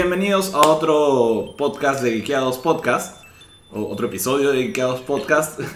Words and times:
Bienvenidos 0.00 0.54
a 0.54 0.60
otro 0.60 1.56
podcast 1.58 2.04
de 2.04 2.12
Geekeados 2.12 2.56
Podcast, 2.58 3.24
o 3.72 3.82
otro 3.86 4.06
episodio 4.06 4.52
de 4.52 4.62
Geekeados 4.62 5.00
Podcast. 5.00 5.58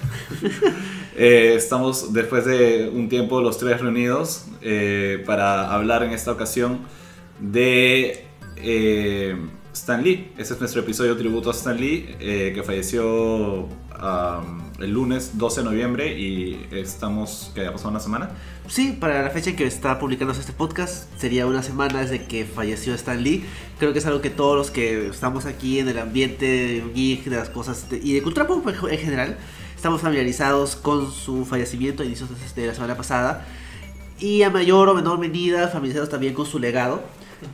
Eh, 1.15 1.55
estamos 1.57 2.15
después 2.15 2.47
de 2.47 2.89
un 2.89 3.11
tiempo 3.11 3.43
los 3.43 3.59
tres 3.59 3.83
reunidos 3.83 4.47
eh, 4.63 5.23
para 5.27 5.71
hablar 5.75 6.03
en 6.03 6.13
esta 6.13 6.33
ocasión 6.33 6.87
de 7.39 8.25
eh, 8.57 9.37
Stan 9.75 10.03
Lee. 10.03 10.33
Este 10.39 10.55
es 10.55 10.61
nuestro 10.61 10.81
episodio 10.81 11.15
tributo 11.17 11.51
a 11.51 11.53
Stan 11.53 11.79
Lee, 11.79 12.17
que 12.19 12.63
falleció 12.65 13.69
um, 14.03 14.63
el 14.83 14.91
lunes 14.91 15.39
12 15.39 15.61
de 15.61 15.65
noviembre 15.65 16.19
y 16.19 16.67
estamos, 16.73 17.53
que 17.55 17.67
ha 17.67 17.73
pasado 17.73 17.91
una 17.91 18.01
semana. 18.01 18.31
Sí, 18.69 18.97
para 18.99 19.23
la 19.23 19.31
fecha 19.31 19.51
en 19.51 19.57
que 19.57 19.67
está 19.67 19.99
publicándose 19.99 20.41
este 20.41 20.53
podcast, 20.53 21.09
sería 21.19 21.47
una 21.47 21.63
semana 21.63 22.01
desde 22.01 22.25
que 22.25 22.45
falleció 22.45 22.95
Stan 22.95 23.23
Lee. 23.23 23.45
Creo 23.79 23.93
que 23.93 24.01
es 24.01 24.07
algo 24.07 24.21
que 24.21 24.31
todos 24.31 24.57
los 24.57 24.71
que 24.71 25.09
estamos 25.09 25.47
aquí 25.47 25.79
en 25.79 25.89
el 25.89 25.99
ambiente 25.99 26.85
geek, 26.95 27.25
de 27.25 27.37
las 27.37 27.49
cosas 27.49 27.87
y 27.91 28.13
de 28.13 28.23
cultura 28.23 28.47
pop 28.47 28.67
en 28.69 28.99
general, 28.99 29.39
estamos 29.77 30.01
familiarizados 30.01 30.77
con 30.77 31.11
su 31.13 31.45
fallecimiento 31.45 32.03
a 32.03 32.07
inicios 32.07 32.29
de 32.55 32.67
la 32.67 32.75
semana 32.75 32.97
pasada. 32.97 33.47
Y 34.19 34.43
a 34.43 34.51
mayor 34.51 34.89
o 34.89 34.95
menor 34.95 35.19
medida, 35.19 35.69
familiarizados 35.69 36.09
también 36.09 36.35
con 36.35 36.47
su 36.47 36.59
legado. 36.59 37.03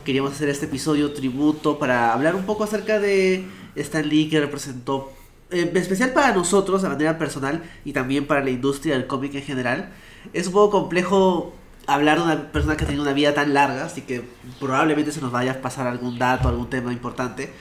Queríamos 0.05 0.33
hacer 0.33 0.49
este 0.49 0.67
episodio 0.67 1.13
tributo 1.13 1.79
para 1.79 2.13
hablar 2.13 2.35
un 2.35 2.43
poco 2.43 2.63
acerca 2.63 2.99
de 2.99 3.43
Stan 3.75 4.07
Lee 4.07 4.29
que 4.29 4.39
representó 4.39 5.11
en 5.51 5.75
especial 5.75 6.11
para 6.11 6.33
nosotros 6.33 6.81
de 6.81 6.89
manera 6.89 7.17
personal 7.17 7.63
y 7.85 7.93
también 7.93 8.27
para 8.27 8.43
la 8.43 8.49
industria 8.49 8.95
del 8.95 9.07
cómic 9.07 9.35
en 9.35 9.43
general, 9.43 9.91
es 10.33 10.47
un 10.47 10.53
poco 10.53 10.81
complejo 10.81 11.53
hablar 11.87 12.19
de 12.19 12.23
una 12.25 12.51
persona 12.51 12.77
que 12.77 12.83
ha 12.83 12.87
tenido 12.87 13.03
una 13.03 13.13
vida 13.13 13.33
tan 13.33 13.53
larga, 13.53 13.85
así 13.85 14.01
que 14.01 14.23
probablemente 14.59 15.11
se 15.11 15.21
nos 15.21 15.31
vaya 15.31 15.53
a 15.53 15.61
pasar 15.61 15.87
algún 15.87 16.19
dato, 16.19 16.47
algún 16.47 16.69
tema 16.69 16.93
importante. 16.93 17.51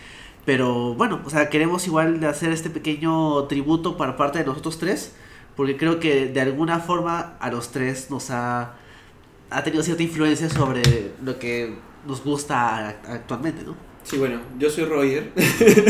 Pero 0.45 0.95
bueno, 0.95 1.21
o 1.25 1.31
sea, 1.31 1.49
queremos 1.51 1.87
igual 1.87 2.23
hacer 2.25 2.53
este 2.53 2.71
pequeño 2.71 3.45
tributo 3.45 3.97
para 3.97 4.17
parte 4.17 4.39
de 4.39 4.45
nosotros 4.45 4.79
tres, 4.79 5.15
porque 5.57 5.77
creo 5.77 6.01
que 6.01 6.27
de 6.27 6.41
alguna 6.41 6.81
forma 6.81 7.37
a 7.41 7.51
los 7.51 7.71
tres 7.71 8.11
nos 8.11 8.31
ha, 8.31 8.75
ha 9.51 9.63
tenido 9.65 9.83
cierta 9.83 10.03
influencia 10.03 10.49
sobre 10.49 11.13
lo 11.23 11.39
que 11.39 11.79
nos 12.07 12.23
gusta 12.23 12.89
actualmente, 12.89 13.65
¿no? 13.65 13.88
Sí, 14.09 14.17
bueno, 14.17 14.41
yo 14.59 14.71
soy 14.71 14.85
Roger. 14.85 15.33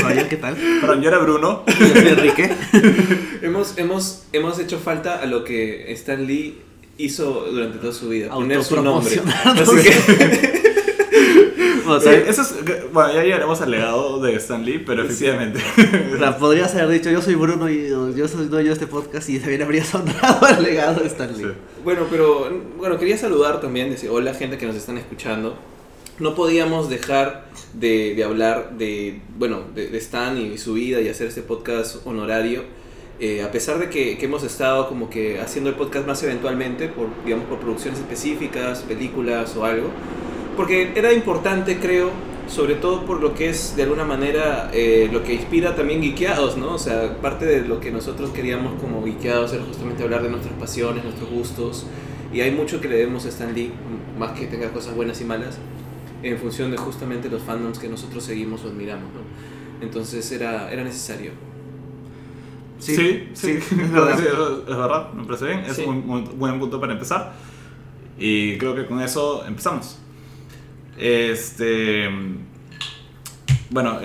Roger, 0.03 0.29
¿qué 0.29 0.37
tal? 0.39 0.57
Perdón, 0.57 1.03
yo 1.03 1.09
era 1.09 1.19
Bruno. 1.19 1.63
Yo 1.79 1.87
soy 1.87 2.09
Enrique. 2.09 2.51
hemos, 3.43 3.79
hemos, 3.79 4.25
hemos 4.33 4.59
hecho 4.59 4.81
falta 4.81 5.21
a 5.21 5.27
lo 5.27 5.45
que 5.45 5.93
Stan 5.93 6.27
Lee 6.27 6.59
hizo 6.97 7.47
durante 7.53 7.79
toda 7.79 7.93
su 7.93 8.09
vida. 8.09 8.31
Poner 8.31 8.65
su 8.65 8.83
nombre. 8.83 9.21
Así 9.45 9.77
que... 9.83 10.59
O 11.87 11.99
sea, 12.01 12.13
eso 12.13 12.43
es, 12.43 12.55
bueno, 12.93 13.15
ya 13.15 13.23
llegaremos 13.23 13.63
al 13.63 13.71
legado 13.71 14.21
de 14.21 14.35
Stan 14.35 14.63
Lee, 14.63 14.79
pero 14.85 15.05
efectivamente. 15.05 15.59
O 16.15 16.19
sea, 16.19 16.37
podrías 16.37 16.75
haber 16.75 16.91
dicho, 16.91 17.11
yo 17.11 17.23
soy 17.23 17.35
Bruno 17.35 17.71
y 17.71 17.89
yo 17.89 18.29
soy 18.29 18.49
dueño 18.49 18.67
de 18.67 18.75
este 18.75 18.87
podcast 18.87 19.27
y 19.31 19.39
también 19.39 19.63
habrías 19.63 19.95
honrado 19.95 20.45
al 20.45 20.63
legado 20.63 21.01
de 21.01 21.07
Stan 21.07 21.35
Lee. 21.35 21.55
Bueno, 21.83 22.03
pero 22.11 22.51
bueno, 22.77 22.99
quería 22.99 23.17
saludar 23.17 23.63
también, 23.63 23.89
decir 23.89 24.11
hola 24.11 24.35
gente 24.35 24.59
que 24.59 24.67
nos 24.67 24.77
están 24.77 24.99
escuchando 24.99 25.57
no 26.19 26.35
podíamos 26.35 26.89
dejar 26.89 27.47
de, 27.75 28.23
hablar 28.25 28.77
de, 28.77 29.21
bueno, 29.39 29.63
de, 29.75 29.97
Stan 29.99 30.37
y 30.37 30.59
su 30.59 30.75
vida 30.75 31.01
y 31.01 31.09
hacer 31.09 31.29
este 31.29 31.43
podcast 31.43 32.07
honorario. 32.07 32.63
Eh, 33.21 33.43
a 33.43 33.51
pesar 33.51 33.79
de 33.79 33.89
que, 33.89 34.17
hemos 34.21 34.43
estado 34.45 34.89
como 34.89 35.11
que 35.11 35.41
haciendo 35.41 35.71
el 35.71 35.77
podcast 35.77 36.07
más 36.07 36.23
eventualmente, 36.23 36.89
por, 36.89 37.09
digamos, 37.25 37.47
por 37.47 37.59
producciones 37.59 38.01
específicas, 38.01 38.83
películas 38.83 39.57
o 39.57 39.65
algo, 39.65 39.89
porque 40.57 40.93
era 40.95 41.13
importante, 41.13 41.79
creo, 41.79 42.11
sobre 42.49 42.75
todo 42.75 43.05
por 43.05 43.21
lo 43.21 43.35
que 43.35 43.51
es 43.51 43.77
de 43.77 43.83
alguna 43.85 44.05
manera 44.05 44.71
eh, 44.73 45.09
lo 45.13 45.23
que 45.23 45.35
inspira 45.35 45.77
también 45.77 46.01
Geekeados, 46.01 46.57
¿no? 46.57 46.75
O 46.75 46.78
sea, 46.78 47.21
parte 47.21 47.45
de 47.45 47.61
lo 47.62 47.78
que 47.78 47.91
nosotros 47.91 48.31
queríamos 48.31 48.81
como 48.81 49.05
Geekeados 49.05 49.53
era 49.53 49.65
justamente 49.65 50.03
hablar 50.03 50.23
de 50.23 50.31
nuestras 50.31 50.55
pasiones, 50.55 51.05
nuestros 51.05 51.28
gustos, 51.31 51.87
y 52.33 52.41
hay 52.41 52.51
mucho 52.51 52.81
que 52.81 52.89
le 52.89 52.97
debemos 52.97 53.25
a 53.25 53.28
Stan 53.28 53.53
Lee, 53.55 53.73
más 54.19 54.39
que 54.39 54.47
tenga 54.47 54.71
cosas 54.71 54.95
buenas 54.95 55.21
y 55.21 55.25
malas 55.25 55.59
en 56.23 56.39
función 56.39 56.71
de 56.71 56.77
justamente 56.77 57.29
los 57.29 57.43
fandoms 57.43 57.79
que 57.79 57.89
nosotros 57.89 58.25
seguimos 58.25 58.65
o 58.65 58.69
admiramos, 58.69 59.11
¿no? 59.12 59.21
Entonces 59.84 60.31
era, 60.33 60.71
era 60.71 60.84
necesario. 60.84 61.33
Sí, 62.79 62.95
sí, 62.95 63.29
sí, 63.34 63.51
es, 63.71 63.93
verdad. 63.93 65.12
me 65.12 65.25
parece 65.25 65.47
bien, 65.47 65.61
es 65.61 65.78
un 65.78 66.07
buen 66.39 66.59
punto 66.59 66.81
para 66.81 66.93
empezar. 66.93 67.34
Y 68.19 68.57
creo 68.59 68.75
que 68.75 68.87
con 68.87 69.01
eso 69.01 69.45
empezamos. 69.47 69.99
Este. 70.97 72.09
Bueno, 73.71 73.99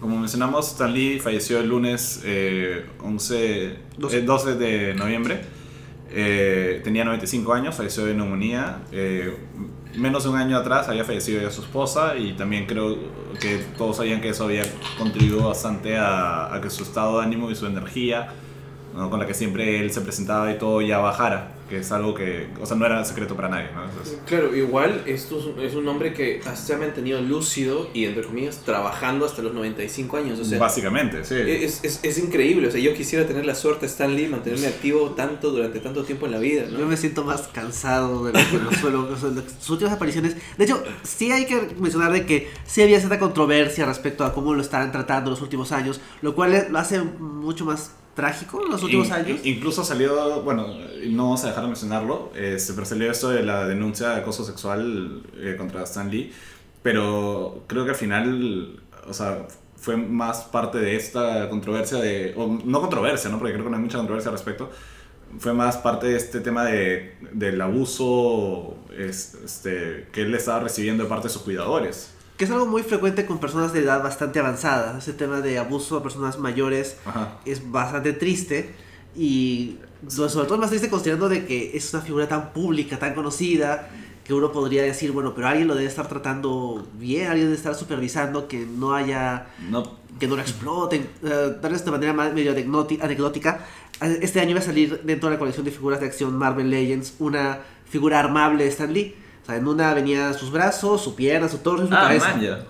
como 0.00 0.18
mencionamos, 0.18 0.72
Stan 0.72 0.92
Lee 0.92 1.18
falleció 1.20 1.58
el 1.58 1.68
lunes 1.68 2.22
11, 3.02 3.76
12. 3.98 4.22
12. 4.22 4.54
de 4.56 4.94
noviembre. 4.94 5.40
Eh, 6.10 6.80
tenía 6.84 7.04
95 7.04 7.52
años, 7.52 7.74
falleció 7.74 8.04
de 8.04 8.14
neumonía. 8.14 8.82
Menos 9.96 10.24
de 10.24 10.30
un 10.30 10.36
año 10.36 10.56
atrás 10.56 10.88
había 10.88 11.04
fallecido 11.04 11.40
ya 11.40 11.50
su 11.50 11.62
esposa 11.62 12.16
y 12.16 12.34
también 12.34 12.66
creo 12.66 12.98
que 13.40 13.64
todos 13.78 13.96
sabían 13.96 14.20
que 14.20 14.28
eso 14.28 14.44
había 14.44 14.62
contribuido 14.98 15.48
bastante 15.48 15.96
a, 15.96 16.54
a 16.54 16.60
que 16.60 16.68
su 16.68 16.82
estado 16.82 17.18
de 17.18 17.24
ánimo 17.24 17.50
y 17.50 17.54
su 17.54 17.66
energía, 17.66 18.28
con 18.92 19.18
la 19.18 19.26
que 19.26 19.34
siempre 19.34 19.80
él 19.80 19.90
se 19.90 20.02
presentaba 20.02 20.50
y 20.50 20.58
todo 20.58 20.82
ya 20.82 20.98
bajara 20.98 21.55
que 21.68 21.78
es 21.78 21.90
algo 21.90 22.14
que, 22.14 22.48
o 22.60 22.66
sea, 22.66 22.76
no 22.76 22.86
era 22.86 23.04
secreto 23.04 23.34
para 23.34 23.48
nadie, 23.48 23.68
¿no? 23.74 23.82
Claro, 24.26 24.54
igual 24.54 25.02
esto 25.06 25.54
es 25.60 25.74
un 25.74 25.88
hombre 25.88 26.12
que 26.12 26.40
se 26.54 26.74
ha 26.74 26.78
mantenido 26.78 27.20
lúcido 27.20 27.88
y, 27.92 28.04
entre 28.04 28.24
comillas, 28.24 28.58
trabajando 28.64 29.26
hasta 29.26 29.42
los 29.42 29.52
95 29.52 30.16
años, 30.16 30.38
o 30.38 30.44
sea... 30.44 30.58
Básicamente, 30.58 31.24
sí. 31.24 31.34
Es, 31.34 31.82
es, 31.82 32.00
es 32.02 32.18
increíble, 32.18 32.68
o 32.68 32.70
sea, 32.70 32.80
yo 32.80 32.94
quisiera 32.94 33.26
tener 33.26 33.44
la 33.44 33.54
suerte, 33.54 33.86
Stan 33.86 34.14
Lee, 34.14 34.28
mantenerme 34.28 34.68
activo 34.68 35.10
tanto 35.10 35.50
durante 35.50 35.80
tanto 35.80 36.04
tiempo 36.04 36.26
en 36.26 36.32
la 36.32 36.38
vida, 36.38 36.66
¿no? 36.70 36.78
Yo 36.78 36.86
me 36.86 36.96
siento 36.96 37.24
más 37.24 37.48
cansado 37.48 38.24
de 38.24 38.32
lo 38.32 38.50
que 38.50 38.58
lo 38.58 38.72
suelo, 38.72 39.08
sus 39.58 39.70
últimas 39.70 39.94
apariciones... 39.94 40.36
De 40.56 40.64
hecho, 40.64 40.82
sí 41.02 41.32
hay 41.32 41.46
que 41.46 41.74
mencionar 41.78 42.12
de 42.12 42.26
que 42.26 42.48
sí 42.64 42.82
había 42.82 42.98
cierta 42.98 43.18
controversia 43.18 43.86
respecto 43.86 44.24
a 44.24 44.32
cómo 44.32 44.54
lo 44.54 44.62
estaban 44.62 44.92
tratando 44.92 45.30
los 45.30 45.42
últimos 45.42 45.72
años, 45.72 46.00
lo 46.22 46.34
cual 46.34 46.68
lo 46.70 46.78
hace 46.78 47.00
mucho 47.00 47.64
más 47.64 47.92
trágico 48.16 48.64
en 48.64 48.72
los 48.72 48.82
últimos 48.82 49.10
años. 49.12 49.40
Incluso 49.44 49.84
salió, 49.84 50.42
bueno, 50.42 50.66
no 51.06 51.24
vamos 51.24 51.44
a 51.44 51.48
dejar 51.48 51.62
de 51.62 51.68
mencionarlo, 51.68 52.32
este, 52.34 52.72
pero 52.72 52.86
salió 52.86 53.10
esto 53.12 53.28
de 53.28 53.44
la 53.44 53.68
denuncia 53.68 54.08
de 54.08 54.16
acoso 54.16 54.44
sexual 54.44 55.22
eh, 55.36 55.54
contra 55.56 55.84
Stan 55.84 56.10
Lee, 56.10 56.32
pero 56.82 57.62
creo 57.68 57.84
que 57.84 57.90
al 57.90 57.96
final, 57.96 58.80
o 59.06 59.12
sea, 59.12 59.46
fue 59.76 59.96
más 59.96 60.44
parte 60.44 60.78
de 60.78 60.96
esta 60.96 61.48
controversia 61.50 61.98
de, 61.98 62.32
o 62.36 62.46
no 62.64 62.80
controversia, 62.80 63.30
¿no? 63.30 63.38
Porque 63.38 63.52
creo 63.52 63.64
que 63.64 63.70
no 63.70 63.76
hay 63.76 63.82
mucha 63.82 63.98
controversia 63.98 64.30
al 64.30 64.36
respecto, 64.36 64.70
fue 65.38 65.52
más 65.52 65.76
parte 65.76 66.06
de 66.06 66.16
este 66.16 66.40
tema 66.40 66.64
de, 66.64 67.16
del 67.32 67.60
abuso 67.60 68.78
este, 68.96 70.08
que 70.10 70.22
él 70.22 70.34
estaba 70.34 70.60
recibiendo 70.60 71.02
de 71.02 71.08
parte 71.08 71.28
de 71.28 71.34
sus 71.34 71.42
cuidadores 71.42 72.15
que 72.36 72.44
es 72.44 72.50
algo 72.50 72.66
muy 72.66 72.82
frecuente 72.82 73.24
con 73.24 73.38
personas 73.38 73.72
de 73.72 73.80
edad 73.80 74.02
bastante 74.02 74.38
avanzada. 74.38 74.98
Ese 74.98 75.12
tema 75.12 75.40
de 75.40 75.58
abuso 75.58 75.96
a 75.96 76.02
personas 76.02 76.38
mayores 76.38 76.96
es 77.44 77.70
bastante 77.70 78.12
triste 78.12 78.74
y 79.16 79.78
sobre 80.08 80.46
todo 80.46 80.58
más 80.58 80.68
triste 80.68 80.90
considerando 80.90 81.28
de 81.28 81.46
que 81.46 81.76
es 81.76 81.92
una 81.94 82.02
figura 82.02 82.28
tan 82.28 82.52
pública, 82.52 82.98
tan 82.98 83.14
conocida, 83.14 83.88
que 84.22 84.34
uno 84.34 84.52
podría 84.52 84.82
decir, 84.82 85.12
bueno, 85.12 85.34
pero 85.34 85.46
alguien 85.46 85.68
lo 85.68 85.74
debe 85.74 85.86
estar 85.86 86.08
tratando 86.08 86.86
bien, 86.94 87.28
alguien 87.28 87.46
debe 87.46 87.56
estar 87.56 87.74
supervisando 87.74 88.48
que 88.48 88.66
no 88.66 88.94
haya... 88.94 89.46
que 90.18 90.26
no 90.26 90.34
lo 90.34 90.42
exploten, 90.42 91.08
uh, 91.22 91.60
tal 91.60 91.72
vez 91.72 91.84
de 91.84 91.90
manera 91.90 92.12
medio 92.12 92.52
anecdótica. 92.52 93.60
Este 94.00 94.40
año 94.40 94.54
va 94.54 94.60
a 94.60 94.64
salir 94.64 95.02
dentro 95.04 95.28
de 95.28 95.36
la 95.36 95.38
colección 95.38 95.64
de 95.64 95.70
figuras 95.70 96.00
de 96.00 96.06
acción 96.06 96.36
Marvel 96.36 96.70
Legends 96.70 97.14
una 97.18 97.60
figura 97.88 98.18
armable 98.18 98.64
de 98.64 98.70
Stan 98.70 98.92
Lee 98.92 99.14
o 99.46 99.48
sea, 99.48 99.56
en 99.58 99.68
una 99.68 99.94
venía 99.94 100.32
sus 100.32 100.50
brazos, 100.50 101.00
su 101.00 101.14
pierna, 101.14 101.48
su 101.48 101.58
torso 101.58 101.84
y 101.84 101.86
su 101.86 101.94
ah, 101.94 102.00
cabeza. 102.00 102.66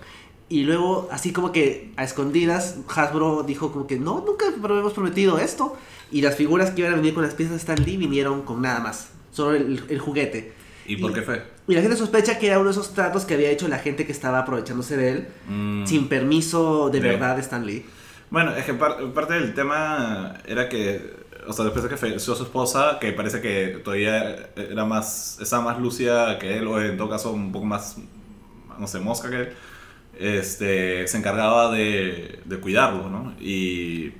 Y 0.47 0.61
luego, 0.61 1.09
así 1.11 1.33
como 1.33 1.51
que 1.51 1.91
a 1.97 2.03
escondidas, 2.03 2.77
Hasbro 2.87 3.41
dijo 3.41 3.71
como 3.71 3.87
que 3.87 3.97
no, 3.97 4.23
nunca 4.23 4.45
hemos 4.45 4.93
prometido 4.93 5.39
esto. 5.39 5.75
Y 6.11 6.21
las 6.21 6.35
figuras 6.35 6.69
que 6.69 6.81
iban 6.81 6.93
a 6.93 6.97
venir 6.97 7.15
con 7.15 7.23
las 7.23 7.33
piezas 7.33 7.53
de 7.53 7.57
Stan 7.57 7.83
Lee 7.83 7.97
vinieron 7.97 8.43
con 8.43 8.61
nada 8.61 8.79
más. 8.79 9.09
Solo 9.31 9.55
el, 9.55 9.99
juguete. 9.99 10.53
¿Y, 10.85 10.97
por 10.97 11.13
qué 11.13 11.23
fue? 11.23 11.41
Y 11.67 11.73
la 11.73 11.81
gente 11.81 11.97
sospecha 11.97 12.37
que 12.37 12.45
era 12.45 12.59
uno 12.59 12.65
de 12.65 12.73
esos 12.73 12.93
tratos 12.93 13.25
que 13.25 13.33
había 13.33 13.49
hecho 13.49 13.67
la 13.67 13.79
gente 13.79 14.05
que 14.05 14.11
estaba 14.11 14.37
aprovechándose 14.37 14.97
de 14.97 15.09
él. 15.09 15.27
Mm. 15.47 15.87
Sin 15.87 16.07
permiso 16.07 16.91
de, 16.91 16.99
verdad 16.99 17.37
de 17.37 17.41
Stan 17.41 17.65
Lee. 17.65 17.83
Bueno, 18.29 18.55
es 18.55 18.65
que 18.65 18.75
parte 18.75 19.33
del 19.33 19.55
tema 19.55 20.35
era 20.45 20.69
que 20.69 21.25
o 21.47 21.53
sea, 21.53 21.65
después 21.65 21.83
de 21.83 21.89
que 21.89 21.97
falleció 21.97 22.35
su 22.35 22.43
esposa, 22.43 22.97
que 22.99 23.11
parece 23.13 23.41
que 23.41 23.79
todavía 23.83 24.49
era 24.55 24.85
más, 24.85 25.39
estaba 25.41 25.63
más 25.63 25.79
lúcida 25.79 26.37
que 26.39 26.57
él, 26.57 26.67
o 26.67 26.81
en 26.81 26.97
todo 26.97 27.09
caso 27.09 27.31
un 27.31 27.51
poco 27.51 27.65
más, 27.65 27.97
no 28.77 28.87
sé, 28.87 28.99
mosca 28.99 29.29
que 29.29 29.35
él, 29.37 29.49
este, 30.19 31.07
se 31.07 31.17
encargaba 31.17 31.71
de, 31.71 32.39
de 32.45 32.59
cuidarlo, 32.59 33.09
¿no? 33.09 33.33
Y... 33.39 34.11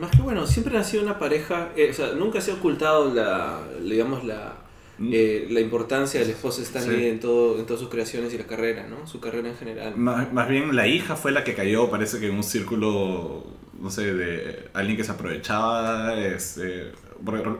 Más 0.00 0.10
que 0.10 0.20
bueno, 0.22 0.46
siempre 0.46 0.76
ha 0.78 0.84
sido 0.84 1.02
una 1.02 1.18
pareja, 1.18 1.68
eh, 1.76 1.88
o 1.90 1.94
sea, 1.94 2.12
nunca 2.12 2.40
se 2.40 2.50
ha 2.50 2.54
ocultado 2.54 3.14
la, 3.14 3.60
digamos, 3.82 4.24
la, 4.24 4.54
Mm. 4.98 5.10
eh, 5.12 5.46
la 5.50 5.60
importancia 5.60 6.20
del 6.20 6.30
esposo 6.30 6.58
de 6.58 6.64
Stan 6.64 6.82
Sí. 6.82 7.06
En, 7.06 7.20
todo, 7.20 7.58
en 7.58 7.66
todas 7.66 7.80
sus 7.80 7.90
creaciones 7.90 8.32
y 8.32 8.38
la 8.38 8.46
carrera, 8.46 8.86
¿no? 8.86 9.06
Su 9.06 9.20
carrera 9.20 9.48
en 9.50 9.54
general. 9.56 9.94
Más, 9.94 10.32
más 10.32 10.48
bien 10.48 10.74
la 10.74 10.86
hija 10.86 11.16
fue 11.16 11.32
la 11.32 11.44
que 11.44 11.54
cayó, 11.54 11.90
parece 11.90 12.18
que 12.18 12.28
en 12.28 12.34
un 12.34 12.42
círculo, 12.42 13.44
no 13.80 13.90
sé, 13.90 14.12
de 14.14 14.68
alguien 14.74 14.96
que 14.96 15.04
se 15.04 15.12
aprovechaba. 15.12 16.14
Este, 16.14 16.92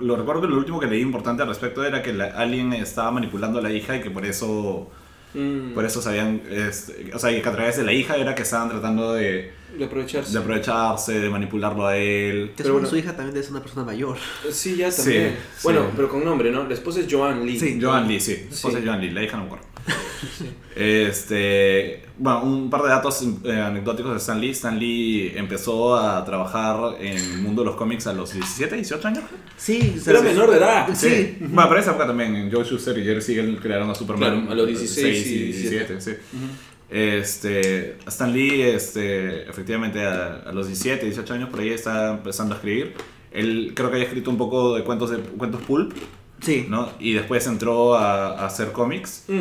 lo 0.01 0.17
recuerdo 0.17 0.43
que 0.43 0.49
lo 0.49 0.57
último 0.59 0.79
que 0.81 0.87
leí 0.87 1.01
importante 1.01 1.43
al 1.43 1.49
respecto 1.49 1.85
era 1.85 2.03
que 2.03 2.13
la- 2.13 2.27
alguien 2.37 2.73
estaba 2.73 3.11
manipulando 3.11 3.59
a 3.59 3.63
la 3.63 3.71
hija 3.71 3.97
y 3.97 4.01
que 4.01 4.11
por 4.11 4.25
eso, 4.27 4.91
Mm, 5.35 5.75
por 5.75 5.85
eso 5.85 6.01
sabían, 6.01 6.41
este, 6.51 7.11
o 7.15 7.19
sea, 7.19 7.31
que 7.31 7.47
a 7.47 7.53
través 7.53 7.77
de 7.77 7.85
la 7.85 7.93
hija 7.93 8.17
era 8.17 8.35
que 8.35 8.43
estaban 8.43 8.71
tratando 8.71 9.13
de, 9.15 9.53
de 9.79 9.85
aprovecharse. 9.85 10.33
de 10.33 10.39
aprovecharse, 10.39 11.21
de 11.21 11.29
manipularlo 11.31 11.87
a 11.87 11.97
él. 11.97 12.49
Que 12.51 12.55
Pero 12.59 12.69
su- 12.69 12.73
bueno. 12.75 12.89
su 12.89 12.97
hija 12.97 13.17
también 13.17 13.37
es 13.37 13.51
una 13.51 13.61
persona 13.61 13.85
mayor. 13.85 14.17
Sí, 14.51 14.77
ya 14.77 14.91
Sí, 14.91 15.03
también. 15.03 15.31
sí. 15.57 15.61
Bueno, 15.65 15.91
pero 15.97 16.09
con 16.09 16.25
nombre, 16.25 16.51
¿no? 16.51 16.67
La 16.67 16.75
esposa 16.75 17.01
es 17.01 17.07
Joan 17.11 17.45
Lee. 17.47 17.59
Sí. 17.59 17.79
Joan 17.81 18.09
Lee, 18.09 18.21
sí, 18.21 18.33
esposa 18.51 18.77
Sí. 18.79 18.83
de 18.83 18.89
Joan 18.89 19.01
Lee, 19.01 19.11
la 19.11 19.23
hija 19.23 19.37
no 19.37 19.43
me 19.45 19.47
acuerdo. 19.49 19.67
Sí. 20.39 20.47
Este, 20.75 22.03
bueno, 22.19 22.43
un 22.43 22.69
par 22.71 22.83
de 22.83 22.89
datos 22.89 23.23
eh, 23.45 23.53
anecdóticos 23.53 24.13
de 24.13 24.19
Stan 24.19 24.41
Lee. 24.41 24.51
Stan 24.51 24.79
Lee 24.79 25.33
empezó 25.37 25.97
a 25.97 26.25
trabajar 26.25 26.97
en 27.01 27.17
el 27.17 27.39
mundo 27.39 27.63
de 27.63 27.67
los 27.67 27.77
cómics 27.77 28.07
a 28.07 28.13
los 28.13 28.33
17, 28.33 28.75
18 28.77 29.09
años. 29.09 29.25
Sí, 29.57 29.97
Era 30.07 30.21
menor 30.23 30.51
de 30.51 30.57
edad. 30.57 30.89
Sí. 30.95 31.37
Bueno, 31.41 31.69
pero 31.69 31.81
esa 31.81 31.91
época 31.91 32.07
también 32.09 32.51
Joe 32.53 32.65
Schuster 32.65 32.97
y 32.99 33.05
Jerry 33.05 33.23
Siegel 33.23 33.59
crearon 33.61 33.89
a 33.91 33.95
Superman. 33.95 34.47
Claro, 34.47 34.53
a 34.53 34.55
los 34.55 34.67
16 34.67 35.23
6 35.23 35.27
y 35.27 35.39
17, 35.53 36.01
sí. 36.01 36.11
Ujú. 36.11 36.47
Este, 36.89 37.99
Stan 38.07 38.33
Lee, 38.33 38.63
este, 38.63 39.49
efectivamente 39.49 40.05
a, 40.05 40.43
a 40.47 40.53
los 40.53 40.67
17, 40.67 41.05
18 41.05 41.35
años 41.35 41.49
por 41.51 41.61
ahí 41.61 41.71
está 41.71 42.13
empezando 42.13 42.55
a 42.55 42.59
escribir. 42.59 42.95
Él 43.33 43.73
creo 43.75 43.89
que 43.91 43.97
había 43.97 44.07
escrito 44.07 44.31
un 44.31 44.39
poco 44.39 44.75
de 44.77 44.85
cuentos 44.85 45.11
de 45.11 45.19
cuentos 45.19 45.61
pulp, 45.63 45.93
Sí. 46.41 46.67
¿no? 46.69 46.91
Y 47.01 47.15
después 47.15 47.47
entró 47.47 47.95
a, 47.97 48.29
a 48.41 48.47
hacer 48.47 48.71
cómics. 48.73 49.25
Mm. 49.29 49.41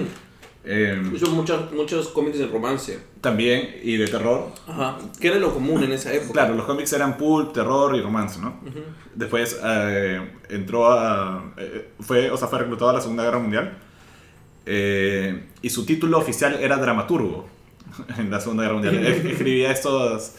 eh, 0.64 1.12
Hizo 1.14 1.30
muchos, 1.32 1.72
muchos 1.74 2.08
cómics 2.08 2.40
de 2.40 2.48
romance. 2.48 3.00
también 3.22 3.76
y 3.84 3.98
de 3.98 4.08
terror. 4.08 4.50
Ajá. 4.68 4.98
Que 5.20 5.28
era 5.28 5.38
lo 5.38 5.54
común 5.54 5.84
en 5.84 5.92
esa 5.92 6.14
época. 6.14 6.32
Claro, 6.34 6.56
los 6.56 6.66
cómics 6.66 6.92
eran 6.94 7.18
pulp, 7.18 7.54
terror 7.54 7.96
y 7.96 8.02
romance, 8.02 8.40
¿no? 8.40 8.60
Ujú. 8.66 8.80
Después 9.14 9.60
eh, 9.64 10.22
entró 10.50 10.90
a. 10.90 11.54
eh, 11.58 11.90
fue, 12.00 12.32
o 12.32 12.38
sea, 12.38 12.48
fue 12.48 12.60
reclutado 12.60 12.90
a 12.92 12.94
la 12.94 13.02
Segunda 13.02 13.24
Guerra 13.24 13.40
Mundial. 13.40 13.78
Eh, 14.66 15.44
y 15.62 15.70
su 15.70 15.86
título 15.86 16.18
oficial 16.18 16.58
era 16.62 16.78
dramaturgo 16.78 17.48
en 18.18 18.30
la 18.32 18.40
Segunda 18.40 18.64
Guerra 18.64 18.76
Mundial. 18.76 19.06
Escribía 19.06 19.72
estos. 19.72 20.34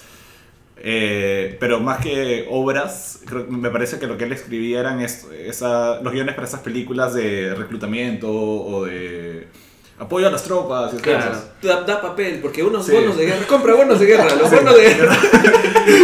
eh, 0.78 1.56
pero 1.61 1.81
más 1.81 2.00
que 2.02 2.46
obras, 2.50 3.20
creo- 3.25 3.46
me 3.49 3.70
parece 3.70 3.99
que 3.99 4.06
lo 4.06 4.19
que 4.19 4.25
él 4.25 4.32
escribía 4.32 4.81
eran 4.81 5.00
es- 5.00 5.26
esa, 5.46 6.00
los 6.02 6.12
guiones 6.12 6.34
para 6.34 6.46
esas 6.46 6.61
películas 6.61 7.14
de 7.14 7.55
reclutamiento 7.55 8.31
o 8.31 8.84
de 8.84 9.46
apoyo 9.98 10.28
a 10.28 10.31
las 10.31 10.43
tropas 10.44 10.93
y 10.94 10.96
Claro. 10.98 11.37
Da, 11.62 11.82
da 11.82 12.00
papel, 12.02 12.40
porque 12.43 12.62
unos 12.62 12.84
Sí. 12.87 12.93
bonos 12.93 13.16
de 13.16 13.26
guerra. 13.26 13.46
Compra 13.46 13.75
bonos 13.75 13.98
de 13.98 14.06
guerra. 14.06 14.26
Los 14.34 14.50
bonos 14.50 14.76
de 14.76 14.82
guerra. 14.82 15.16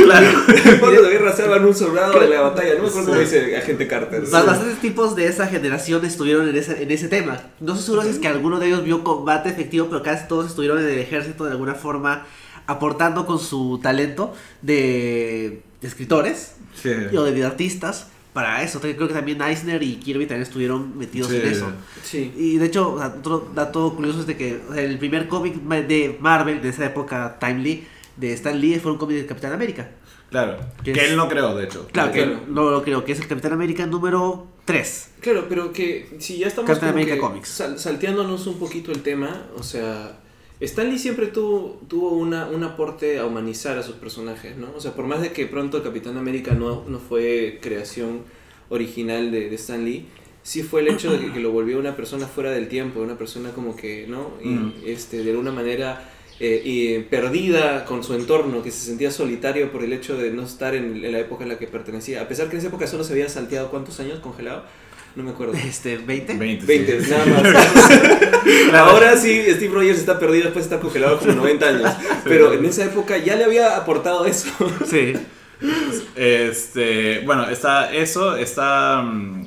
Claro. 0.04 0.26
los 0.48 0.80
bonos 0.80 1.02
de 1.02 1.10
guerra 1.10 1.32
salvan 1.36 1.64
un 1.64 1.74
soldado 1.74 2.18
de 2.18 2.28
la 2.28 2.40
batalla. 2.40 2.74
No 2.76 2.82
me 2.84 2.88
acuerdo 2.88 3.08
cómo 3.08 3.20
dice 3.20 3.56
agente 3.56 3.86
Carter. 3.86 4.22
Ba- 4.30 4.42
Bastantes 4.44 4.78
tipos 4.80 5.14
de 5.16 5.26
esa 5.26 5.46
generación 5.46 6.04
estuvieron 6.04 6.48
en 6.48 6.56
ese, 6.56 6.82
en 6.82 6.90
ese 6.90 7.08
tema. 7.08 7.40
No 7.60 7.72
estoy 7.72 7.84
seguro 7.84 8.02
si 8.02 8.10
es 8.10 8.18
que 8.18 8.28
alguno 8.28 8.58
de 8.58 8.68
ellos 8.68 8.84
vio 8.84 9.04
combate 9.04 9.48
efectivo, 9.50 9.88
pero 9.90 10.02
casi 10.02 10.26
todos 10.28 10.46
estuvieron 10.46 10.78
en 10.78 10.88
el 10.88 10.98
ejército 10.98 11.44
de 11.44 11.50
alguna 11.52 11.74
forma 11.74 12.26
aportando 12.66 13.26
con 13.26 13.38
su 13.38 13.80
talento 13.82 14.34
de, 14.62 15.62
de 15.80 15.88
escritores 15.88 16.52
Sí. 16.80 16.90
o 17.16 17.22
de 17.24 17.44
artistas 17.44 18.06
para 18.32 18.62
eso. 18.62 18.80
Creo 18.80 18.96
que 19.08 19.14
también 19.14 19.40
Eisner 19.42 19.82
y 19.82 19.96
Kirby 19.96 20.26
también 20.26 20.42
estuvieron 20.42 20.96
metidos 20.96 21.30
Sí. 21.30 21.36
en 21.36 21.48
eso. 21.48 21.72
Sí. 22.02 22.32
Y 22.36 22.58
de 22.58 22.66
hecho, 22.66 22.94
otro 22.94 23.50
dato 23.54 23.94
curioso 23.94 24.20
es 24.20 24.26
de 24.26 24.36
que 24.36 24.60
el 24.76 24.98
primer 24.98 25.28
cómic 25.28 25.60
ma- 25.62 25.80
de 25.82 26.16
Marvel 26.20 26.62
de 26.62 26.68
esa 26.70 26.86
época, 26.86 27.36
Timely, 27.38 27.84
de 28.16 28.32
Stan 28.34 28.58
Lee, 28.60 28.78
fue 28.78 28.92
un 28.92 28.98
cómic 28.98 29.16
de 29.18 29.26
Capitán 29.26 29.52
América. 29.52 29.90
Claro. 30.30 30.58
Que 30.82 30.92
Que 30.94 31.00
es- 31.04 31.10
él 31.10 31.16
no 31.16 31.28
creó, 31.28 31.54
de 31.54 31.64
hecho. 31.64 31.86
Claro, 31.92 32.10
que 32.12 32.22
Claro. 32.24 32.40
no 32.48 32.70
lo 32.70 32.82
creo, 32.82 33.04
que 33.04 33.12
es 33.12 33.20
el 33.20 33.26
Capitán 33.28 33.52
América 33.52 33.84
número 33.84 34.46
3. 34.64 35.10
Claro, 35.20 35.44
pero 35.48 35.72
que 35.72 36.16
si 36.20 36.38
ya 36.38 36.46
estamos 36.46 36.70
America 36.82 37.14
que 37.14 37.20
Comics. 37.20 37.48
sal- 37.50 37.78
salteándonos 37.78 38.46
un 38.46 38.58
poquito 38.58 38.92
el 38.92 39.02
tema, 39.02 39.46
o 39.58 39.62
sea, 39.62 40.18
Stan 40.64 40.88
Lee 40.88 40.98
siempre 40.98 41.26
tuvo, 41.28 41.80
tuvo 41.88 42.10
una, 42.12 42.46
un 42.48 42.62
aporte 42.64 43.18
a 43.18 43.26
humanizar 43.26 43.78
a 43.78 43.82
sus 43.82 43.96
personajes, 43.96 44.56
¿no? 44.56 44.68
O 44.76 44.80
sea, 44.80 44.92
por 44.94 45.06
más 45.06 45.20
de 45.20 45.32
que 45.32 45.46
pronto 45.46 45.78
el 45.78 45.82
Capitán 45.82 46.16
América 46.16 46.54
no, 46.54 46.84
no 46.88 46.98
fue 46.98 47.58
creación 47.60 48.22
original 48.68 49.30
de, 49.30 49.48
de 49.48 49.54
Stan 49.56 49.84
Lee, 49.84 50.06
sí 50.42 50.62
fue 50.62 50.80
el 50.80 50.88
hecho 50.88 51.12
de 51.12 51.18
que, 51.20 51.32
que 51.32 51.40
lo 51.40 51.50
volvió 51.52 51.78
una 51.78 51.94
persona 51.96 52.26
fuera 52.26 52.50
del 52.50 52.68
tiempo, 52.68 53.00
una 53.00 53.18
persona 53.18 53.50
como 53.50 53.76
que, 53.76 54.06
¿no? 54.08 54.32
Y, 54.42 54.48
Mm. 54.48 54.72
este, 54.86 55.22
de 55.22 55.30
alguna 55.30 55.52
manera 55.52 56.08
eh, 56.40 56.62
y 56.64 56.98
perdida 57.04 57.84
con 57.84 58.02
su 58.02 58.14
entorno, 58.14 58.62
que 58.62 58.70
se 58.72 58.86
sentía 58.86 59.10
solitario 59.10 59.70
por 59.70 59.84
el 59.84 59.92
hecho 59.92 60.16
de 60.16 60.30
no 60.32 60.42
estar 60.44 60.74
en, 60.74 61.04
en 61.04 61.12
la 61.12 61.20
época 61.20 61.44
en 61.44 61.50
la 61.50 61.58
que 61.58 61.66
pertenecía, 61.68 62.22
a 62.22 62.28
pesar 62.28 62.46
que 62.48 62.52
en 62.54 62.58
esa 62.58 62.68
época 62.68 62.86
solo 62.86 63.04
se 63.04 63.12
había 63.12 63.28
salteado 63.28 63.70
cuántos 63.70 64.00
años 64.00 64.18
congelado, 64.20 64.64
no 65.14 65.24
me 65.24 65.30
acuerdo. 65.30 65.54
Este, 65.54 65.96
20. 65.98 66.34
20. 66.34 66.66
20, 66.66 67.04
sí. 67.04 67.10
nada 67.10 67.26
más. 67.26 68.74
Ahora 68.74 69.16
sí, 69.16 69.42
Steve 69.50 69.74
Rogers 69.74 69.98
está 69.98 70.18
perdido 70.18 70.44
después 70.44 70.64
de 70.68 70.74
estar 70.74 70.80
congelado 70.80 71.18
como 71.18 71.32
90 71.32 71.68
años. 71.68 71.90
Pero 72.24 72.52
en 72.52 72.64
esa 72.64 72.84
época 72.84 73.18
ya 73.18 73.36
le 73.36 73.44
había 73.44 73.76
aportado 73.76 74.24
eso. 74.26 74.48
Sí. 74.86 75.14
Este, 76.16 77.20
bueno, 77.20 77.48
está 77.48 77.92
eso, 77.92 78.36
está... 78.36 79.02
mm, 79.02 79.46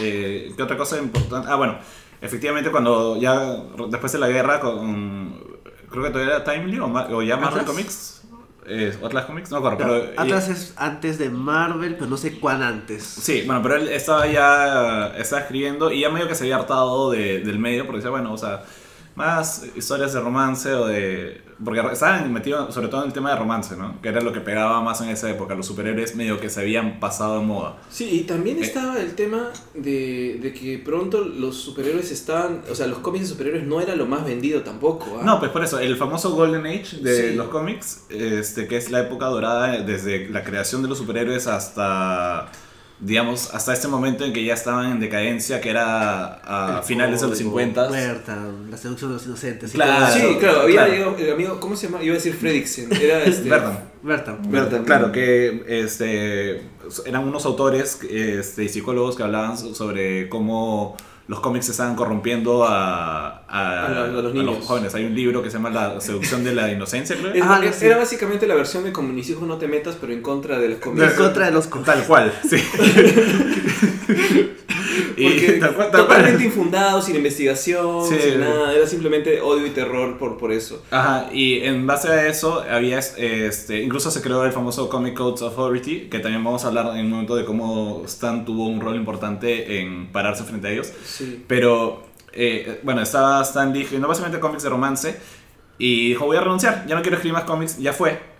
eh, 0.00 0.52
¿Qué 0.56 0.62
otra 0.62 0.76
cosa 0.76 0.98
importante? 0.98 1.48
Ah, 1.50 1.56
bueno, 1.56 1.78
efectivamente 2.20 2.70
cuando 2.70 3.18
ya, 3.20 3.62
después 3.88 4.12
de 4.12 4.18
la 4.18 4.28
guerra, 4.28 4.60
con, 4.60 5.42
creo 5.90 6.04
que 6.04 6.10
todavía 6.10 6.36
era 6.36 6.44
Timely 6.44 6.78
o, 6.78 6.86
o 6.86 7.22
ya 7.22 7.36
Marvel. 7.36 7.64
Comics, 7.64 8.15
o 9.00 9.06
Atlas 9.06 9.24
Comics, 9.26 9.50
no 9.50 9.60
me 9.60 9.66
acuerdo, 9.68 9.84
Claro, 9.86 10.04
pero... 10.10 10.20
Atlas 10.20 10.48
es 10.48 10.74
antes 10.76 11.18
de 11.18 11.30
Marvel, 11.30 11.94
pero 11.94 12.06
no 12.10 12.16
sé 12.16 12.38
cuán 12.40 12.62
antes. 12.62 13.02
Sí, 13.04 13.42
bueno, 13.46 13.62
pero 13.62 13.76
él 13.76 13.88
estaba 13.88 14.26
ya 14.26 15.12
estaba 15.16 15.42
escribiendo 15.42 15.92
y 15.92 16.00
ya 16.00 16.10
medio 16.10 16.26
que 16.28 16.34
se 16.34 16.44
había 16.44 16.56
hartado 16.56 17.10
de- 17.10 17.40
del 17.40 17.58
medio 17.58 17.84
porque 17.86 17.98
decía, 17.98 18.10
bueno, 18.10 18.32
o 18.32 18.36
sea, 18.38 18.62
más 19.16 19.64
historias 19.74 20.12
de 20.12 20.20
romance 20.20 20.72
o 20.74 20.86
de... 20.86 21.40
Porque 21.64 21.80
estaban 21.90 22.30
metidos 22.34 22.74
sobre 22.74 22.88
todo 22.88 23.00
en 23.00 23.06
el 23.08 23.12
tema 23.14 23.30
de 23.30 23.36
romance, 23.38 23.74
¿no? 23.78 23.98
Que 24.02 24.10
era 24.10 24.20
lo 24.20 24.30
que 24.30 24.40
pegaba 24.40 24.82
más 24.82 25.00
en 25.00 25.08
esa 25.08 25.30
época. 25.30 25.54
Los 25.54 25.64
superhéroes 25.66 26.14
medio 26.14 26.38
que 26.38 26.50
se 26.50 26.60
habían 26.60 27.00
pasado 27.00 27.40
de 27.40 27.46
moda. 27.46 27.78
Sí, 27.88 28.04
y 28.10 28.20
también 28.24 28.58
Eh. 28.58 28.66
estaba 28.66 29.00
el 29.00 29.14
tema 29.14 29.48
de, 29.74 30.38
de 30.42 30.52
que 30.52 30.78
pronto 30.78 31.22
los 31.22 31.56
superhéroes 31.56 32.10
estaban. 32.10 32.60
O 32.70 32.74
sea, 32.74 32.86
los 32.86 32.98
cómics 32.98 33.24
de 33.24 33.30
superhéroes 33.30 33.64
no 33.66 33.80
era 33.80 33.96
lo 33.96 34.04
más 34.04 34.26
vendido 34.26 34.60
tampoco. 34.62 35.18
¿ah? 35.18 35.24
No, 35.24 35.38
pues 35.40 35.50
por 35.50 35.64
eso, 35.64 35.78
el 35.78 35.96
famoso 35.96 36.32
Golden 36.34 36.66
Age 36.66 36.98
de 37.00 37.30
Sí. 37.30 37.36
los 37.36 37.48
cómics, 37.48 38.04
este, 38.10 38.68
que 38.68 38.76
es 38.76 38.90
la 38.90 39.00
época 39.00 39.24
dorada 39.26 39.78
desde 39.78 40.28
la 40.28 40.44
creación 40.44 40.82
de 40.82 40.88
los 40.88 40.98
superhéroes 40.98 41.46
hasta, 41.46 42.52
digamos, 42.98 43.52
hasta 43.52 43.72
este 43.74 43.88
momento 43.88 44.24
en 44.24 44.32
que 44.32 44.42
ya 44.44 44.54
estaban 44.54 44.90
en 44.92 45.00
decadencia, 45.00 45.60
que 45.60 45.68
era 45.70 46.40
a 46.44 46.78
El 46.78 46.84
finales 46.84 47.20
de 47.20 47.26
los 47.28 47.36
código, 47.36 47.50
50. 47.58 47.88
Berta, 47.90 48.38
la 48.70 48.76
seducción 48.76 49.10
de 49.10 49.14
los 49.16 49.26
inocentes. 49.26 49.72
Claro. 49.72 50.14
Sí, 50.14 50.36
claro, 50.40 50.60
había 50.62 50.76
claro. 50.86 50.92
llegado 50.92 51.16
el 51.18 51.32
amigo. 51.32 51.60
¿Cómo 51.60 51.76
se 51.76 51.86
llama? 51.88 52.02
Iba 52.02 52.12
a 52.12 52.16
decir 52.16 52.34
Fredricksen. 52.34 52.92
Era 52.94 53.22
este. 53.24 53.48
Bertan. 53.50 53.78
Berta. 54.02 54.38
Bertan. 54.48 54.84
Claro, 54.84 55.12
que 55.12 55.62
este, 55.68 56.62
eran 57.04 57.24
unos 57.28 57.44
autores 57.44 58.00
este, 58.08 58.64
y 58.64 58.68
psicólogos 58.68 59.16
que 59.16 59.22
hablaban 59.24 59.58
so- 59.58 59.74
sobre 59.74 60.28
cómo 60.28 60.96
los 61.28 61.40
cómics 61.40 61.66
se 61.66 61.72
estaban 61.72 61.96
corrompiendo 61.96 62.64
a, 62.64 63.42
a- 63.48 63.86
A 63.86 63.90
la- 63.90 64.04
a 64.04 64.06
los 64.12 64.64
jóvenes. 64.64 64.94
Hay 64.94 65.04
un 65.04 65.14
libro 65.14 65.42
que 65.42 65.50
se 65.50 65.56
llama 65.56 65.70
La 65.70 66.00
seducción 66.00 66.44
de 66.44 66.54
la 66.54 66.70
inocencia, 66.70 67.16
creo. 67.16 67.32
Es- 67.34 67.42
Ah, 67.44 67.60
es- 67.64 67.74
sí. 67.76 67.86
Era 67.86 67.96
básicamente 67.98 68.46
la 68.46 68.54
versión 68.54 68.84
de 68.84 68.92
Con 68.92 69.12
mis 69.14 69.28
hijos 69.30 69.46
no 69.48 69.56
te 69.58 69.66
metas, 69.66 69.96
pero 70.00 70.12
en 70.12 70.22
contra 70.22 70.58
de 70.58 70.68
los 70.68 70.76
En 70.76 70.82
cómics. 70.82 71.12
contra 71.14 71.46
de 71.46 71.52
los 71.52 71.66
co- 71.66 71.80
Tal 71.80 72.04
cual, 72.04 72.32
sí. 72.48 72.56
Porque 75.22 75.60
totalmente 75.92 76.44
infundado, 76.44 77.00
sin 77.00 77.16
investigación, 77.16 78.04
Sí. 78.06 78.16
sin 78.20 78.40
nada. 78.40 78.74
Era 78.74 78.86
simplemente 78.86 79.40
odio 79.40 79.66
y 79.66 79.70
terror 79.70 80.18
por, 80.18 80.36
por 80.36 80.52
eso. 80.52 80.82
Ajá, 80.90 81.28
y 81.32 81.60
en 81.60 81.86
base 81.86 82.08
a 82.08 82.26
eso 82.28 82.62
había 82.70 82.98
este, 82.98 83.82
incluso 83.82 84.10
se 84.10 84.20
creó 84.20 84.44
el 84.44 84.52
famoso 84.52 84.88
Comic 84.88 85.14
Codes 85.14 85.42
Authority, 85.42 86.08
que 86.10 86.18
también 86.18 86.44
vamos 86.44 86.64
a 86.64 86.68
hablar 86.68 86.96
en 86.96 87.06
un 87.06 87.10
momento 87.10 87.34
de 87.36 87.44
cómo 87.44 88.02
Stan 88.04 88.44
tuvo 88.44 88.66
un 88.68 88.80
rol 88.80 88.96
importante 88.96 89.80
en 89.80 90.12
pararse 90.12 90.44
frente 90.44 90.68
a 90.68 90.70
ellos. 90.72 90.92
Sí. 91.04 91.42
Pero, 91.46 92.04
eh, 92.32 92.80
bueno, 92.82 93.00
estaba 93.00 93.40
Stan 93.42 93.68
escribiendo 93.74 94.08
básicamente 94.08 94.38
cómics 94.40 94.62
de 94.64 94.68
romance 94.68 95.16
y 95.78 96.08
dijo, 96.10 96.26
voy 96.26 96.36
a 96.36 96.40
renunciar, 96.40 96.84
ya 96.86 96.94
no 96.94 97.02
quiero 97.02 97.16
escribir 97.16 97.34
más 97.34 97.44
cómics, 97.44 97.78
ya 97.78 97.92
fue. 97.92 98.35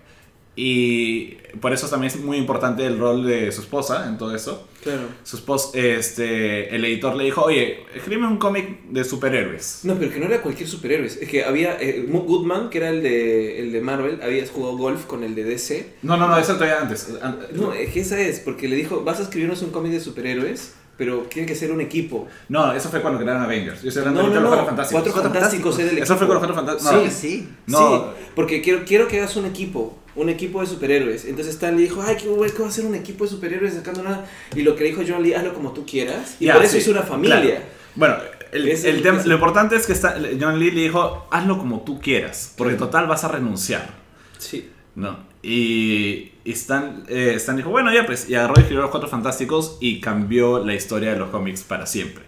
Y 0.59 1.35
por 1.61 1.71
eso 1.71 1.87
también 1.87 2.11
es 2.11 2.19
muy 2.19 2.35
importante 2.37 2.83
el 2.85 2.97
rol 2.97 3.25
de 3.25 3.51
su 3.51 3.61
esposa 3.61 4.07
en 4.07 4.17
todo 4.17 4.35
eso. 4.35 4.67
Claro. 4.81 5.03
Su 5.23 5.37
esposa, 5.37 5.77
este, 5.77 6.75
el 6.75 6.83
editor 6.83 7.15
le 7.15 7.25
dijo, 7.25 7.43
oye, 7.43 7.81
escríbeme 7.95 8.27
un 8.27 8.37
cómic 8.37 8.81
de 8.89 9.03
superhéroes. 9.03 9.81
No, 9.83 9.95
pero 9.95 10.11
que 10.11 10.19
no 10.19 10.25
era 10.25 10.41
cualquier 10.41 10.67
superhéroe. 10.67 11.05
Es 11.05 11.17
que 11.29 11.43
había. 11.43 11.77
eh, 11.79 12.05
Goodman, 12.09 12.69
que 12.71 12.79
era 12.79 12.89
el 12.89 13.03
de, 13.03 13.59
el 13.61 13.71
de 13.71 13.81
Marvel, 13.81 14.19
había 14.23 14.45
jugado 14.47 14.77
golf 14.77 15.05
con 15.05 15.23
el 15.23 15.35
de 15.35 15.43
DC. 15.43 15.93
No, 16.01 16.17
no, 16.17 16.27
no, 16.27 16.37
eso 16.37 16.53
todavía 16.55 16.81
antes. 16.81 17.07
An- 17.21 17.39
No, 17.53 17.71
es 17.73 17.91
que 17.93 17.99
esa 18.01 18.19
es, 18.19 18.39
porque 18.39 18.67
le 18.67 18.75
dijo: 18.75 19.03
Vas 19.03 19.19
a 19.19 19.23
escribirnos 19.23 19.61
un 19.61 19.69
cómic 19.69 19.91
de 19.91 19.99
superhéroes, 19.99 20.73
pero 20.97 21.19
tiene 21.29 21.47
que 21.47 21.53
ser 21.55 21.71
un 21.71 21.81
equipo. 21.81 22.27
No, 22.49 22.73
eso 22.73 22.89
fue 22.89 23.01
cuando 23.01 23.19
crearon 23.19 23.43
Avengers. 23.43 23.83
Yo 23.83 23.89
estoy 23.89 24.01
hablando 24.01 24.23
No, 24.23 24.27
no, 24.29 24.33
de 24.33 24.39
no. 24.39 24.41
los 24.41 24.49
Cuatro 24.55 24.65
Fantásticos. 24.67 25.03
Cuatro 25.03 25.23
Fantásticos 25.31 25.73
es 25.73 25.85
del 25.85 25.87
equipo. 25.89 26.03
Eso 26.03 26.17
fue 26.17 26.27
con 26.27 26.35
los 26.35 26.45
Cuatro 26.45 26.55
Fantásticos. 26.65 27.13
Sí, 27.13 27.27
sí. 27.29 27.49
No. 27.67 27.77
Sí, 27.77 28.23
porque 28.35 28.61
quiero, 28.61 28.83
quiero 28.85 29.07
que 29.07 29.17
hagas 29.19 29.35
un 29.35 29.45
equipo, 29.45 29.97
un 30.17 30.29
equipo 30.29 30.59
de 30.61 30.67
superhéroes. 30.67 31.25
Entonces 31.25 31.53
Stan 31.55 31.75
Lee 31.77 31.83
dijo, 31.83 32.01
ay, 32.05 32.17
qué 32.17 32.27
bueno, 32.27 32.51
¿qué 32.53 32.59
va 32.59 32.65
a 32.65 32.69
hacer 32.69 32.85
un 32.85 32.95
equipo 32.95 33.23
de 33.23 33.29
superhéroes 33.29 33.73
sacando 33.75 34.03
nada? 34.03 34.25
Y 34.55 34.63
lo 34.63 34.75
que 34.75 34.83
dijo 34.83 35.01
John 35.07 35.23
Lee, 35.23 35.33
hazlo 35.33 35.53
como 35.53 35.71
tú 35.71 35.85
quieras. 35.85 36.35
Y 36.39 36.49
por 36.49 36.63
eso 36.63 36.73
sí, 36.73 36.79
hizo 36.79 36.91
una 36.91 37.03
familia. 37.03 37.39
claro. 37.41 37.61
Bueno, 37.95 38.15
el, 38.51 39.01
tema- 39.01 39.23
lo 39.23 39.33
importante 39.35 39.75
es 39.75 39.85
que 39.87 39.93
está, 39.93 40.17
John 40.39 40.59
Lee 40.59 40.71
le 40.71 40.81
dijo, 40.81 41.27
hazlo 41.31 41.57
como 41.57 41.81
tú 41.81 41.99
quieras, 41.99 42.53
porque 42.57 42.75
total 42.75 43.07
vas 43.07 43.23
a 43.23 43.27
renunciar. 43.29 43.89
Sí. 44.37 44.69
No. 44.95 45.17
Y, 45.43 46.31
y 46.43 46.51
Stan, 46.51 47.03
eh, 47.07 47.33
Stan 47.37 47.55
dijo, 47.55 47.69
bueno, 47.69 47.93
ya 47.93 48.05
pues, 48.05 48.29
y 48.29 48.35
agarró 48.35 48.55
y 48.57 48.61
escribió 48.61 48.81
los 48.81 48.91
Cuatro 48.91 49.09
Fantásticos 49.09 49.77
y 49.79 49.99
cambió 50.01 50.63
la 50.63 50.73
historia 50.75 51.11
de 51.13 51.19
los 51.19 51.29
cómics 51.29 51.61
para 51.63 51.85
siempre. 51.85 52.23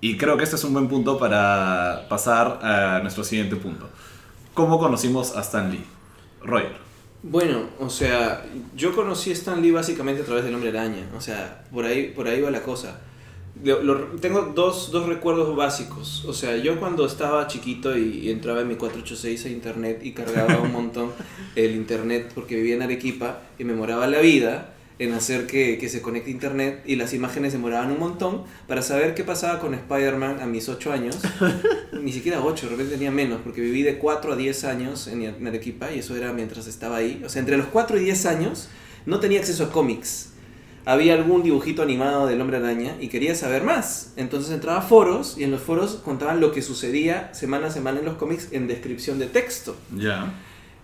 Y 0.00 0.16
creo 0.16 0.36
que 0.36 0.44
este 0.44 0.56
es 0.56 0.64
un 0.64 0.72
buen 0.72 0.88
punto 0.88 1.18
para 1.18 2.06
pasar 2.08 2.58
a 2.62 2.98
nuestro 3.00 3.24
siguiente 3.24 3.56
punto. 3.56 3.88
¿Cómo 4.54 4.78
conocimos 4.78 5.36
a 5.36 5.40
Stan 5.40 5.70
Lee? 5.70 5.84
Roger. 6.42 6.85
Bueno, 7.28 7.70
o 7.80 7.90
sea, 7.90 8.44
yo 8.76 8.94
conocí 8.94 9.30
a 9.30 9.32
Stan 9.32 9.60
Lee 9.60 9.70
básicamente 9.72 10.22
a 10.22 10.24
través 10.24 10.44
del 10.44 10.54
Hombre 10.54 10.70
Araña. 10.70 11.08
O 11.16 11.20
sea, 11.20 11.64
por 11.72 11.84
ahí, 11.84 12.12
por 12.14 12.28
ahí 12.28 12.40
va 12.40 12.50
la 12.50 12.62
cosa. 12.62 13.00
Lo- 13.64 13.98
tengo 14.20 14.52
dos, 14.54 14.90
dos 14.92 15.06
recuerdos 15.06 15.56
básicos. 15.56 16.24
O 16.26 16.32
sea, 16.34 16.56
yo 16.56 16.78
cuando 16.78 17.06
estaba 17.06 17.46
chiquito 17.48 17.96
y, 17.96 18.18
y 18.26 18.30
entraba 18.30 18.60
en 18.60 18.68
mi 18.68 18.76
486 18.76 19.46
a 19.46 19.48
internet 19.48 20.00
y 20.04 20.12
cargaba 20.12 20.60
un 20.60 20.72
montón 20.72 21.10
el 21.56 21.72
internet 21.74 22.30
porque 22.34 22.54
vivía 22.56 22.74
en 22.76 22.82
Arequipa 22.82 23.40
y 23.58 23.64
me 23.64 23.72
moraba 23.72 24.06
la 24.06 24.20
vida 24.20 24.74
en 24.98 25.12
hacer 25.12 25.46
que, 25.46 25.78
que 25.78 25.88
se 25.88 26.00
conecte 26.00 26.30
internet 26.30 26.82
y 26.86 26.96
las 26.96 27.12
imágenes 27.12 27.52
demoraban 27.52 27.90
un 27.90 27.98
montón 27.98 28.44
para 28.66 28.82
saber 28.82 29.14
qué 29.14 29.24
pasaba 29.24 29.60
con 29.60 29.74
Spider-Man 29.74 30.40
a 30.40 30.46
mis 30.46 30.68
8 30.68 30.92
años. 30.92 31.18
Ni 32.00 32.12
siquiera 32.12 32.42
8, 32.42 32.66
de 32.66 32.70
repente 32.70 32.94
tenía 32.94 33.10
menos 33.10 33.40
porque 33.42 33.60
viví 33.60 33.82
de 33.82 33.98
4 33.98 34.32
a 34.32 34.36
10 34.36 34.64
años 34.64 35.06
en, 35.08 35.22
en 35.22 35.46
Arequipa 35.46 35.92
y 35.92 35.98
eso 35.98 36.16
era 36.16 36.32
mientras 36.32 36.66
estaba 36.66 36.96
ahí. 36.96 37.22
O 37.24 37.28
sea, 37.28 37.40
entre 37.40 37.56
los 37.56 37.66
4 37.66 37.98
y 37.98 38.04
10 38.04 38.26
años 38.26 38.68
no 39.04 39.20
tenía 39.20 39.40
acceso 39.40 39.64
a 39.64 39.70
cómics 39.70 40.30
había 40.86 41.14
algún 41.14 41.42
dibujito 41.42 41.82
animado 41.82 42.28
del 42.28 42.40
hombre 42.40 42.58
araña 42.58 42.96
y 43.00 43.08
quería 43.08 43.34
saber 43.34 43.64
más. 43.64 44.12
Entonces 44.16 44.52
entraba 44.52 44.78
a 44.78 44.82
foros 44.82 45.36
y 45.36 45.42
en 45.42 45.50
los 45.50 45.60
foros 45.60 45.96
contaban 45.96 46.40
lo 46.40 46.52
que 46.52 46.62
sucedía 46.62 47.34
semana 47.34 47.66
a 47.66 47.70
semana 47.70 47.98
en 47.98 48.04
los 48.04 48.14
cómics 48.14 48.48
en 48.52 48.68
descripción 48.68 49.18
de 49.18 49.26
texto. 49.26 49.76
Ya. 49.96 50.32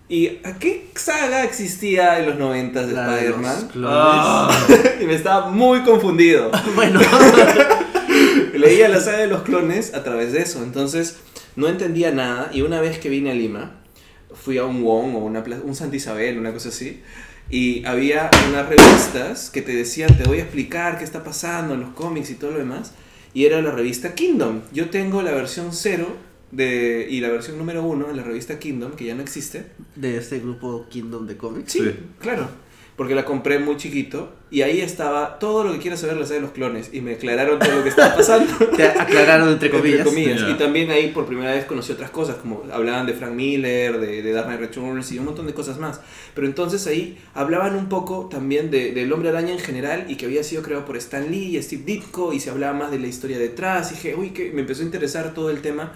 ¿Y 0.09 0.39
a 0.43 0.59
qué 0.59 0.89
saga 0.95 1.43
existía 1.43 2.19
en 2.19 2.25
los 2.27 2.37
90 2.37 2.85
de 2.85 2.93
Spider-Man? 2.93 3.67
clones. 3.69 3.89
Ah. 3.91 4.67
y 5.01 5.05
me 5.05 5.15
estaba 5.15 5.49
muy 5.49 5.81
confundido. 5.81 6.51
Bueno, 6.75 6.99
Leía 8.53 8.89
la 8.89 8.99
saga 8.99 9.19
de 9.19 9.27
los 9.27 9.43
clones 9.43 9.93
a 9.93 10.03
través 10.03 10.33
de 10.33 10.41
eso. 10.41 10.61
Entonces 10.63 11.17
no 11.55 11.67
entendía 11.67 12.11
nada 12.11 12.49
y 12.53 12.61
una 12.61 12.81
vez 12.81 12.99
que 12.99 13.09
vine 13.09 13.31
a 13.31 13.33
Lima, 13.33 13.71
fui 14.33 14.57
a 14.57 14.65
un 14.65 14.83
Wong 14.83 15.15
o 15.15 15.19
una 15.19 15.43
un 15.63 15.75
Santa 15.75 15.95
Isabel, 15.95 16.37
una 16.37 16.51
cosa 16.51 16.69
así. 16.69 17.01
Y 17.49 17.85
había 17.85 18.29
unas 18.49 18.67
revistas 18.67 19.49
que 19.49 19.61
te 19.61 19.75
decían, 19.75 20.15
te 20.17 20.23
voy 20.23 20.39
a 20.39 20.43
explicar 20.43 20.97
qué 20.97 21.03
está 21.03 21.23
pasando 21.23 21.73
en 21.73 21.81
los 21.81 21.89
cómics 21.91 22.29
y 22.29 22.35
todo 22.35 22.51
lo 22.51 22.59
demás. 22.59 22.93
Y 23.33 23.45
era 23.45 23.61
la 23.61 23.71
revista 23.71 24.13
Kingdom. 24.15 24.61
Yo 24.71 24.89
tengo 24.89 25.21
la 25.21 25.31
versión 25.31 25.69
0 25.71 26.32
de, 26.53 27.07
y 27.09 27.19
la 27.19 27.29
versión 27.29 27.57
número 27.57 27.83
1 27.83 28.07
de 28.07 28.13
la 28.15 28.23
revista 28.23 28.59
Kingdom, 28.59 28.91
que 28.93 29.05
ya 29.05 29.15
no 29.15 29.21
existe. 29.21 29.65
de 29.95 30.17
este 30.17 30.39
grupo 30.39 30.85
Kingdom 30.89 31.27
de 31.27 31.37
Comics. 31.37 31.71
Sí, 31.71 31.79
Sí. 31.79 31.91
claro. 32.19 32.47
Porque 32.95 33.15
la 33.15 33.25
compré 33.25 33.57
muy 33.57 33.75
chiquito 33.75 34.31
y 34.51 34.61
ahí 34.61 34.79
estaba 34.79 35.39
todo 35.39 35.63
lo 35.63 35.71
que 35.73 35.79
quieras 35.79 35.99
saber 36.01 36.15
la 36.15 36.27
de 36.27 36.39
los 36.39 36.51
clones 36.51 36.91
y 36.93 37.01
me 37.01 37.13
aclararon 37.13 37.57
todo 37.57 37.77
lo 37.77 37.81
que 37.81 37.89
estaba 37.89 38.15
pasando. 38.15 38.53
Te 38.77 38.83
aclararon 38.83 39.49
entre 39.49 39.71
comillas. 39.71 40.07
Ya. 40.39 40.49
Y 40.51 40.53
también 40.59 40.91
ahí 40.91 41.07
por 41.07 41.25
primera 41.25 41.53
vez 41.53 41.65
conocí 41.65 41.91
otras 41.91 42.11
cosas, 42.11 42.35
como 42.35 42.63
hablaban 42.71 43.07
de 43.07 43.13
Frank 43.13 43.33
Miller, 43.33 43.99
de, 43.99 44.21
de 44.21 44.31
Dark 44.31 44.45
Knight 44.45 44.59
Returns 44.59 45.11
y 45.11 45.17
un 45.17 45.25
montón 45.25 45.47
de 45.47 45.55
cosas 45.55 45.79
más. 45.79 46.01
Pero 46.35 46.45
entonces 46.45 46.85
ahí 46.85 47.17
hablaban 47.33 47.75
un 47.75 47.89
poco 47.89 48.29
también 48.29 48.69
de, 48.69 48.91
del 48.91 49.11
Hombre 49.11 49.29
Araña 49.29 49.53
en 49.53 49.59
general 49.59 50.05
y 50.07 50.15
que 50.15 50.27
había 50.27 50.43
sido 50.43 50.61
creado 50.61 50.85
por 50.85 50.95
Stan 50.97 51.31
Lee 51.31 51.57
y 51.57 51.63
Steve 51.63 51.81
Ditko 51.83 52.31
y 52.31 52.39
se 52.39 52.51
hablaba 52.51 52.77
más 52.77 52.91
de 52.91 52.99
la 52.99 53.07
historia 53.07 53.39
detrás. 53.39 53.91
Y 53.91 53.95
dije, 53.95 54.13
uy, 54.15 54.29
que 54.29 54.51
me 54.51 54.61
empezó 54.61 54.83
a 54.83 54.85
interesar 54.85 55.33
todo 55.33 55.49
el 55.49 55.61
tema 55.61 55.93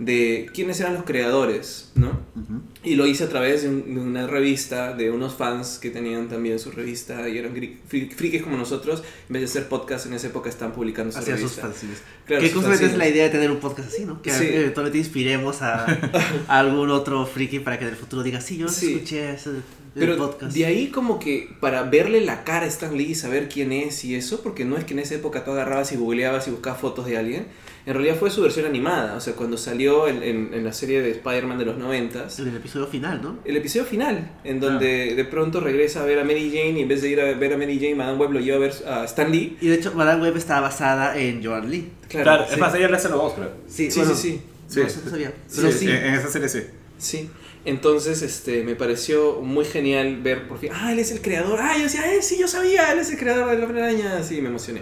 de 0.00 0.48
quiénes 0.54 0.80
eran 0.80 0.94
los 0.94 1.04
creadores, 1.04 1.92
¿no? 1.94 2.08
Ujú. 2.08 2.62
Y 2.82 2.94
lo 2.94 3.06
hice 3.06 3.24
a 3.24 3.28
través 3.28 3.62
de, 3.62 3.68
un- 3.68 3.94
de 3.94 4.00
una 4.00 4.26
revista, 4.26 4.94
de 4.94 5.10
unos 5.10 5.34
fans 5.34 5.78
que 5.78 5.90
tenían 5.90 6.28
también 6.28 6.58
su 6.58 6.70
revista 6.70 7.28
y 7.28 7.36
eran 7.36 7.52
frikis 7.86 8.42
como 8.42 8.56
nosotros. 8.56 9.02
En 9.28 9.34
vez 9.34 9.42
de 9.42 9.46
hacer 9.46 9.68
podcast, 9.68 10.06
en 10.06 10.14
esa 10.14 10.28
época 10.28 10.48
estaban 10.48 10.74
publicando 10.74 11.12
su 11.12 11.18
Hacia 11.18 11.34
sus 11.34 11.42
revista. 11.56 11.62
fanzines. 11.62 11.98
Claro, 12.26 12.40
que 12.42 12.48
sus 12.48 12.56
justamente 12.56 12.86
es 12.86 12.96
la 12.96 13.08
idea 13.08 13.24
de 13.24 13.30
tener 13.30 13.50
un 13.50 13.58
podcast 13.60 13.92
así, 13.92 14.06
¿no? 14.06 14.22
Que 14.22 14.30
Sí. 14.32 14.46
eventualmente 14.50 14.96
inspiremos 14.98 15.60
a, 15.60 15.84
a 15.84 16.58
algún 16.58 16.90
otro 16.90 17.26
friki 17.26 17.58
para 17.58 17.78
que 17.78 17.84
en 17.84 17.90
el 17.90 17.96
futuro 17.96 18.22
diga, 18.22 18.40
sí, 18.40 18.56
yo 18.56 18.68
Sí. 18.68 18.94
escuché 18.94 19.34
ese 19.34 19.50
Pero 19.94 20.16
podcast. 20.16 20.54
de 20.56 20.64
ahí 20.64 20.86
como 20.88 21.18
que 21.18 21.50
para 21.60 21.82
verle 21.82 22.22
la 22.22 22.44
cara 22.44 22.64
a 22.64 22.68
Stan 22.68 22.96
Lee 22.96 23.10
y 23.10 23.14
saber 23.14 23.50
quién 23.50 23.70
es 23.72 24.02
y 24.06 24.14
eso, 24.14 24.40
porque 24.42 24.64
no 24.64 24.78
es 24.78 24.84
que 24.84 24.94
en 24.94 25.00
esa 25.00 25.14
época 25.16 25.44
tú 25.44 25.50
agarrabas 25.50 25.92
y 25.92 25.96
googleabas 25.96 26.48
y 26.48 26.52
buscabas 26.52 26.80
fotos 26.80 27.04
de 27.04 27.18
alguien, 27.18 27.46
en 27.86 27.94
realidad 27.94 28.16
fue 28.16 28.30
su 28.30 28.42
versión 28.42 28.66
animada, 28.66 29.14
o 29.16 29.20
sea, 29.20 29.34
cuando 29.34 29.56
salió 29.56 30.06
en, 30.08 30.22
en- 30.22 30.50
en 30.52 30.64
la 30.64 30.72
serie 30.72 31.00
de 31.02 31.10
Spider-Man 31.12 31.58
de 31.58 31.64
los 31.64 31.78
noventas, 31.78 32.38
En 32.38 32.48
el 32.48 32.56
episodio 32.56 32.86
final, 32.86 33.20
¿no? 33.22 33.38
el 33.44 33.56
episodio 33.56 33.86
final, 33.86 34.30
en 34.44 34.60
donde 34.60 35.14
de 35.14 35.24
pronto 35.24 35.60
regresa 35.60 36.02
a 36.02 36.04
ver 36.04 36.18
a 36.18 36.24
Mary 36.24 36.50
Jane 36.54 36.78
y 36.78 36.82
en 36.82 36.88
vez 36.88 37.02
de 37.02 37.08
ir 37.08 37.20
a 37.20 37.24
ver 37.34 37.52
a 37.52 37.56
Mary 37.56 37.78
Jane, 37.80 37.94
Madame 37.94 38.18
Web 38.18 38.32
lo 38.32 38.40
lleva 38.40 38.56
a 38.56 38.60
ver 38.60 38.74
a 38.86 39.04
Stan 39.04 39.30
Lee. 39.32 39.56
Y 39.60 39.68
de 39.68 39.74
hecho, 39.76 39.92
Madame 39.94 40.22
Web 40.22 40.36
está 40.36 40.60
basada 40.60 41.16
en 41.18 41.42
Joan 41.44 41.70
Lee. 41.70 41.90
Claro, 42.08 42.44
sí. 42.46 42.54
es 42.54 42.58
más, 42.58 42.74
ella 42.74 42.88
le 42.88 42.96
hace 42.96 43.08
los 43.08 43.18
dos, 43.18 43.32
creo. 43.34 43.52
Sí, 43.68 43.90
Sí, 43.90 44.00
bueno, 44.00 44.14
sí, 44.14 44.30
sí. 44.32 44.42
Sí. 44.68 44.80
No 44.82 44.88
sé, 44.88 45.00
no 45.04 45.10
sabía. 45.10 45.32
Pero 45.56 45.72
Sí, 45.72 45.78
sí. 45.78 45.84
En, 45.90 45.96
en 45.96 46.14
esa 46.14 46.28
serie 46.28 46.48
sí. 46.48 46.60
Sí. 46.98 47.30
Entonces, 47.64 48.22
este, 48.22 48.62
me 48.62 48.74
pareció 48.74 49.40
muy 49.42 49.64
genial 49.66 50.20
ver 50.22 50.48
por 50.48 50.58
fin, 50.58 50.70
ah, 50.72 50.92
él 50.92 50.98
es 50.98 51.10
el 51.12 51.20
creador, 51.20 51.58
ah, 51.60 51.76
yo 51.76 51.82
decía, 51.84 52.10
eh, 52.10 52.22
sí, 52.22 52.38
yo 52.40 52.48
sabía, 52.48 52.90
él 52.92 53.00
es 53.00 53.10
el 53.10 53.18
creador 53.18 53.50
de 53.50 53.58
la 53.58 53.64
Hombre 53.66 53.82
Araña, 53.82 54.22
sí, 54.22 54.40
me 54.40 54.48
emocioné. 54.48 54.80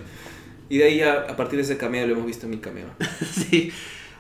Y 0.69 0.79
de 0.79 0.85
ahí 0.85 0.99
ya, 0.99 1.27
a 1.29 1.37
partir 1.37 1.57
de 1.57 1.63
ese 1.65 1.77
cameo, 1.77 2.07
lo 2.07 2.13
hemos 2.15 2.27
visto 2.27 2.47
en 2.47 2.51
mi 2.51 2.59
cameo. 2.59 2.87
sí. 3.33 3.73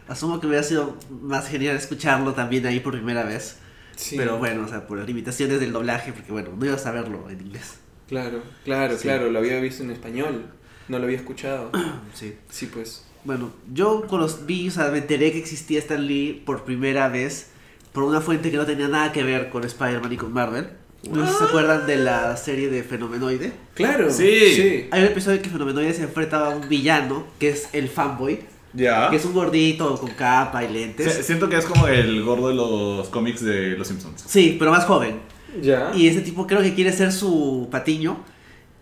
Asumo 0.08 0.40
que 0.40 0.46
hubiera 0.46 0.62
sido 0.62 0.96
más 1.20 1.48
genial 1.48 1.76
escucharlo 1.76 2.32
también 2.32 2.64
ahí 2.66 2.80
por 2.80 2.94
primera 2.94 3.24
vez. 3.24 3.58
Sí. 3.96 4.16
Pero 4.16 4.38
bueno, 4.38 4.64
o 4.64 4.68
sea, 4.68 4.86
por 4.86 4.96
las 4.98 5.06
limitaciones 5.06 5.60
del 5.60 5.72
doblaje, 5.72 6.12
porque 6.12 6.32
bueno, 6.32 6.50
no 6.56 6.64
ibas 6.64 6.86
a 6.86 6.92
verlo 6.92 7.28
en 7.28 7.40
inglés. 7.40 7.78
Claro, 8.08 8.42
claro, 8.64 8.96
Sí. 8.96 9.02
claro, 9.02 9.30
lo 9.30 9.38
había 9.38 9.60
visto 9.60 9.82
en 9.82 9.90
español, 9.90 10.46
no 10.88 10.98
lo 10.98 11.04
había 11.04 11.18
escuchado. 11.18 11.70
Sí. 12.14 12.36
Sí, 12.48 12.66
pues. 12.72 13.04
Bueno, 13.24 13.52
yo 13.74 14.06
con 14.06 14.20
los 14.20 14.46
vi, 14.46 14.68
o 14.68 14.70
sea, 14.70 14.88
me 14.88 14.98
enteré 14.98 15.32
que 15.32 15.38
existía 15.38 15.78
Stan 15.80 16.06
Lee 16.06 16.42
por 16.46 16.64
primera 16.64 17.08
vez 17.08 17.50
por 17.92 18.04
una 18.04 18.20
fuente 18.20 18.50
que 18.50 18.56
no 18.56 18.64
tenía 18.64 18.88
nada 18.88 19.12
que 19.12 19.22
ver 19.24 19.50
con 19.50 19.64
Spider-Man 19.64 20.12
y 20.12 20.16
con 20.16 20.32
Marvel. 20.32 20.68
No 21.04 21.24
sé 21.26 21.32
si 21.32 21.38
se 21.38 21.44
acuerdan 21.44 21.86
de 21.86 21.96
la 21.96 22.36
serie 22.36 22.68
de 22.68 22.82
Fenomenoide. 22.82 23.52
Claro, 23.74 24.10
Sí. 24.10 24.54
sí. 24.54 24.88
Hay 24.90 25.02
un 25.02 25.06
episodio 25.08 25.36
en 25.36 25.42
que 25.42 25.48
Fenomenoide 25.50 25.94
se 25.94 26.02
enfrenta 26.02 26.46
a 26.46 26.48
un 26.50 26.68
villano, 26.68 27.24
que 27.38 27.50
es 27.50 27.68
el 27.72 27.88
fanboy, 27.88 28.40
Ya. 28.74 29.08
que 29.08 29.16
es 29.16 29.24
un 29.24 29.32
gordito 29.32 29.96
con 29.98 30.10
capa 30.10 30.64
y 30.64 30.72
lentes. 30.72 31.12
Si- 31.14 31.22
Siento 31.22 31.48
que 31.48 31.56
es 31.56 31.64
como 31.66 31.86
el 31.86 32.22
gordo 32.24 32.48
de 32.48 32.54
los 32.54 33.08
cómics 33.08 33.42
de 33.44 33.70
Los 33.76 33.88
Simpsons. 33.88 34.24
Sí, 34.26 34.56
pero 34.58 34.70
más 34.72 34.84
joven. 34.84 35.20
Ya. 35.62 35.92
Y 35.94 36.08
ese 36.08 36.20
tipo 36.20 36.46
creo 36.46 36.62
que 36.62 36.74
quiere 36.74 36.92
ser 36.92 37.12
su 37.12 37.68
patiño 37.70 38.18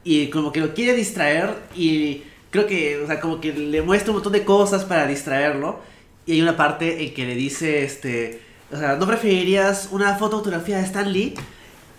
y 0.02 0.28
como 0.30 0.52
que 0.52 0.60
lo 0.60 0.72
quiere 0.74 0.94
distraer 0.94 1.54
y 1.76 2.22
creo 2.50 2.66
que, 2.66 2.98
o 2.98 3.06
sea, 3.06 3.20
como 3.20 3.40
que 3.40 3.52
le 3.52 3.82
muestra 3.82 4.10
un 4.10 4.16
montón 4.16 4.32
de 4.32 4.42
cosas 4.44 4.84
para 4.84 5.06
distraerlo 5.06 5.80
y 6.24 6.32
hay 6.32 6.42
una 6.42 6.56
parte 6.56 7.04
en 7.04 7.12
que 7.14 7.26
le 7.26 7.34
dice, 7.34 7.84
este, 7.84 8.40
o 8.72 8.76
sea, 8.76 8.96
¿no 8.96 9.06
preferirías 9.06 9.90
una 9.92 10.16
foto 10.16 10.36
autografía 10.36 10.78
de 10.78 10.84
Stan 10.84 11.12
Lee? 11.12 11.34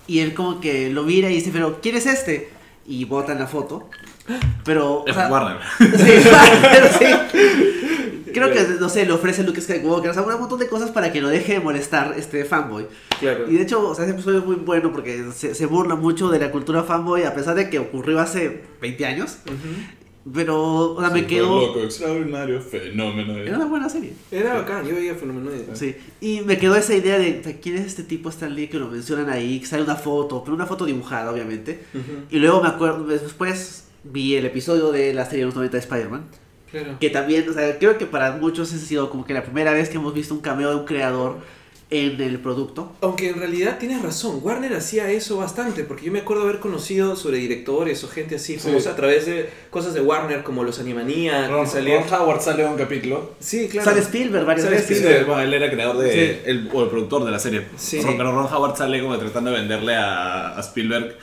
Y 0.07 0.19
él 0.19 0.33
como 0.33 0.59
que 0.61 0.89
lo 0.89 1.03
mira 1.03 1.29
y 1.29 1.35
dice, 1.35 1.49
pero 1.53 1.79
¿quién 1.81 1.95
es 1.95 2.05
este? 2.05 2.49
Y 2.87 3.05
bota 3.05 3.33
en 3.33 3.39
la 3.39 3.47
foto. 3.47 3.89
Pero, 4.63 5.01
o 5.01 5.07
Es 5.07 5.15
sea, 5.15 5.27
Warner. 5.29 5.57
Sí, 5.79 6.29
Warner, 6.29 6.91
sí. 6.97 7.05
Creo 8.33 8.51
que, 8.51 8.61
no 8.79 8.87
sé, 8.89 9.05
le 9.05 9.13
ofrece 9.13 9.43
Luke 9.43 9.59
Skywalker, 9.59 10.11
o 10.11 10.13
sea, 10.13 10.21
un 10.21 10.39
montón 10.39 10.59
de 10.59 10.67
cosas 10.67 10.91
para 10.91 11.11
que 11.11 11.21
lo 11.21 11.29
deje 11.29 11.53
de 11.53 11.59
molestar 11.59 12.13
este 12.17 12.45
fanboy. 12.45 12.85
Claro. 13.19 13.49
Y 13.49 13.55
de 13.55 13.63
hecho, 13.63 13.89
o 13.89 13.95
sea, 13.95 14.03
ese 14.05 14.13
episodio 14.13 14.39
es 14.39 14.45
muy 14.45 14.57
bueno 14.57 14.91
porque 14.91 15.25
se, 15.33 15.55
se 15.55 15.65
burla 15.65 15.95
mucho 15.95 16.29
de 16.29 16.37
la 16.37 16.51
cultura 16.51 16.83
fanboy 16.83 17.23
a 17.23 17.33
pesar 17.33 17.55
de 17.55 17.69
que 17.69 17.79
ocurrió 17.79 18.19
hace 18.19 18.63
20 18.81 19.05
años. 19.05 19.37
Ujú. 19.45 19.55
Pero, 20.33 20.93
o 20.93 20.99
sea, 20.99 21.09
me 21.09 21.25
quedó... 21.25 21.67
Loco, 21.67 21.81
extraordinario, 21.81 22.61
fenómeno. 22.61 23.37
Era 23.37 23.55
una 23.57 23.65
buena 23.65 23.89
serie. 23.89 24.13
Era 24.31 24.55
bacán, 24.55 24.85
yo 24.85 24.95
veía 24.95 25.15
Fenomenoide. 25.15 25.67
Sí. 25.73 25.95
Y 26.19 26.41
me 26.41 26.57
quedó 26.57 26.75
esa 26.75 26.95
idea 26.95 27.17
de, 27.17 27.41
¿quién 27.61 27.77
es 27.77 27.85
este 27.85 28.03
tipo 28.03 28.29
Stan 28.29 28.53
Lee 28.53 28.67
que 28.67 28.79
lo 28.79 28.89
mencionan 28.89 29.29
ahí? 29.29 29.59
Que 29.59 29.65
sale 29.65 29.83
una 29.83 29.95
foto, 29.95 30.43
pero 30.43 30.55
una 30.55 30.65
foto 30.65 30.85
dibujada, 30.85 31.31
obviamente. 31.31 31.83
Ujú. 31.93 32.25
Y 32.29 32.39
luego 32.39 32.61
me 32.61 32.67
acuerdo, 32.67 33.05
después 33.05 33.85
vi 34.03 34.35
el 34.35 34.45
episodio 34.45 34.91
de 34.91 35.13
la 35.13 35.25
serie 35.25 35.39
de 35.39 35.45
los 35.45 35.55
90 35.55 35.77
de 35.77 35.81
Spider-Man. 35.81 36.25
Claro. 36.71 36.97
Que 36.99 37.09
también, 37.09 37.47
o 37.49 37.53
sea, 37.53 37.77
creo 37.77 37.97
que 37.97 38.05
para 38.05 38.33
muchos 38.33 38.73
ha 38.73 38.77
sido 38.77 39.09
como 39.09 39.25
que 39.25 39.33
la 39.33 39.43
primera 39.43 39.71
vez 39.71 39.87
que 39.89 39.97
hemos 39.97 40.13
visto 40.13 40.33
un 40.33 40.41
cameo 40.41 40.69
de 40.69 40.75
un 40.75 40.85
creador 40.85 41.37
en 41.89 42.19
el 42.19 42.39
producto. 42.39 42.91
Aunque 43.01 43.29
en 43.29 43.39
realidad 43.39 43.77
tienes 43.79 44.01
razón, 44.01 44.39
Warner 44.43 44.73
hacía 44.73 45.09
eso 45.09 45.37
bastante, 45.37 45.83
porque 45.85 46.05
yo 46.05 46.11
me 46.11 46.19
acuerdo 46.19 46.43
haber 46.43 46.59
conocido 46.59 47.15
sobre 47.15 47.37
directores 47.37 48.03
o 48.03 48.09
gente 48.09 48.35
así, 48.35 48.55
Sí. 48.55 48.59
famosa 48.59 48.91
a 48.91 48.95
través 48.97 49.25
de 49.25 49.49
cosas 49.69 49.93
de 49.93 50.01
Warner, 50.01 50.43
como 50.43 50.63
los 50.65 50.79
Animaniacs, 50.79 51.49
Ron, 51.49 51.63
que 51.63 51.71
salían... 51.71 52.03
Ron 52.09 52.21
Howard 52.21 52.41
sale 52.41 52.65
un 52.65 52.75
capítulo. 52.75 53.35
Sí, 53.39 53.69
claro. 53.69 53.89
Sale 53.89 54.01
Spielberg 54.01 54.45
varias 54.45 54.65
Sale 54.65 54.77
veces. 54.77 54.91
Spielberg. 54.97 55.19
Sí, 55.19 55.25
bueno, 55.25 55.41
él 55.43 55.53
era 55.53 55.71
creador 55.71 55.97
de. 55.99 56.11
Sí. 56.11 56.41
El, 56.45 56.69
o 56.73 56.83
el 56.83 56.89
productor 56.89 57.23
de 57.23 57.31
la 57.31 57.39
serie. 57.39 57.65
Sí. 57.77 58.01
Ron- 58.01 58.17
Pero 58.17 58.31
Ron 58.33 58.53
Howard 58.53 58.75
sale 58.75 59.01
como 59.01 59.17
tratando 59.17 59.51
de 59.51 59.57
venderle 59.57 59.95
a, 59.95 60.57
a 60.57 60.59
Spielberg. 60.59 61.15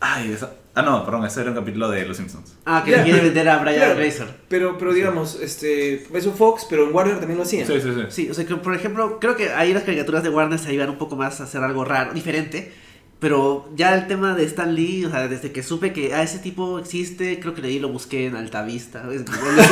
Ay, 0.00 0.32
esa- 0.32 0.54
ah, 0.74 0.82
no, 0.82 1.04
perdón, 1.04 1.24
ese 1.26 1.40
era 1.40 1.50
un 1.50 1.56
capítulo 1.56 1.90
de 1.90 2.06
Los 2.06 2.16
Simpsons. 2.16 2.56
Ah, 2.64 2.82
que 2.84 2.92
le 2.92 3.02
quiere 3.02 3.20
vender 3.20 3.48
a 3.48 3.58
Brian 3.58 3.76
Claro. 3.76 3.96
Grazer. 3.96 4.28
Pero, 4.48 4.78
pero 4.78 4.92
digamos, 4.92 5.36
este, 5.40 6.06
es 6.16 6.26
un 6.26 6.34
Fox, 6.34 6.66
pero 6.68 6.86
en 6.86 6.94
Warner 6.94 7.18
también 7.18 7.36
lo 7.38 7.44
hacían. 7.44 7.66
Sí, 7.66 7.80
sí, 7.80 7.88
sí. 7.94 8.02
Sí, 8.08 8.30
o 8.30 8.34
sea 8.34 8.46
que 8.46 8.56
por 8.56 8.74
ejemplo, 8.74 9.18
creo 9.20 9.36
que 9.36 9.50
ahí 9.50 9.72
las 9.72 9.82
caricaturas 9.84 10.22
de 10.22 10.30
Warner 10.30 10.58
se 10.58 10.72
iban 10.72 10.90
un 10.90 10.98
poco 10.98 11.16
más 11.16 11.40
a 11.40 11.44
hacer 11.44 11.62
algo 11.62 11.84
raro, 11.84 12.12
diferente. 12.12 12.72
Pero 13.20 13.68
ya 13.76 13.94
el 13.94 14.06
tema 14.06 14.34
de 14.34 14.44
Stan 14.44 14.74
Lee, 14.74 15.04
o 15.04 15.10
sea, 15.10 15.28
desde 15.28 15.52
que 15.52 15.62
supe 15.62 15.92
que 15.92 16.14
ah, 16.14 16.22
ese 16.22 16.38
tipo 16.38 16.78
existe, 16.78 17.38
creo 17.38 17.52
que 17.54 17.60
leí 17.60 17.78
lo 17.78 17.90
busqué 17.90 18.26
en 18.26 18.34
Altavista. 18.34 19.04
Es- 19.12 19.24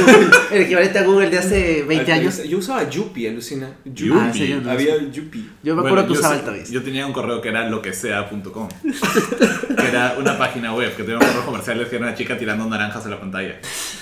el 0.52 0.62
equivalente 0.62 0.98
a 0.98 1.02
Google 1.04 1.30
de 1.30 1.38
hace 1.38 1.82
20 1.82 2.12
años. 2.12 2.42
Yo 2.44 2.58
usaba 2.58 2.88
Yuppie, 2.90 3.30
alucina. 3.30 3.70
Yuppie. 3.86 4.12
Ah, 4.20 4.26
¿en 4.26 4.34
serio? 4.34 4.60
No 4.60 4.70
Había 4.70 4.98
Yuppie. 5.10 5.44
Yo 5.62 5.74
me 5.74 5.80
Bueno, 5.80 5.96
acuerdo 6.00 6.12
que 6.12 6.18
usaba 6.18 6.34
sí- 6.34 6.40
Altavista. 6.40 6.72
Yo 6.74 6.82
tenía 6.82 7.06
un 7.06 7.12
correo 7.14 7.40
que 7.40 7.48
era 7.48 7.66
loquesea.com. 7.70 8.68
que 8.82 9.86
era 9.88 10.16
una 10.18 10.36
página 10.36 10.74
web 10.74 10.94
que 10.94 11.02
tenía 11.02 11.18
un 11.18 11.24
correo 11.26 11.44
comerciales 11.46 11.88
que 11.88 11.96
era 11.96 12.06
una 12.06 12.14
chica 12.14 12.36
tirando 12.36 12.66
naranjas 12.66 13.02
en 13.06 13.10
la 13.12 13.20
pantalla. 13.20 13.58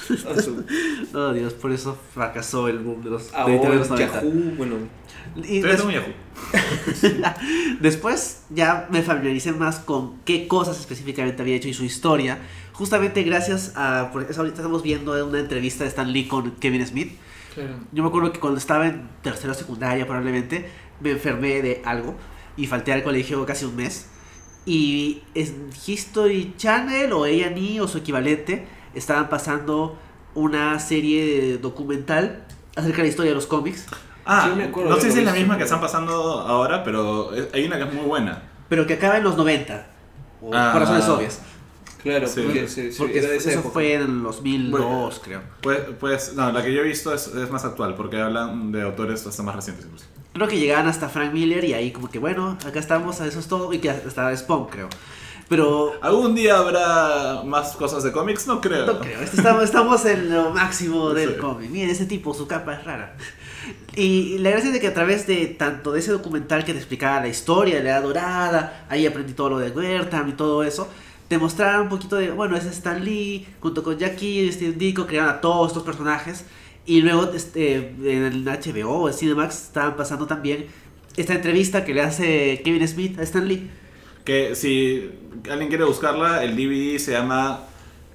Oh 1.14 1.32
Dios, 1.32 1.54
por 1.54 1.72
eso 1.72 1.96
fracasó 2.14 2.68
el 2.68 2.78
boom 2.78 3.02
de 3.02 3.10
los, 3.10 3.30
de 3.32 3.58
TV 3.58 3.68
de 3.70 3.76
los 3.76 3.88
90. 3.90 4.14
Yahoo, 4.22 4.32
bueno. 4.56 4.76
Y 5.36 5.60
des- 5.60 5.76
tengo 5.76 5.90
Yahoo. 5.90 6.12
Después 7.80 8.42
ya 8.50 8.88
me 8.90 9.02
familiaricé 9.02 9.52
más 9.52 9.78
con 9.78 10.18
qué 10.24 10.46
cosas 10.48 10.78
específicamente 10.78 11.42
había 11.42 11.56
hecho 11.56 11.68
y 11.68 11.74
su 11.74 11.84
historia. 11.84 12.38
Justamente 12.72 13.22
gracias 13.22 13.72
a. 13.76 14.10
Por 14.12 14.22
eso 14.22 14.40
ahorita 14.40 14.58
estamos 14.58 14.82
viendo 14.82 15.12
una 15.26 15.38
entrevista 15.38 15.84
de 15.84 15.88
Stan 15.90 16.10
Lee 16.12 16.26
con 16.26 16.52
Kevin 16.52 16.86
Smith. 16.86 17.12
Claro. 17.54 17.74
Yo 17.92 18.02
me 18.02 18.08
acuerdo 18.08 18.32
que 18.32 18.40
cuando 18.40 18.58
estaba 18.58 18.86
en 18.86 19.08
tercera 19.22 19.52
o 19.52 19.54
secundaria 19.54 20.06
probablemente 20.06 20.68
me 21.00 21.10
enfermé 21.12 21.62
de 21.62 21.82
algo 21.84 22.14
y 22.56 22.66
falté 22.66 22.92
al 22.92 23.02
colegio 23.02 23.44
casi 23.46 23.64
un 23.64 23.76
mes. 23.76 24.06
Y 24.66 25.22
en 25.34 25.70
History 25.86 26.54
Channel 26.56 27.12
o 27.12 27.24
A&E 27.24 27.80
o 27.80 27.86
su 27.88 27.98
equivalente 27.98 28.66
estaban 28.96 29.28
pasando 29.28 29.98
una 30.34 30.78
serie 30.80 31.58
documental 31.58 32.44
acerca 32.74 32.98
de 32.98 33.02
la 33.04 33.08
historia 33.08 33.30
de 33.30 33.36
los 33.36 33.46
cómics. 33.46 33.86
Ah, 34.24 34.48
Sí, 34.50 34.56
me 34.56 34.64
acuerdo 34.64 34.90
no 34.90 34.96
sé 35.00 35.12
si 35.12 35.20
es 35.20 35.24
la 35.24 35.32
misma 35.32 35.56
que 35.56 35.64
están 35.64 35.80
pasando 35.80 36.12
ahora, 36.40 36.82
pero 36.82 37.30
hay 37.54 37.64
una 37.64 37.76
que 37.78 37.84
es 37.84 37.92
muy 37.94 38.04
buena. 38.04 38.42
Pero 38.68 38.86
que 38.86 38.94
acaba 38.94 39.16
en 39.18 39.24
los 39.24 39.36
90. 39.36 39.86
o 40.42 40.50
Ah. 40.54 40.70
por 40.72 40.82
razones 40.82 41.08
obvias. 41.08 41.40
Claro, 42.02 42.26
Sí. 42.28 42.42
porque, 42.44 42.68
sí, 42.68 42.92
sí, 42.92 42.98
Porque 42.98 43.18
era 43.18 43.28
de 43.28 43.36
esa 43.36 43.50
eso 43.50 43.60
época. 43.60 43.72
fue 43.72 43.94
en 43.94 44.02
el 44.02 44.22
2002, 44.22 45.20
creo. 45.24 45.40
Pues, 45.62 45.78
pues, 45.98 46.34
no, 46.34 46.52
la 46.52 46.62
que 46.62 46.72
yo 46.72 46.82
he 46.82 46.84
visto 46.84 47.12
es, 47.14 47.28
es 47.28 47.50
más 47.50 47.64
actual, 47.64 47.94
porque 47.96 48.20
hablan 48.20 48.70
de 48.70 48.82
autores 48.82 49.26
hasta 49.26 49.42
más 49.42 49.56
recientes 49.56 49.86
incluso. 49.86 50.04
Creo 50.34 50.46
que 50.46 50.58
llegaban 50.58 50.86
hasta 50.86 51.08
Frank 51.08 51.32
Miller 51.32 51.64
y 51.64 51.72
ahí 51.72 51.90
como 51.92 52.08
que 52.10 52.18
bueno, 52.18 52.58
acá 52.66 52.78
estamos, 52.78 53.18
eso 53.20 53.38
es 53.40 53.48
todo. 53.48 53.72
Y 53.72 53.78
que 53.78 53.90
hasta 53.90 54.36
Spawn, 54.36 54.66
creo. 54.66 54.88
Pero 55.48 55.92
¿Algún 56.02 56.34
día 56.34 56.58
habrá 56.58 57.42
más 57.44 57.76
cosas 57.76 58.02
de 58.02 58.10
cómics? 58.12 58.46
No 58.46 58.60
creo. 58.60 58.84
no 58.86 58.98
creo, 58.98 59.20
este 59.20 59.36
estamos, 59.36 59.62
estamos 59.64 60.04
en 60.04 60.28
lo 60.34 60.50
máximo 60.50 61.14
del 61.14 61.34
Sí. 61.34 61.40
cómic. 61.40 61.70
Miren, 61.70 61.90
ese 61.90 62.06
tipo, 62.06 62.34
su 62.34 62.46
capa 62.48 62.74
es 62.74 62.84
rara. 62.84 63.16
Y 63.94 64.38
la 64.38 64.50
gracia 64.50 64.68
es 64.68 64.74
de 64.74 64.80
que 64.80 64.88
a 64.88 64.94
través 64.94 65.26
de 65.26 65.46
tanto 65.46 65.92
de 65.92 66.00
ese 66.00 66.12
documental 66.12 66.64
que 66.64 66.72
te 66.72 66.78
explicaba 66.78 67.20
la 67.20 67.28
historia 67.28 67.76
de 67.76 67.84
la 67.84 67.90
Edad 67.90 68.02
Dorada, 68.02 68.86
ahí 68.88 69.06
aprendí 69.06 69.32
todo 69.32 69.50
lo 69.50 69.58
de 69.58 69.70
Wertham 69.70 70.28
y 70.28 70.32
todo 70.32 70.62
eso, 70.64 70.88
te 71.28 71.38
mostraron 71.38 71.82
un 71.82 71.88
poquito 71.88 72.16
de, 72.16 72.30
bueno, 72.30 72.56
es 72.56 72.66
Stan 72.66 73.02
Lee, 73.04 73.46
junto 73.60 73.82
con 73.82 73.96
Jackie 73.98 74.40
y 74.42 74.52
Steve 74.52 74.72
Ditko, 74.72 75.06
crearon 75.06 75.30
a 75.30 75.40
todos 75.40 75.68
estos 75.68 75.82
personajes. 75.84 76.44
Y 76.84 77.00
luego 77.02 77.32
este, 77.34 77.76
en 78.04 78.24
el 78.24 78.44
HBO 78.44 79.08
en 79.08 79.14
Cinemax 79.14 79.62
estaban 79.64 79.96
pasando 79.96 80.26
también 80.26 80.66
esta 81.16 81.34
entrevista 81.34 81.84
que 81.84 81.94
le 81.94 82.02
hace 82.02 82.60
Kevin 82.64 82.86
Smith 82.86 83.18
a 83.18 83.22
Stan 83.22 83.46
Lee. 83.46 83.68
Que 84.26 84.54
si 84.54 85.10
alguien 85.50 85.68
quiere 85.68 85.84
buscarla, 85.84 86.42
el 86.44 86.54
DVD 86.56 86.98
se 86.98 87.12
llama 87.12 87.60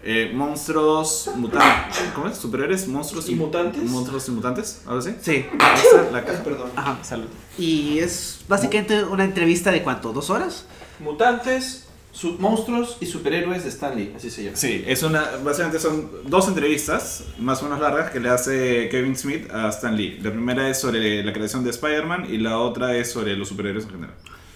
eh, 0.03 0.29
Monstruos 0.33 1.29
Mutantes. 1.37 2.03
¿Cómo 2.13 2.27
es? 2.27 2.37
¿Superhéroes? 2.37 2.87
¿Monstruos 2.87 3.29
¿Y 3.29 3.35
mutantes? 3.35 3.81
¿Monstruos 3.83 4.27
y 4.27 4.31
mutantes? 4.31 4.81
¿Algo 4.85 4.99
así? 4.99 5.15
Sí. 5.21 5.45
Esa, 5.55 6.11
la 6.11 6.19
Ay, 6.19 6.23
caja. 6.25 6.43
perdón. 6.43 6.69
Ajá. 6.75 6.99
Salud. 7.03 7.27
Y 7.57 7.99
es 7.99 8.41
básicamente 8.47 9.03
una 9.05 9.23
entrevista 9.23 9.71
de 9.71 9.81
cuánto, 9.83 10.11
dos 10.11 10.29
horas. 10.29 10.65
Mutantes, 10.99 11.87
monstruos 12.39 12.97
y 12.99 13.05
superhéroes 13.05 13.63
de 13.63 13.69
Stanley, 13.69 14.13
así 14.15 14.29
se 14.29 14.43
llama. 14.43 14.57
Sí, 14.57 14.83
es 14.85 15.01
una, 15.03 15.23
básicamente 15.43 15.79
son 15.79 16.09
dos 16.25 16.47
entrevistas 16.47 17.23
más 17.39 17.61
o 17.61 17.65
menos 17.65 17.79
largas 17.79 18.11
que 18.11 18.19
le 18.19 18.29
hace 18.29 18.89
Kevin 18.89 19.15
Smith 19.15 19.49
a 19.49 19.69
Stan 19.69 19.95
Lee. 19.95 20.19
La 20.21 20.31
primera 20.31 20.69
es 20.69 20.79
sobre 20.79 21.23
la 21.23 21.31
creación 21.31 21.63
de 21.63 21.69
Spider-Man 21.69 22.27
y 22.29 22.37
la 22.37 22.57
otra 22.59 22.95
es 22.97 23.11
sobre 23.11 23.35
los 23.37 23.47
superhéroes 23.47 23.85
en 23.85 23.91
general. 23.91 24.15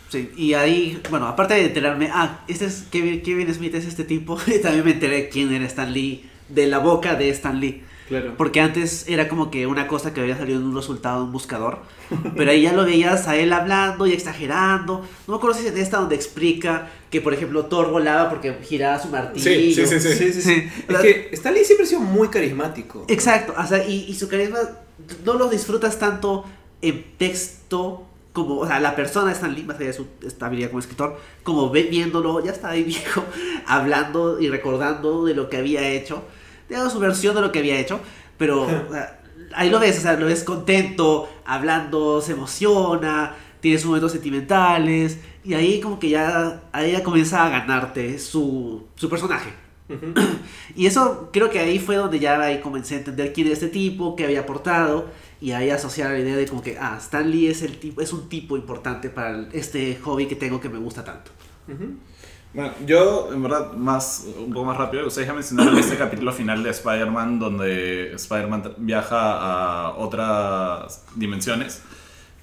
Sí, 0.09 0.31
y 0.35 0.53
ahí, 0.53 1.01
bueno, 1.09 1.27
aparte 1.27 1.55
de 1.55 1.65
enterarme, 1.65 2.09
ah, 2.13 2.41
este 2.47 2.65
es 2.65 2.85
Kevin, 2.91 3.21
Kevin 3.21 3.53
Smith, 3.53 3.73
es 3.75 3.85
este 3.85 4.03
tipo, 4.03 4.37
y 4.47 4.59
también 4.59 4.85
me 4.85 4.91
enteré 4.91 5.29
quién 5.29 5.51
era 5.51 5.65
Stan 5.65 5.91
Lee, 5.91 6.29
de 6.49 6.67
la 6.67 6.79
boca 6.79 7.15
de 7.15 7.29
Stan 7.29 7.59
Lee. 7.59 7.83
Claro. 8.07 8.35
Porque 8.37 8.61
antes 8.61 9.05
era 9.07 9.27
como 9.27 9.49
que 9.49 9.65
una 9.65 9.87
cosa 9.87 10.13
que 10.13 10.21
había 10.21 10.37
salido 10.37 10.59
en 10.59 10.65
un 10.67 10.75
resultado 10.75 11.21
de 11.21 11.25
un 11.25 11.31
buscador, 11.31 11.79
pero 12.37 12.51
ahí 12.51 12.61
ya 12.61 12.71
lo 12.71 12.85
veías 12.85 13.27
a 13.27 13.35
él 13.35 13.51
hablando 13.51 14.05
y 14.05 14.13
exagerando. 14.13 14.99
No 15.25 15.33
me 15.33 15.37
acuerdo 15.37 15.57
si 15.57 15.65
es 15.65 15.73
en 15.73 15.79
esta 15.79 15.97
donde 15.97 16.13
explica 16.13 16.91
que, 17.09 17.19
por 17.19 17.33
ejemplo, 17.33 17.65
Thor 17.65 17.89
volaba 17.89 18.29
porque 18.29 18.55
giraba 18.61 18.99
su 18.99 19.07
martillo. 19.07 19.43
Sí, 19.43 19.73
sí, 19.73 19.87
sí, 19.87 19.99
Sí, 19.99 20.13
sí, 20.13 20.33
sí. 20.33 20.41
Sí. 20.41 20.69
Es 20.87 20.97
que 20.99 21.29
Stanley 21.31 21.65
siempre 21.65 21.85
ha 21.85 21.89
sido 21.89 22.01
muy 22.01 22.27
carismático. 22.27 23.05
Exacto, 23.07 23.55
o 23.57 23.65
sea, 23.65 23.83
y, 23.87 24.05
y 24.07 24.13
su 24.13 24.27
carisma 24.27 24.59
no 25.25 25.33
lo 25.33 25.49
disfrutas 25.49 25.97
tanto 25.97 26.45
en 26.83 27.03
texto 27.17 28.05
como, 28.35 28.59
o 28.59 28.67
sea, 28.67 28.81
la 28.81 28.95
persona 28.95 29.27
de 29.27 29.33
Stan 29.33 29.55
Lee, 29.55 29.63
más 29.63 29.77
allá 29.77 29.87
de 29.87 29.93
su 29.93 30.05
estabilidad 30.21 30.67
como 30.67 30.79
escritor, 30.79 31.17
como 31.41 31.69
viéndolo, 31.71 32.43
ya 32.43 32.51
está 32.51 32.69
ahí 32.69 32.83
viejo, 32.93 33.23
hablando 33.65 34.39
y 34.39 34.49
recordando 34.49 35.25
de 35.25 35.33
lo 35.33 35.49
que 35.49 35.57
había 35.57 35.87
hecho, 35.89 36.21
digamos 36.69 36.91
su 36.91 36.99
versión 36.99 37.33
de 37.33 37.41
lo 37.41 37.51
que 37.51 37.59
había 37.59 37.79
hecho, 37.79 38.01
pero 38.37 38.63
o 38.63 38.91
sea, 38.91 39.21
ahí 39.55 39.69
lo 39.69 39.79
ves, 39.79 39.97
o 39.97 40.01
sea, 40.01 40.13
lo 40.13 40.25
ves 40.25 40.43
contento, 40.43 41.29
hablando, 41.45 42.21
se 42.21 42.33
emociona, 42.33 43.35
tiene 43.61 43.77
sus 43.77 43.87
momentos 43.87 44.11
sentimentales, 44.11 45.17
y 45.45 45.53
ahí 45.53 45.79
como 45.79 45.97
que 45.97 46.09
ya, 46.09 46.63
ahí 46.73 46.91
ya 46.91 47.03
comienza 47.03 47.45
a 47.45 47.49
ganarte 47.49 48.19
su, 48.19 48.83
su 48.95 49.09
personaje. 49.09 49.64
Y 50.75 50.87
eso 50.87 51.29
creo 51.31 51.49
que 51.49 51.59
ahí 51.59 51.79
fue 51.79 51.95
donde 51.95 52.19
ya 52.19 52.39
ahí 52.41 52.59
comencé 52.61 52.95
a 52.95 52.97
entender 52.99 53.33
quién 53.33 53.47
era 53.47 53.53
este 53.53 53.67
tipo, 53.67 54.15
qué 54.15 54.25
había 54.25 54.41
aportado 54.41 55.05
y 55.41 55.51
ahí 55.51 55.69
asociar 55.69 56.11
la 56.11 56.19
idea 56.19 56.35
de 56.35 56.47
como 56.47 56.61
que 56.63 56.77
ah, 56.79 56.97
Stan 56.99 57.29
Lee 57.29 57.47
es 57.47 57.61
el 57.61 57.77
tipo 57.77 58.01
es 58.01 58.11
un 58.13 58.27
tipo 58.29 58.57
importante 58.57 59.09
para 59.09 59.31
el- 59.31 59.47
este 59.53 59.97
hobby 60.03 60.25
que 60.27 60.35
tengo 60.35 60.59
que 60.59 60.69
me 60.69 60.79
gusta 60.79 61.03
tanto. 61.03 61.31
Ujú. 61.67 61.95
Bueno, 62.53 62.71
yo, 62.85 63.29
en 63.33 63.43
verdad, 63.43 63.73
más, 63.73 64.25
un 64.39 64.53
poco 64.53 64.65
más 64.65 64.77
rápido, 64.77 65.05
ustedes 65.05 65.27
ya 65.27 65.33
mencionaron 65.33 65.77
este 65.77 65.97
capítulo 65.97 66.31
final 66.31 66.63
de 66.63 66.69
Spider-Man 66.69 67.37
donde 67.37 68.13
Spider-Man 68.13 68.75
viaja 68.77 69.17
a 69.89 69.95
otras 69.97 71.03
dimensiones, 71.15 71.81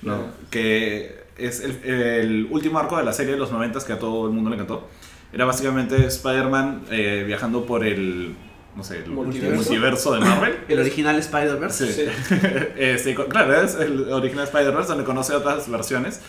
¿no? 0.02 0.16
Claro. 0.16 0.32
Que 0.50 1.22
es 1.38 1.60
el, 1.60 1.82
el 1.84 2.48
último 2.50 2.78
arco 2.78 2.98
de 2.98 3.04
la 3.04 3.12
serie 3.14 3.32
de 3.32 3.38
los 3.38 3.50
90 3.50 3.80
que 3.86 3.94
a 3.94 3.98
todo 3.98 4.26
el 4.26 4.32
mundo 4.32 4.50
le 4.50 4.56
encantó. 4.56 4.86
Era 5.32 5.44
básicamente 5.46 6.06
Spider-Man 6.06 6.82
eh, 6.90 7.24
viajando 7.26 7.64
por 7.64 7.84
el, 7.86 8.34
no 8.76 8.84
sé, 8.84 8.98
el 8.98 9.10
¿Multiverso? 9.10 9.54
multiverso 9.56 10.14
de 10.14 10.20
Marvel. 10.20 10.58
El 10.68 10.78
original 10.78 11.16
Spider-Verse. 11.18 11.92
Sí. 11.92 12.04
Sí. 12.28 12.34
Este, 12.76 13.14
claro, 13.14 13.54
es 13.62 13.74
el 13.76 14.10
original 14.12 14.44
Spider-Verse 14.44 14.88
donde 14.88 15.04
conoce 15.04 15.34
otras 15.34 15.70
versiones. 15.70 16.20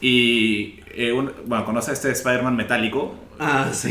Y 0.00 0.80
eh, 0.94 1.12
un- 1.12 1.32
bueno, 1.46 1.64
conoce 1.64 1.90
a 1.92 1.94
este 1.94 2.10
Spider-Man 2.10 2.56
metálico 2.56 3.14
Ah, 3.38 3.68
sí. 3.72 3.90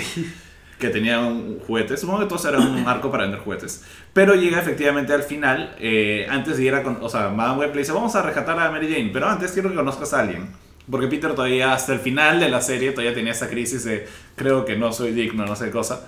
que 0.77 0.89
tenía 0.89 1.19
un 1.21 1.59
juguete. 1.59 1.95
Supongo 1.97 2.19
que 2.19 2.25
todo 2.25 2.49
era 2.49 2.59
un 2.59 2.87
arco 2.87 3.09
para 3.11 3.23
vender 3.23 3.39
juguetes. 3.39 3.83
Pero 4.13 4.35
llega 4.35 4.59
efectivamente 4.59 5.13
al 5.13 5.23
final, 5.23 5.75
eh, 5.79 6.27
antes 6.29 6.57
de 6.57 6.63
ir 6.65 6.75
a... 6.75 6.83
con- 6.83 6.97
O 7.01 7.09
sea, 7.09 7.29
Madame 7.29 7.59
Web 7.61 7.73
le 7.75 7.79
dice, 7.81 7.93
vamos 7.93 8.13
a 8.15 8.21
rescatar 8.21 8.59
a 8.59 8.69
Mary 8.71 8.91
Jane, 8.91 9.09
pero 9.13 9.27
antes 9.29 9.51
quiero 9.53 9.69
que 9.69 9.75
conozcas 9.75 10.13
a 10.13 10.19
alguien. 10.19 10.49
Porque 10.89 11.07
Peter 11.07 11.33
todavía, 11.35 11.73
hasta 11.73 11.93
el 11.93 11.99
final 11.99 12.39
de 12.39 12.49
la 12.49 12.61
serie, 12.61 12.91
todavía 12.91 13.13
tenía 13.13 13.31
esa 13.33 13.49
crisis 13.49 13.83
de, 13.83 14.07
creo 14.35 14.65
que 14.65 14.75
no 14.75 14.91
soy 14.91 15.11
digno, 15.11 15.45
no 15.45 15.55
sé 15.55 15.65
qué 15.65 15.71
cosa. 15.71 16.07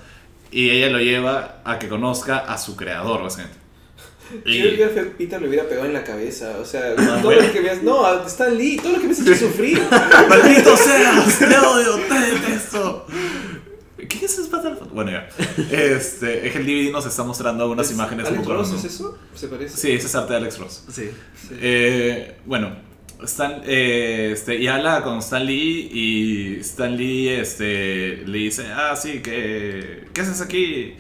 Y 0.51 0.69
ella 0.69 0.89
lo 0.89 0.99
lleva 0.99 1.61
a 1.63 1.79
que 1.79 1.87
conozca 1.87 2.37
a 2.39 2.57
su 2.57 2.75
creador, 2.75 3.21
básicamente. 3.23 3.57
Y- 4.45 4.63
Yo 4.63 4.73
creo 4.75 4.93
que 4.95 5.01
Peter 5.11 5.39
le 5.41 5.47
hubiera 5.47 5.67
pegado 5.67 5.85
en 5.85 5.93
la 5.93 6.03
cabeza. 6.03 6.57
O 6.59 6.65
sea, 6.65 6.93
Ah, 6.97 7.17
todo 7.21 7.23
bueno. 7.23 7.41
lo 7.43 7.51
que 7.53 7.61
me 7.61 7.69
has. 7.69 7.83
No, 7.83 8.25
Stan 8.25 8.57
Lee, 8.57 8.77
todo 8.77 8.93
lo 8.93 8.99
que 8.99 9.05
me 9.05 9.11
has 9.13 9.19
hecho 9.19 9.35
sufrir. 9.35 9.79
¡Maldito 10.29 10.75
seas! 10.75 11.37
¡Te 11.39 11.45
odio! 11.57 11.95
¡Te 12.09 12.19
detesto! 12.19 13.05
¿Qué 14.09 14.25
es 14.25 14.49
Battle 14.51 14.75
Bueno, 14.91 15.11
ya. 15.11 15.29
Este, 15.71 16.47
es 16.47 16.55
el 16.55 16.65
DVD 16.65 16.91
nos 16.91 17.05
está 17.05 17.23
mostrando 17.23 17.63
algunas 17.63 17.89
imágenes 17.91 18.25
un 18.27 18.33
¿Alex 18.33 18.43
poco 18.47 18.57
Ross 18.57 18.73
es 18.73 18.83
eso? 18.85 19.17
¿Se 19.35 19.47
parece? 19.47 19.77
Sí, 19.77 19.91
ese 19.91 20.07
es 20.07 20.15
arte 20.15 20.33
de 20.33 20.37
Alex 20.39 20.57
Ross. 20.59 20.83
Sí. 20.91 21.09
Sí. 21.47 21.55
Eh, 21.61 22.37
bueno, 22.45 22.75
Stan, 23.25 23.61
eh, 23.65 24.31
este, 24.33 24.57
y 24.57 24.67
habla 24.67 25.01
con 25.03 25.19
Stan 25.19 25.45
Lee 25.45 25.89
y 25.91 26.59
Stan 26.59 26.95
Lee 26.95 27.29
este, 27.29 28.23
le 28.25 28.37
dice, 28.37 28.67
ah, 28.73 28.95
sí, 28.95 29.21
que, 29.21 30.05
¿qué 30.13 30.21
haces 30.21 30.41
aquí? 30.41 30.93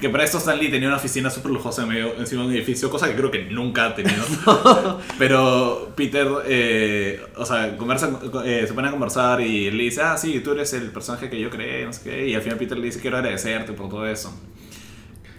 Que 0.00 0.08
para 0.08 0.24
esto 0.24 0.38
Stan 0.38 0.58
Lee 0.58 0.70
tenía 0.70 0.88
una 0.88 0.96
oficina 0.96 1.30
súper 1.30 1.52
lujosa 1.52 1.82
en 1.82 1.88
medio, 1.88 2.14
encima 2.18 2.42
de 2.42 2.48
un 2.48 2.54
edificio, 2.54 2.90
cosa 2.90 3.08
que 3.08 3.14
creo 3.14 3.30
que 3.30 3.44
nunca 3.44 3.86
ha 3.86 3.94
tenido. 3.94 4.24
Pero 5.18 5.92
Peter, 5.94 6.26
eh, 6.46 7.20
o 7.36 7.46
sea, 7.46 7.76
conversa, 7.76 8.18
eh, 8.44 8.64
se 8.66 8.74
pone 8.74 8.88
a 8.88 8.90
conversar 8.90 9.40
y 9.40 9.70
le 9.70 9.84
dice, 9.84 10.02
ah, 10.02 10.16
sí, 10.16 10.40
tú 10.40 10.52
eres 10.52 10.72
el 10.72 10.90
personaje 10.90 11.30
que 11.30 11.40
yo 11.40 11.50
creé, 11.50 11.84
no 11.84 11.92
sé 11.92 12.02
qué. 12.02 12.28
Y 12.28 12.34
al 12.34 12.42
final 12.42 12.58
Peter 12.58 12.76
le 12.76 12.86
dice, 12.86 13.00
quiero 13.00 13.18
agradecerte 13.18 13.72
por 13.74 13.88
todo 13.88 14.06
eso. 14.06 14.36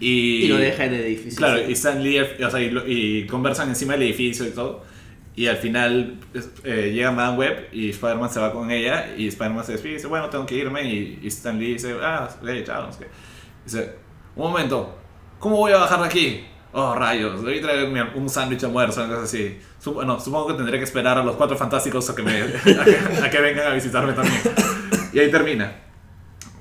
Y, 0.00 0.44
Y 0.44 0.48
lo 0.48 0.56
deja 0.56 0.86
en 0.86 0.94
el 0.94 1.00
edificio. 1.00 1.36
Claro, 1.36 1.68
y 1.68 1.72
Stan 1.72 2.02
Lee, 2.02 2.20
o 2.20 2.50
sea, 2.50 2.60
y, 2.60 2.74
y 2.86 3.26
conversan 3.26 3.68
encima 3.68 3.92
del 3.94 4.02
edificio 4.02 4.46
y 4.46 4.50
todo. 4.50 4.93
Y 5.36 5.48
al 5.48 5.56
final 5.56 6.18
eh, 6.62 6.92
llega 6.94 7.10
Madame 7.10 7.36
Web 7.38 7.68
y 7.72 7.90
Spider-Man 7.90 8.30
se 8.30 8.38
va 8.40 8.52
con 8.52 8.70
ella. 8.70 9.14
Y 9.16 9.26
Spider-Man 9.28 9.64
se 9.64 9.72
despide 9.72 9.92
y 9.92 9.94
dice, 9.96 10.06
bueno, 10.06 10.28
tengo 10.30 10.46
que 10.46 10.54
irme. 10.54 10.82
Y, 10.84 11.18
y 11.22 11.26
Stan 11.26 11.58
Lee 11.58 11.72
dice, 11.74 11.96
ah, 12.02 12.28
ok, 12.40 12.48
chao. 12.64 12.86
no 12.86 12.98
qué. 12.98 13.06
Dice, 13.64 13.96
un 14.36 14.50
momento, 14.50 14.96
¿cómo 15.40 15.56
voy 15.56 15.72
a 15.72 15.78
bajar 15.78 16.00
de 16.00 16.06
aquí? 16.06 16.44
Oh, 16.76 16.94
rayos, 16.94 17.44
debí 17.44 17.60
traerme 17.60 18.02
un 18.16 18.28
sándwich 18.28 18.64
almuerzo, 18.64 19.02
algo 19.02 19.20
así. 19.22 19.58
Sup- 19.80 19.94
bueno, 19.94 20.18
supongo 20.18 20.48
que 20.48 20.54
tendré 20.54 20.78
que 20.78 20.84
esperar 20.84 21.16
a 21.18 21.22
los 21.22 21.36
cuatro 21.36 21.56
fantásticos 21.56 22.10
a 22.10 22.16
que, 22.16 22.22
me, 22.22 22.32
a 22.80 22.84
que, 22.84 22.98
a 23.24 23.30
que 23.30 23.40
vengan 23.40 23.66
a 23.68 23.74
visitarme 23.74 24.12
también. 24.12 24.40
Y 25.12 25.18
ahí 25.20 25.30
termina. 25.30 25.72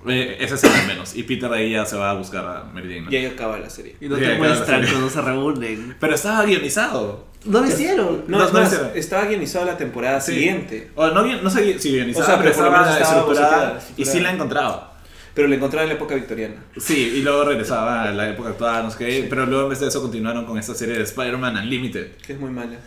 Eh, 0.07 0.37
ese 0.39 0.55
es 0.55 0.63
el 0.63 0.87
menos. 0.87 1.15
Y 1.15 1.23
Peter 1.23 1.49
de 1.49 1.57
ahí 1.57 1.71
ya 1.71 1.85
se 1.85 1.95
va 1.95 2.11
a 2.11 2.13
buscar 2.13 2.45
a 2.45 2.63
Mary 2.73 2.89
Jane. 2.89 3.01
¿no? 3.01 3.11
Y 3.11 3.15
ahí 3.17 3.25
acaba 3.25 3.57
la 3.59 3.69
serie. 3.69 3.95
Y 4.01 4.07
no 4.09 4.15
Sí, 4.15 4.21
te 4.21 4.27
claro, 4.35 4.43
muestran 4.43 4.83
sí. 4.85 4.89
cuando 4.91 5.09
se 5.09 5.21
reúnen. 5.21 5.95
Pero 5.99 6.15
estaba 6.15 6.43
guionizado. 6.45 7.27
No 7.45 7.59
lo 7.61 7.67
hicieron. 7.67 8.23
No, 8.27 8.37
No, 8.39 8.45
es 8.45 8.53
no, 8.53 8.59
más, 8.59 8.69
sí. 8.71 8.77
estaba 8.95 9.25
guionizado 9.25 9.65
la 9.65 9.77
temporada 9.77 10.21
Sí. 10.21 10.33
siguiente. 10.33 10.91
O 10.95 11.07
no, 11.09 11.23
no 11.41 11.49
sé 11.49 11.77
si 11.79 11.91
guionizada, 11.91 12.23
O 12.25 12.27
sea, 12.27 12.37
pero 12.39 12.51
pero 12.51 12.55
por 12.55 12.63
lo 12.63 12.69
estaba 12.69 12.85
menos 12.85 13.01
estaba 13.01 13.19
estructurada 13.19 13.79
y 13.97 14.05
sí 14.05 14.19
la 14.19 14.31
encontraba. 14.31 14.89
Pero 15.33 15.47
la 15.47 15.55
encontraba 15.55 15.83
en 15.83 15.89
la 15.89 15.95
época 15.95 16.15
victoriana. 16.15 16.55
Sí, 16.77 17.13
y 17.17 17.21
luego 17.23 17.43
regresaba 17.45 18.03
a 18.03 18.11
la 18.11 18.29
época 18.29 18.49
actual, 18.49 18.83
no 18.83 18.91
sé 18.91 18.97
qué, 18.99 19.25
pero 19.29 19.45
luego 19.47 19.63
en 19.63 19.69
vez 19.71 19.79
de 19.79 19.87
eso 19.87 19.99
continuaron 20.01 20.45
con 20.45 20.57
esta 20.59 20.75
serie 20.75 20.95
de 20.95 21.03
Spider-Man 21.03 21.57
Unlimited. 21.57 22.17
Que 22.25 22.33
es 22.33 22.39
muy 22.39 22.51
mala. 22.51 22.77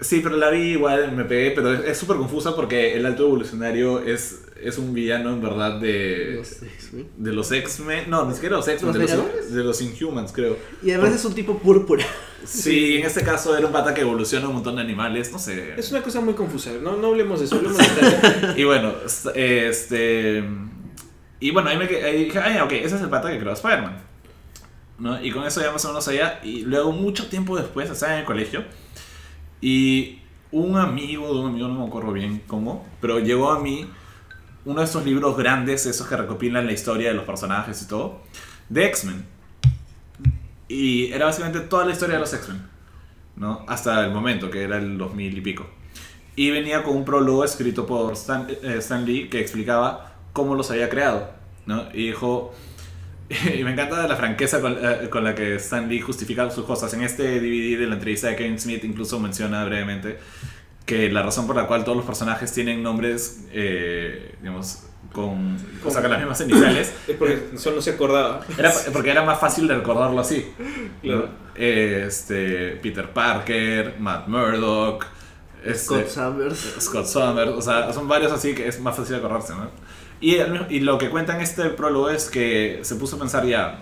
Sí, 0.00 0.20
pero 0.22 0.36
la 0.36 0.50
vi 0.50 0.72
igual, 0.72 1.12
me 1.12 1.24
pegué, 1.24 1.52
pero 1.52 1.72
es- 1.72 1.84
es 1.84 1.98
súper 1.98 2.16
confusa 2.16 2.54
porque 2.56 2.94
el 2.96 3.06
alto 3.06 3.22
evolucionario 3.26 4.00
es, 4.00 4.42
es 4.60 4.76
un 4.76 4.92
villano 4.92 5.30
en 5.30 5.40
verdad 5.40 5.78
de, 5.80 6.42
sí. 6.44 7.06
de 7.16 7.32
los 7.32 7.50
X-Men, 7.52 8.10
no, 8.10 8.26
ni 8.26 8.34
siquiera 8.34 8.56
los 8.56 8.66
X-Men, 8.66 8.98
¿Los 8.98 9.10
de, 9.10 9.16
los, 9.16 9.52
de 9.54 9.64
los 9.64 9.80
Inhumans, 9.82 10.32
creo. 10.32 10.56
Y 10.82 10.90
además 10.90 11.14
es 11.14 11.24
un 11.24 11.34
tipo 11.34 11.58
púrpura. 11.58 12.04
Sí, 12.44 12.96
en 12.98 13.06
este 13.06 13.22
caso 13.22 13.56
era 13.56 13.66
un 13.66 13.72
pata 13.72 13.94
que 13.94 14.02
evoluciona 14.02 14.46
un 14.48 14.54
montón 14.56 14.76
de 14.76 14.82
animales, 14.82 15.32
no 15.32 15.38
sé. 15.38 15.72
Es 15.78 15.90
una 15.92 16.02
cosa 16.02 16.20
muy 16.20 16.34
confusa. 16.34 16.72
No, 16.82 16.94
no 16.98 17.06
hablemos 17.06 17.38
de 17.40 17.46
eso, 17.46 17.54
hablemos 17.54 17.78
de 17.78 17.84
esta- 18.06 18.54
Y 18.58 18.64
bueno, 18.64 18.92
est- 19.06 19.28
este. 19.34 20.44
Y 21.40 21.50
bueno, 21.52 21.70
ahí 21.70 21.78
me 21.78 21.88
que- 21.88 22.04
ahí 22.04 22.24
dije, 22.26 22.38
ah, 22.38 22.52
ya, 22.54 22.64
ok, 22.64 22.72
ese 22.72 22.96
es 22.96 23.00
el 23.02 23.08
pata 23.08 23.30
que 23.30 23.38
creó 23.38 23.54
Spider-Man. 23.54 23.96
¿No? 24.98 25.24
Y 25.24 25.30
con 25.30 25.46
eso 25.46 25.62
ya 25.62 25.72
más 25.72 25.82
o 25.86 25.88
menos 25.88 26.06
allá. 26.06 26.40
Y 26.44 26.62
luego, 26.62 26.92
mucho 26.92 27.28
tiempo 27.28 27.56
después, 27.56 27.88
estaba 27.88 28.12
en 28.12 28.18
el 28.20 28.24
colegio. 28.26 28.62
Y 29.60 30.20
un 30.52 30.76
amigo 30.76 31.32
de 31.32 31.40
un 31.40 31.46
amigo, 31.48 31.68
no 31.68 31.80
me 31.80 31.86
acuerdo 31.86 32.12
bien 32.12 32.42
cómo, 32.46 32.86
pero 33.00 33.18
llegó 33.18 33.50
a 33.50 33.60
mí 33.60 33.88
uno 34.64 34.80
de 34.80 34.86
estos 34.86 35.04
libros 35.04 35.36
grandes, 35.36 35.86
esos 35.86 36.06
que 36.06 36.16
recopilan 36.16 36.66
la 36.66 36.72
historia 36.72 37.08
de 37.08 37.14
los 37.14 37.24
personajes 37.24 37.82
y 37.82 37.88
todo, 37.88 38.20
de 38.68 38.86
X-Men. 38.86 39.26
Y 40.68 41.12
era 41.12 41.26
básicamente 41.26 41.60
toda 41.60 41.84
la 41.84 41.92
historia 41.92 42.14
de 42.14 42.20
los 42.20 42.32
X-Men, 42.32 42.62
¿no? 43.36 43.64
Hasta 43.68 44.04
el 44.04 44.12
momento, 44.12 44.50
que 44.50 44.62
era 44.62 44.78
el 44.78 44.96
2000 44.96 45.38
y 45.38 45.40
pico. 45.40 45.66
Y 46.36 46.50
venía 46.50 46.82
con 46.82 46.96
un 46.96 47.04
prólogo 47.04 47.44
escrito 47.44 47.86
por 47.86 48.12
Stan, 48.14 48.46
eh, 48.48 48.76
Stan 48.78 49.04
Lee 49.04 49.28
que 49.28 49.40
explicaba 49.40 50.14
cómo 50.32 50.54
los 50.54 50.70
había 50.70 50.88
creado, 50.88 51.30
¿no? 51.66 51.88
Y 51.92 52.06
dijo... 52.06 52.54
Y 53.58 53.64
me 53.64 53.72
encanta 53.72 54.06
la 54.06 54.16
franqueza 54.16 54.60
con, 54.60 54.76
eh, 54.80 55.08
con 55.10 55.24
la 55.24 55.34
que 55.34 55.56
Stan 55.56 55.88
Lee 55.88 56.00
justifica 56.00 56.50
sus 56.50 56.64
cosas. 56.64 56.92
En 56.94 57.02
este 57.02 57.40
DVD 57.40 57.78
de 57.78 57.86
la 57.86 57.94
entrevista 57.94 58.28
de 58.28 58.36
Kevin 58.36 58.58
Smith 58.58 58.84
incluso 58.84 59.18
menciona 59.18 59.64
brevemente 59.64 60.18
que 60.86 61.10
la 61.10 61.22
razón 61.22 61.46
por 61.46 61.56
la 61.56 61.66
cual 61.66 61.82
todos 61.84 61.96
los 61.96 62.06
personajes 62.06 62.52
tienen 62.52 62.82
nombres, 62.82 63.46
eh, 63.52 64.34
digamos, 64.40 64.82
con, 65.12 65.56
o 65.84 65.90
sea, 65.90 66.02
con 66.02 66.10
las 66.10 66.20
mismas 66.26 66.40
iniciales, 66.42 66.92
Es 67.08 67.16
porque 67.16 67.56
solo 67.56 67.76
no 67.76 67.82
se 67.82 67.90
acordaba. 67.90 68.40
era 68.58 68.72
porque 68.92 69.10
era 69.10 69.22
más 69.22 69.40
fácil 69.40 69.66
de 69.66 69.76
recordarlo 69.76 70.20
así. 70.20 70.46
Claro. 71.02 71.28
Este, 71.54 72.78
Peter 72.82 73.08
Parker, 73.10 73.94
Matt 73.98 74.28
Murdock, 74.28 75.06
este, 75.64 76.06
Scott 76.06 76.08
Summers. 76.08 76.76
Scott 76.80 77.06
Summers, 77.06 77.52
o 77.52 77.62
sea, 77.62 77.92
son 77.92 78.06
varios 78.06 78.32
así 78.32 78.54
que 78.54 78.68
es 78.68 78.80
más 78.80 78.96
fácil 78.96 79.12
de 79.12 79.18
acordarse, 79.18 79.54
¿no? 79.54 79.68
Y, 80.20 80.36
y 80.68 80.80
lo 80.80 80.98
que 80.98 81.10
cuenta 81.10 81.34
en 81.34 81.40
este 81.40 81.70
prólogo 81.70 82.10
es 82.10 82.30
que 82.30 82.80
se 82.82 82.96
puso 82.96 83.16
a 83.16 83.18
pensar 83.18 83.46
ya, 83.46 83.80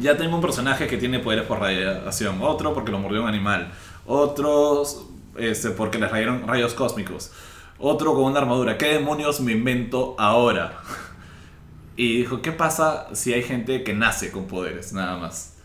ya 0.00 0.16
tengo 0.16 0.36
un 0.36 0.42
personaje 0.42 0.86
que 0.86 0.96
tiene 0.96 1.18
poderes 1.20 1.46
por 1.46 1.60
radiación, 1.60 2.38
otro 2.42 2.74
porque 2.74 2.92
lo 2.92 2.98
mordió 2.98 3.22
un 3.22 3.28
animal, 3.28 3.72
otros 4.06 5.06
este, 5.36 5.70
porque 5.70 5.98
les 5.98 6.10
rayaron 6.10 6.46
rayos 6.46 6.74
cósmicos, 6.74 7.32
otro 7.78 8.14
con 8.14 8.24
una 8.24 8.40
armadura, 8.40 8.76
¿qué 8.76 8.94
demonios 8.94 9.40
me 9.40 9.52
invento 9.52 10.14
ahora? 10.18 10.80
Y 12.00 12.18
dijo, 12.18 12.42
¿qué 12.42 12.52
pasa 12.52 13.08
si 13.12 13.32
hay 13.32 13.42
gente 13.42 13.82
que 13.82 13.92
nace 13.92 14.30
con 14.30 14.46
poderes, 14.46 14.92
nada 14.92 15.16
más? 15.16 15.57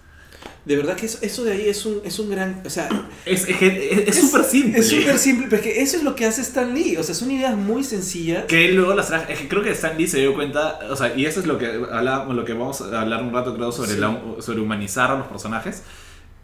De 0.65 0.78
verdad 0.78 0.95
que 0.95 1.08
eso, 1.08 1.17
eso 1.21 1.43
de 1.43 1.52
ahí 1.52 1.67
es 1.67 1.86
un, 1.86 1.99
es 2.06 2.17
un 2.19 2.30
gran... 2.30 2.62
O 2.65 2.69
sea, 2.69 2.88
Es 3.26 3.47
es- 3.49 3.62
es- 3.62 4.08
es 4.08 4.21
súper 4.21 4.43
simple. 4.45 4.80
Es 4.80 4.89
súper 4.89 5.17
simple, 5.17 5.47
porque 5.49 5.82
eso 5.82 5.97
es 5.97 6.04
lo 6.04 6.15
que 6.15 6.26
hace 6.26 6.39
Stan 6.41 6.73
Lee. 6.73 6.95
O 6.97 7.04
sea, 7.04 7.13
son 7.13 7.30
ideas 7.32 7.56
muy 7.58 7.84
sencillas. 7.84 8.45
Que 8.45 8.65
él 8.65 8.76
luego 8.78 8.93
las 8.93 9.08
traje. 9.08 9.34
Es 9.34 9.39
que 9.39 9.47
creo 9.49 9.62
que 9.62 9.71
Stan 9.71 9.97
Lee 9.97 10.08
se 10.08 10.19
dio 10.19 10.34
cuenta. 10.34 10.80
O 10.89 10.95
sea, 10.95 11.13
y 11.17 11.26
eso 11.26 11.41
es 11.41 11.47
lo 11.47 11.58
que, 11.58 11.65
hablábamos, 11.91 12.36
lo 12.36 12.45
que 12.45 12.54
vamos 12.54 12.80
a 12.82 13.02
hablar 13.02 13.21
un 13.23 13.34
rato, 13.34 13.54
creo, 13.56 13.71
sobre, 13.73 13.91
Sí. 13.91 13.97
la- 13.99 14.21
sobre 14.39 14.62
humanizar 14.62 15.12
a 15.12 15.17
los 15.17 15.28
personajes. 15.28 15.84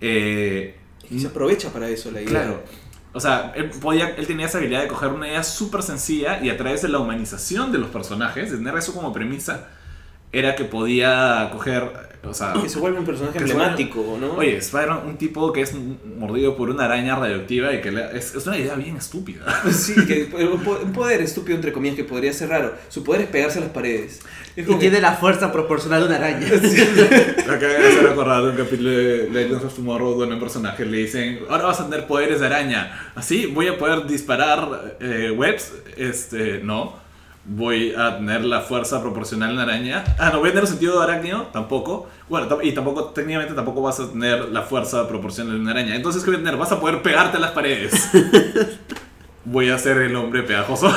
Eh, 0.02 0.76
Y 1.10 1.20
se 1.20 1.28
aprovecha 1.28 1.72
para 1.72 1.90
eso 1.90 2.12
la 2.12 2.22
idea. 2.22 2.30
claro. 2.32 2.64
O 3.14 3.20
sea, 3.20 3.54
él, 3.56 3.70
podía, 3.82 4.10
él 4.18 4.28
tenía 4.28 4.46
esa 4.46 4.60
habilidad 4.60 4.82
de 4.84 4.88
coger 4.88 5.10
una 5.10 5.28
idea 5.28 5.44
súper 5.44 5.82
sencilla 5.82 6.44
y 6.44 6.50
a 6.50 6.58
través 6.58 6.82
de 6.84 6.90
la 6.90 7.00
humanización 7.00 7.72
de 7.72 7.80
los 7.80 7.90
personajes, 7.90 8.52
de 8.52 8.58
tener 8.58 8.78
eso 8.78 8.94
como 8.94 9.12
premisa, 9.12 9.68
era 10.32 10.56
que 10.56 10.64
podía 10.66 11.50
coger. 11.52 12.09
O 12.22 12.34
sea, 12.34 12.54
Que 12.62 12.68
se 12.68 12.80
vuelve 12.80 13.00
un 13.00 13.06
personaje 13.06 13.38
emblemático, 13.38 14.18
¿no? 14.20 14.34
Oye, 14.34 14.58
Spider-Man, 14.58 15.04
un 15.08 15.18
tipo 15.18 15.54
que 15.54 15.62
es 15.62 15.74
mordido 16.18 16.58
por 16.58 16.70
una 16.70 16.84
araña 16.86 17.16
radioactiva 17.16 17.74
y 17.74 17.80
que 17.80 17.92
le- 17.92 18.18
es, 18.18 18.36
es 18.36 18.46
una 18.46 18.58
idea 18.58 18.76
bien 18.76 18.98
estúpida. 18.98 19.46
Sí, 19.72 19.94
que 20.06 20.30
un 20.46 20.60
po- 20.62 20.80
un 20.84 20.92
poder 20.92 21.22
estúpido, 21.22 21.56
entre 21.56 21.72
comillas, 21.72 21.96
que 21.96 22.04
podría 22.04 22.34
ser 22.34 22.50
raro. 22.50 22.74
Su 22.90 23.06
poder 23.06 23.22
es 23.22 23.28
pegarse 23.30 23.60
a 23.60 23.62
las 23.62 23.70
paredes. 23.72 24.20
Es 24.56 24.66
Y 24.68 24.70
que- 24.70 24.76
tiene 24.76 25.00
la 25.00 25.14
fuerza 25.14 25.52
proporcional 25.54 26.02
de 26.02 26.08
una 26.08 26.18
araña. 26.18 26.46
Me 26.50 27.54
acaba 27.56 27.74
de 27.74 27.88
hacer 27.88 28.08
acordar 28.08 28.44
de 28.44 28.50
un 28.50 28.58
capítulo 28.58 28.90
de 28.90 29.30
Legends 29.32 29.64
of 29.64 29.74
Tomorrow 29.76 30.16
donde 30.20 30.36
un 30.36 30.42
personaje 30.42 30.86
le 30.86 30.98
dicen, 30.98 31.40
ahora 31.50 31.66
vas 31.68 31.80
a 31.80 31.90
tener 31.90 32.06
poderes 32.06 32.42
de 32.42 32.46
araña. 32.48 33.12
Así, 33.16 33.46
voy 33.46 33.68
a 33.68 33.78
poder 33.78 34.06
disparar 34.06 34.98
eh, 35.00 35.32
webs. 35.32 35.72
Este, 35.96 36.60
no. 36.64 37.08
Voy 37.52 37.96
a 37.96 38.18
tener 38.18 38.46
la 38.46 38.62
fuerza 38.62 39.02
proporcional 39.02 39.54
una 39.54 39.64
araña. 39.64 40.04
Ah, 40.20 40.30
no, 40.32 40.40
voy 40.40 40.50
a 40.50 40.54
tener 40.54 40.68
sentido 40.68 41.00
de 41.00 41.04
arácnido, 41.04 41.48
tampoco. 41.52 42.08
Bueno, 42.30 42.48
y 42.62 42.74
tampoco, 42.74 43.06
técnicamente 43.06 43.56
tampoco 43.56 43.82
vas 43.82 44.00
a 44.00 44.12
tener 44.12 44.50
la 44.50 44.62
fuerza 44.62 45.08
proporcional 45.08 45.60
una 45.60 45.72
araña. 45.72 45.96
Entonces, 45.96 46.24
¿qué 46.24 46.30
voy 46.30 46.40
a 46.40 46.44
tener? 46.44 46.58
Vas 46.58 46.72
a 46.72 46.80
poder 46.80 47.02
pegarte 47.02 47.38
a 47.38 47.40
las 47.40 47.52
paredes. 47.52 48.12
voy 49.46 49.70
a 49.70 49.80
ser 49.80 49.98
el 49.98 50.16
hombre 50.16 50.44
pegajoso. 50.44 50.94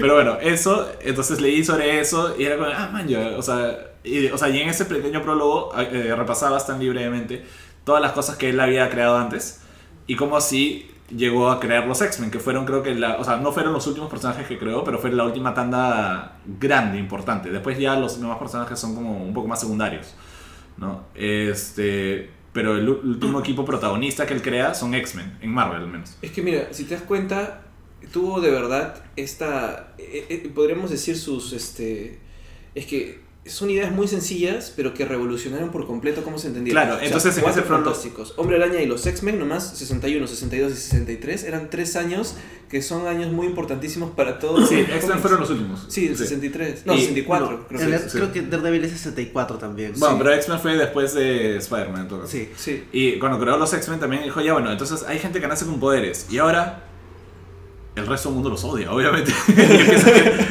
Pero 0.00 0.14
bueno, 0.14 0.38
eso, 0.40 0.90
entonces 1.02 1.40
leí 1.40 1.64
sobre 1.64 2.00
eso 2.00 2.34
y 2.36 2.44
era 2.44 2.56
como, 2.56 2.68
ah, 2.68 2.90
man, 2.92 3.06
ya, 3.06 3.36
o 3.36 3.42
sea, 3.42 3.78
y, 4.02 4.26
o 4.26 4.38
sea, 4.38 4.48
y 4.48 4.60
en 4.60 4.68
ese 4.68 4.86
pequeño 4.86 5.22
prólogo 5.22 5.72
eh, 5.78 6.14
repasaba 6.16 6.58
tan 6.64 6.80
libremente 6.80 7.44
todas 7.84 8.02
las 8.02 8.12
cosas 8.12 8.36
que 8.36 8.50
él 8.50 8.58
había 8.58 8.90
creado 8.90 9.16
antes 9.16 9.60
y 10.06 10.16
cómo 10.16 10.36
así 10.36 10.90
llegó 11.10 11.50
a 11.50 11.60
crear 11.60 11.86
los 11.86 12.00
X-Men, 12.00 12.30
que 12.30 12.38
fueron 12.38 12.64
creo 12.64 12.82
que 12.82 12.94
la, 12.94 13.16
o 13.16 13.24
sea, 13.24 13.36
no 13.36 13.52
fueron 13.52 13.72
los 13.72 13.86
últimos 13.86 14.10
personajes 14.10 14.46
que 14.46 14.58
creó, 14.58 14.84
pero 14.84 14.98
fue 14.98 15.10
la 15.12 15.24
última 15.24 15.54
tanda 15.54 16.38
grande, 16.58 16.98
importante. 16.98 17.50
Después 17.50 17.78
ya 17.78 17.96
los 17.96 18.20
demás 18.20 18.38
personajes 18.38 18.78
son 18.78 18.94
como 18.94 19.22
un 19.22 19.32
poco 19.32 19.48
más 19.48 19.60
secundarios, 19.60 20.14
¿no? 20.76 21.04
Este, 21.14 22.30
pero 22.52 22.76
el 22.76 22.88
último 22.88 23.40
equipo 23.40 23.64
protagonista 23.64 24.26
que 24.26 24.34
él 24.34 24.42
crea 24.42 24.74
son 24.74 24.94
X-Men, 24.94 25.38
en 25.40 25.50
Marvel 25.50 25.82
al 25.82 25.88
menos. 25.88 26.16
Es 26.22 26.30
que 26.30 26.42
mira, 26.42 26.72
si 26.72 26.84
te 26.84 26.94
das 26.94 27.04
cuenta, 27.04 27.62
tuvo 28.12 28.40
de 28.40 28.50
verdad 28.50 29.02
esta. 29.16 29.94
eh, 29.98 30.26
eh, 30.28 30.50
podríamos 30.54 30.90
decir 30.90 31.16
sus. 31.16 31.52
este 31.52 32.18
Es 32.74 32.86
que 32.86 33.27
son 33.48 33.70
ideas 33.70 33.90
muy 33.92 34.06
sencillas, 34.08 34.72
pero 34.76 34.94
que 34.94 35.04
revolucionaron 35.04 35.70
por 35.70 35.86
completo 35.86 36.22
cómo 36.22 36.38
se 36.38 36.48
entendía. 36.48 36.72
Claro, 36.72 36.98
entonces 37.00 37.36
en 37.38 37.44
ese 37.44 37.62
front- 37.62 37.84
fantásticos. 37.84 38.34
Hombre 38.36 38.56
Araña 38.56 38.80
y 38.82 38.86
los 38.86 39.06
X-Men 39.06 39.38
nomás, 39.38 39.76
61, 39.78 40.26
62 40.26 40.72
y 40.72 40.76
63, 40.76 41.44
eran 41.44 41.70
tres 41.70 41.96
años 41.96 42.34
que 42.68 42.82
son 42.82 43.06
años 43.06 43.32
muy 43.32 43.46
importantísimos 43.46 44.10
para 44.10 44.38
todos. 44.38 44.68
Sí, 44.68 44.74
X-Men 44.80 45.18
fueron 45.20 45.40
los 45.40 45.50
últimos. 45.50 45.86
Sí, 45.88 46.06
el 46.08 46.16
63. 46.18 46.84
No, 46.84 46.94
Y- 46.94 47.00
64, 47.00 47.46
Bueno, 47.46 47.64
creo 47.68 47.80
que 47.80 47.94
es. 47.96 48.02
sí. 48.02 48.08
creo 48.18 48.32
que 48.32 48.42
Daredevil 48.42 48.84
es 48.84 48.92
64 48.92 49.56
también. 49.58 49.92
Bueno, 49.96 50.16
Sí. 50.16 50.22
pero 50.22 50.34
X-Men 50.36 50.60
fue 50.60 50.76
después 50.76 51.14
de 51.14 51.56
Spider-Man 51.56 52.02
en 52.02 52.08
todo 52.08 52.20
caso. 52.20 52.32
Sí. 52.32 52.50
Sí. 52.56 52.84
Y 52.92 53.18
cuando 53.18 53.38
creó 53.40 53.56
los 53.56 53.72
X-Men 53.72 54.00
también 54.00 54.22
dijo, 54.22 54.40
ya 54.42 54.52
bueno, 54.52 54.70
entonces 54.70 55.02
hay 55.08 55.18
gente 55.18 55.40
que 55.40 55.48
nace 55.48 55.64
con 55.64 55.80
poderes. 55.80 56.26
Y 56.30 56.38
ahora 56.38 56.84
el 57.98 58.06
resto 58.06 58.28
del 58.28 58.34
mundo 58.36 58.50
los 58.50 58.64
odia, 58.64 58.92
obviamente. 58.92 59.32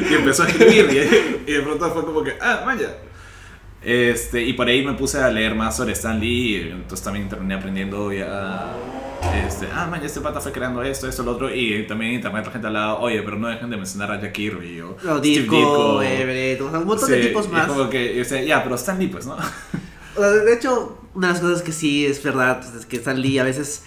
y, 0.09 0.13
empezó 0.13 0.43
a 0.43 0.47
escribir. 0.47 0.87
Y, 1.47 1.51
y 1.51 1.53
de 1.53 1.61
pronto 1.61 1.89
fue 1.91 2.05
como 2.05 2.23
que, 2.23 2.35
ah, 2.41 2.63
vaya. 2.65 2.97
Este, 3.81 4.43
y 4.43 4.53
por 4.53 4.67
ahí 4.67 4.85
me 4.85 4.93
puse 4.93 5.19
a 5.19 5.29
leer 5.29 5.55
más 5.55 5.77
sobre 5.77 5.93
Stan 5.93 6.19
Lee. 6.19 6.55
Y 6.57 6.69
entonces 6.71 7.03
también 7.03 7.29
terminé 7.29 7.55
aprendiendo 7.55 8.11
ya. 8.11 8.73
Este, 9.45 9.67
ah, 9.73 9.87
man, 9.89 10.03
este 10.03 10.21
pata 10.21 10.39
fue 10.41 10.51
creando 10.51 10.83
esto, 10.83 11.07
esto, 11.07 11.23
lo 11.23 11.31
otro. 11.31 11.53
Y 11.53 11.85
también 11.87 12.11
en 12.11 12.15
internet 12.17 12.45
la 12.45 12.51
gente 12.51 12.67
hablaba, 12.67 12.99
oye, 12.99 13.21
pero 13.21 13.37
no 13.37 13.47
dejen 13.47 13.69
de 13.69 13.77
mencionar 13.77 14.11
a 14.11 14.19
Jack 14.19 14.33
Kirby 14.33 14.81
o 14.81 14.97
No, 15.03 15.19
Steve 15.19 15.41
Ditko. 15.41 16.01
Everett, 16.01 16.61
o 16.61 16.69
sea, 16.69 16.79
un 16.79 16.85
montón 16.85 17.09
de 17.09 17.21
Sí, 17.21 17.27
tipos 17.29 17.45
y 17.45 17.49
más. 17.49 17.67
como 17.67 17.89
que, 17.89 18.21
o 18.21 18.25
sea, 18.25 18.41
ya, 18.41 18.63
pero 18.63 18.75
Stan 18.75 18.99
Lee, 18.99 19.07
pues, 19.07 19.25
¿no? 19.25 19.37
De 20.17 20.53
hecho, 20.53 20.97
una 21.13 21.27
de 21.27 21.33
las 21.33 21.41
cosas 21.41 21.61
que 21.61 21.71
sí 21.71 22.05
es 22.05 22.21
verdad 22.23 22.61
es 22.75 22.85
que 22.85 22.97
Stan 22.97 23.19
Lee 23.19 23.39
a 23.39 23.43
veces 23.43 23.83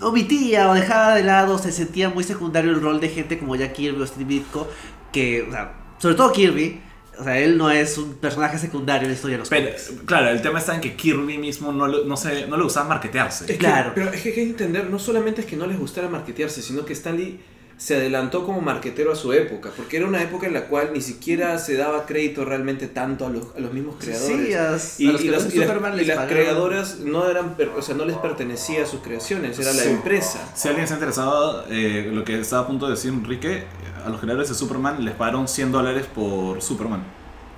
omitía 0.00 0.70
o 0.70 0.74
dejaba 0.74 1.14
de 1.14 1.22
lado, 1.22 1.58
se 1.58 1.72
sentía 1.72 2.08
muy 2.10 2.24
secundario 2.24 2.70
el 2.70 2.80
rol 2.80 3.00
de 3.00 3.08
gente 3.08 3.38
como 3.38 3.56
Jack 3.56 3.72
Kirby 3.74 4.00
o 4.02 4.06
Steve 4.06 4.26
Ditko, 4.34 4.68
que, 5.12 5.42
o 5.42 5.50
sea, 5.50 5.72
sobre 5.98 6.14
todo 6.14 6.32
Kirby, 6.32 6.80
o 7.18 7.24
sea, 7.24 7.38
él 7.38 7.58
no 7.58 7.70
es 7.70 7.98
un 7.98 8.14
personaje 8.14 8.56
secundario 8.58 9.02
en 9.02 9.08
la 9.10 9.14
historia 9.14 9.34
de 9.36 9.40
los 9.40 9.48
Pero, 9.50 9.66
cómics. 9.66 9.92
claro, 10.06 10.30
el 10.30 10.40
tema 10.40 10.58
está 10.58 10.74
en 10.74 10.80
que 10.80 10.96
Kirby 10.96 11.36
mismo 11.38 11.70
no, 11.72 11.86
lo- 11.86 12.04
no, 12.04 12.16
se, 12.16 12.46
no 12.46 12.56
le 12.56 12.62
gustaba 12.62 12.88
marketearse. 12.88 13.44
Es 13.44 13.50
que- 13.52 13.58
Claro. 13.58 13.92
pero 13.94 14.10
es 14.10 14.22
que 14.22 14.30
hay 14.30 14.34
que 14.34 14.42
entender, 14.42 14.88
no 14.88 14.98
solamente 14.98 15.42
es 15.42 15.46
que 15.46 15.56
no 15.56 15.66
les 15.66 15.78
gustara 15.78 16.08
marketearse, 16.08 16.62
sino 16.62 16.84
que 16.86 16.94
Stanley 16.94 17.38
se 17.80 17.96
adelantó 17.96 18.44
como 18.44 18.60
marquetero 18.60 19.10
a 19.10 19.16
su 19.16 19.32
época, 19.32 19.70
porque 19.74 19.96
era 19.96 20.06
una 20.06 20.22
época 20.22 20.46
en 20.46 20.52
la 20.52 20.66
cual 20.66 20.90
ni 20.92 21.00
siquiera 21.00 21.58
se 21.58 21.76
daba 21.78 22.04
crédito 22.04 22.44
realmente 22.44 22.88
tanto 22.88 23.24
a 23.26 23.30
los, 23.30 23.56
a 23.56 23.60
los 23.60 23.72
mismos 23.72 23.96
creadores. 23.98 24.36
Sí, 24.36 24.52
a, 24.52 24.76
Y, 25.02 25.08
a 25.08 25.12
los 25.12 25.20
y 25.22 25.24
que 25.24 25.30
las, 25.30 25.54
y 25.54 26.02
y 26.02 26.26
creadoras 26.28 26.98
no 26.98 27.26
eran, 27.30 27.56
per- 27.56 27.70
o 27.70 27.80
sea, 27.80 27.94
no 27.94 28.04
les 28.04 28.18
pertenecía 28.18 28.82
a 28.82 28.86
sus 28.86 29.00
creaciones, 29.00 29.58
era 29.58 29.72
la 29.72 29.84
empresa. 29.84 30.46
Si 30.54 30.68
alguien 30.68 30.86
se 30.86 30.92
ha 30.92 30.96
interesado, 30.98 31.64
eh, 31.70 32.10
lo 32.12 32.22
que 32.22 32.38
estaba 32.38 32.64
a 32.64 32.66
punto 32.66 32.84
de 32.84 32.92
decir 32.92 33.14
Enrique, 33.14 33.64
a 34.04 34.10
los 34.10 34.20
creadores 34.20 34.50
de 34.50 34.54
Superman 34.54 35.02
les 35.02 35.14
pagaron 35.14 35.48
100 35.48 35.72
dólares 35.72 36.04
por 36.14 36.60
Superman. 36.60 37.02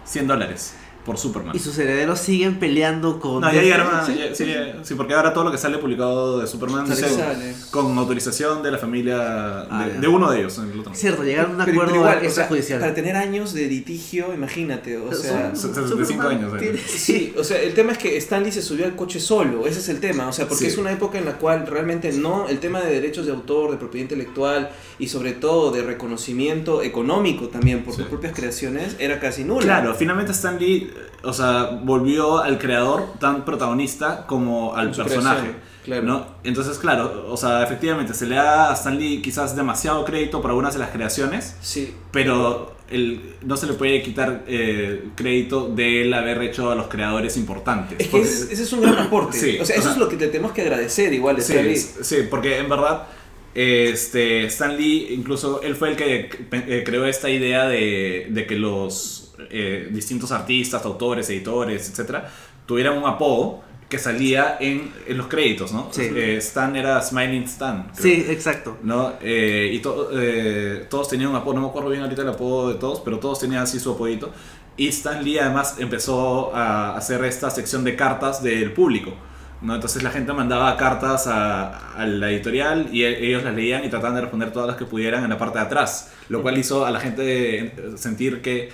100 0.04 0.28
dólares 0.28 0.74
por 1.04 1.18
Superman. 1.18 1.54
Y 1.56 1.58
sus 1.58 1.76
herederos 1.78 2.18
siguen 2.20 2.58
peleando 2.60 3.18
con... 3.18 3.40
No, 3.40 3.52
ya 3.52 3.60
llegaron 3.62 3.88
a- 3.94 4.06
Sí. 4.06 4.18
sí, 4.34 4.46
sí, 4.82 4.94
porque 4.94 5.14
ahora 5.14 5.32
todo 5.32 5.44
lo 5.44 5.50
que 5.50 5.58
sale 5.58 5.78
publicado 5.78 6.38
de 6.40 6.46
Superman 6.46 6.86
Sale, 6.86 7.02
dice 7.02 7.14
sale. 7.20 7.54
con 7.70 7.96
autorización 7.98 8.62
de 8.62 8.70
la 8.70 8.78
familia, 8.78 9.62
Ah, 9.70 9.88
de, 10.00 10.06
uno 10.08 10.30
de 10.30 10.40
ellos. 10.40 10.58
el 10.58 10.78
otro. 10.78 10.94
Cierto, 10.94 11.24
llegaron 11.24 11.52
a 11.52 11.54
un 11.56 11.60
acuerdo 11.62 11.82
pero 11.86 11.96
igual, 11.96 12.16
o 12.16 12.20
sea, 12.20 12.26
extrajudicial. 12.28 12.80
para 12.80 12.94
tener 12.94 13.16
años 13.16 13.52
de 13.52 13.66
litigio, 13.66 14.32
imagínate, 14.32 14.96
o 14.96 15.12
sea... 15.12 15.54
Son- 15.56 15.74
Superman 15.74 15.88
65 15.90 16.22
años, 16.28 16.54
eh. 16.54 16.58
tiene- 16.58 16.78
Sí, 16.86 17.34
o 17.36 17.42
sea, 17.44 17.60
el 17.60 17.74
tema 17.74 17.92
es 17.92 17.98
que 17.98 18.16
Stanley 18.18 18.52
se 18.52 18.62
subió 18.62 18.84
al 18.84 18.94
coche 18.96 19.18
solo, 19.18 19.66
ese 19.66 19.80
es 19.80 19.88
el 19.88 19.98
tema, 20.00 20.28
o 20.28 20.32
sea, 20.32 20.46
porque 20.46 20.64
Sí. 20.66 20.70
es 20.70 20.78
una 20.78 20.92
época 20.92 21.18
en 21.18 21.24
la 21.24 21.32
cual 21.38 21.66
realmente 21.66 22.12
no, 22.12 22.48
el 22.48 22.58
tema 22.60 22.80
de 22.80 22.92
derechos 22.92 23.26
de 23.26 23.32
autor, 23.32 23.70
de 23.72 23.76
propiedad 23.76 24.02
intelectual 24.04 24.70
y 24.98 25.08
sobre 25.08 25.32
todo 25.32 25.70
de 25.72 25.82
reconocimiento 25.82 26.82
económico 26.82 27.48
también 27.48 27.82
por 27.84 27.94
Sí. 27.94 28.00
sus 28.02 28.08
propias 28.08 28.34
creaciones 28.34 28.96
era 28.98 29.18
casi 29.18 29.44
nulo. 29.44 29.60
Claro, 29.60 29.94
finalmente 29.94 30.32
Stan 30.32 30.58
Lee, 30.58 30.90
eh, 30.90 30.91
o 31.22 31.33
sea, 31.33 31.81
volvió 31.83 32.38
al 32.38 32.59
creador 32.59 33.14
tan 33.20 33.44
protagonista 33.44 34.26
como 34.26 34.74
al 34.74 34.90
personaje. 34.92 35.55
claro. 35.85 36.02
¿no? 36.02 36.26
Entonces, 36.44 36.78
claro, 36.78 37.26
o 37.28 37.37
sea, 37.37 37.62
efectivamente 37.62 38.14
se 38.14 38.26
le 38.26 38.37
da 38.37 38.70
a 38.70 38.74
Stan 38.74 38.98
Lee 38.98 39.20
quizás 39.22 39.55
demasiado 39.57 40.05
crédito 40.05 40.40
por 40.40 40.50
algunas 40.50 40.74
de 40.74 40.81
las 40.81 40.90
creaciones, 40.90 41.57
Sí, 41.61 41.94
pero 42.12 42.74
el, 42.90 43.35
no 43.42 43.57
se 43.57 43.66
le 43.66 43.72
puede 43.72 44.02
quitar 44.02 44.44
eh, 44.46 45.05
crédito 45.16 45.68
de 45.68 46.02
él 46.02 46.12
haber 46.14 46.42
hecho 46.42 46.70
a 46.70 46.74
los 46.74 46.88
creadores 46.88 47.37
importantes. 47.37 47.98
es 47.98 48.07
que 48.07 48.11
Porque- 48.11 48.28
es- 48.28 48.48
ese 48.50 48.62
es 48.64 48.72
un 48.72 48.83
gran 48.83 48.98
aporte. 48.98 49.37
Sí, 49.38 49.59
o 49.61 49.64
sea, 49.64 49.76
o 49.76 49.78
eso 49.78 49.83
sea- 49.88 49.92
es 49.92 49.98
lo 49.98 50.09
que 50.09 50.16
le 50.16 50.26
tenemos 50.28 50.52
que 50.52 50.62
agradecer 50.62 51.12
igual 51.12 51.37
a 51.37 51.40
Sí, 51.40 51.52
Stan 51.52 51.66
Lee. 51.66 51.76
sí, 51.76 52.16
porque 52.31 52.59
en 52.59 52.68
verdad 52.68 53.05
este, 53.55 54.44
Stan 54.46 54.76
Lee, 54.76 55.09
incluso 55.11 55.62
él 55.62 55.76
fue 55.76 55.90
el 55.90 55.96
que 55.96 56.31
eh, 56.52 56.83
creó 56.87 57.05
esta 57.07 57.28
idea 57.31 57.66
de, 57.66 58.28
de 58.31 58.46
que 58.46 58.57
los 58.57 59.31
eh, 59.50 59.88
distintos 59.90 60.33
artistas, 60.33 60.85
autores, 60.85 61.28
editores, 61.31 61.88
etcétera, 61.90 62.31
tuvieran 62.66 62.96
un 62.98 63.05
apodo 63.07 63.62
que 63.88 63.98
salía 63.98 64.57
en, 64.59 64.90
en 65.07 65.18
los 65.18 65.26
créditos, 65.26 65.70
¿no? 65.72 65.88
Sí. 65.90 66.09
Eh, 66.14 66.37
Stan 66.38 66.74
era 66.76 67.00
Smiling 67.02 67.42
Stan. 67.42 67.90
creo. 67.94 68.02
Sí, 68.02 68.24
exacto. 68.28 68.78
¿no? 68.83 69.12
Eh, 69.20 69.70
y 69.74 69.81
to- 69.81 70.09
eh, 70.18 70.87
todos 70.88 71.09
tenían 71.09 71.28
un 71.31 71.37
apodo, 71.37 71.55
no 71.57 71.61
me 71.62 71.66
acuerdo 71.68 71.90
bien 71.90 72.02
ahorita 72.02 72.22
el 72.22 72.28
apodo 72.31 72.72
de 72.72 72.76
todos, 72.78 73.00
pero 73.00 73.18
todos 73.18 73.38
tenían 73.40 73.62
así 73.62 73.78
su 73.78 73.92
apodito. 73.92 74.31
Y 74.78 74.88
Stan 74.88 75.22
Lee 75.22 75.38
además 75.38 75.76
empezó 75.78 76.57
a 76.57 76.96
hacer 76.96 77.22
esta 77.26 77.50
sección 77.50 77.85
de 77.85 77.94
cartas 77.94 78.42
del 78.42 78.72
público. 78.72 79.12
¿no? 79.61 79.74
Entonces 79.74 80.02
la 80.02 80.11
gente 80.11 80.33
mandaba 80.33 80.74
cartas 80.78 81.26
a, 81.26 81.92
a 81.94 82.07
la 82.07 82.31
editorial 82.31 82.88
y 82.92 83.02
e- 83.05 83.26
ellos 83.28 83.44
las 83.44 83.55
leían 83.55 83.85
y 83.85 83.90
trataban 83.90 84.14
de 84.14 84.22
responder 84.22 84.52
todas 84.52 84.68
las 84.68 84.76
que 84.78 84.87
pudieran 84.87 85.22
en 85.22 85.28
la 85.31 85.37
parte 85.37 85.59
de 85.59 85.64
atrás, 85.66 86.11
lo 86.31 86.40
cual 86.40 86.57
hizo 86.57 86.87
a 86.87 86.90
la 86.90 86.98
gente 86.98 87.74
sentir 87.96 88.40
que 88.40 88.70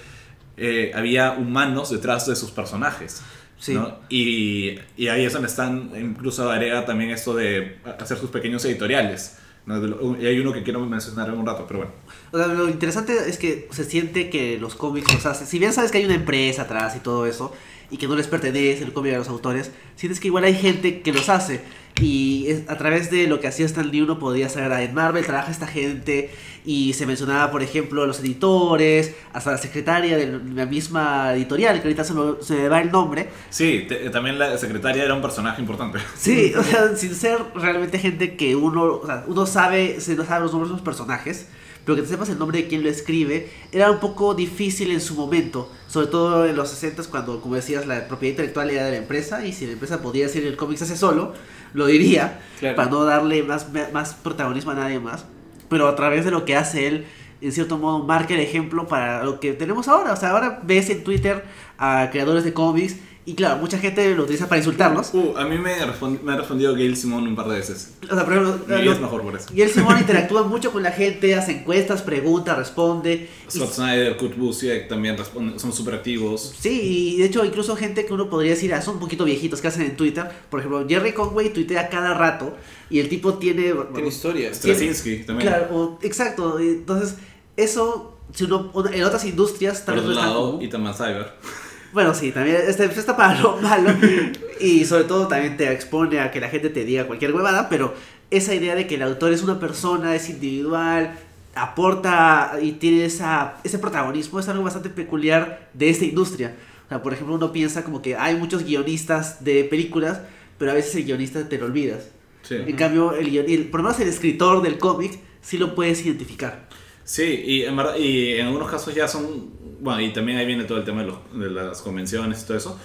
eh, 0.59 0.93
había 0.95 1.33
humanos 1.33 1.91
detrás 1.91 2.27
de 2.27 2.37
sus 2.37 2.51
personajes. 2.51 3.23
Sí. 3.59 3.75
¿no? 3.75 3.99
Y, 4.09 4.79
y 4.97 5.09
ahí 5.09 5.25
es 5.25 5.33
donde 5.33 5.49
están, 5.49 5.91
incluso 5.99 6.51
agrega 6.51 6.85
también 6.85 7.11
esto 7.11 7.35
de 7.35 7.79
hacer 7.99 8.19
sus 8.19 8.31
pequeños 8.31 8.65
editoriales. 8.65 9.39
¿no? 9.67 10.17
Y 10.19 10.27
hay 10.27 10.39
uno 10.39 10.53
que 10.53 10.63
quiero 10.63 10.81
mencionar 10.87 11.29
en 11.29 11.35
un 11.35 11.47
rato, 11.47 11.67
pero 11.67 11.81
bueno. 11.81 11.93
O 12.33 12.39
sea, 12.39 12.47
lo 12.47 12.69
interesante 12.69 13.29
es 13.29 13.37
que 13.37 13.69
se 13.71 13.85
siente 13.85 14.31
que 14.31 14.59
los 14.59 14.75
cómics 14.75 15.13
los 15.13 15.27
hacen. 15.27 15.47
Si 15.47 15.59
bien 15.59 15.73
sabes 15.73 15.91
que 15.91 15.99
hay 15.99 16.05
una 16.05 16.15
empresa 16.15 16.63
atrás 16.63 16.97
y 16.97 17.01
todo 17.01 17.27
eso, 17.27 17.53
y 17.91 17.97
que 17.97 18.07
no 18.07 18.17
les 18.17 18.27
pertenece 18.27 18.85
el 18.85 18.93
cómic 18.93 19.15
a 19.15 19.19
los 19.19 19.29
autores, 19.29 19.71
sientes 19.97 20.21
que 20.21 20.29
igual 20.29 20.45
hay 20.45 20.55
gente 20.55 21.01
que 21.01 21.13
los 21.13 21.29
hace. 21.29 21.61
Y 22.01 22.47
es- 22.49 22.69
a 22.69 22.77
través 22.79 23.11
de 23.11 23.27
lo 23.27 23.41
que 23.41 23.49
hacía 23.49 23.67
Stan 23.67 23.91
Lee 23.91 24.03
uno 24.03 24.19
podía 24.19 24.49
saber, 24.49 24.71
en 24.89 24.95
Marvel 24.95 25.25
trabaja 25.27 25.51
esta 25.51 25.67
gente, 25.67 26.31
y 26.65 26.93
se 26.93 27.07
mencionaba, 27.07 27.51
por 27.51 27.63
ejemplo, 27.63 28.07
los 28.07 28.21
editores, 28.21 29.15
hasta 29.33 29.53
la 29.53 29.59
secretaria 29.59 30.17
de 30.17 30.39
la 30.55 30.67
misma 30.67 31.33
editorial, 31.35 31.77
que 31.81 31.89
ahorita 31.89 32.05
se 32.05 32.15
me, 32.15 32.23
se 32.43 32.55
me 32.55 32.69
va 32.69 32.81
el 32.83 32.91
nombre. 32.93 33.29
Sí, 33.51 33.87
te- 33.89 34.11
también 34.11 34.39
la 34.39 34.57
secretaria 34.59 35.03
era 35.05 35.15
un 35.15 35.23
personaje 35.23 35.61
importante. 35.61 35.99
Sí, 36.17 36.53
o 36.55 36.63
sea, 36.63 36.95
sin 36.97 37.15
ser 37.15 37.39
realmente 37.55 37.99
gente 37.99 38.37
que 38.37 38.55
uno, 38.55 38.85
o 39.03 39.07
sea, 39.07 39.25
uno 39.27 39.47
sabe, 39.47 40.01
se 40.01 40.15
sabe 40.25 40.43
los 40.43 40.53
nombres 40.53 40.69
de 40.71 40.75
los 40.75 40.83
personajes, 40.83 41.47
pero 41.89 41.97
que 41.97 42.03
te 42.03 42.09
sepas 42.09 42.29
el 42.29 42.39
nombre 42.39 42.59
de 42.59 42.69
quien 42.69 42.83
lo 42.83 42.91
escribe, 42.91 43.49
era 43.73 43.91
un 43.91 43.99
poco 43.99 44.35
difícil 44.35 44.91
en 44.91 45.01
su 45.01 45.15
momento, 45.15 45.73
sobre 45.87 46.09
todo 46.09 46.45
en 46.45 46.55
los 46.55 46.69
60 46.69 47.05
cuando, 47.05 47.41
como 47.41 47.55
decías, 47.55 47.87
la 47.87 48.07
propiedad 48.07 48.33
intelectual 48.33 48.69
era 48.69 48.85
de 48.85 48.91
la 48.91 48.97
empresa 48.99 49.47
y 49.47 49.55
si 49.55 49.65
la 49.65 49.73
empresa 49.73 50.03
podía 50.03 50.27
decir 50.27 50.45
el 50.45 50.55
cómic 50.59 50.77
se 50.77 50.85
hace 50.85 50.99
solo, 50.99 51.33
lo 51.73 51.87
diría, 51.87 52.41
Claro. 52.61 52.77
para 52.77 52.91
no 52.91 53.05
darle 53.07 53.43
más, 53.43 53.69
más 53.95 54.13
protagonismo 54.13 54.73
a 54.73 54.75
nadie 54.75 55.01
más, 55.01 55.25
pero 55.71 55.89
a 55.89 55.97
través 55.97 56.27
de 56.27 56.31
lo 56.31 56.45
que 56.45 56.57
hace 56.57 56.89
él, 56.89 57.07
en 57.41 57.53
cierto 57.53 57.79
modo, 57.79 58.01
marca 58.05 58.35
el 58.35 58.41
ejemplo 58.41 58.87
para 58.87 59.25
lo 59.25 59.41
que 59.41 59.55
tenemos 59.55 59.89
ahora, 59.89 60.13
o 60.13 60.17
sea, 60.17 60.33
ahora 60.33 60.61
ves 60.65 60.91
en 60.91 61.03
Twitter 61.03 61.43
a 61.79 62.11
creadores 62.13 62.45
de 62.45 62.53
cómics 62.53 62.97
y 63.31 63.35
claro, 63.35 63.59
mucha 63.59 63.79
gente 63.79 64.15
lo 64.15 64.23
utiliza 64.25 64.49
para 64.49 64.59
insultarlos. 64.59 65.11
Uh, 65.13 65.37
a 65.37 65.45
mí 65.45 65.59
me, 65.59 65.75
ha 65.75 65.87
respondido 65.87 66.75
Gail 66.75 66.97
Simón 66.97 67.27
un 67.29 67.37
par 67.37 67.49
de 67.49 67.57
veces. 67.57 67.93
O 68.11 68.15
sea, 68.15 68.25
por 68.25 68.33
ejemplo, 68.33 68.59
Mi 68.67 68.75
vida 68.75 68.85
lo- 68.85 68.93
es 68.93 69.01
mejor 69.01 69.23
por 69.23 69.37
eso. 69.37 69.49
el 69.55 69.71
Simón 69.71 69.99
interactúa 70.01 70.45
mucho 70.45 70.73
con 70.73 70.83
la 70.83 70.91
gente, 70.93 71.35
hace 71.35 71.53
encuestas, 71.53 72.03
pregunta, 72.03 72.55
responde. 72.55 73.29
y- 73.47 73.51
Scott 73.51 73.73
Snyder, 73.75 74.17
Kurt 74.17 74.37
Busiek 74.37 74.89
también 74.89 75.17
responden- 75.17 75.59
son 75.59 75.73
súper 75.73 75.95
activos. 75.95 76.55
sí, 76.59 77.15
y 77.15 77.19
de 77.19 77.27
hecho 77.27 77.45
incluso 77.45 77.77
gente 77.77 78.07
que 78.07 78.13
uno 78.15 78.31
podría 78.31 78.53
decir, 78.53 78.73
ah, 78.73 78.81
son 78.83 78.95
un 78.95 79.01
poquito 79.01 79.25
viejitos 79.25 79.61
que 79.61 79.69
hacen 79.69 79.83
en 79.83 79.97
Twitter. 79.97 80.27
Por 80.51 80.61
ejemplo, 80.61 80.87
Jerry 80.89 81.13
Conway 81.13 81.53
tuitea 81.53 81.89
cada 81.91 82.15
rato 82.15 82.55
y 82.91 82.99
el 83.01 83.09
tipo 83.09 83.35
tiene... 83.35 83.75
Tiene 83.93 84.09
historia. 84.09 84.55
Straczynski 84.55 85.25
también. 85.25 85.49
Claro, 85.51 85.77
o- 85.77 85.99
exacto. 86.03 86.59
Entonces, 86.59 87.17
eso, 87.57 88.17
si 88.33 88.45
uno, 88.45 88.71
en 88.93 89.05
otras 89.05 89.25
industrias 89.25 89.79
Por 89.81 89.87
tal 89.87 89.95
vez 89.97 90.05
no 90.05 90.11
otro 90.13 90.23
lado. 90.23 90.59
Itaman 90.63 90.95
Cyber. 90.95 91.33
Bueno, 91.93 92.13
sí, 92.15 92.33
también 92.33 92.59
este, 92.67 92.85
está 92.85 93.17
para 93.17 93.41
lo 93.41 93.57
malo. 93.59 93.91
y 94.61 94.85
sobre 94.85 95.05
todo 95.05 95.27
también 95.29 95.57
te 95.57 95.73
expone 95.73 96.21
a 96.21 96.31
que 96.31 96.41
la 96.41 96.49
gente 96.49 96.69
te 96.71 96.85
diga 96.85 97.07
cualquier 97.07 97.33
huevada, 97.35 97.69
pero 97.69 97.95
esa 98.31 98.55
idea 98.55 98.75
de 98.75 98.87
que 98.87 98.97
el 98.97 99.03
autor 99.03 99.33
es 99.33 99.43
una 99.43 99.59
persona, 99.59 100.15
es 100.15 100.29
individual, 100.29 101.19
aporta 101.55 102.59
y 102.61 102.73
tiene 102.73 103.05
esa, 103.05 103.57
ese 103.65 103.79
protagonismo 103.79 104.39
es 104.41 104.49
algo 104.49 104.65
bastante 104.65 104.91
peculiar 104.91 105.69
de 105.75 105.91
esta 105.91 106.05
industria. 106.05 106.55
O 106.87 106.89
sea, 106.89 107.03
por 107.03 107.13
ejemplo, 107.13 107.35
uno 107.35 107.53
piensa 107.53 107.85
como 107.85 108.01
que 108.03 108.17
hay 108.17 108.37
muchos 108.37 108.65
guionistas 108.65 109.45
de 109.45 109.65
películas, 109.65 110.21
pero 110.59 110.71
a 110.71 110.75
veces 110.75 110.95
el 110.97 111.05
guionista 111.05 111.49
te 111.49 111.59
lo 111.59 111.67
olvidas. 111.67 112.09
Sí. 112.43 112.55
En 112.67 112.77
cambio, 112.77 113.15
el, 113.15 113.31
guion- 113.31 113.45
el- 113.49 113.67
por 113.69 113.81
lo 113.81 113.85
menos 113.89 114.01
el 114.01 114.09
escritor 114.09 114.63
del 114.63 114.79
cómic 114.79 115.19
sí 115.41 115.59
lo 115.59 115.75
puedes 115.75 116.05
identificar. 116.05 116.69
Sí, 117.05 117.23
y 117.47 117.63
en, 117.65 117.77
verdad, 117.77 117.97
y 117.97 118.35
en 118.35 118.47
algunos 118.47 118.71
casos 118.71 118.95
ya 118.95 119.09
son. 119.09 119.51
Bueno, 119.81 120.01
y 120.01 120.13
también 120.13 120.39
ahí 120.39 120.47
viene 120.47 120.65
todo 120.65 120.79
el 120.79 120.85
tema 120.85 121.03
de, 121.03 121.09
los, 121.09 121.19
de 121.33 121.51
las 121.51 121.83
convenciones 121.83 122.43
y 122.43 122.47
todo 122.47 122.57
eso. 122.57 122.81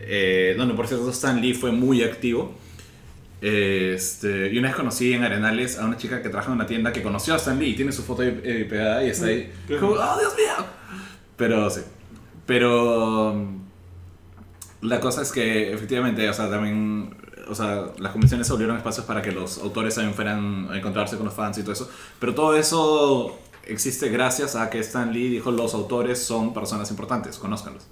Eh, 0.00 0.54
donde, 0.56 0.74
por 0.74 0.86
cierto, 0.86 1.10
Stan 1.10 1.40
Lee 1.40 1.54
fue 1.54 1.72
muy 1.72 2.02
activo. 2.02 2.54
Este, 3.40 4.50
y 4.52 4.58
una 4.58 4.68
vez 4.68 4.76
conocí 4.76 5.12
en 5.12 5.22
Arenales 5.22 5.78
a 5.78 5.84
una 5.86 5.96
chica 5.96 6.22
que 6.22 6.28
trabaja 6.28 6.50
en 6.50 6.56
una 6.56 6.66
tienda 6.66 6.92
que 6.92 7.02
conoció 7.02 7.34
a 7.34 7.36
Stan 7.36 7.58
Lee 7.58 7.70
y 7.70 7.74
tiene 7.76 7.92
su 7.92 8.02
foto 8.02 8.22
ahí, 8.22 8.40
eh, 8.42 8.66
pegada 8.68 9.04
y 9.04 9.10
está 9.10 9.26
ahí. 9.26 9.52
Como, 9.78 9.92
¡oh, 9.92 10.18
Dios 10.18 10.34
mío! 10.36 10.66
Pero 11.36 11.70
sí. 11.70 11.80
Pero. 12.46 13.34
mm, 13.34 13.58
La 14.82 15.00
cosa 15.00 15.22
es 15.22 15.32
que, 15.32 15.72
efectivamente, 15.72 16.28
o 16.28 16.32
sea, 16.32 16.48
también. 16.50 17.16
O 17.48 17.54
sea, 17.54 17.86
las 17.98 18.12
convenciones 18.12 18.46
se 18.46 18.52
volvieron 18.52 18.76
espacios 18.76 19.06
para 19.06 19.22
que 19.22 19.32
los 19.32 19.58
autores 19.58 19.94
también 19.94 20.14
fueran 20.14 20.68
a 20.70 20.76
encontrarse 20.76 21.16
con 21.16 21.24
los 21.26 21.34
fans 21.34 21.56
y 21.58 21.62
todo 21.62 21.72
eso. 21.72 21.90
Pero 22.20 22.34
todo 22.34 22.54
eso 22.56 23.38
existe 23.68 24.08
gracias 24.08 24.56
a 24.56 24.70
que 24.70 24.78
Stan 24.80 25.12
Lee 25.12 25.28
dijo: 25.28 25.50
los 25.50 25.74
autores 25.74 26.18
son 26.18 26.52
personas 26.52 26.90
importantes, 26.90 27.38
conózcanlos. 27.38 27.84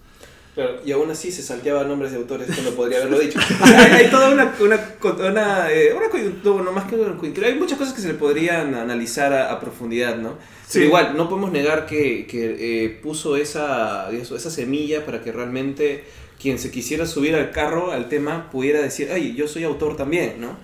Claro, 0.57 0.81
y 0.87 0.93
aún 0.93 1.11
así 1.11 1.31
se 1.31 1.43
salteaba 1.43 1.85
nombres 1.85 2.13
de 2.13 2.17
autores 2.17 2.49
que 2.49 2.63
no 2.63 2.71
podría 2.71 2.97
haberlo 2.97 3.19
dicho. 3.19 3.39
Hay, 3.63 4.05
hay 4.05 4.11
toda 4.11 4.31
una, 4.31 4.55
una, 4.59 4.81
una, 5.29 5.71
eh, 5.71 5.93
una 5.95 6.09
coyuntura, 6.09 6.65
no 6.65 6.73
más 6.73 6.85
que 6.85 6.97
una 6.97 7.15
coyuntura, 7.15 7.49
hay 7.49 7.57
muchas 7.57 7.77
cosas 7.77 7.93
que 7.93 8.01
se 8.01 8.09
le 8.09 8.15
podrían 8.15 8.75
analizar 8.75 9.35
a, 9.35 9.53
a 9.53 9.61
profundidad, 9.61 10.17
¿no? 10.17 10.39
Sí. 10.67 10.79
Pero 10.79 10.87
igual, 10.87 11.15
no 11.15 11.29
podemos 11.29 11.53
negar 11.53 11.85
que, 11.85 12.27
que 12.27 12.85
eh, 12.85 12.89
puso 13.03 13.37
esa, 13.37 14.11
esa 14.11 14.51
semilla 14.51 15.05
para 15.05 15.23
que 15.23 15.31
realmente 15.31 16.05
quien 16.41 16.59
se 16.59 16.71
quisiera 16.71 17.05
subir 17.05 17.35
al 17.35 17.51
carro, 17.51 17.93
al 17.93 18.09
tema, 18.09 18.51
pudiera 18.51 18.81
decir, 18.81 19.11
ay, 19.13 19.35
yo 19.35 19.49
soy 19.49 19.65
autor 19.65 19.95
también, 19.95 20.41
¿no? 20.41 20.57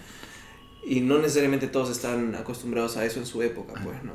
Y 0.86 1.00
no 1.00 1.18
necesariamente 1.18 1.66
todos 1.66 1.90
están 1.90 2.34
acostumbrados 2.34 2.96
a 2.96 3.04
eso 3.04 3.20
en 3.20 3.26
su 3.26 3.42
época, 3.42 3.74
pues, 3.84 4.02
¿no? 4.02 4.12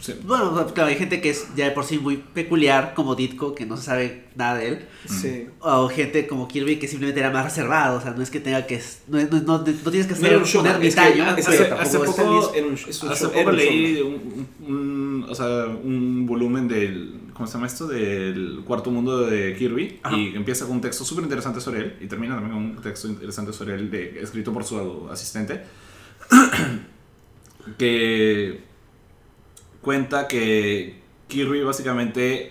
Sí. 0.00 0.14
Bueno, 0.24 0.66
claro, 0.74 0.90
hay 0.90 0.96
gente 0.96 1.20
que 1.22 1.30
es 1.30 1.46
ya 1.56 1.64
de 1.64 1.70
por 1.70 1.84
sí 1.84 1.98
muy 1.98 2.18
peculiar, 2.18 2.92
como 2.94 3.14
Ditko, 3.14 3.54
que 3.54 3.64
no 3.64 3.76
se 3.78 3.84
sabe 3.84 4.24
nada 4.36 4.56
de 4.58 4.68
él. 4.68 4.78
Sí. 5.08 5.46
O 5.60 5.88
gente 5.88 6.26
como 6.26 6.46
Kirby 6.48 6.78
que 6.78 6.86
simplemente 6.86 7.18
era 7.20 7.30
más 7.30 7.44
reservado, 7.44 7.98
o 7.98 8.00
sea, 8.02 8.10
no 8.12 8.22
es 8.22 8.30
que 8.30 8.38
tenga 8.38 8.66
que... 8.66 8.80
No, 9.08 9.18
no, 9.18 9.40
no- 9.40 9.58
no 9.58 9.64
tienes 9.64 10.06
que 10.06 10.14
ser 10.14 10.36
un 10.36 10.42
un 10.42 10.44
es 10.46 10.52
que- 10.52 10.68
ermitaño. 10.68 11.36
es 11.36 11.48
Hace- 11.48 11.56
que 11.68 11.72
hace 11.74 11.98
tampoco 11.98 12.04
poco- 12.04 12.10
Stan 12.12 12.30
Lee 12.30 12.38
es- 12.38 12.54
era 12.56 12.66
un- 12.66 12.90
es 12.90 13.02
un 13.02 13.08
Hace 13.10 13.20
show- 13.24 13.28
poco 13.32 13.40
era 13.40 13.50
un 13.50 13.56
leí 13.56 14.00
un, 14.02 14.48
un- 14.68 15.26
o 15.28 15.34
sea, 15.34 15.64
un 15.66 16.26
volumen 16.26 16.68
del, 16.68 17.20
¿cómo 17.32 17.46
se 17.46 17.54
llama 17.54 17.66
esto? 17.66 17.86
Del 17.88 18.60
cuarto 18.66 18.90
mundo 18.90 19.22
de 19.26 19.56
Kirby 19.56 19.98
Ajá. 20.02 20.14
y 20.16 20.36
empieza 20.36 20.66
con 20.66 20.74
un 20.76 20.80
texto 20.82 21.04
súper 21.04 21.24
interesante 21.24 21.60
sobre 21.60 21.80
él 21.80 21.94
y 22.02 22.06
termina 22.06 22.34
también 22.34 22.52
con 22.54 22.62
un 22.76 22.82
texto 22.82 23.08
interesante 23.08 23.52
sobre 23.54 23.74
él 23.74 23.90
de- 23.90 24.20
escrito 24.20 24.52
por 24.52 24.62
su 24.62 25.08
asistente 25.10 25.62
que 27.78 28.60
cuenta 29.90 30.26
que 30.26 30.98
Kirby 31.28 31.62
básicamente 31.62 32.50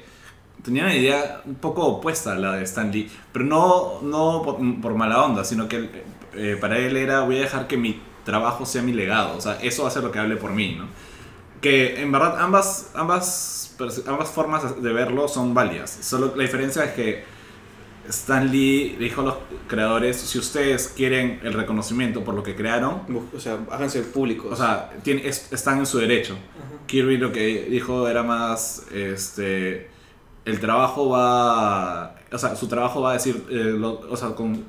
tenía 0.64 0.84
una 0.84 0.96
idea 0.96 1.42
un 1.46 1.56
poco 1.56 1.86
opuesta 1.86 2.32
a 2.32 2.36
la 2.36 2.54
de 2.56 2.64
Stan 2.64 2.90
Lee, 2.94 3.12
pero 3.34 3.44
no, 3.44 4.00
no 4.02 4.42
por, 4.42 4.58
por 4.82 4.96
mala 4.96 5.22
onda, 5.26 5.44
sino 5.44 5.68
que 5.68 5.90
eh, 6.34 6.58
para 6.60 6.78
él 6.80 6.96
era 6.96 7.22
voy 7.24 7.36
a 7.38 7.42
dejar 7.42 7.68
que 7.68 7.76
mi 7.76 8.00
trabajo 8.24 8.66
sea 8.66 8.82
mi 8.82 8.94
legado, 8.94 9.36
o 9.38 9.42
sea, 9.42 9.60
eso 9.62 9.84
va 9.84 9.90
a 9.90 9.92
ser 9.92 10.02
lo 10.04 10.12
que 10.14 10.20
hable 10.20 10.38
por 10.38 10.52
mí, 10.54 10.76
¿no? 10.80 10.86
Que 11.62 12.02
en 12.02 12.10
verdad 12.12 12.40
ambas, 12.40 12.92
ambas, 12.96 13.76
ambas 14.08 14.30
formas 14.30 14.82
de 14.82 14.94
verlo 14.94 15.28
son 15.28 15.54
válidas, 15.54 15.90
solo 16.02 16.34
la 16.38 16.44
diferencia 16.44 16.86
es 16.86 16.92
que 16.94 17.36
Stan 18.08 18.52
Lee 18.52 18.96
dijo 19.00 19.22
a 19.22 19.24
los 19.26 19.36
creadores, 19.68 20.16
si 20.18 20.38
ustedes 20.38 20.88
quieren 20.90 21.40
el 21.44 21.54
reconocimiento 21.54 22.24
por 22.24 22.36
lo 22.36 22.44
que 22.44 22.56
crearon, 22.56 23.02
O 23.36 23.40
sea, 23.40 23.58
háganse 23.72 24.02
públicos. 24.04 24.52
o 24.54 24.56
sea, 24.56 24.92
tiene- 25.04 25.28
es- 25.28 25.52
están 25.52 25.80
en 25.80 25.86
su 25.88 25.98
derecho. 25.98 26.38
Kirby 26.96 27.18
lo 27.18 27.34
que 27.34 27.68
dijo 27.70 28.08
era 28.08 28.24
más, 28.24 28.86
este, 28.94 29.90
el 30.46 30.62
trabajo 30.62 31.10
va, 31.10 32.16
o 32.32 32.38
sea, 32.38 32.56
su 32.56 32.70
trabajo 32.70 33.02
va 33.02 33.10
a 33.10 33.14
decir, 33.16 33.46
eh, 33.50 33.74
o 33.84 34.16
sea, 34.16 34.30
con, 34.30 34.64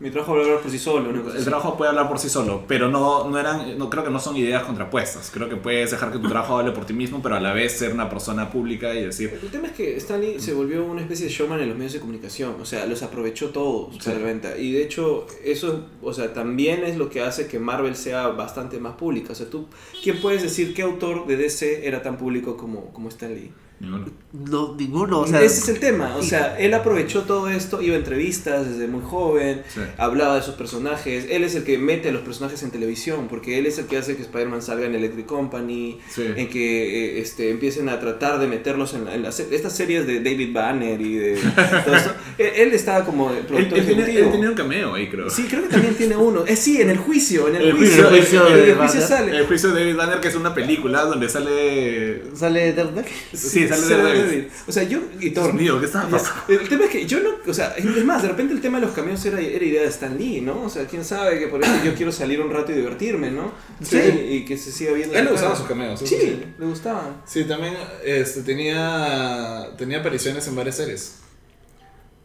Mi 0.00 0.10
trabajo 0.10 0.34
a 0.36 0.40
hablar 0.40 0.58
por 0.60 0.70
sí 0.70 0.80
solo. 0.80 1.10
el 1.32 1.44
trabajo 1.44 1.76
puede 1.76 1.90
hablar 1.90 2.08
por 2.08 2.18
sí 2.18 2.28
solo, 2.28 2.64
pero 2.66 2.88
no, 2.88 3.28
no 3.28 3.38
eran, 3.38 3.78
no 3.78 3.88
creo 3.88 4.02
que 4.02 4.10
no 4.10 4.18
son 4.18 4.36
ideas 4.36 4.64
contrapuestas. 4.64 5.30
Creo 5.32 5.48
que 5.48 5.54
puedes 5.54 5.92
dejar 5.92 6.10
que 6.10 6.18
tu 6.18 6.28
trabajo 6.28 6.58
hable 6.58 6.72
por 6.72 6.84
ti 6.86 6.92
mismo, 6.92 7.22
pero 7.22 7.36
a 7.36 7.40
la 7.40 7.52
vez 7.52 7.78
ser 7.78 7.92
una 7.92 8.10
persona 8.10 8.50
pública 8.50 8.92
y 8.96 9.04
decir, 9.04 9.38
El 9.40 9.48
tema 9.50 9.68
es 9.68 9.74
que 9.74 9.96
Stanley 9.98 10.40
se 10.40 10.54
volvió 10.54 10.84
una 10.84 11.02
especie 11.02 11.26
de 11.26 11.32
showman 11.32 11.60
en 11.60 11.68
los 11.68 11.76
medios 11.78 11.92
de 11.92 12.00
comunicación, 12.00 12.56
o 12.60 12.64
sea, 12.64 12.84
los 12.86 13.00
aprovechó 13.04 13.50
todos 13.50 13.96
para 13.98 14.16
Sí. 14.16 14.20
la 14.20 14.26
venta. 14.26 14.58
Y 14.58 14.72
de 14.72 14.82
hecho, 14.82 15.26
eso, 15.44 15.84
o 16.02 16.12
sea, 16.12 16.32
también 16.32 16.82
es 16.82 16.96
lo 16.96 17.08
que 17.08 17.20
hace 17.20 17.46
que 17.46 17.60
Marvel 17.60 17.94
sea 17.94 18.26
bastante 18.26 18.80
más 18.80 18.94
pública. 18.94 19.32
O 19.32 19.36
sea, 19.36 19.48
tú, 19.48 19.68
¿quién 20.02 20.20
puedes 20.20 20.42
decir 20.42 20.74
qué 20.74 20.82
autor 20.82 21.28
de 21.28 21.36
DC 21.36 21.86
era 21.86 22.02
tan 22.02 22.16
público 22.18 22.56
como, 22.56 22.92
como 22.92 23.08
Stan 23.08 23.32
Lee? 23.32 23.52
Ninguno. 23.82 24.06
No, 24.32 24.74
ninguno, 24.76 25.20
o 25.20 25.26
sea... 25.26 25.42
Ese 25.42 25.58
es 25.60 25.68
el 25.68 25.78
tema, 25.78 26.16
o 26.16 26.22
sea, 26.22 26.56
él 26.58 26.72
aprovechó 26.72 27.24
todo 27.24 27.50
esto, 27.50 27.82
iba 27.82 27.96
a 27.96 27.98
entrevistas 27.98 28.66
desde 28.66 28.86
muy 28.86 29.02
joven, 29.02 29.60
Sí. 29.68 29.80
hablaba 29.98 30.36
de 30.36 30.42
sus 30.42 30.54
personajes, 30.54 31.26
él 31.28 31.44
es 31.44 31.54
el 31.54 31.64
que 31.64 31.76
mete 31.76 32.08
a 32.08 32.12
los 32.12 32.22
personajes 32.22 32.62
en 32.62 32.70
televisión, 32.70 33.26
porque 33.28 33.58
él 33.58 33.66
es 33.66 33.76
el 33.78 33.84
que 33.84 33.98
hace 33.98 34.16
que 34.16 34.22
Spider-Man 34.22 34.62
salga 34.62 34.86
en 34.86 34.94
Electric 34.94 35.26
Company, 35.26 35.98
Sí. 36.08 36.24
en 36.34 36.48
que 36.48 37.18
eh, 37.18 37.20
este, 37.20 37.50
empiecen 37.50 37.90
a 37.90 38.00
tratar 38.00 38.38
de 38.40 38.46
meterlos 38.46 38.94
en, 38.94 39.04
la- 39.04 39.14
en 39.14 39.22
las, 39.22 39.38
estas 39.38 39.76
series 39.76 40.06
de 40.06 40.20
David 40.20 40.54
Banner 40.54 40.98
y 40.98 41.14
de 41.16 41.34
todo 41.84 41.94
esto. 41.94 42.14
él, 42.38 42.50
él 42.56 42.72
estaba 42.72 43.04
como 43.04 43.30
Él, 43.32 43.44
productor 43.44 43.78
él 43.80 44.00
él 44.00 44.30
tenía 44.32 44.48
un 44.48 44.54
cameo 44.54 44.94
ahí, 44.94 45.10
creo. 45.10 45.28
Sí, 45.28 45.46
creo 45.50 45.62
que 45.64 45.68
también 45.68 45.94
tiene 45.94 46.16
uno. 46.16 46.44
Eh, 46.46 46.56
sí, 46.56 46.80
en 46.80 46.88
el 46.88 46.96
juicio, 46.96 47.48
en 47.48 47.56
el, 47.56 47.62
El 47.68 47.72
juicio. 47.76 48.08
juicio- 48.08 48.08
el 48.08 48.20
juicio 48.22 48.46
en 48.46 48.54
de 48.54 48.70
el 48.70 48.76
juicio 48.78 49.00
Banner. 49.00 49.08
sale. 49.18 49.36
El 49.36 49.46
juicio 49.46 49.68
de 49.72 49.80
David 49.80 49.96
Banner, 49.96 50.20
que 50.20 50.28
es 50.28 50.36
una 50.36 50.54
película 50.54 51.02
donde 51.04 51.28
sale... 51.28 52.22
¿Sale 52.34 52.72
Daredevil? 52.72 53.04
Sí, 53.34 53.66
sale. 53.76 54.02
Daredevil. 54.02 54.50
O 54.66 54.72
sea, 54.72 54.82
yo 54.84 55.00
y 55.18 55.30
Dios 55.30 55.34
Thor. 55.34 55.54
mío, 55.54 55.78
¿qué 55.80 55.86
estaba 55.86 56.08
pasando? 56.08 56.42
El 56.48 56.68
tema 56.68 56.84
es 56.84 56.90
que 56.90 57.06
yo 57.06 57.20
no, 57.20 57.30
o 57.46 57.54
sea, 57.54 57.74
es 57.76 58.04
más, 58.04 58.22
de 58.22 58.28
repente 58.28 58.54
el 58.54 58.60
tema 58.60 58.78
de 58.80 58.86
los 58.86 58.94
cameos 58.94 59.24
era, 59.24 59.40
era 59.40 59.64
idea 59.64 59.82
de 59.82 59.88
Stan 59.88 60.16
Lee, 60.16 60.40
¿no? 60.40 60.62
O 60.62 60.68
sea, 60.68 60.86
quién 60.86 61.04
sabe 61.04 61.38
que 61.38 61.48
por 61.48 61.62
eso 61.62 61.72
yo 61.84 61.94
quiero 61.94 62.12
salir 62.12 62.40
un 62.40 62.50
rato 62.50 62.72
y 62.72 62.76
divertirme, 62.76 63.30
¿no? 63.30 63.52
Sí. 63.82 63.98
Y 63.98 64.44
que 64.44 64.56
se 64.56 64.72
siga 64.72 64.92
viendo. 64.92 65.14
Él 65.16 65.24
le 65.24 65.30
gustaban 65.30 65.56
sus 65.56 65.66
cameos, 65.66 66.00
sí. 66.00 66.42
le 66.58 66.66
gustaban. 66.66 67.22
Sí, 67.26 67.44
también 67.44 67.74
este, 68.04 68.42
tenía, 68.42 69.68
tenía 69.76 70.00
apariciones 70.00 70.46
en 70.48 70.56
varias 70.56 70.76
series. 70.76 71.16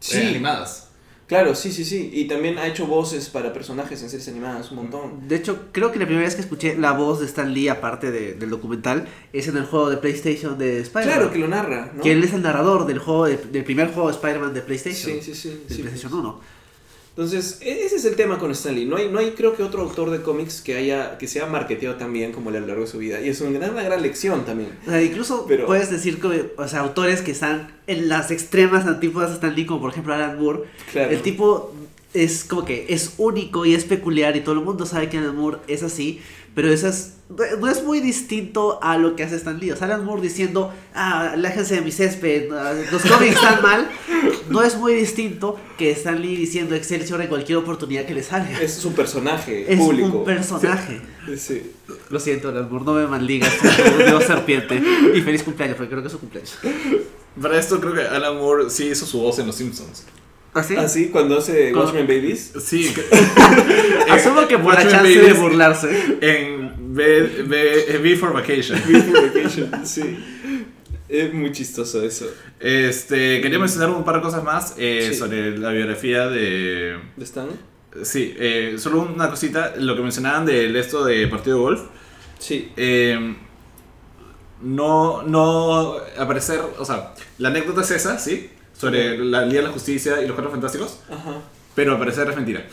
Sí. 0.00 0.18
eh, 0.18 0.28
animadas. 0.28 0.87
Claro, 1.28 1.54
sí, 1.54 1.70
sí, 1.72 1.84
sí. 1.84 2.10
Y 2.12 2.26
también 2.26 2.56
ha 2.58 2.66
hecho 2.66 2.86
voces 2.86 3.28
para 3.28 3.52
personajes 3.52 4.02
en 4.02 4.08
series 4.08 4.26
animadas, 4.28 4.70
un 4.70 4.78
montón. 4.78 5.28
De 5.28 5.36
hecho, 5.36 5.66
creo 5.72 5.92
que 5.92 5.98
la 5.98 6.06
primera 6.06 6.24
vez 6.24 6.34
que 6.34 6.40
escuché 6.40 6.76
la 6.78 6.92
voz 6.92 7.20
de 7.20 7.26
Stan 7.26 7.52
Lee, 7.52 7.68
aparte 7.68 8.10
de- 8.10 8.32
del 8.32 8.48
documental, 8.48 9.06
es 9.34 9.46
en 9.46 9.58
el 9.58 9.66
juego 9.66 9.90
de 9.90 9.98
PlayStation 9.98 10.56
de 10.56 10.80
Spider-Man. 10.80 11.14
Claro 11.18 11.30
que 11.32 11.38
lo 11.38 11.48
narra, 11.48 11.92
¿no? 11.94 12.02
Que 12.02 12.12
él 12.12 12.24
es 12.24 12.32
el 12.32 12.40
narrador 12.40 12.86
del 12.86 12.98
juego 12.98 13.26
de- 13.26 13.36
del 13.36 13.62
primer 13.62 13.92
juego 13.92 14.08
de 14.08 14.14
Spider-Man 14.14 14.54
de 14.54 14.62
PlayStation. 14.62 15.12
Sí, 15.12 15.20
sí, 15.22 15.34
sí. 15.34 15.48
De 15.68 15.74
sí, 15.74 15.82
PlayStation 15.82 16.10
pues. 16.10 16.22
1. 16.24 16.40
Entonces, 17.18 17.58
e- 17.62 17.84
ese 17.84 17.96
es 17.96 18.04
el 18.04 18.14
tema 18.14 18.38
con 18.38 18.52
Stan 18.52 18.72
Lee. 18.72 18.84
No 18.84 18.94
hay, 18.94 19.08
no 19.08 19.18
hay 19.18 19.32
creo 19.32 19.56
que 19.56 19.64
otro 19.64 19.82
autor 19.82 20.10
de 20.10 20.22
cómics 20.22 20.60
que 20.60 20.76
haya 20.76 21.18
que 21.18 21.26
sea 21.26 21.46
marketeado 21.46 21.96
tan 21.96 22.12
bien 22.12 22.30
como 22.30 22.50
él 22.50 22.56
a 22.56 22.60
lo 22.60 22.68
largo 22.68 22.82
de 22.82 22.86
su 22.86 22.98
vida. 22.98 23.20
Y 23.20 23.28
es 23.28 23.40
una 23.40 23.58
gran, 23.58 23.70
una 23.72 23.82
gran 23.82 24.00
lección 24.02 24.44
también. 24.44 24.70
O 24.86 24.90
sea, 24.90 25.02
incluso 25.02 25.44
Pero- 25.48 25.66
puedes 25.66 25.90
decir 25.90 26.20
que, 26.20 26.52
o 26.56 26.68
sea, 26.68 26.78
autores 26.78 27.20
que 27.22 27.32
están 27.32 27.72
en 27.88 28.08
las 28.08 28.30
extremas 28.30 28.86
antípodas 28.86 29.30
de 29.30 29.34
Stan 29.34 29.52
Lee, 29.52 29.66
como 29.66 29.80
por 29.80 29.90
ejemplo 29.90 30.14
Alan 30.14 30.38
Moore. 30.40 30.60
Claro. 30.92 31.10
El 31.10 31.20
tipo 31.22 31.74
es 32.14 32.44
como 32.44 32.64
que 32.64 32.86
es 32.88 33.14
único 33.18 33.66
y 33.66 33.74
es 33.74 33.82
peculiar 33.82 34.36
y 34.36 34.40
todo 34.42 34.54
el 34.54 34.60
mundo 34.60 34.86
sabe 34.86 35.08
que 35.08 35.18
Alan 35.18 35.34
Moore 35.34 35.58
es 35.66 35.82
así, 35.82 36.20
pero 36.58 36.72
eso 36.72 36.88
es, 36.88 37.12
no 37.60 37.70
es 37.70 37.84
muy 37.84 38.00
distinto 38.00 38.80
a 38.82 38.98
lo 38.98 39.14
que 39.14 39.22
hace 39.22 39.36
Stan 39.36 39.56
Lee. 39.60 39.70
O 39.70 39.76
sea, 39.76 39.86
Alan 39.86 40.04
Moore 40.04 40.20
diciendo, 40.20 40.74
ah, 40.92 41.30
aléjense 41.34 41.76
de 41.76 41.82
mi 41.82 41.92
césped, 41.92 42.50
ah, 42.50 42.74
los 42.90 43.00
cómics 43.02 43.36
están 43.36 43.62
mal, 43.62 43.88
no 44.50 44.64
es 44.64 44.76
muy 44.76 44.92
distinto 44.94 45.56
que 45.78 45.92
Stan 45.92 46.20
Lee 46.20 46.34
diciendo 46.34 46.74
Excelsior 46.74 47.22
en 47.22 47.28
cualquier 47.28 47.58
oportunidad 47.58 48.06
que 48.06 48.14
le 48.14 48.24
salga. 48.24 48.60
Es 48.60 48.74
su 48.74 48.92
personaje 48.92 49.72
Es 49.72 49.78
público. 49.78 50.18
un 50.18 50.24
personaje. 50.24 51.00
Sí. 51.36 51.62
Lo 52.10 52.18
siento, 52.18 52.48
Alan 52.48 52.68
Moore, 52.68 52.84
no 52.84 52.94
me 52.94 53.06
maldigas, 53.06 53.52
Dios 54.08 54.24
serpiente. 54.24 54.82
Y 55.14 55.20
feliz 55.20 55.44
cumpleaños, 55.44 55.76
porque 55.76 55.90
creo 55.90 56.02
que 56.02 56.08
es 56.08 56.12
su 56.12 56.18
cumpleaños. 56.18 56.58
Para 57.40 57.56
esto 57.56 57.78
creo 57.80 57.94
que 57.94 58.00
Alan 58.00 58.36
Moore 58.36 58.68
sí 58.68 58.86
hizo 58.88 59.06
su 59.06 59.20
voz 59.20 59.38
en 59.38 59.46
Los 59.46 59.54
Simpsons. 59.54 60.02
¿Así? 60.54 60.76
Así, 60.76 61.08
cuando 61.08 61.38
hace 61.38 61.70
Con- 61.72 61.82
Watchmen 61.84 62.06
Babies. 62.06 62.52
Sí. 62.64 62.92
que- 62.94 63.04
Asumo 64.10 64.46
que 64.48 64.58
por 64.58 64.74
la 64.74 64.88
chance 64.88 65.08
de 65.20 65.32
burlarse. 65.34 66.18
En 66.20 66.94
B, 66.94 67.20
B, 67.46 67.98
B 68.02 68.16
for 68.16 68.32
Vacation. 68.32 68.80
Beautiful 68.86 69.30
Vacation, 69.30 69.86
sí. 69.86 70.18
Es 71.08 71.32
muy 71.32 71.52
chistoso 71.52 72.02
eso. 72.02 72.26
Este, 72.60 73.40
quería 73.40 73.58
mencionar 73.58 73.90
un 73.90 74.04
par 74.04 74.16
de 74.16 74.20
cosas 74.22 74.42
más 74.44 74.74
eh, 74.78 75.08
Sí. 75.12 75.18
sobre 75.18 75.56
la 75.56 75.70
biografía 75.70 76.26
de... 76.28 76.98
¿De 77.16 77.24
Stan? 77.24 77.48
Sí, 78.02 78.34
eh, 78.38 78.74
solo 78.78 79.00
una 79.14 79.30
cosita, 79.30 79.74
lo 79.78 79.96
que 79.96 80.02
mencionaban 80.02 80.44
del 80.44 80.74
esto 80.76 81.04
de 81.04 81.26
partido 81.28 81.56
de 81.56 81.62
golf. 81.62 81.80
Sí. 82.38 82.70
Eh, 82.76 83.34
no, 84.62 85.22
no, 85.22 85.94
al 86.16 86.26
parecer, 86.26 86.60
o 86.78 86.84
sea, 86.84 87.14
la 87.38 87.48
anécdota 87.48 87.82
es 87.82 87.90
esa, 87.92 88.18
¿sí? 88.18 88.50
Sobre 88.78 89.18
la 89.18 89.44
Liga 89.44 89.60
de 89.62 89.66
la 89.66 89.72
Justicia 89.72 90.22
y 90.22 90.26
los 90.26 90.32
Cuatro 90.34 90.50
Fantásticos, 90.50 91.00
Ajá. 91.10 91.40
pero 91.74 91.92
al 91.92 91.98
parecer 91.98 92.28
es 92.30 92.36
mentira. 92.36 92.64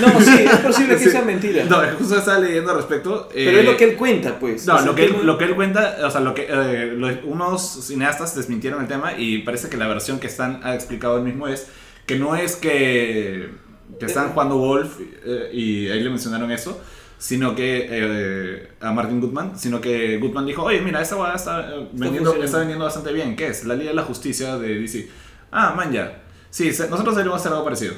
No, 0.00 0.20
sí, 0.20 0.44
es 0.44 0.56
posible 0.66 0.96
que 0.96 1.04
Sí. 1.04 1.10
sea 1.10 1.22
mentira. 1.22 1.64
No, 1.64 1.80
justo 1.98 2.16
estaba 2.18 2.38
leyendo 2.38 2.70
al 2.70 2.76
respecto. 2.78 3.28
pero 3.32 3.50
eh, 3.50 3.60
es 3.60 3.66
lo 3.66 3.76
que 3.76 3.84
él 3.84 3.96
cuenta, 3.96 4.38
pues. 4.38 4.66
No, 4.66 4.74
O 4.74 4.78
sea, 4.78 4.86
lo 4.86 4.94
que, 4.94 5.04
él, 5.06 5.16
lo 5.24 5.38
que 5.38 5.44
él 5.44 5.54
cuenta, 5.56 5.96
o 6.04 6.10
sea, 6.10 6.20
lo 6.20 6.34
que 6.34 6.46
eh, 6.48 6.92
lo- 6.96 7.08
unos 7.24 7.62
cineastas 7.86 8.34
desmintieron 8.36 8.80
el 8.82 8.88
tema 8.88 9.18
y 9.18 9.38
parece 9.38 9.68
que 9.68 9.76
la 9.76 9.88
versión 9.88 10.20
que 10.20 10.26
están 10.28 10.60
ha 10.62 10.74
explicado 10.74 11.16
él 11.18 11.24
mismo 11.24 11.48
es 11.48 11.66
que 12.06 12.16
no 12.18 12.36
es 12.36 12.56
que, 12.56 13.50
que 13.98 14.06
están 14.06 14.30
jugando 14.30 14.56
Wolf 14.56 14.98
eh, 15.24 15.50
y 15.52 15.88
ahí 15.88 16.00
le 16.02 16.10
mencionaron 16.10 16.50
eso, 16.52 16.80
sino 17.18 17.54
que 17.54 17.86
eh, 17.90 18.68
a 18.80 18.92
Martin 18.92 19.20
Goodman, 19.20 19.58
sino 19.58 19.80
que 19.80 20.18
Goodman 20.18 20.46
dijo, 20.46 20.62
oye, 20.62 20.80
mira, 20.80 21.00
esta 21.02 21.34
está, 21.34 21.60
eh, 21.60 21.88
vendiendo, 21.92 22.30
funcionando. 22.32 22.44
está 22.44 22.58
vendiendo 22.58 22.84
bastante 22.84 23.12
bien, 23.12 23.34
¿qué 23.36 23.48
es? 23.48 23.64
La 23.64 23.74
Liga 23.74 23.90
de 23.90 23.96
la 23.96 24.02
Justicia 24.02 24.56
de 24.58 24.78
DC. 24.80 25.08
Ah, 25.52 25.74
man, 25.76 25.92
ya. 25.92 26.22
Sí, 26.50 26.72
se- 26.72 26.88
nosotros 26.88 27.14
deberíamos 27.14 27.40
hacer 27.40 27.52
algo 27.52 27.64
parecido. 27.64 27.94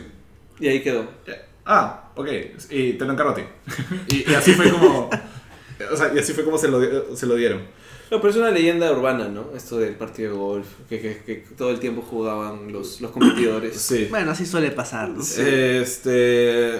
Y 0.60 0.68
ahí 0.68 0.82
quedó. 0.82 1.06
Ah, 1.64 2.10
ok, 2.16 2.28
y 2.70 2.92
te 2.94 3.04
lo 3.04 3.12
encargo 3.12 3.32
a 3.32 3.34
ti. 3.34 3.42
y, 4.08 4.30
y 4.30 4.34
así 4.34 4.52
fue 4.54 4.70
como... 4.70 5.08
O 5.92 5.96
sea, 5.96 6.12
y 6.14 6.18
así 6.18 6.32
fue 6.32 6.44
como 6.44 6.58
se 6.58 6.68
lo, 6.68 7.16
se 7.16 7.26
lo 7.26 7.34
dieron. 7.34 7.60
No, 8.10 8.20
pero 8.20 8.28
es 8.30 8.36
una 8.36 8.50
leyenda 8.50 8.92
urbana, 8.92 9.28
¿no? 9.28 9.46
Esto 9.56 9.78
del 9.78 9.94
partido 9.94 10.32
de 10.32 10.36
golf, 10.38 10.66
que, 10.88 11.00
que- 11.00 11.22
que 11.24 11.44
todo 11.56 11.70
el 11.70 11.80
tiempo 11.80 12.02
jugaban 12.02 12.70
los, 12.72 13.00
los 13.00 13.10
competidores. 13.10 13.80
Sí. 13.80 14.06
Bueno, 14.10 14.32
así 14.32 14.44
suele 14.46 14.70
pasar, 14.70 15.08
¿no? 15.08 15.22
Este. 15.22 16.78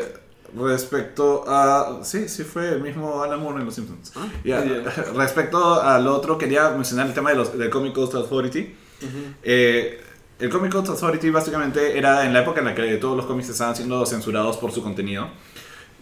Respecto 0.55 1.45
a. 1.49 2.01
Sí, 2.05 2.29
sí, 2.29 2.45
fue 2.45 2.68
el 2.68 2.83
mismo 2.83 3.23
Alan 3.23 3.41
Moore 3.41 3.61
en 3.61 3.64
Los 3.64 3.75
Simpsons. 3.75 4.12
Ah, 4.14 4.29
Ya, 4.45 4.62
ya. 4.62 4.81
Respecto 5.14 5.81
al 5.81 6.07
otro, 6.07 6.37
quería 6.37 6.68
mencionar 6.70 7.07
el 7.07 7.14
tema 7.14 7.31
de 7.31 7.37
los, 7.37 7.57
del 7.57 7.70
Comic 7.70 7.95
Cost 7.95 8.14
Authority. 8.14 8.75
Eh, 9.43 10.01
el 10.43 10.51
Comic 10.51 10.72
Cost 10.72 10.88
Authority 10.88 11.30
básicamente 11.30 11.97
era 11.97 12.26
en 12.26 12.32
la 12.32 12.40
época 12.40 12.59
en 12.59 12.66
la 12.66 12.74
que 12.74 12.97
todos 12.97 13.16
los 13.16 13.26
cómics 13.26 13.49
estaban 13.49 13.76
siendo 13.76 14.05
censurados 14.05 14.57
por 14.57 14.72
su 14.72 14.82
contenido. 14.82 15.28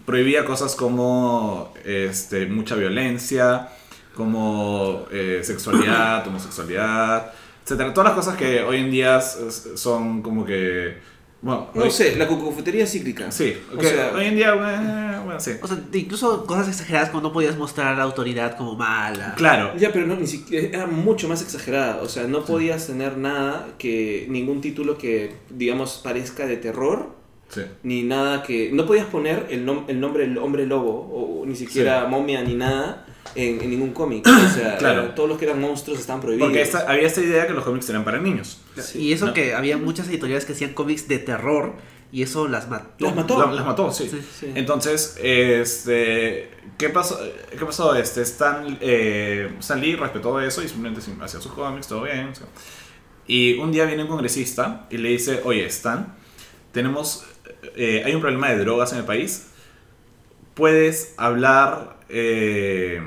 Prohibía 0.06 0.46
cosas 0.46 0.74
como 0.74 1.74
este, 1.84 2.46
mucha 2.46 2.74
violencia, 2.74 3.68
como 4.16 5.04
eh, 5.12 5.42
sexualidad, 5.44 6.26
homosexualidad, 6.26 7.32
etcétera. 7.62 7.92
Todas 7.92 8.08
las 8.08 8.16
cosas 8.16 8.38
que 8.38 8.62
hoy 8.62 8.78
en 8.78 8.90
día 8.90 9.20
son 9.20 10.22
como 10.22 10.46
que. 10.46 11.09
Bueno, 11.42 11.68
No 11.74 11.84
hoy- 11.84 11.90
sé, 11.90 12.16
la 12.16 12.26
cucufutería 12.28 12.86
cíclica. 12.86 13.30
Sí, 13.30 13.54
O 13.76 13.80
sea- 13.82 14.12
hoy 14.14 14.26
en 14.26 14.36
día, 14.36 14.48
eh, 14.50 15.20
bueno, 15.24 15.40
sí. 15.40 15.52
O 15.62 15.66
sea, 15.66 15.78
incluso 15.94 16.44
cosas 16.44 16.68
exageradas 16.68 17.08
como 17.10 17.22
no 17.22 17.32
podías 17.32 17.56
mostrar 17.56 17.96
la 17.96 18.02
autoridad 18.02 18.56
como 18.58 18.74
mala. 18.76 19.34
Claro, 19.36 19.72
Ya, 19.78 19.90
pero 19.92 20.06
no, 20.06 20.16
ni 20.16 20.26
siquiera, 20.26 20.68
era 20.68 20.86
mucho 20.86 21.28
más 21.28 21.40
exagerada. 21.40 22.02
O 22.02 22.08
sea, 22.08 22.24
no 22.24 22.44
podías 22.44 22.86
tener 22.86 23.16
nada 23.16 23.68
que, 23.78 24.26
ningún 24.28 24.60
título 24.60 24.98
que, 24.98 25.34
digamos, 25.48 26.00
parezca 26.04 26.46
de 26.46 26.58
terror, 26.58 27.14
sí. 27.48 27.62
ni 27.84 28.02
nada 28.02 28.42
que... 28.42 28.70
No 28.72 28.84
podías 28.86 29.06
poner 29.06 29.46
el, 29.48 29.64
nom- 29.66 29.84
el 29.88 29.98
nombre 29.98 30.26
del 30.26 30.36
hombre 30.38 30.66
lobo, 30.66 31.40
o 31.42 31.46
ni 31.46 31.56
siquiera 31.56 32.04
momia, 32.06 32.42
ni 32.42 32.54
nada, 32.54 33.06
en, 33.34 33.60
en 33.60 33.70
ningún 33.70 33.92
cómic. 33.92 34.26
O 34.26 34.48
sea, 34.54 34.76
Claro. 34.78 35.10
todos 35.14 35.28
los 35.28 35.38
que 35.38 35.44
eran 35.46 35.60
monstruos 35.60 35.98
estaban 36.00 36.20
prohibidos. 36.20 36.48
Porque 36.48 36.62
esta- 36.62 36.90
había 36.90 37.06
esta 37.06 37.20
idea 37.20 37.46
que 37.46 37.52
los 37.52 37.64
cómics 37.64 37.88
eran 37.90 38.04
para 38.04 38.18
niños. 38.18 38.60
Sí. 38.80 38.98
Y 39.00 39.12
eso 39.12 39.26
No. 39.26 39.34
que 39.34 39.54
había 39.54 39.76
muchas 39.78 40.08
editoriales 40.08 40.44
que 40.44 40.52
hacían 40.52 40.72
cómics 40.74 41.06
de 41.08 41.18
terror 41.18 41.74
y 42.12 42.22
eso 42.22 42.48
las 42.48 42.68
mató. 42.68 42.86
Las 42.98 43.14
mató. 43.14 43.38
La- 43.38 43.52
las 43.52 43.64
mató, 43.66 43.92
sí. 43.92 44.08
Sí. 44.10 44.20
Sí. 44.40 44.52
Entonces, 44.54 45.16
este, 45.22 46.50
¿qué 46.78 46.88
pasó? 46.88 47.18
¿Qué 47.56 47.64
pasó? 47.64 47.94
Este, 47.94 48.22
Stan, 48.22 48.78
eh, 48.80 49.50
Stan 49.60 49.80
Lee 49.80 49.94
respetó 49.96 50.40
eso 50.40 50.62
y 50.62 50.68
simplemente 50.68 51.00
sim- 51.00 51.20
hacía 51.22 51.40
sus 51.40 51.52
cómics, 51.52 51.86
todo 51.88 52.02
bien. 52.02 52.28
o 52.28 52.34
sea. 52.34 52.46
Y 53.26 53.54
un 53.58 53.70
día 53.70 53.84
viene 53.84 54.02
un 54.02 54.08
congresista 54.08 54.86
y 54.90 54.96
le 54.96 55.10
dice, 55.10 55.40
oye, 55.44 55.64
Stan, 55.66 56.16
tenemos, 56.72 57.24
eh, 57.76 58.02
hay 58.04 58.12
un 58.14 58.20
problema 58.20 58.50
de 58.50 58.58
drogas 58.58 58.90
en 58.92 58.98
el 58.98 59.04
país. 59.04 59.46
¿Puedes 60.54 61.14
hablar, 61.16 61.96
eh, 62.08 63.00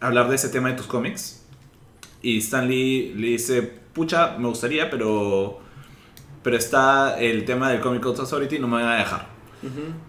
hablar 0.00 0.28
de 0.28 0.36
ese 0.36 0.48
tema 0.48 0.70
en 0.70 0.76
tus 0.76 0.86
cómics? 0.86 1.42
Y 2.22 2.38
Stan 2.38 2.68
Lee 2.68 3.14
le 3.16 3.28
dice, 3.28 3.62
pucha, 3.62 4.36
me 4.38 4.48
gustaría, 4.48 4.90
pero, 4.90 5.60
pero 6.42 6.56
está 6.56 7.18
el 7.18 7.44
tema 7.44 7.70
del 7.70 7.80
Comic 7.80 8.02
Code 8.02 8.20
Authority, 8.20 8.58
no 8.58 8.66
me 8.68 8.82
van 8.82 8.92
a 8.92 8.96
dejar. 8.96 9.28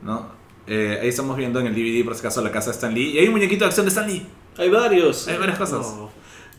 ¿no? 0.03 0.27
Eh, 0.67 0.99
ahí 1.01 1.07
estamos 1.09 1.35
viendo 1.37 1.59
en 1.59 1.67
el 1.67 1.73
DVD, 1.73 2.03
por 2.05 2.13
si 2.13 2.19
acaso, 2.19 2.41
la 2.43 2.51
casa 2.51 2.69
de 2.69 2.75
Stan 2.75 2.93
Lee. 2.93 3.11
Y 3.11 3.19
hay 3.19 3.27
un 3.27 3.33
muñequito 3.33 3.65
de 3.65 3.69
acción 3.69 3.85
de 3.85 3.89
Stan 3.89 4.07
Lee. 4.07 4.25
Hay 4.57 4.69
varios. 4.69 5.27
Hay 5.27 5.37
varias 5.37 5.57
cosas. 5.57 5.79
No. 5.79 6.11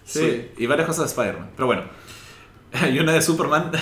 Sí, 0.05 0.51
y 0.57 0.67
varias 0.67 0.87
cosas 0.87 1.05
de 1.05 1.09
Spider-Man. 1.11 1.51
Pero 1.55 1.67
bueno, 1.67 1.83
hay 2.73 2.99
una 2.99 3.13
de 3.13 3.23
Superman. 3.23 3.71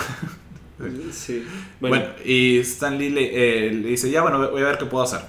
Sí. 1.10 1.44
bueno. 1.80 1.96
Bueno, 1.96 2.12
y 2.24 2.58
Stan 2.60 2.96
Lee 2.96 3.10
le, 3.10 3.66
eh, 3.66 3.72
le 3.72 3.88
dice, 3.88 4.12
ya 4.12 4.22
bueno, 4.22 4.48
voy 4.48 4.62
a 4.62 4.66
ver 4.66 4.78
qué 4.78 4.84
puedo 4.84 5.02
hacer. 5.02 5.22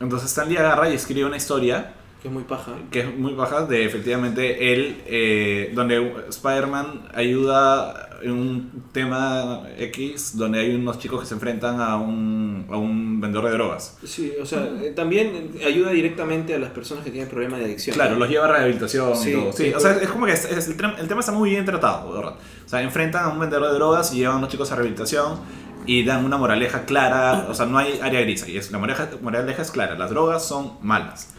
Entonces 0.00 0.28
Stan 0.28 0.48
Lee 0.48 0.56
agarra 0.56 0.90
y 0.90 0.94
escribe 0.94 1.24
una 1.24 1.36
historia 1.36 1.94
que 2.26 2.30
es 2.30 2.32
muy 2.34 2.44
paja. 2.44 2.72
que 2.90 3.00
es 3.00 3.16
muy 3.18 3.34
baja 3.34 3.66
de 3.66 3.84
efectivamente 3.84 4.72
él, 4.72 5.02
eh, 5.06 5.70
donde 5.74 6.12
Spider-Man 6.28 7.08
ayuda 7.14 8.08
en 8.22 8.30
un 8.32 8.82
tema 8.92 9.62
X, 9.78 10.36
donde 10.36 10.58
hay 10.60 10.74
unos 10.74 10.98
chicos 10.98 11.20
que 11.20 11.26
se 11.26 11.34
enfrentan 11.34 11.80
a 11.80 11.96
un, 11.96 12.66
a 12.70 12.76
un 12.76 13.20
vendedor 13.20 13.44
de 13.46 13.52
drogas. 13.52 13.98
Sí, 14.04 14.32
o 14.40 14.46
sea, 14.46 14.68
eh, 14.82 14.92
también 14.96 15.50
ayuda 15.64 15.90
directamente 15.90 16.54
a 16.54 16.58
las 16.58 16.70
personas 16.70 17.04
que 17.04 17.10
tienen 17.10 17.28
problemas 17.28 17.58
de 17.60 17.66
adicción. 17.66 17.94
Claro, 17.94 18.16
los 18.16 18.28
lleva 18.28 18.46
a 18.46 18.52
rehabilitación 18.52 19.16
Sí, 19.16 19.30
y 19.30 19.32
todo. 19.34 19.52
Sí, 19.52 19.64
sí, 19.68 19.74
o 19.74 19.80
sea, 19.80 19.92
es 19.92 20.08
como 20.08 20.26
que 20.26 20.32
es- 20.32 20.46
es 20.46 20.66
el, 20.68 20.76
el 20.98 21.08
tema 21.08 21.20
está 21.20 21.32
muy 21.32 21.50
bien 21.50 21.64
tratado, 21.64 22.12
verdad. 22.12 22.34
O 22.64 22.68
sea, 22.68 22.82
enfrentan 22.82 23.24
a 23.24 23.28
un 23.28 23.38
vendedor 23.38 23.68
de 23.68 23.74
drogas 23.74 24.12
y 24.14 24.18
llevan 24.18 24.36
a 24.36 24.38
unos 24.38 24.50
chicos 24.50 24.72
a 24.72 24.76
rehabilitación 24.76 25.38
y 25.84 26.04
dan 26.04 26.24
una 26.24 26.36
moraleja 26.38 26.84
clara. 26.86 27.46
O 27.50 27.54
sea, 27.54 27.66
no 27.66 27.76
hay 27.78 28.00
área 28.02 28.20
gris 28.22 28.42
ahí. 28.42 28.58
La 28.72 28.78
moraleja, 28.78 29.08
moraleja 29.22 29.62
es 29.62 29.70
clara. 29.70 29.94
Las 29.96 30.10
drogas 30.10 30.44
son 30.44 30.72
malas. 30.82 31.34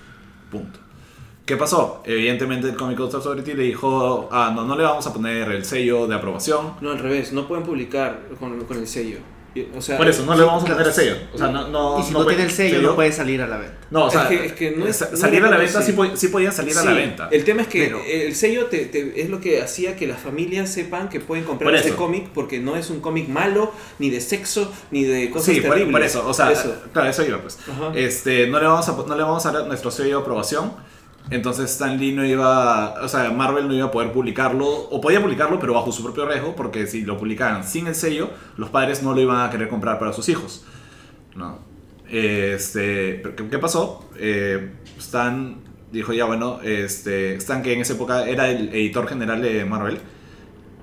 Punto. 0.51 0.79
¿Qué 1.45 1.55
pasó? 1.55 2.03
Evidentemente 2.05 2.67
el 2.67 2.75
Comic 2.75 2.97
Code 2.97 3.15
Authority 3.15 3.53
le 3.53 3.63
dijo, 3.63 4.27
ah, 4.31 4.51
no, 4.53 4.65
no 4.65 4.75
le 4.75 4.83
vamos 4.83 5.07
a 5.07 5.13
poner 5.13 5.49
el 5.49 5.63
sello 5.63 6.05
de 6.05 6.15
aprobación. 6.15 6.73
No, 6.81 6.91
al 6.91 6.99
revés, 6.99 7.31
no 7.31 7.47
pueden 7.47 7.63
publicar 7.63 8.27
con, 8.37 8.59
con 8.65 8.77
el 8.77 8.87
sello. 8.87 9.19
O 9.75 9.81
sea, 9.81 9.97
Por 9.97 10.07
eso, 10.07 10.25
no 10.25 10.35
le 10.35 10.43
vamos 10.43 10.63
a 10.63 10.67
poner 10.67 10.87
el 10.87 10.93
sello. 10.93 11.15
O 11.33 11.37
sea, 11.37 11.47
no, 11.47 11.67
no, 11.67 11.99
y 11.99 12.03
si 12.03 12.11
no, 12.11 12.23
puede- 12.23 12.35
tiene 12.35 12.49
el 12.49 12.55
sello, 12.55 12.81
no 12.81 12.95
puede 12.95 13.11
salir 13.11 13.41
a 13.41 13.47
la 13.47 13.57
venta. 13.57 13.77
No, 13.89 14.05
o 14.05 14.07
Es 14.07 14.13
sea, 14.13 14.27
que- 14.27 14.45
es 14.45 14.53
que 14.53 14.71
no 14.71 14.85
es- 14.87 14.95
sa- 14.97 15.09
no 15.11 15.17
salir 15.17 15.43
a 15.43 15.49
la 15.49 15.57
venta 15.57 15.81
si- 15.81 15.91
sí, 15.93 15.97
sí 16.15 16.27
podían 16.27 16.51
salir 16.53 16.77
a 16.77 16.83
la 16.83 16.91
Sí, 16.91 16.97
venta. 16.97 17.29
El 17.31 17.43
tema 17.43 17.61
es 17.61 17.67
que 17.67 17.83
Pero- 17.85 18.01
el 18.05 18.35
sello 18.35 18.65
te, 18.65 18.85
te- 18.85 19.21
es 19.21 19.29
lo 19.29 19.39
que 19.39 19.61
hacía 19.61 19.95
que 19.95 20.07
las 20.07 20.19
familias 20.19 20.69
sepan 20.71 21.09
que 21.09 21.19
pueden 21.19 21.45
comprar 21.45 21.71
Por 21.71 21.79
ese 21.79 21.93
cómic 21.95 22.29
porque 22.33 22.59
no 22.59 22.75
es 22.75 22.89
un 22.89 22.99
cómic 22.99 23.27
malo, 23.29 23.71
ni 23.99 24.09
de 24.09 24.19
sexo, 24.21 24.71
ni 24.91 25.03
de 25.03 25.29
cosas 25.29 25.53
Sí, 25.53 25.61
por, 25.61 25.71
terribles. 25.71 25.91
por 25.91 26.01
eso, 26.03 26.27
o 26.27 26.33
sea, 26.33 26.51
Eso. 26.51 26.75
claro, 26.93 27.09
eso 27.09 27.25
iba 27.25 27.37
pues. 27.41 27.57
Ajá. 27.69 27.91
Este, 27.95 28.47
no 28.47 28.59
le 28.59 28.65
vamos 28.67 28.87
a 28.89 28.91
no 28.91 29.15
le 29.15 29.23
vamos 29.23 29.45
a 29.45 29.51
dar 29.51 29.65
nuestro 29.67 29.89
sello 29.91 30.17
de 30.17 30.21
aprobación. 30.21 30.73
Entonces 31.29 31.71
Stan 31.71 31.97
Lee 31.97 32.13
no 32.13 32.25
iba, 32.25 32.95
o 33.01 33.07
sea, 33.07 33.29
Marvel 33.31 33.67
no 33.67 33.73
iba 33.73 33.87
a 33.87 33.91
poder 33.91 34.11
publicarlo, 34.11 34.65
o 34.67 35.01
podía 35.01 35.21
publicarlo, 35.21 35.59
pero 35.59 35.73
bajo 35.73 35.91
su 35.91 36.03
propio 36.03 36.25
riesgo, 36.25 36.55
porque 36.55 36.87
si 36.87 37.01
lo 37.01 37.17
publicaban 37.17 37.65
sin 37.65 37.87
el 37.87 37.95
sello, 37.95 38.29
los 38.55 38.69
padres 38.69 39.03
no 39.03 39.13
lo 39.13 39.21
iban 39.21 39.45
a 39.45 39.49
querer 39.49 39.67
comprar 39.67 39.99
para 39.99 40.13
sus 40.13 40.29
hijos. 40.29 40.65
No. 41.35 41.59
Este, 42.09 43.15
pero 43.21 43.35
¿qué, 43.35 43.47
qué 43.49 43.59
pasó? 43.59 44.09
Eh, 44.17 44.71
Stan 44.97 45.57
dijo, 45.91 46.13
ya 46.13 46.25
bueno, 46.25 46.59
este, 46.63 47.35
Stan 47.35 47.61
que 47.61 47.73
en 47.73 47.81
esa 47.81 47.93
época 47.93 48.27
era 48.27 48.49
el 48.49 48.69
editor 48.69 49.07
general 49.07 49.41
de 49.41 49.65
Marvel, 49.65 49.99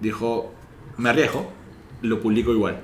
dijo, 0.00 0.52
me 0.98 1.08
arriesgo, 1.08 1.50
lo 2.02 2.20
publico 2.20 2.52
igual. 2.52 2.80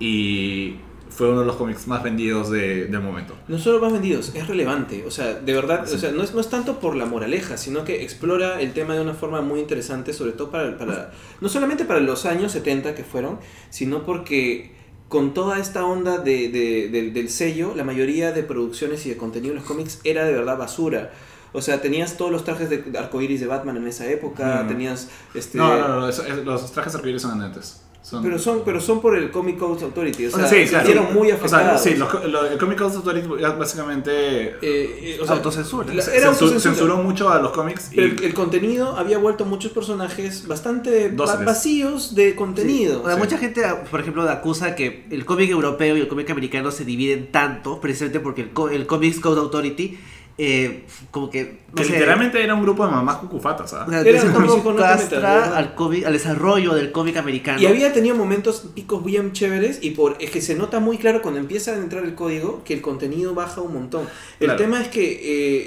Y 0.00 0.76
fue 1.16 1.30
uno 1.30 1.40
de 1.40 1.46
los 1.46 1.56
cómics 1.56 1.86
más 1.86 2.02
vendidos 2.02 2.50
de- 2.50 2.86
del 2.86 3.00
momento. 3.00 3.34
No 3.46 3.58
solo 3.58 3.80
más 3.80 3.92
vendidos, 3.92 4.32
es 4.34 4.48
relevante. 4.48 5.04
O 5.06 5.10
sea, 5.10 5.34
de 5.34 5.52
verdad, 5.54 5.84
o 5.84 5.98
sea, 5.98 6.10
no 6.10 6.22
es, 6.22 6.34
no 6.34 6.40
es 6.40 6.48
tanto 6.48 6.80
por 6.80 6.96
la 6.96 7.06
moraleja, 7.06 7.56
sino 7.56 7.84
que 7.84 8.02
explora 8.02 8.60
el 8.60 8.72
tema 8.72 8.94
de 8.94 9.00
una 9.00 9.14
forma 9.14 9.40
muy 9.40 9.60
interesante, 9.60 10.12
sobre 10.12 10.32
todo 10.32 10.50
para, 10.50 10.76
para 10.76 11.12
no 11.40 11.48
solamente 11.48 11.84
para 11.84 12.00
los 12.00 12.26
años 12.26 12.50
70 12.52 12.94
que 12.94 13.04
fueron, 13.04 13.38
sino 13.70 14.02
porque 14.04 14.72
con 15.08 15.34
toda 15.34 15.60
esta 15.60 15.84
onda 15.84 16.18
de, 16.18 16.48
de- 16.48 16.88
del- 16.88 17.12
del 17.12 17.28
sello, 17.28 17.74
la 17.76 17.84
mayoría 17.84 18.32
de 18.32 18.42
producciones 18.42 19.06
y 19.06 19.10
de 19.10 19.16
contenido 19.16 19.54
de 19.54 19.60
los 19.60 19.68
cómics 19.68 20.00
era 20.02 20.24
de 20.24 20.32
verdad 20.32 20.58
basura. 20.58 21.12
O 21.52 21.62
sea, 21.62 21.80
tenías 21.80 22.16
todos 22.16 22.32
los 22.32 22.42
trajes 22.42 22.68
de 22.68 22.82
arcoiris 22.98 23.38
de 23.40 23.46
Batman 23.46 23.76
en 23.76 23.86
esa 23.86 24.10
época, 24.10 24.62
Mm. 24.64 24.68
tenías 24.68 25.08
este 25.34 25.58
No, 25.58 25.78
no, 25.78 26.00
no, 26.00 26.08
eso- 26.08 26.24
los 26.44 26.72
trajes 26.72 26.96
arcoíris 26.96 27.22
son 27.22 27.40
antes. 27.40 27.80
Son... 28.04 28.22
pero 28.22 28.38
son 28.38 28.60
pero 28.66 28.80
son 28.82 29.00
por 29.00 29.16
el 29.16 29.30
Comic 29.30 29.56
Code 29.58 29.82
Authority, 29.82 30.26
o 30.26 30.30
sea, 30.30 30.46
sí, 30.46 30.56
se 30.64 30.68
claro. 30.68 30.84
vieron 30.86 31.14
muy 31.14 31.32
O 31.32 31.48
sea, 31.48 31.58
afectados. 31.70 31.80
sí, 31.82 31.94
los, 31.94 32.52
el 32.52 32.58
Comic 32.58 32.78
Code 32.78 32.96
Authority 32.96 33.28
básicamente 33.58 34.10
Eh, 34.10 34.58
eh, 34.62 35.18
o 35.22 35.24
sea, 35.26 35.36
Autocensura. 35.36 35.86
la- 35.92 36.04
era 36.04 36.28
autocensura. 36.28 36.60
censuró 36.60 36.96
mucho 36.98 37.30
a 37.30 37.40
los 37.40 37.52
cómics. 37.52 37.90
Y, 37.92 38.00
el, 38.00 38.22
el 38.22 38.34
contenido 38.34 38.96
había 38.96 39.16
vuelto 39.18 39.44
muchos 39.46 39.72
personajes 39.72 40.46
bastante 40.46 41.08
va- 41.10 41.36
vacíos 41.36 42.14
de 42.14 42.34
contenido. 42.34 43.00
O 43.02 43.06
sea, 43.06 43.14
Sí. 43.14 43.20
mucha 43.20 43.38
gente, 43.38 43.62
por 43.90 44.00
ejemplo, 44.00 44.28
acusa 44.28 44.74
que 44.74 45.06
el 45.10 45.24
cómic 45.24 45.50
europeo 45.50 45.96
y 45.96 46.00
el 46.00 46.08
cómic 46.08 46.28
americano 46.30 46.70
se 46.70 46.84
dividen 46.84 47.30
tanto, 47.32 47.80
precisamente 47.80 48.20
porque 48.20 48.42
el, 48.42 48.50
co- 48.50 48.68
el 48.68 48.86
Comics 48.86 49.18
Code 49.20 49.40
Authority 49.40 49.98
eh, 50.36 50.84
como 51.12 51.30
que. 51.30 51.60
no 51.68 51.74
Que 51.76 51.84
sé, 51.84 51.92
literalmente 51.92 52.42
era 52.42 52.54
un 52.54 52.62
grupo 52.62 52.84
de 52.84 52.90
mamás 52.90 53.18
cucufatas, 53.18 53.72
¿ah? 53.72 53.86
sea, 53.88 54.00
Era 54.00 54.20
de 54.24 54.30
castra 54.76 55.18
metal, 55.18 55.54
al, 55.54 55.74
cómic- 55.76 56.04
al 56.04 56.12
desarrollo 56.12 56.74
del 56.74 56.90
cómic 56.90 57.16
americano. 57.16 57.60
Y 57.60 57.66
había 57.66 57.92
tenido 57.92 58.16
momentos 58.16 58.64
picos 58.74 59.04
bien 59.04 59.32
chéveres 59.32 59.78
y 59.80 59.90
por 59.92 60.16
es 60.18 60.30
que 60.32 60.40
se 60.40 60.56
nota 60.56 60.80
muy 60.80 60.98
claro 60.98 61.22
cuando 61.22 61.38
empieza 61.38 61.70
a 61.72 61.76
entrar 61.76 62.04
el 62.04 62.14
código 62.16 62.62
que 62.64 62.74
el 62.74 62.80
contenido 62.80 63.32
baja 63.34 63.60
un 63.60 63.74
montón. 63.74 64.08
El 64.40 64.46
Claro. 64.46 64.58
tema 64.58 64.80
es 64.82 64.88
que 64.88 65.04
eh, 65.12 65.18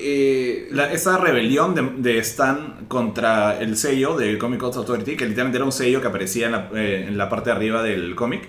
eh, 0.02 0.68
La- 0.72 0.92
esa 0.92 1.18
rebelión 1.18 1.74
de, 1.74 1.90
de 1.98 2.18
Stan 2.20 2.86
contra 2.90 3.60
el 3.62 3.78
sello 3.78 4.18
del 4.18 4.38
Comic 4.38 4.60
Code 4.60 4.80
Authority, 4.80 5.16
que 5.16 5.26
literalmente 5.26 5.58
era 5.58 5.66
un 5.66 5.72
sello 5.72 6.02
que 6.02 6.08
aparecía 6.08 6.48
en 6.48 6.52
la, 6.52 6.70
eh, 6.76 7.06
en 7.08 7.18
la 7.18 7.30
parte 7.30 7.52
de 7.52 7.56
arriba 7.56 7.84
del 7.84 8.16
cómic, 8.16 8.42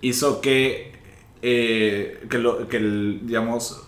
hizo 0.00 0.40
que, 0.40 0.92
eh, 1.42 2.24
que, 2.28 2.38
lo- 2.38 2.66
que 2.68 2.76
el, 2.78 3.20
digamos, 3.22 3.83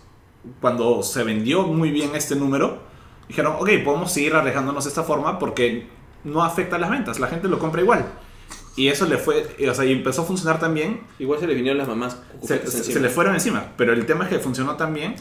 cuando 0.60 1.02
se 1.02 1.22
vendió 1.24 1.62
muy 1.64 1.90
bien 1.90 2.10
este 2.14 2.36
número, 2.36 2.78
dijeron, 3.28 3.54
ok, 3.58 3.68
podemos 3.84 4.12
seguir 4.12 4.34
arriesgándonos 4.34 4.84
de 4.84 4.88
esta 4.90 5.02
forma 5.02 5.38
porque 5.38 5.86
no 6.24 6.42
afecta 6.44 6.76
a 6.76 6.78
las 6.78 6.90
ventas, 6.90 7.18
la 7.20 7.28
gente 7.28 7.48
lo 7.48 7.58
compra 7.58 7.80
igual. 7.82 8.04
Y 8.76 8.88
eso 8.88 9.06
le 9.06 9.16
fue, 9.16 9.46
o 9.70 9.74
sea, 9.74 9.84
y 9.86 9.92
empezó 9.92 10.22
a 10.22 10.24
funcionar 10.26 10.60
también 10.60 11.00
igual 11.18 11.40
se 11.40 11.46
le 11.46 11.54
vinieron 11.54 11.78
las 11.78 11.88
mamás 11.88 12.18
se, 12.42 12.66
se- 12.66 12.84
se 12.92 13.00
le 13.00 13.08
fueron 13.08 13.34
encima. 13.34 13.72
Pero 13.78 13.92
el 13.94 14.04
tema 14.06 14.24
es 14.24 14.30
que 14.30 14.38
funcionó 14.38 14.76
tan 14.76 14.92
bien 14.92 15.14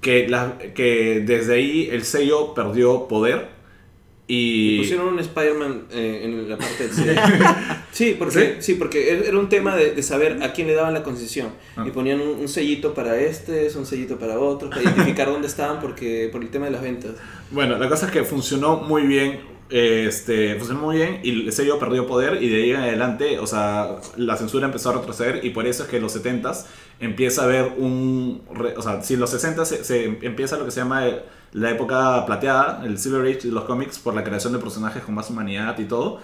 que, 0.00 0.28
la- 0.28 0.58
que 0.74 1.22
desde 1.24 1.54
ahí 1.54 1.88
el 1.92 2.04
sello 2.04 2.52
perdió 2.54 3.06
poder 3.06 3.59
y... 4.30 4.76
Y 4.76 4.78
pusieron 4.78 5.08
un 5.08 5.18
Spider-Man 5.18 5.86
eh, 5.90 6.20
en 6.22 6.48
la 6.48 6.56
parte 6.56 6.86
del 6.86 6.94
sí, 7.92 8.14
porque, 8.16 8.56
¿Sí? 8.60 8.74
porque 8.74 9.10
era 9.10 9.24
era 9.26 9.38
un 9.38 9.48
tema 9.48 9.74
de, 9.74 9.90
de 9.90 10.02
saber 10.04 10.40
a 10.42 10.52
quién 10.52 10.68
le 10.68 10.74
daban 10.74 10.94
la 10.94 11.02
concesión. 11.02 11.48
Ah. 11.74 11.84
Y 11.84 11.90
ponían 11.90 12.20
un, 12.20 12.38
un 12.38 12.48
sellito 12.48 12.94
para 12.94 13.18
este, 13.20 13.68
un 13.76 13.84
sellito 13.84 14.18
para 14.20 14.38
otro, 14.38 14.70
para 14.70 14.82
identificar 14.82 15.26
dónde 15.32 15.48
estaban 15.48 15.80
porque 15.80 16.28
por 16.30 16.42
el 16.42 16.50
tema 16.50 16.66
de 16.66 16.72
las 16.72 16.82
ventas. 16.82 17.12
Bueno, 17.50 17.76
la 17.76 17.88
cosa 17.88 18.06
es 18.06 18.12
que 18.12 18.22
funcionó 18.22 18.76
muy 18.76 19.02
bien. 19.02 19.40
Este, 19.70 20.56
funcionó 20.56 20.80
muy 20.80 20.96
bien 20.96 21.20
y 21.22 21.46
el 21.46 21.52
sello 21.52 21.78
perdió 21.78 22.04
poder 22.04 22.42
y 22.42 22.48
de 22.48 22.56
ahí 22.62 22.70
en 22.70 22.76
adelante, 22.78 23.38
o 23.38 23.46
sea, 23.46 23.98
la 24.16 24.36
censura 24.36 24.66
empezó 24.66 24.90
a 24.90 24.94
retroceder 24.94 25.44
y 25.44 25.50
por 25.50 25.64
eso 25.68 25.84
es 25.84 25.88
que 25.88 25.98
en 25.98 26.02
los 26.02 26.12
70s 26.16 26.66
empieza 26.98 27.42
a 27.42 27.44
haber 27.44 27.74
un, 27.78 28.42
o 28.76 28.82
sea, 28.82 29.00
si 29.02 29.14
en 29.14 29.20
los 29.20 29.30
60s 29.32 29.66
se, 29.84 30.04
empieza 30.22 30.58
lo 30.58 30.64
que 30.64 30.72
se 30.72 30.80
llama 30.80 31.04
la 31.52 31.70
época 31.70 32.26
plateada, 32.26 32.82
el 32.84 32.98
Silver 32.98 33.22
Age 33.30 33.46
de 33.46 33.52
los 33.52 33.62
cómics 33.64 34.00
por 34.00 34.12
la 34.14 34.24
creación 34.24 34.52
de 34.52 34.58
personajes 34.58 35.04
con 35.04 35.14
más 35.14 35.30
humanidad 35.30 35.78
y 35.78 35.84
todo, 35.84 36.18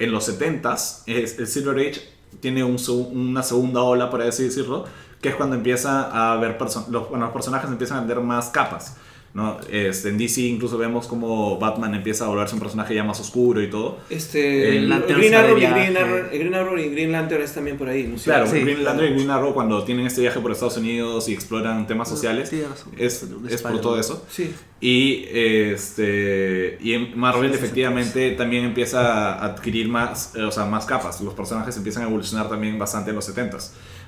en 0.00 0.10
los 0.10 0.24
70s 0.28 1.04
es- 1.06 1.38
el 1.38 1.46
Silver 1.46 1.78
Age 1.78 2.00
tiene 2.40 2.64
una 2.64 3.42
segunda 3.44 3.82
ola, 3.82 4.10
por 4.10 4.20
así 4.22 4.44
decirlo, 4.44 4.84
que 5.20 5.28
es 5.28 5.34
cuando 5.36 5.54
empieza 5.54 6.02
a 6.10 6.32
haber 6.32 6.56
los, 6.60 7.08
bueno, 7.08 7.26
los 7.26 7.32
personajes 7.32 7.70
empiezan 7.70 7.98
a 7.98 8.06
tener 8.06 8.22
más 8.24 8.48
capas. 8.48 8.96
¿No? 9.32 9.58
Este, 9.70 10.08
en 10.08 10.18
DC 10.18 10.40
incluso 10.40 10.76
vemos 10.76 11.06
como 11.06 11.58
Batman 11.58 11.94
empieza 11.94 12.24
a 12.24 12.28
volverse 12.28 12.54
un 12.54 12.60
personaje 12.60 12.94
ya 12.94 13.04
más 13.04 13.20
oscuro 13.20 13.62
y 13.62 13.70
todo. 13.70 13.98
Este, 14.10 14.76
El 14.76 14.92
el, 14.92 15.02
Green 15.02 15.34
Arrow 15.34 15.56
y. 15.56 15.60
Green 15.60 15.96
Arrow, 15.96 16.16
el 16.32 16.38
Green 16.38 16.54
Arrow 16.54 16.78
y 16.78 16.88
Green 16.88 17.12
Lantern 17.12 17.42
es 17.42 17.54
también 17.54 17.78
por 17.78 17.88
ahí, 17.88 18.04
¿no 18.04 18.16
es 18.16 18.22
Claro? 18.24 18.46
Sí. 18.46 18.60
Green 18.60 18.82
Lantern 18.82 19.12
y 19.12 19.14
Green 19.14 19.30
Arrow 19.30 19.54
cuando 19.54 19.84
tienen 19.84 20.06
este 20.06 20.20
viaje 20.20 20.40
por 20.40 20.50
Estados 20.50 20.76
Unidos 20.76 21.28
y 21.28 21.32
exploran 21.32 21.86
temas 21.86 22.08
sociales, 22.08 22.48
Sí, 22.48 22.62
es, 22.98 23.26
es 23.48 23.62
por 23.62 23.80
todo 23.80 24.00
eso. 24.00 24.26
Sí. 24.28 24.52
Y, 24.80 25.26
este, 25.30 26.78
y 26.80 26.94
en 26.94 27.18
Marvel 27.18 27.50
Sí, 27.50 27.58
sí, 27.58 27.64
efectivamente 27.64 28.30
también 28.32 28.64
empieza 28.64 29.34
a 29.34 29.44
adquirir 29.44 29.88
más, 29.88 30.34
eh, 30.34 30.42
o 30.42 30.50
sea, 30.50 30.64
más 30.64 30.86
capas. 30.86 31.20
Los 31.20 31.34
personajes 31.34 31.76
empiezan 31.76 32.04
a 32.04 32.06
evolucionar 32.06 32.48
también 32.48 32.78
bastante 32.78 33.10
en 33.10 33.16
los 33.16 33.28
70s. 33.28 33.54
O 33.56 33.60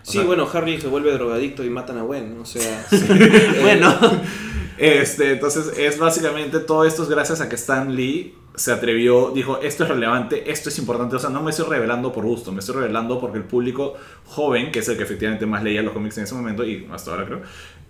Sí, 0.05 0.13
sea, 0.19 0.25
bueno, 0.25 0.49
Harry 0.53 0.81
se 0.81 0.89
vuelve 0.89 1.13
drogadicto 1.13 1.63
y 1.63 1.71
matan 1.71 1.99
a 1.99 2.03
Gwen, 2.03 2.39
o 2.41 2.45
sea... 2.45 2.85
bueno, 3.61 3.95
Este, 4.79 5.33
entonces 5.33 5.79
es 5.79 5.99
básicamente 5.99 6.61
todo 6.61 6.85
esto 6.85 7.03
es 7.03 7.09
gracias 7.09 7.41
a 7.41 7.49
que 7.49 7.57
Stan 7.57 7.95
Lee 7.95 8.35
se 8.55 8.73
atrevió, 8.73 9.31
dijo, 9.31 9.59
esto 9.61 9.85
es 9.85 9.89
relevante, 9.89 10.51
esto 10.51 10.69
es 10.69 10.79
importante, 10.79 11.17
o 11.17 11.19
sea, 11.19 11.31
no 11.31 11.43
me 11.43 11.51
estoy 11.51 11.67
revelando 11.69 12.13
por 12.13 12.25
gusto, 12.25 12.53
me 12.53 12.61
estoy 12.61 12.77
revelando 12.77 13.19
porque 13.19 13.39
el 13.39 13.45
público 13.45 13.95
joven, 14.27 14.71
que 14.71 14.81
es 14.81 14.89
el 14.89 14.97
que 14.97 15.05
efectivamente 15.05 15.47
más 15.47 15.63
leía 15.63 15.83
los 15.83 15.93
cómics 15.93 16.19
en 16.19 16.25
ese 16.25 16.35
momento 16.35 16.65
y 16.65 16.87
hasta 16.93 17.13
ahora 17.13 17.27
creo, 17.27 17.43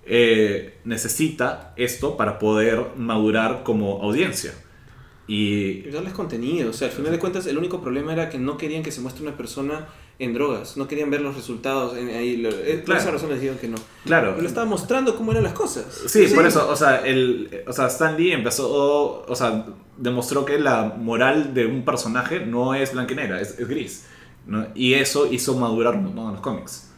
eh, 0.04 0.78
necesita 0.84 1.72
esto 1.76 2.16
para 2.16 2.38
poder 2.38 2.86
madurar 2.96 3.62
como 3.64 4.02
audiencia. 4.02 4.52
Y 5.26 5.84
Y 5.86 5.90
darles 5.90 6.12
contenido, 6.12 6.70
o 6.70 6.72
sea, 6.72 6.88
al 6.88 6.94
final 6.94 7.12
de 7.12 7.18
cuentas 7.18 7.46
el 7.46 7.58
único 7.58 7.80
problema 7.80 8.12
era 8.12 8.28
que 8.28 8.38
no 8.38 8.56
querían 8.56 8.82
que 8.82 8.92
se 8.92 9.00
muestre 9.00 9.22
una 9.22 9.36
persona 9.36 9.86
en 10.22 10.34
drogas, 10.34 10.76
no 10.76 10.86
querían 10.88 11.10
ver 11.10 11.20
los 11.20 11.34
resultados 11.36 11.96
en, 11.96 12.08
ahí, 12.08 12.36
lo- 12.36 12.48
eh, 12.50 12.82
por 12.86 12.96
esa 12.96 13.10
razón 13.10 13.30
les 13.30 13.40
dijeron 13.40 13.58
que 13.60 13.68
no. 13.68 13.76
claro, 14.04 14.34
Pero 14.36 14.46
estaba 14.46 14.66
mostrando 14.66 15.16
cómo 15.16 15.32
eran 15.32 15.44
las 15.44 15.52
cosas. 15.52 15.84
Sí, 16.06 16.26
por 16.34 16.46
eso, 16.46 16.68
o 16.70 16.76
sea, 16.76 17.04
el, 17.06 17.62
o 17.66 17.72
sea, 17.72 17.86
Stan 17.88 18.16
Lee 18.16 18.32
empezó, 18.32 19.24
o 19.26 19.34
sea, 19.36 19.66
demostró 19.96 20.44
que 20.44 20.58
la 20.58 20.84
moral 20.98 21.54
de 21.54 21.66
un 21.66 21.84
personaje 21.84 22.40
no 22.46 22.74
es 22.74 22.92
blanca 22.92 23.12
y 23.12 23.16
negra, 23.16 23.40
es, 23.40 23.58
es 23.58 23.68
gris. 23.68 24.06
¿no? 24.46 24.66
Y 24.74 24.94
eso 24.94 25.26
hizo 25.32 25.56
madurar 25.56 25.94
un 25.94 26.04
montón 26.04 26.26
en 26.26 26.32
los 26.32 26.40
cómics. 26.40 26.88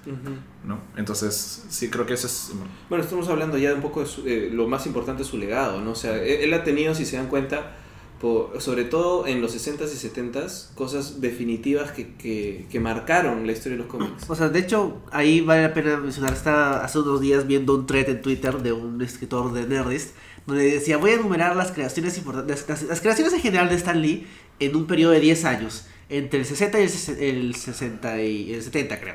¿no? 0.67 0.79
Entonces, 0.97 1.65
sí, 1.69 1.91
creo 1.91 2.07
que 2.07 2.15
eso 2.15 2.27
es... 2.27 2.53
Bueno, 2.89 3.05
estamos 3.05 3.29
hablando 3.29 3.59
ya 3.59 3.69
de 3.71 3.75
un 3.75 3.83
poco 3.83 4.01
de 4.01 4.07
su- 4.07 4.27
eh, 4.27 4.51
lo 4.53 4.67
más 4.67 4.87
importante 4.87 5.23
de 5.23 5.29
su 5.29 5.37
legado, 5.39 5.81
¿no? 5.81 5.91
O 5.93 5.95
sea, 5.95 6.17
él, 6.17 6.41
él 6.43 6.55
ha 6.55 6.63
tenido, 6.65 6.95
si 6.95 7.05
se 7.05 7.17
dan 7.17 7.27
cuenta, 7.29 7.77
po- 8.25 8.51
sobre 8.59 8.85
todo 8.85 9.27
en 9.27 9.43
los 9.43 9.55
60s 9.55 9.91
y 9.93 10.09
70s, 10.09 10.73
cosas 10.75 11.21
definitivas 11.21 11.93
que, 11.93 12.15
que, 12.15 12.67
que 12.71 12.81
marcaron 12.81 13.47
la 13.47 13.53
historia 13.53 13.77
de 13.77 13.85
los 13.85 13.93
cómics. 13.93 14.25
o 14.31 14.35
sea, 14.35 14.49
de 14.49 14.59
hecho, 14.61 15.03
ahí 15.13 15.43
vale 15.43 15.61
la 15.63 15.75
pena 15.75 15.99
mencionar, 15.99 16.33
estaba 16.33 16.83
hace 16.83 16.99
unos 17.01 17.21
días 17.21 17.47
viendo 17.47 17.75
un 17.75 17.87
thread 17.87 18.09
en 18.09 18.23
Twitter 18.23 18.63
de 18.63 18.73
un 18.73 19.03
escritor 19.03 19.53
de 19.53 19.67
Nerdist, 19.67 20.15
donde 20.47 20.65
decía, 20.71 20.97
voy 20.97 21.11
a 21.11 21.15
enumerar 21.15 21.55
las 21.55 21.71
creaciones 21.73 22.17
importantes, 22.17 22.65
las, 22.67 22.83
las 22.85 23.01
creaciones 23.03 23.33
en 23.35 23.41
general 23.41 23.69
de 23.69 23.75
Stan 23.77 24.01
Lee 24.01 24.27
en 24.59 24.75
un 24.75 24.87
periodo 24.87 25.13
de 25.13 25.21
10 25.21 25.45
años, 25.45 25.87
entre 26.09 26.41
el 26.41 26.47
60 26.47 26.79
y 26.81 26.83
el, 26.83 26.91
el 27.21 27.55
60 27.55 28.23
y 28.23 28.53
el 28.55 28.63
70 28.63 29.01
creo. 29.01 29.15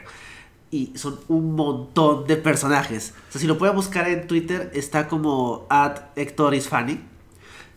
Y 0.72 0.92
son 0.96 1.20
un 1.30 1.56
montón 1.56 2.28
de 2.28 2.36
personajes. 2.36 3.14
O 3.30 3.32
sea, 3.32 3.42
si 3.42 3.48
lo 3.48 3.58
pueden 3.58 3.76
buscar 3.76 4.08
en 4.08 4.28
Twitter, 4.28 4.70
está 4.76 5.08
como 5.08 5.66
at 5.70 6.12
Héctor 6.16 6.54
is 6.54 6.68
funny, 6.68 7.00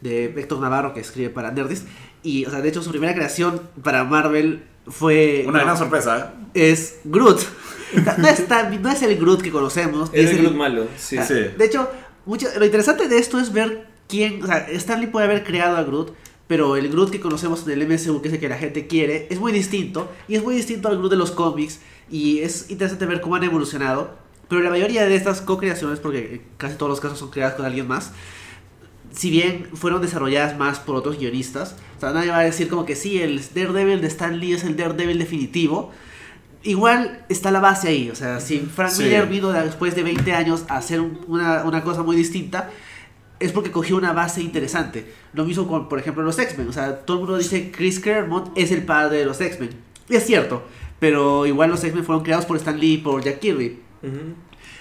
de 0.03 0.27
Héctor 0.27 0.61
Navarro, 0.61 0.93
que 0.95 1.01
escribe 1.01 1.31
para 1.31 1.51
Nerdist. 1.51 1.87
Y, 2.23 2.45
o 2.47 2.51
sea, 2.51 2.61
de 2.61 2.69
hecho, 2.69 2.83
su 2.83 2.91
primera 2.91 3.15
creación 3.15 3.61
para 3.83 4.05
Marvel 4.05 4.65
fue... 4.87 5.45
Una 5.47 5.59
no, 5.61 5.65
gran 5.65 5.79
sorpresa. 5.79 6.35
es 6.55 7.01
Groot. 7.05 7.41
No 8.19 8.27
es, 8.27 8.47
tan- 8.49 8.81
no 8.83 8.91
es 8.91 9.03
el 9.03 9.17
Groot 9.19 9.43
que 9.43 9.51
conocemos. 9.51 10.09
Es 10.15 10.25
es 10.27 10.31
el 10.33 10.39
Groot 10.43 10.55
malo, 10.57 10.87
sí. 10.97 11.19
Ah, 11.19 11.25
Sí. 11.27 11.35
De 11.35 11.65
hecho, 11.67 11.91
mucho- 12.25 12.49
lo 12.59 12.65
interesante 12.65 13.07
de 13.07 13.19
esto 13.19 13.39
es 13.39 13.53
ver 13.53 13.87
quién. 14.09 14.43
O 14.43 14.47
sea, 14.47 14.67
Stanley 14.71 15.09
puede 15.09 15.27
haber 15.27 15.45
creado 15.45 15.77
a 15.77 15.83
Groot, 15.83 16.15
pero 16.47 16.77
el 16.77 16.89
Groot 16.89 17.11
que 17.11 17.21
conocemos 17.21 17.67
en 17.69 17.73
el 17.79 17.87
MCU, 17.87 18.23
que 18.23 18.29
es 18.29 18.35
el 18.35 18.41
que 18.41 18.49
la 18.49 18.57
gente 18.57 18.87
quiere, 18.87 19.27
es 19.31 19.39
muy 19.39 19.53
distinto. 19.53 20.11
Y 20.27 20.37
es 20.37 20.43
muy 20.43 20.55
distinto 20.57 20.89
al 20.89 20.97
Groot 20.97 21.11
de 21.11 21.19
los 21.19 21.33
cómics. 21.33 21.81
Y 22.11 22.39
es 22.39 22.71
interesante 22.71 23.05
ver 23.05 23.21
cómo 23.21 23.37
han 23.37 23.45
evolucionado. 23.45 24.15
Pero 24.49 24.63
la 24.63 24.71
mayoría 24.71 25.05
de 25.07 25.15
estas 25.15 25.43
co-creaciones, 25.43 26.01
porque 26.01 26.19
en 26.37 26.43
casi 26.57 26.77
todos 26.77 26.89
los 26.89 27.01
casos 27.01 27.19
son 27.19 27.31
creadas 27.31 27.55
con 27.57 27.67
alguien 27.67 27.87
más, 27.89 28.13
si 29.13 29.31
bien 29.31 29.67
fueron 29.75 30.01
desarrolladas 30.03 30.59
más 30.59 30.81
por 30.81 30.97
otros 30.97 31.19
guionistas, 31.19 31.77
o 31.97 32.01
sea, 32.01 32.11
nadie 32.13 32.31
va 32.31 32.39
a 32.39 32.43
decir 32.45 32.69
como 32.69 32.85
que 32.87 32.97
sí, 32.97 33.21
el 33.21 33.41
Daredevil 33.55 34.01
de 34.01 34.07
Stan 34.09 34.39
Lee 34.39 34.53
es 34.55 34.65
el 34.65 34.77
Daredevil 34.77 35.19
definitivo. 35.19 35.91
Igual 36.65 37.25
está 37.29 37.51
la 37.51 37.59
base 37.61 37.89
ahí, 37.89 38.09
o 38.11 38.15
sea, 38.15 38.39
si 38.41 38.61
Frank 38.61 38.91
Sí. 38.91 39.03
Miller 39.03 39.27
vino 39.27 39.51
después 39.51 39.95
de 39.97 40.05
20 40.05 40.33
años 40.33 40.65
a 40.69 40.77
hacer 40.77 41.01
un- 41.01 41.19
una, 41.27 41.65
una 41.65 41.83
cosa 41.83 42.03
muy 42.05 42.15
distinta, 42.15 42.71
es 43.41 43.51
porque 43.51 43.73
cogió 43.73 43.97
una 43.97 44.13
base 44.13 44.41
interesante. 44.43 45.13
Lo 45.33 45.45
mismo 45.45 45.67
con, 45.67 45.89
por 45.89 45.99
ejemplo, 45.99 46.23
los 46.23 46.39
X-Men, 46.39 46.69
o 46.69 46.73
sea, 46.73 47.01
todo 47.01 47.17
el 47.17 47.21
mundo 47.25 47.39
dice 47.39 47.73
Chris 47.73 47.99
Claremont 47.99 48.51
es 48.57 48.71
el 48.71 48.85
padre 48.85 49.19
de 49.19 49.25
los 49.25 49.41
X-Men. 49.41 49.71
Y 50.09 50.15
es 50.15 50.25
cierto, 50.25 50.63
pero 51.01 51.47
igual 51.47 51.69
los 51.71 51.83
X-Men 51.83 52.05
fueron 52.05 52.23
creados 52.23 52.45
por 52.47 52.57
Stan 52.59 52.79
Lee 52.79 52.93
y 52.95 52.99
por 52.99 53.23
Jack 53.25 53.41
Kirby. 53.41 53.81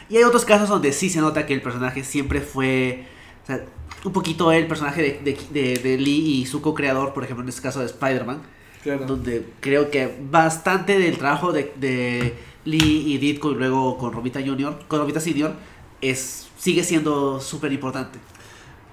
Y 0.09 0.17
hay 0.17 0.23
otros 0.23 0.45
casos 0.45 0.69
donde 0.69 0.91
sí 0.93 1.09
se 1.09 1.19
nota 1.19 1.47
que 1.47 1.53
el 1.55 1.61
personaje 1.63 2.03
siempre 2.03 2.41
fue. 2.41 3.05
O 3.43 3.47
sea, 3.47 3.65
un 4.03 4.13
poquito 4.13 4.51
el 4.51 4.67
personaje 4.67 5.01
de, 5.01 5.33
de- 5.33 5.39
de- 5.75 5.77
de 5.81 5.97
Lee 5.97 6.41
y 6.41 6.45
su 6.45 6.61
co-creador, 6.61 7.13
por 7.13 7.23
ejemplo, 7.23 7.43
en 7.43 7.49
este 7.49 7.61
caso 7.61 7.79
de 7.79 7.85
Spider-Man, 7.87 8.41
Claro. 8.83 9.05
donde 9.05 9.45
creo 9.59 9.91
que 9.91 10.17
bastante 10.31 10.97
del 10.97 11.17
trabajo 11.17 11.51
de, 11.51 11.71
de 11.75 12.33
Lee 12.65 13.03
y 13.07 13.17
Ditko 13.19 13.51
y 13.51 13.55
luego 13.55 13.97
con 13.97 14.11
Romita 14.11 14.39
Junior, 14.39 14.79
con 14.87 14.99
Romita 14.99 15.19
Senior, 15.19 15.53
es, 16.01 16.47
sigue 16.57 16.83
siendo 16.83 17.39
súper 17.39 17.71
importante. 17.71 18.17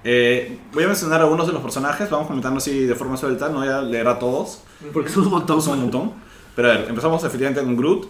Eh, 0.05 0.59
voy 0.73 0.85
a 0.85 0.87
mencionar 0.89 1.21
algunos 1.23 1.47
de 1.47 1.53
los 1.55 1.63
personajes, 1.63 2.09
vamos 2.11 2.27
comentando 2.29 2.59
así 2.59 2.85
de 2.85 2.95
forma 2.95 3.17
suelta, 3.17 3.49
no 3.49 3.59
voy 3.61 3.69
a 3.69 3.81
leer 3.83 4.07
a 4.09 4.19
todos, 4.19 4.63
Porque 4.93 5.11
son 5.11 5.25
un 5.25 5.31
montón. 5.31 5.61
son 5.63 5.75
un 5.79 5.85
montón. 5.85 6.13
Pero 6.55 6.71
a 6.71 6.75
ver, 6.77 6.87
empezamos 6.89 7.25
efectivamente 7.25 7.63
con 7.63 7.77
Groot. 7.77 8.07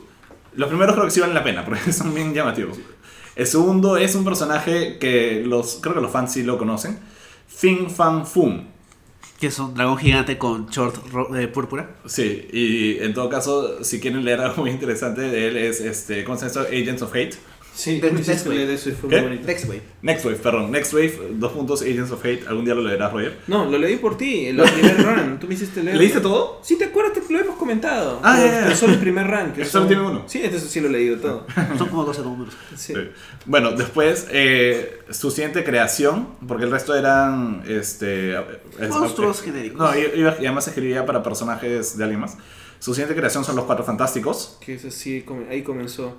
Los 0.55 0.68
primeros 0.68 0.94
creo 0.94 1.05
que 1.07 1.11
sí 1.12 1.20
valen 1.20 1.34
la 1.34 1.44
pena, 1.44 1.64
porque 1.64 1.92
son 1.92 2.12
bien 2.14 2.34
llamativos. 2.34 2.76
El 3.39 3.47
segundo 3.47 3.97
es 3.97 4.14
un 4.14 4.24
personaje 4.24 4.99
que 4.99 5.43
los 5.47 5.78
creo 5.80 5.95
que 5.95 6.01
los 6.03 6.11
fans 6.11 6.32
sí 6.32 6.43
lo 6.43 6.59
conocen. 6.59 6.99
Fin 7.47 7.89
Fan 7.89 8.26
Fum. 8.26 8.64
Que 9.41 9.47
es 9.47 9.59
un 9.61 9.72
dragón 9.74 9.97
gigante 9.99 10.36
con 10.36 10.66
short 10.66 10.97
ro- 11.12 11.34
eh, 11.36 11.47
púrpura. 11.47 11.89
Sí, 12.05 12.49
y 12.53 12.99
en 12.99 13.14
todo 13.14 13.28
caso, 13.28 13.82
si 13.84 14.01
quieren 14.01 14.24
leer 14.24 14.41
algo 14.41 14.62
muy 14.62 14.70
interesante 14.72 15.20
de 15.22 15.47
él, 15.49 15.57
es 15.57 15.80
este, 15.80 16.24
¿cómo 16.24 16.36
se 16.36 16.49
llama 16.49 16.62
esto? 16.66 16.74
Agents 16.76 17.03
of 17.03 17.14
Hate. 17.14 17.36
Sí, 17.79 18.01
De- 18.01 18.11
me 18.11 18.20
hiciste 18.20 18.33
Next 18.33 18.47
Wave. 18.47 18.57
leer 18.59 18.70
eso 18.70 18.89
y 18.89 18.93
fue 18.93 19.09
¿Qué? 19.09 19.16
muy 19.20 19.24
bonito. 19.29 19.47
Next 19.47 19.64
Wave. 19.68 19.83
Next 20.03 20.24
Wave, 20.24 20.37
perdón. 20.39 20.70
Next 20.72 20.93
Wave, 20.93 21.18
dos 21.35 21.53
puntos, 21.53 21.83
Agents 21.83 22.11
of 22.11 22.24
Hate. 22.24 22.45
Algún 22.49 22.64
día 22.64 22.74
lo 22.74 22.83
leerás, 22.83 23.12
Roger. 23.12 23.39
No, 23.47 23.66
lo 23.70 23.79
leí 23.79 23.97
por 23.99 24.16
ti, 24.18 24.47
el 24.47 24.57
primer 24.61 25.01
run. 25.05 25.39
Tú 25.39 25.47
me 25.47 25.55
hiciste 25.55 25.85
leer. 25.85 25.97
¿Leíste 25.97 26.20
todo? 26.20 26.61
Sí, 26.64 26.76
¿te 26.76 26.87
acuerdas? 26.87 27.12
Te 27.12 27.33
lo 27.33 27.39
hemos 27.39 27.57
comentado. 27.57 28.18
Ah, 28.24 28.37
ya, 28.37 28.68
ya. 28.68 28.74
solo 28.74 28.95
el 28.95 28.99
primer 28.99 29.29
run. 29.29 29.53
que 29.53 29.64
Solo 29.64 29.87
tiene 29.87 30.03
uno. 30.03 30.24
Sí, 30.26 30.41
entonces 30.43 30.68
sí 30.68 30.81
lo 30.81 30.89
he 30.89 30.91
leído 30.91 31.18
todo. 31.18 31.47
Son 31.79 31.89
como 31.89 32.05
12 32.05 32.22
números. 32.22 32.55
Sí. 32.76 32.95
Sí. 32.95 33.01
Bueno, 33.47 33.70
después 33.72 34.26
eh, 34.33 34.99
su 35.11 35.31
siguiente 35.31 35.62
creación, 35.62 36.31
porque 36.49 36.64
el 36.64 36.72
resto 36.72 36.97
eran 36.97 37.62
este 37.68 38.33
es- 38.81 38.89
Monstruos 38.91 39.41
eh, 39.43 39.45
genéricos. 39.45 39.79
No, 39.79 39.97
iba- 39.97 40.35
y 40.41 40.47
además 40.47 40.66
escribía 40.66 41.07
para 41.07 41.22
personajes 41.22 41.97
de 41.97 42.03
alguien 42.03 42.20
más. 42.20 42.37
Su 42.81 42.93
siguiente 42.95 43.14
creación 43.14 43.45
son 43.45 43.55
los 43.57 43.66
Cuatro 43.66 43.85
Fantásticos. 43.85 44.57
Que 44.61 44.74
eso 44.74 44.91
sí, 44.91 45.22
come- 45.22 45.47
ahí 45.49 45.62
comenzó. 45.62 46.16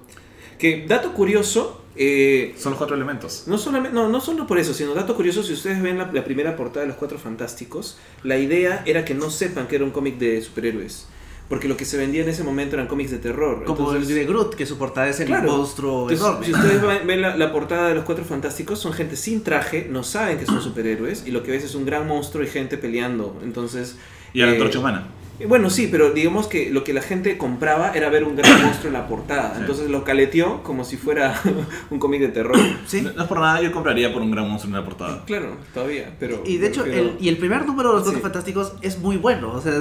Que, 0.60 0.86
dato 0.88 1.14
curioso, 1.14 1.82
eh, 1.96 2.54
Son 2.58 2.72
los 2.72 2.78
cuatro 2.78 2.96
elementos. 2.96 3.44
no, 3.48 3.58
solamente, 3.58 3.96
no, 3.96 4.10
no 4.10 4.22
solo 4.22 4.46
por 4.46 4.60
eso, 4.60 4.74
sino 4.74 4.94
dato 4.94 5.16
curioso, 5.16 5.42
si 5.42 5.54
ustedes 5.54 5.82
ven 5.82 5.98
la, 5.98 6.12
la 6.12 6.24
primera 6.24 6.56
portada 6.56 6.82
de 6.82 6.88
Los 6.90 6.98
Cuatro 6.98 7.18
Fantásticos, 7.18 7.98
la 8.24 8.38
idea 8.38 8.84
era 8.86 9.04
que 9.06 9.14
no 9.16 9.30
sepan 9.32 9.68
que 9.68 9.78
era 9.78 9.86
un 9.86 9.92
cómic 9.92 10.18
de 10.18 10.42
superhéroes. 10.42 11.08
Porque 11.50 11.68
lo 11.68 11.76
que 11.78 11.84
se 11.86 11.98
vendía 11.98 12.22
en 12.22 12.30
ese 12.30 12.44
momento 12.44 12.76
eran 12.76 12.86
cómics 12.86 13.10
de 13.10 13.18
terror. 13.18 13.64
Como 13.66 13.80
Entonces- 13.90 14.08
el 14.10 14.16
de 14.16 14.26
Groot, 14.26 14.54
que 14.54 14.68
su 14.68 14.78
portada 14.78 15.10
es 15.10 15.20
el 15.20 15.26
Claro. 15.26 15.52
monstruo 15.58 16.04
Entonces, 16.12 16.20
enorme. 16.28 16.46
Si 16.46 16.54
ustedes 16.54 16.82
ven- 16.84 17.08
ven 17.08 17.22
la, 17.24 17.36
la 17.38 17.52
portada 17.52 17.90
de 17.90 17.96
los 17.96 18.04
Cuatro 18.04 18.24
Fantásticos, 18.24 18.78
son 18.80 18.94
gente 18.94 19.16
sin 19.16 19.44
traje, 19.44 19.88
no 19.90 20.04
saben 20.04 20.38
que 20.38 20.46
son 20.46 20.62
superhéroes, 20.62 21.24
y 21.26 21.32
lo 21.32 21.42
que 21.42 21.50
ves 21.52 21.64
es 21.64 21.74
un 21.74 21.86
gran 21.86 22.06
monstruo 22.08 22.44
y 22.44 22.48
gente 22.48 22.78
peleando. 22.78 23.40
Entonces. 23.44 23.96
Y 24.32 24.42
a 24.42 24.46
la 24.46 24.52
eh, 24.52 24.56
antorcha 24.56 24.78
humana. 24.78 25.08
Eh, 25.40 25.46
Bueno, 25.48 25.70
sí, 25.70 25.88
pero 25.92 26.12
digamos 26.12 26.48
que 26.48 26.70
lo 26.70 26.84
que 26.84 26.94
la 26.94 27.02
gente 27.02 27.38
compraba 27.38 27.92
era 27.94 28.10
ver 28.10 28.24
un 28.24 28.36
gran 28.36 28.62
monstruo 28.64 28.88
en 28.88 28.94
la 28.94 29.08
portada. 29.08 29.54
Sí. 29.56 29.62
Entonces 29.62 29.90
lo 29.90 30.04
caleteó 30.04 30.64
como 30.64 30.84
si 30.84 30.98
fuera 30.98 31.40
un 31.90 32.00
cómic 32.00 32.22
de 32.22 32.28
terror. 32.30 32.58
Sí. 32.86 33.02
No, 33.02 33.12
no 33.14 33.22
es 33.24 33.28
por 33.28 33.40
nada, 33.40 33.62
yo 33.62 33.72
compraría 33.72 34.12
por 34.12 34.22
un 34.22 34.32
gran 34.32 34.50
monstruo 34.50 34.74
en 34.76 34.80
la 34.82 34.86
portada. 34.86 35.24
Claro, 35.26 35.58
todavía, 35.74 36.16
pero... 36.20 36.42
Y 36.46 36.58
de 36.58 36.68
hecho, 36.68 36.84
pero- 36.84 36.96
el, 36.98 37.18
y 37.20 37.30
el 37.30 37.38
primer 37.38 37.66
número 37.66 37.90
de 37.90 37.96
los 37.96 38.04
Cuatro 38.04 38.20
Sí. 38.20 38.24
Fantásticos 38.24 38.74
es 38.82 38.98
muy 39.00 39.18
bueno. 39.18 39.52
O 39.54 39.62
sea, 39.62 39.74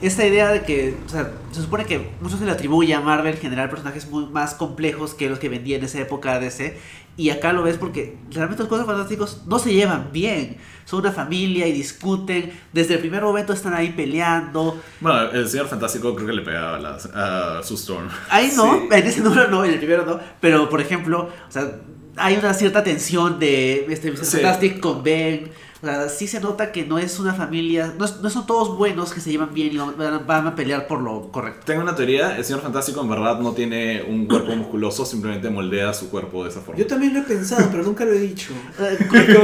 esta 0.00 0.26
idea 0.26 0.50
de 0.50 0.62
que, 0.62 0.94
o 1.04 1.08
sea, 1.08 1.30
se 1.52 1.60
supone 1.62 1.84
que 1.84 2.08
muchos 2.20 2.38
se 2.38 2.44
le 2.46 2.50
atribuye 2.52 2.94
a 2.94 3.00
Marvel 3.00 3.36
generar 3.36 3.68
personajes 3.70 4.08
muy 4.10 4.26
más 4.26 4.54
complejos 4.54 5.14
que 5.14 5.28
los 5.28 5.38
que 5.38 5.48
vendía 5.48 5.76
en 5.76 5.84
esa 5.84 6.00
época 6.00 6.38
DC. 6.40 6.76
Y 7.16 7.30
acá 7.30 7.52
lo 7.52 7.62
ves 7.62 7.76
porque 7.78 8.16
realmente 8.32 8.62
los 8.64 8.68
Cuatro 8.68 8.86
Fantásticos 8.86 9.42
no 9.46 9.58
se 9.60 9.72
llevan 9.72 10.10
bien. 10.12 10.56
Son 10.84 11.00
una 11.00 11.12
familia 11.12 11.66
y 11.68 11.72
discuten. 11.72 12.52
Desde 12.72 12.94
el 12.94 13.00
primer 13.00 13.22
momento 13.22 13.52
están 13.52 13.72
ahí 13.72 13.90
peleando. 13.90 14.80
Bueno, 15.00 15.30
el 15.30 15.48
señor 15.48 15.68
fantástico 15.68 16.14
creo 16.14 16.26
que 16.26 16.32
le 16.32 16.42
pegaba 16.42 16.76
a, 16.76 16.80
las- 16.80 17.06
a 17.06 17.62
su 17.62 17.74
Storm. 17.74 18.08
Ahí 18.28 18.52
no, 18.56 18.74
Sí. 18.74 18.88
en 18.90 19.06
ese 19.06 19.20
número 19.20 19.48
no, 19.48 19.64
en 19.64 19.72
el 19.72 19.78
primero 19.78 20.04
no. 20.04 20.18
Pero, 20.40 20.68
por 20.68 20.80
ejemplo, 20.80 21.30
o 21.48 21.50
sea, 21.52 21.70
hay 22.16 22.36
una 22.36 22.52
cierta 22.52 22.82
tensión 22.84 23.38
de 23.38 23.86
este 23.88 24.10
Mr. 24.10 24.24
Sí. 24.24 24.36
Fantastic 24.38 24.80
con 24.80 25.02
Ben. 25.04 25.50
O 25.84 25.86
sea, 25.86 26.08
sí 26.08 26.26
se 26.26 26.40
nota 26.40 26.72
que 26.72 26.86
no 26.86 26.98
es 26.98 27.18
una 27.20 27.34
familia, 27.34 27.92
no, 27.98 28.06
es- 28.06 28.20
no 28.22 28.30
son 28.30 28.46
todos 28.46 28.74
buenos 28.78 29.12
que 29.12 29.20
se 29.20 29.30
llevan 29.30 29.52
bien 29.52 29.70
y 29.74 29.76
van, 29.76 29.94
van- 30.26 30.46
a 30.46 30.54
pelear 30.54 30.86
por 30.86 31.02
lo 31.02 31.30
correcto. 31.30 31.60
Tengo 31.66 31.82
una 31.82 31.94
teoría, 31.94 32.38
el 32.38 32.44
señor 32.44 32.62
fantástico 32.62 33.02
en 33.02 33.10
verdad 33.10 33.38
no 33.38 33.52
tiene 33.52 34.02
un 34.08 34.24
cuerpo 34.26 34.56
musculoso, 34.56 35.04
simplemente 35.04 35.50
moldea 35.50 35.92
su 35.92 36.08
cuerpo 36.08 36.42
de 36.44 36.48
esa 36.50 36.60
forma. 36.60 36.78
Yo 36.80 36.86
también 36.86 37.12
lo 37.12 37.20
he 37.20 37.24
pensado, 37.24 37.68
pero 37.70 37.82
nunca 37.82 38.04
lo 38.06 38.12
he 38.14 38.18
dicho. 38.20 38.52
Eh, 38.80 38.98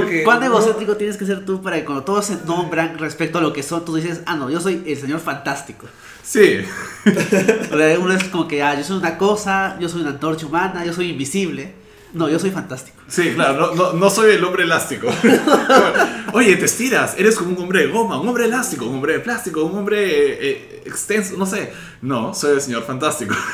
que- 0.09 0.24
¿Cuán 0.24 0.41
no. 0.41 0.47
egocéntrico 0.47 0.97
tienes 0.97 1.16
que 1.18 1.26
ser 1.26 1.45
tú 1.45 1.61
para 1.62 1.76
que 1.76 1.84
cuando 1.84 2.05
todos 2.05 2.24
se 2.24 2.36
nombran 2.47 2.99
respecto 2.99 3.36
a 3.38 3.41
lo 3.43 3.53
que 3.53 3.62
son, 3.62 3.84
tú 3.84 3.95
dices, 3.97 4.22
ah, 4.26 4.34
no, 4.36 4.49
yo 4.51 4.61
soy 4.61 4.82
el 4.86 4.97
señor 4.97 5.20
fantástico? 5.20 5.86
Sí, 6.22 6.59
uno 8.01 8.12
es 8.12 8.24
como 8.24 8.47
que, 8.49 8.62
ah, 8.62 8.74
yo 8.76 8.84
soy 8.84 8.99
una 8.99 9.18
cosa, 9.18 9.76
yo 9.80 9.88
soy 9.88 10.03
una 10.03 10.11
antorcha 10.11 10.47
humana, 10.47 10.84
yo 10.84 10.93
soy 10.93 11.11
invisible. 11.11 11.74
No, 12.12 12.28
yo 12.28 12.38
soy 12.38 12.50
fantástico. 12.50 12.98
sí, 13.08 13.30
claro, 13.34 13.72
no, 13.74 13.74
no, 13.74 13.92
no 13.92 14.11
soy 14.11 14.32
el 14.34 14.44
hombre 14.44 14.64
elástico. 14.64 15.08
Oye, 16.32 16.56
te 16.56 16.64
estiras, 16.64 17.14
eres 17.18 17.36
como 17.36 17.50
un 17.56 17.62
hombre 17.62 17.80
de 17.80 17.92
goma, 17.92 18.20
un 18.20 18.28
hombre 18.28 18.44
elástico, 18.44 18.86
un 18.86 18.96
hombre 18.96 19.14
de 19.14 19.20
plástico, 19.20 19.64
un 19.64 19.76
hombre 19.78 19.98
eh, 20.04 20.38
eh, 20.40 20.82
extenso, 20.86 21.36
no 21.36 21.46
sé. 21.46 21.72
No, 22.02 22.34
soy 22.34 22.54
el 22.54 22.61
señor 22.61 22.84
fantástico. 22.84 23.34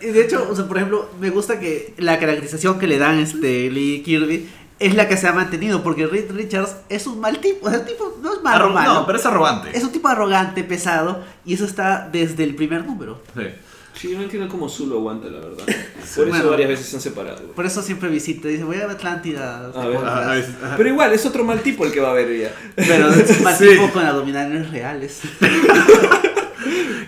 Y 0.00 0.06
de 0.06 0.22
hecho, 0.24 0.44
o 0.50 0.56
sea, 0.56 0.66
por 0.66 0.76
ejemplo, 0.78 1.08
me 1.20 1.30
gusta 1.30 1.60
que 1.60 1.94
la 1.98 2.18
caracterización 2.18 2.78
que 2.80 2.88
le 2.88 2.98
dan 2.98 3.20
este 3.20 3.70
Lee 3.70 4.02
Kirby 4.04 4.48
es 4.80 4.94
la 4.96 5.06
que 5.06 5.16
se 5.16 5.28
ha 5.28 5.32
mantenido, 5.32 5.84
porque 5.84 6.08
Reed 6.08 6.32
Richards 6.32 6.74
es 6.88 7.06
un 7.06 7.20
mal 7.20 7.38
tipo, 7.38 7.68
o 7.68 7.70
sea, 7.70 7.84
tipo 7.84 8.18
no 8.20 8.34
es 8.34 8.42
malo, 8.42 8.66
Arro- 8.70 8.72
malo, 8.74 8.94
no, 8.94 9.06
pero 9.06 9.18
es 9.18 9.24
arrogante. 9.26 9.70
es 9.72 9.84
un 9.84 9.92
tipo 9.92 10.08
arrogante, 10.08 10.64
pesado, 10.64 11.22
y 11.44 11.54
eso 11.54 11.64
está 11.64 12.08
desde 12.10 12.42
el 12.42 12.56
primer 12.56 12.84
número. 12.84 13.22
Sí. 13.36 13.42
Sí, 13.94 14.10
yo 14.10 14.16
no 14.18 14.24
entiendo 14.24 14.48
cómo 14.48 14.68
Zul 14.68 14.88
lo 14.88 14.98
aguanta, 14.98 15.28
la 15.28 15.38
verdad. 15.38 15.64
Por 16.16 16.28
eso 16.28 16.50
varias 16.50 16.68
veces 16.70 16.86
se 16.86 16.96
han 16.96 17.02
separado. 17.02 17.38
Por 17.54 17.64
eso 17.66 17.82
siempre 17.82 18.08
visita, 18.08 18.48
dice, 18.48 18.64
voy 18.64 18.76
a 18.78 18.90
Atlántida. 18.90 19.70
A 19.74 19.86
ver, 19.86 19.98
Ah, 20.04 20.32
a 20.32 20.32
ajá. 20.32 20.74
Pero 20.76 20.88
igual, 20.88 21.12
es 21.12 21.24
otro 21.26 21.44
mal 21.44 21.60
tipo 21.60 21.84
el 21.84 21.92
que 21.92 22.00
va 22.00 22.10
a 22.10 22.14
ver 22.14 22.36
ya. 22.40 22.52
Pero 22.74 23.08
es 23.10 23.38
un 23.38 23.44
mal 23.44 23.54
Sí. 23.58 23.68
tipo 23.68 23.90
con 23.90 24.04
abdominales 24.04 24.70
reales. 24.70 25.20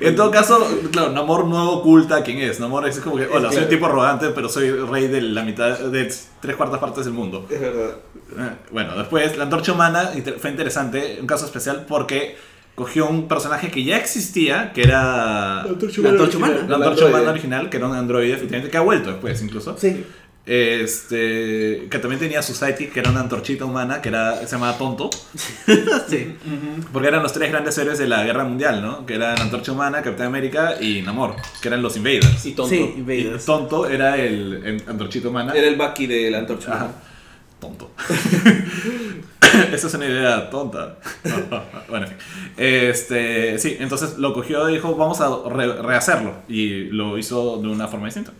En 0.00 0.16
todo 0.16 0.30
caso, 0.30 0.66
claro, 0.92 1.12
Namor 1.12 1.46
no 1.46 1.70
oculta 1.70 2.22
quién 2.22 2.38
es. 2.38 2.60
Namor 2.60 2.86
es 2.86 2.98
como 3.00 3.16
que, 3.16 3.26
hola, 3.26 3.50
soy 3.50 3.62
un 3.62 3.68
tipo 3.70 3.86
arrogante, 3.86 4.28
pero 4.30 4.48
soy 4.50 4.70
rey 4.70 5.06
de 5.08 5.22
la 5.22 5.42
mitad, 5.44 5.78
de 5.78 6.12
tres 6.42 6.56
cuartas 6.56 6.78
partes 6.78 7.04
del 7.06 7.14
mundo. 7.14 7.46
Es 7.48 7.60
verdad. 7.60 7.96
Eh, 8.38 8.50
Bueno, 8.70 8.96
después, 8.98 9.34
la 9.38 9.44
antorcha 9.44 9.72
humana 9.72 10.10
fue 10.38 10.50
interesante, 10.50 11.16
un 11.20 11.26
caso 11.26 11.46
especial, 11.46 11.86
porque 11.88 12.36
cogió 12.74 13.06
un 13.08 13.28
personaje 13.28 13.70
que 13.70 13.84
ya 13.84 13.96
existía, 13.96 14.72
que 14.72 14.82
era 14.82 15.62
La 15.64 15.68
antorcha 15.70 16.00
humana. 16.38 16.66
la 16.68 16.76
antorcha 16.76 17.06
humana 17.06 17.30
original, 17.30 17.70
que 17.70 17.76
era 17.76 17.86
un 17.86 17.94
androide, 17.94 18.32
efectivamente, 18.34 18.70
que 18.70 18.76
ha 18.76 18.80
vuelto 18.82 19.10
después 19.10 19.40
incluso. 19.42 19.76
Sí. 19.78 20.04
Este, 20.46 21.86
que 21.88 21.98
también 22.00 22.18
tenía 22.20 22.42
su 22.42 22.52
sidekick, 22.52 22.92
que 22.92 23.00
era 23.00 23.10
una 23.10 23.20
antorchita 23.20 23.64
humana, 23.64 24.02
que 24.02 24.10
era, 24.10 24.36
se 24.36 24.46
llamaba 24.46 24.76
Tonto, 24.76 25.08
sí. 26.08 26.36
porque 26.92 27.08
eran 27.08 27.22
los 27.22 27.32
tres 27.32 27.50
grandes 27.50 27.78
héroes 27.78 27.98
de 27.98 28.06
la 28.06 28.22
guerra 28.24 28.44
mundial, 28.44 28.82
¿no? 28.82 29.06
Que 29.06 29.14
eran 29.14 29.40
Antorcha 29.40 29.72
Humana, 29.72 30.02
Capitán 30.02 30.26
América 30.26 30.74
y 30.80 31.00
Namor, 31.00 31.36
que 31.62 31.68
eran 31.68 31.80
los 31.80 31.96
Invaders. 31.96 32.44
Y 32.44 32.52
tonto. 32.52 32.74
Sí, 32.74 32.92
Y 32.96 32.98
Invaders. 33.00 33.44
Tonto 33.46 33.88
era 33.88 34.18
el, 34.18 34.60
el 34.64 34.82
Antorchita 34.86 35.28
Humana. 35.28 35.54
Era 35.54 35.66
el 35.66 35.76
Bucky 35.76 36.06
de 36.06 36.30
la 36.30 36.38
antorcha. 36.40 36.74
Ajá. 36.74 36.90
Tonto. 37.58 37.92
Esa 39.72 39.86
es 39.86 39.94
una 39.94 40.06
idea 40.06 40.50
tonta. 40.50 40.98
bueno. 41.88 42.06
Este, 42.56 43.58
sí, 43.58 43.76
entonces 43.80 44.18
lo 44.18 44.32
cogió 44.34 44.68
y 44.70 44.74
dijo, 44.74 44.94
vamos 44.96 45.20
a 45.20 45.30
re- 45.48 45.82
rehacerlo. 45.82 46.34
Y 46.48 46.84
lo 46.86 47.18
hizo 47.18 47.58
de 47.60 47.68
una 47.68 47.88
forma 47.88 48.06
distinta. 48.06 48.32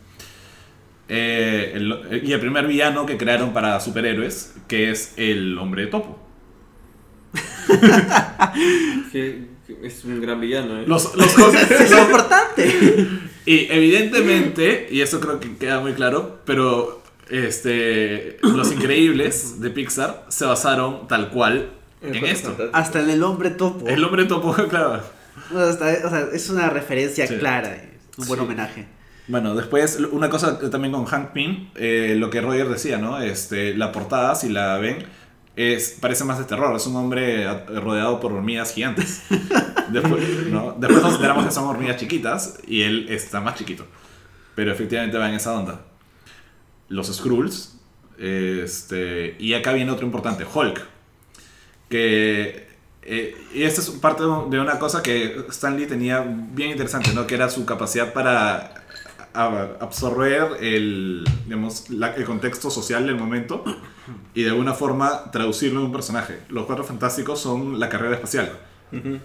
Eh, 1.08 1.72
el- 1.74 2.22
y 2.24 2.32
el 2.32 2.40
primer 2.40 2.66
villano 2.66 3.04
que 3.06 3.16
crearon 3.16 3.52
para 3.52 3.78
superhéroes, 3.80 4.54
que 4.68 4.90
es 4.90 5.14
el 5.16 5.58
hombre 5.58 5.86
topo. 5.86 6.18
Que, 9.12 9.46
que 9.66 9.86
es 9.86 10.04
un 10.04 10.20
gran 10.20 10.40
villano, 10.40 10.80
¿eh? 10.80 10.84
Los, 10.86 11.14
los 11.14 11.32
cosas- 11.32 11.70
Es 11.70 11.90
importante. 11.90 13.08
Y 13.46 13.66
evidentemente, 13.70 14.86
y 14.90 15.00
eso 15.00 15.20
creo 15.20 15.40
que 15.40 15.56
queda 15.56 15.80
muy 15.80 15.92
claro, 15.92 16.40
pero 16.44 17.02
este, 17.30 18.38
los 18.42 18.72
increíbles 18.72 19.60
de 19.60 19.70
Pixar 19.70 20.24
se 20.28 20.44
basaron 20.44 21.08
tal 21.08 21.30
cual 21.30 21.70
en 22.02 22.14
esto. 22.24 22.56
Hasta 22.72 23.00
en 23.00 23.10
el 23.10 23.22
hombre 23.22 23.50
topo. 23.50 23.86
El 23.88 24.04
hombre 24.04 24.24
topo, 24.26 24.52
claro. 24.68 25.02
O 25.52 25.54
sea, 25.58 25.68
hasta- 25.70 26.06
o 26.06 26.10
sea, 26.10 26.28
es 26.32 26.50
una 26.50 26.68
referencia 26.70 27.26
Sí. 27.26 27.36
clara, 27.38 27.76
un 28.18 28.26
buen 28.26 28.40
Sí. 28.40 28.44
homenaje. 28.46 28.86
Bueno, 29.26 29.54
después, 29.54 29.98
una 30.12 30.28
cosa 30.28 30.58
también 30.70 30.92
con 30.92 31.06
Hank 31.06 31.30
Pym, 31.32 31.70
eh, 31.76 32.14
lo 32.18 32.28
que 32.28 32.42
Roger 32.42 32.68
decía, 32.68 32.98
¿no? 32.98 33.20
Este, 33.22 33.74
la 33.74 33.90
portada, 33.90 34.34
si 34.34 34.50
la 34.50 34.76
ven, 34.76 34.98
es, 35.56 35.96
parece 35.98 36.24
más 36.24 36.38
de 36.38 36.44
terror. 36.44 36.76
Es 36.76 36.86
un 36.86 36.94
hombre 36.96 37.46
rodeado 37.80 38.20
por 38.20 38.32
hormigas 38.34 38.74
gigantes. 38.74 39.22
Después, 39.88 40.22
¿no? 40.50 40.76
Después 40.78 41.02
nos 41.02 41.14
enteramos 41.14 41.46
que 41.46 41.52
son 41.52 41.64
hormigas 41.64 41.96
chiquitas 41.96 42.58
y 42.66 42.82
él 42.82 43.06
está 43.08 43.40
más 43.40 43.54
chiquito. 43.54 43.86
Pero 44.54 44.72
efectivamente 44.72 45.16
va 45.16 45.28
en 45.30 45.36
esa 45.36 45.54
onda. 45.54 45.80
Los 46.88 47.08
Skrulls. 47.14 47.76
Este, 48.18 49.36
y 49.38 49.54
acá 49.54 49.72
viene 49.72 49.90
otro 49.90 50.06
importante, 50.06 50.44
Hulk. 50.52 50.80
Que... 51.88 52.68
eh, 53.02 53.36
y 53.54 53.62
esta 53.62 53.80
es 53.80 53.90
parte 53.90 54.22
de 54.22 54.60
una 54.60 54.78
cosa 54.78 55.02
que 55.02 55.44
Stanley 55.50 55.86
tenía 55.86 56.20
bien 56.20 56.70
interesante, 56.70 57.12
¿no? 57.14 57.26
Que 57.26 57.34
era 57.34 57.50
su 57.50 57.64
capacidad 57.66 58.12
para 58.12 58.82
absorber 59.34 60.58
el, 60.60 61.24
digamos, 61.44 61.90
la- 61.90 62.14
el 62.14 62.24
contexto 62.24 62.70
social 62.70 63.04
del 63.06 63.16
momento 63.16 63.64
y 64.32 64.44
de 64.44 64.50
alguna 64.50 64.74
forma 64.74 65.30
traducirlo 65.32 65.80
en 65.80 65.86
un 65.86 65.92
personaje. 65.92 66.38
Los 66.50 66.66
Cuatro 66.66 66.84
Fantásticos 66.84 67.40
son 67.40 67.80
la 67.80 67.88
carrera 67.88 68.14
espacial. 68.14 68.52
Ujú. 68.92 69.18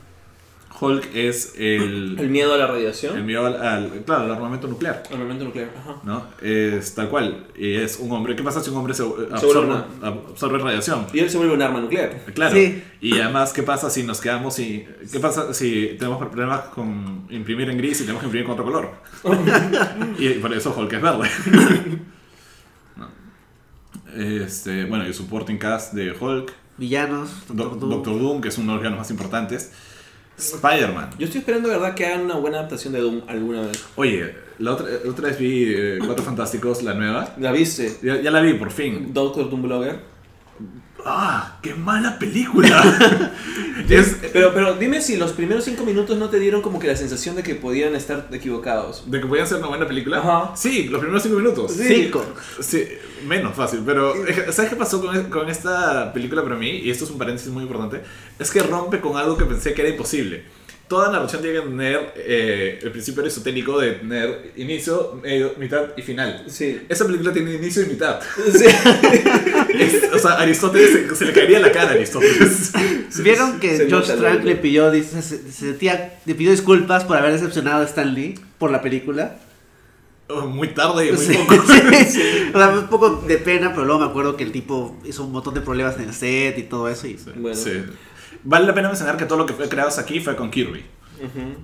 Hulk 0.82 1.10
es 1.14 1.54
el, 1.58 2.16
El 2.20 2.30
miedo 2.30 2.54
a 2.54 2.58
la 2.58 2.68
radiación. 2.68 3.18
el 3.18 3.24
miedo 3.24 3.46
al, 3.46 3.62
al- 3.62 3.90
claro, 4.06 4.24
al 4.24 4.32
armamento 4.32 4.68
nuclear. 4.68 5.04
Armamento 5.12 5.44
nuclear. 5.46 5.70
Ajá. 5.78 5.96
¿no? 6.04 6.24
Es 6.42 6.96
tal 6.96 7.10
cual. 7.10 7.48
Y 7.58 7.74
es 7.76 7.98
un 8.00 8.12
hombre. 8.12 8.36
¿Qué 8.36 8.44
pasa 8.44 8.62
si 8.62 8.70
un 8.70 8.78
hombre 8.78 8.94
se, 8.94 9.04
vuelve 9.04 9.34
absorbe, 9.34 9.74
absorbe 10.02 10.58
radiación? 10.60 11.06
Y 11.14 11.20
él 11.20 11.30
se 11.30 11.38
vuelve 11.38 11.54
un 11.54 11.62
arma 11.62 11.82
nuclear. 11.82 12.24
Claro. 12.34 12.56
Sí. 12.56 12.82
Y 13.02 13.20
además, 13.20 13.52
¿qué 13.54 13.64
pasa 13.64 13.90
si 13.90 14.04
nos 14.04 14.22
quedamos 14.22 14.58
y 14.60 14.86
qué 15.12 15.20
pasa 15.20 15.54
si 15.54 15.96
tenemos 16.00 16.18
problemas 16.28 16.62
con 16.74 17.26
imprimir 17.30 17.70
en 17.70 17.78
gris 17.78 17.98
y 18.00 18.04
tenemos 18.04 18.22
que 18.22 18.28
imprimir 18.28 18.46
con 18.48 18.54
otro 18.60 18.66
color? 18.66 18.90
y 20.20 20.30
por 20.36 20.54
eso 20.54 20.74
Hulk 20.78 20.94
es 20.94 21.02
verde. 21.02 21.30
Este, 24.16 24.86
bueno, 24.86 25.04
y 25.06 25.08
el 25.08 25.14
supporting 25.14 25.58
cast 25.58 25.94
de 25.94 26.12
Hulk, 26.12 26.52
Villanos, 26.78 27.30
Do- 27.48 27.54
Doctor 27.66 27.80
Doom. 27.80 27.90
Doctor 27.92 28.20
Doom, 28.20 28.42
que 28.42 28.48
es 28.48 28.58
uno 28.58 28.68
de 28.68 28.74
los 28.74 28.82
villanos 28.82 29.00
más 29.00 29.12
importantes, 29.12 29.72
Spider-Man. 30.40 31.12
Yo 31.20 31.26
estoy 31.26 31.40
esperando 31.40 31.70
de 31.70 31.78
verdad 31.78 31.94
que 31.96 32.06
hagan 32.06 32.22
una 32.22 32.36
buena 32.36 32.58
adaptación 32.60 32.94
de 32.94 33.02
Doom 33.02 33.22
alguna 33.28 33.62
vez. 33.62 33.84
Oye, 33.96 34.36
la 34.58 34.74
otra, 34.74 34.88
la 35.04 35.12
otra 35.12 35.28
vez 35.28 35.40
vi 35.40 35.66
eh, 35.68 36.00
Cuatro 36.06 36.24
Fantásticos, 36.24 36.84
la 36.84 36.94
nueva. 36.94 37.34
¿La 37.38 37.52
viste? 37.52 37.98
Ya, 38.02 38.22
ya 38.22 38.32
la 38.32 38.42
vi, 38.42 38.54
por 38.54 38.72
fin. 38.72 39.14
Doctor 39.14 39.50
Doom 39.50 39.62
Blogger. 39.64 40.00
¡Ah! 41.06 41.60
¡Qué 41.62 41.74
mala 41.74 42.20
película! 42.20 42.84
es, 43.96 44.18
Pero, 44.34 44.54
pero 44.54 44.74
dime 44.76 45.02
si 45.02 45.18
los 45.18 45.34
primeros 45.34 45.66
cinco 45.66 45.84
minutos 45.84 46.18
no 46.18 46.30
te 46.30 46.40
dieron 46.40 46.62
como 46.62 46.80
que 46.80 46.88
la 46.88 46.96
sensación 46.96 47.36
de 47.36 47.44
que 47.44 47.56
podían 47.56 47.96
estar 47.96 48.28
equivocados. 48.32 49.10
¿De 49.10 49.20
que 49.20 49.28
podía 49.28 49.46
ser 49.46 49.58
una 49.58 49.68
buena 49.68 49.88
película? 49.88 50.20
Ajá. 50.20 50.56
Sí, 50.56 50.86
los 50.86 51.00
primeros 51.00 51.24
cinco 51.24 51.38
minutos. 51.38 51.74
Sí. 51.74 51.84
Cinco. 51.88 52.26
Sí, 52.60 52.88
menos 53.28 53.56
fácil, 53.56 53.82
pero 53.86 54.14
¿sabes 54.52 54.70
qué 54.70 54.76
pasó 54.76 55.02
con, 55.02 55.30
con 55.30 55.50
esta 55.50 56.14
película 56.14 56.44
para 56.44 56.56
mí? 56.56 56.70
Y 56.70 56.90
esto 56.90 57.06
es 57.06 57.12
un 57.12 57.18
paréntesis 57.18 57.52
muy 57.52 57.64
importante. 57.64 58.02
Es 58.38 58.52
que 58.52 58.62
rompe 58.62 59.00
con 59.00 59.18
algo 59.18 59.38
que 59.38 59.46
pensé 59.46 59.74
que 59.74 59.82
era 59.82 59.90
imposible. 59.90 60.44
Toda 60.90 61.12
narración 61.12 61.42
tiene 61.44 61.60
que 61.62 61.66
tener 61.68 62.14
eh, 62.18 62.80
el 62.82 62.92
principio 62.92 63.22
aristotélico 63.22 63.80
de 63.80 63.92
tener 63.92 64.52
inicio, 64.56 65.20
medio, 65.22 65.54
mitad 65.60 65.84
y 65.96 66.02
final. 66.02 66.44
Sí. 66.48 66.82
Esa 66.90 67.06
película 67.06 67.32
tiene 67.32 67.54
inicio 67.54 67.84
y 67.84 67.86
mitad. 67.86 68.20
Sí. 68.52 68.66
Es- 69.80 70.12
o 70.14 70.18
sea, 70.20 70.32
Aristóteles 70.40 70.90
se, 70.92 71.16
se 71.16 71.26
le 71.26 71.32
caería 71.32 71.60
la 71.60 71.72
cara 71.72 71.90
a 71.92 71.94
Aristóteles. 71.94 72.72
¿Vieron 73.24 73.60
que 73.60 73.78
Se 73.78 73.86
Trank 73.86 74.40
lo- 74.40 74.46
le 74.46 74.56
pidió, 74.56 74.90
dice, 74.92 75.22
se, 75.22 75.38
se 75.38 75.52
sentía- 75.52 76.20
le 76.26 76.36
pidió 76.36 76.52
disculpas 76.52 77.04
por 77.06 77.18
haber 77.18 77.34
decepcionado 77.34 77.84
a 77.84 77.86
Stan 77.86 78.12
Lee 78.14 78.40
por 78.58 78.72
la 78.72 78.82
película? 78.82 79.38
Oh, 80.28 80.48
muy 80.48 80.70
tarde 80.74 81.08
y 81.08 81.12
muy 81.12 81.24
Sí. 81.26 81.34
poco. 81.34 81.56
O 82.54 82.58
sea, 82.58 82.70
un 82.70 82.88
poco 82.88 83.24
de 83.28 83.38
pena, 83.38 83.70
pero 83.74 83.86
luego 83.86 84.02
me 84.02 84.08
acuerdo 84.08 84.36
que 84.36 84.44
el 84.44 84.52
tipo 84.52 85.00
hizo 85.06 85.24
un 85.24 85.32
montón 85.32 85.54
de 85.54 85.62
problemas 85.62 85.96
en 85.98 86.04
el 86.10 86.14
set 86.14 86.58
y 86.58 86.64
todo 86.64 86.90
eso. 86.90 87.08
Y, 87.08 87.18
Bueno. 87.36 87.56
Vale 88.44 88.66
la 88.68 88.74
pena 88.74 88.88
mencionar 88.88 89.18
que 89.18 89.26
todo 89.26 89.38
lo 89.40 89.46
que 89.46 89.54
fue 89.54 89.68
creado 89.70 89.90
aquí 90.00 90.20
fue 90.20 90.36
con 90.36 90.50
Kirby. 90.52 90.84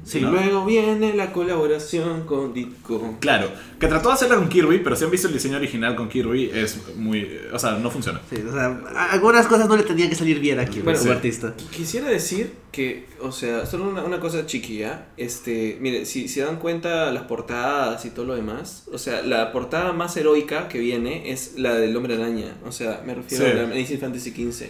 Sí. 0.03 0.17
Y 0.17 0.21
luego 0.21 0.65
viene 0.65 1.13
la 1.13 1.31
colaboración 1.31 2.25
con 2.25 2.53
Ditko. 2.53 3.15
Claro, 3.21 3.49
que 3.79 3.87
trató 3.87 4.09
de 4.09 4.15
hacerla 4.15 4.35
con 4.35 4.49
Kirby, 4.49 4.79
pero 4.79 4.97
si 4.97 5.05
han 5.05 5.11
visto 5.11 5.27
el 5.29 5.33
diseño 5.33 5.55
original 5.55 5.95
con 5.95 6.09
Kirby, 6.09 6.51
es 6.53 6.77
muy. 6.97 7.39
O 7.53 7.57
sea, 7.57 7.77
no 7.77 7.89
funciona. 7.89 8.19
sí, 8.29 8.35
o 8.45 8.51
sea, 8.51 8.65
a- 8.93 9.11
algunas 9.13 9.47
cosas 9.47 9.69
no 9.69 9.77
le 9.77 9.83
tenían 9.83 10.09
que 10.09 10.15
salir 10.15 10.41
bien 10.41 10.59
aquí 10.59 10.81
Bueno, 10.81 10.99
como 10.99 11.09
sí. 11.11 11.15
artista. 11.15 11.53
Quisiera 11.71 12.09
decir 12.09 12.51
que, 12.73 13.05
o 13.21 13.31
sea, 13.31 13.65
solo 13.65 13.87
una, 13.87 14.03
una 14.03 14.19
cosa 14.19 14.45
chiquilla. 14.45 15.05
Este, 15.15 15.77
mire, 15.79 16.03
si 16.05 16.27
se 16.27 16.41
dan 16.41 16.57
cuenta 16.57 17.09
las 17.13 17.23
portadas 17.23 18.03
y 18.03 18.09
todo 18.09 18.25
lo 18.25 18.35
demás, 18.35 18.83
o 18.91 18.97
sea, 18.97 19.21
la 19.21 19.53
portada 19.53 19.93
más 19.93 20.17
heroica 20.17 20.67
que 20.67 20.79
viene 20.79 21.31
es 21.31 21.53
la 21.57 21.75
del 21.75 21.95
Hombre 21.95 22.15
Araña. 22.15 22.57
O 22.65 22.73
sea, 22.73 23.01
me 23.05 23.15
refiero 23.15 23.45
Sí. 23.45 23.51
a 23.51 23.53
la 23.53 23.63
Amazing 23.63 23.99
Fantasy 24.01 24.31
XV. 24.31 24.67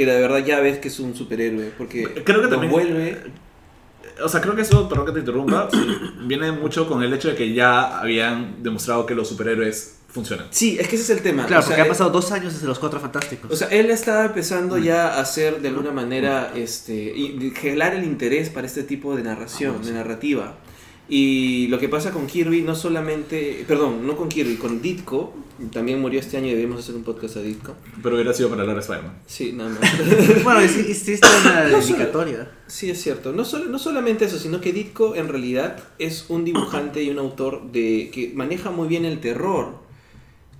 Que 0.00 0.06
de 0.06 0.18
verdad 0.18 0.38
ya 0.38 0.60
ves 0.60 0.78
que 0.78 0.88
es 0.88 0.98
un 0.98 1.14
superhéroe. 1.14 1.72
Porque 1.76 2.04
Creo 2.24 2.38
que 2.38 2.44
lo 2.44 2.48
también- 2.48 2.72
vuelve. 2.72 3.18
O 4.24 4.28
sea, 4.30 4.40
creo 4.40 4.54
que 4.56 4.62
eso, 4.62 4.88
perdón 4.88 5.04
que 5.06 5.12
te 5.12 5.18
interrumpa, 5.20 5.68
viene 6.26 6.52
mucho 6.52 6.88
con 6.88 7.02
el 7.02 7.12
hecho 7.12 7.28
de 7.28 7.34
que 7.34 7.52
ya 7.52 8.00
habían 8.00 8.62
demostrado 8.62 9.04
que 9.04 9.14
los 9.14 9.28
superhéroes 9.28 9.96
funcionan. 10.08 10.46
Sí, 10.50 10.78
es 10.80 10.88
que 10.88 10.96
ese 10.96 11.04
es 11.04 11.10
el 11.18 11.22
tema. 11.22 11.44
Claro, 11.44 11.60
o 11.60 11.62
sea, 11.62 11.68
porque 11.72 11.80
han 11.82 11.86
eh, 11.86 11.90
pasado 11.90 12.08
dos 12.10 12.32
años 12.32 12.54
desde 12.54 12.66
los 12.66 12.78
Cuatro 12.78 12.98
Fantásticos. 12.98 13.50
O 13.50 13.56
sea, 13.56 13.68
él 13.68 13.90
estaba 13.90 14.24
empezando 14.24 14.78
ya 14.78 15.08
a 15.16 15.20
hacer 15.20 15.60
de 15.60 15.68
alguna 15.68 15.90
manera, 15.90 16.52
este, 16.54 16.94
y 16.94 17.38
de 17.38 17.50
gelar 17.50 17.94
el 17.94 18.04
interés 18.04 18.48
para 18.48 18.66
este 18.66 18.82
tipo 18.84 19.14
de 19.14 19.22
narración, 19.22 19.82
de 19.84 19.92
narrativa. 19.92 20.54
Y 21.12 21.66
lo 21.66 21.80
que 21.80 21.88
pasa 21.88 22.12
con 22.12 22.28
Kirby, 22.28 22.62
no 22.62 22.76
solamente, 22.76 23.64
perdón, 23.66 24.06
no 24.06 24.16
con 24.16 24.28
Kirby, 24.28 24.54
con 24.54 24.80
Ditko, 24.80 25.34
también 25.72 26.00
murió 26.00 26.20
este 26.20 26.36
año 26.36 26.46
y 26.46 26.50
debemos 26.54 26.78
hacer 26.78 26.94
un 26.94 27.02
podcast 27.02 27.36
a 27.38 27.42
Ditko. 27.42 27.74
Pero 28.00 28.14
hubiera 28.14 28.32
sido 28.32 28.48
para 28.48 28.62
hablar 28.62 28.76
de 28.76 28.82
Spider-Man. 28.82 29.18
Sí, 29.26 29.52
nada 29.52 29.70
más. 29.70 29.80
bueno, 30.44 30.60
hici- 30.62 30.88
hiciste 30.88 31.26
una 31.42 31.64
No 31.68 31.78
dedicatoria. 31.80 32.52
Sí, 32.68 32.90
es 32.90 33.02
cierto. 33.02 33.32
No, 33.32 33.44
solo, 33.44 33.64
no 33.66 33.80
solamente 33.80 34.26
eso, 34.26 34.38
sino 34.38 34.60
que 34.60 34.72
Ditko 34.72 35.16
en 35.16 35.26
realidad 35.26 35.82
es 35.98 36.26
un 36.28 36.44
dibujante 36.44 37.02
y 37.02 37.10
un 37.10 37.18
autor 37.18 37.72
de 37.72 38.10
que 38.14 38.30
maneja 38.36 38.70
muy 38.70 38.86
bien 38.86 39.04
el 39.04 39.18
terror. 39.18 39.74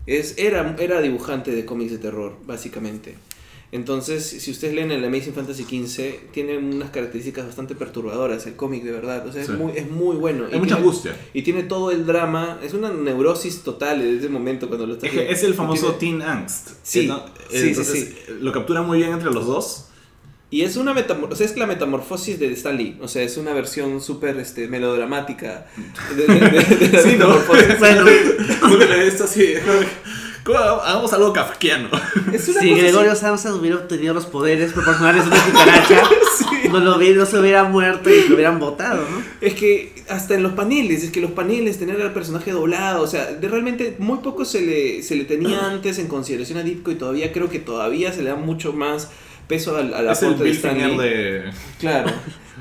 Es, 0.06 0.34
era, 0.36 0.74
era 0.80 1.00
dibujante 1.00 1.52
de 1.52 1.64
cómics 1.64 1.92
de 1.92 1.98
terror, 1.98 2.34
básicamente. 2.44 3.14
Entonces, 3.72 4.26
si 4.26 4.50
ustedes 4.50 4.74
leen 4.74 4.90
el 4.90 5.04
Amazing 5.04 5.32
Fantasy 5.32 5.62
XV, 5.62 6.32
tiene 6.32 6.58
unas 6.58 6.90
características 6.90 7.46
bastante 7.46 7.76
perturbadoras 7.76 8.44
el 8.46 8.56
cómic, 8.56 8.82
de 8.82 8.90
verdad. 8.90 9.24
O 9.28 9.32
sea, 9.32 9.44
Sí. 9.44 9.52
es, 9.52 9.58
muy, 9.58 9.72
es 9.76 9.88
muy 9.88 10.16
bueno. 10.16 10.46
Hay 10.46 10.56
Y 10.56 10.58
mucha 10.58 10.74
tiene- 10.74 10.80
angustia. 10.80 11.16
Y 11.34 11.42
tiene 11.42 11.62
todo 11.62 11.92
el 11.92 12.04
drama. 12.04 12.58
Es 12.64 12.74
una 12.74 12.92
neurosis 12.92 13.62
total 13.62 14.00
en 14.02 14.18
ese 14.18 14.28
momento 14.28 14.66
cuando 14.66 14.86
lo 14.88 14.94
estás 14.94 15.10
Es, 15.14 15.38
es 15.38 15.42
el 15.44 15.54
famoso 15.54 15.94
tiene- 15.94 16.18
teen 16.24 16.28
angst. 16.30 16.70
Sí, 16.82 17.06
¿no? 17.06 17.24
sí, 17.48 17.58
sí, 17.58 17.68
Entonces, 17.68 18.14
sí. 18.26 18.32
Lo 18.40 18.52
captura 18.52 18.82
muy 18.82 18.98
bien 18.98 19.12
entre 19.12 19.30
los 19.30 19.46
dos. 19.46 19.84
Y 20.52 20.62
es 20.62 20.76
una 20.76 20.92
metamor 20.92 21.32
o 21.32 21.36
sea, 21.36 21.46
es 21.46 21.56
la 21.56 21.64
metamorfosis 21.68 22.40
de 22.40 22.52
Stan 22.54 22.76
Lee. 22.76 22.98
O 23.00 23.06
sea, 23.06 23.22
es 23.22 23.36
una 23.36 23.52
versión 23.54 24.00
súper 24.00 24.36
este, 24.38 24.66
melodramática 24.66 25.68
de, 26.16 26.26
de- 26.26 26.40
de- 26.40 26.86
de 26.88 26.88
la 26.88 27.02
Sí, 27.02 27.16
¿no? 27.16 27.28
metamorfosis. 27.28 27.78
Bueno, 27.78 28.04
esto 29.04 29.24
así. 29.24 29.54
¿Cómo 30.44 30.58
Hagamos 30.58 31.12
algo 31.12 31.32
una 32.48 32.60
si 32.60 32.74
Gregorio 32.74 33.12
así- 33.12 33.20
Samsa 33.22 33.54
hubiera 33.54 33.86
tenido 33.88 34.14
los 34.14 34.26
poderes 34.26 34.72
proporcionales 34.72 35.24
de 35.24 35.30
una 35.30 35.44
cucaracha, 35.44 36.02
no, 36.70 36.80
lo 36.80 36.96
hubiera- 36.96 37.18
no 37.20 37.26
se 37.26 37.38
hubiera 37.38 37.64
muerto 37.64 38.08
y 38.10 38.28
lo 38.28 38.34
hubieran 38.34 38.58
botado, 38.58 39.04
¿no? 39.10 39.22
Es 39.40 39.54
que 39.54 39.92
hasta 40.08 40.34
en 40.34 40.42
los 40.42 40.52
paneles, 40.52 41.04
es 41.04 41.10
que 41.10 41.20
los 41.20 41.32
paneles, 41.32 41.78
tener 41.78 42.00
al 42.00 42.12
personaje 42.12 42.52
doblado, 42.52 43.02
o 43.02 43.06
sea, 43.06 43.26
de 43.26 43.48
realmente 43.48 43.96
muy 43.98 44.18
poco 44.18 44.44
se 44.44 44.60
le, 44.60 45.02
se 45.02 45.14
le 45.16 45.24
tenía 45.24 45.66
antes 45.68 45.98
en 45.98 46.08
consideración 46.08 46.58
a 46.58 46.62
Ditko 46.62 46.90
y 46.90 46.94
todavía 46.96 47.32
creo 47.32 47.48
que 47.48 47.58
todavía 47.58 48.12
se 48.12 48.22
le 48.22 48.30
da 48.30 48.36
mucho 48.36 48.72
más 48.72 49.08
peso 49.46 49.76
al, 49.76 49.92
al 49.94 50.08
Es 50.10 50.22
el 50.22 50.38
de 50.38 50.44
Bill 50.44 50.56
Stan 50.56 50.72
Finger 50.76 50.90
Lee. 50.90 50.98
de. 51.08 51.42
Claro, 51.80 52.10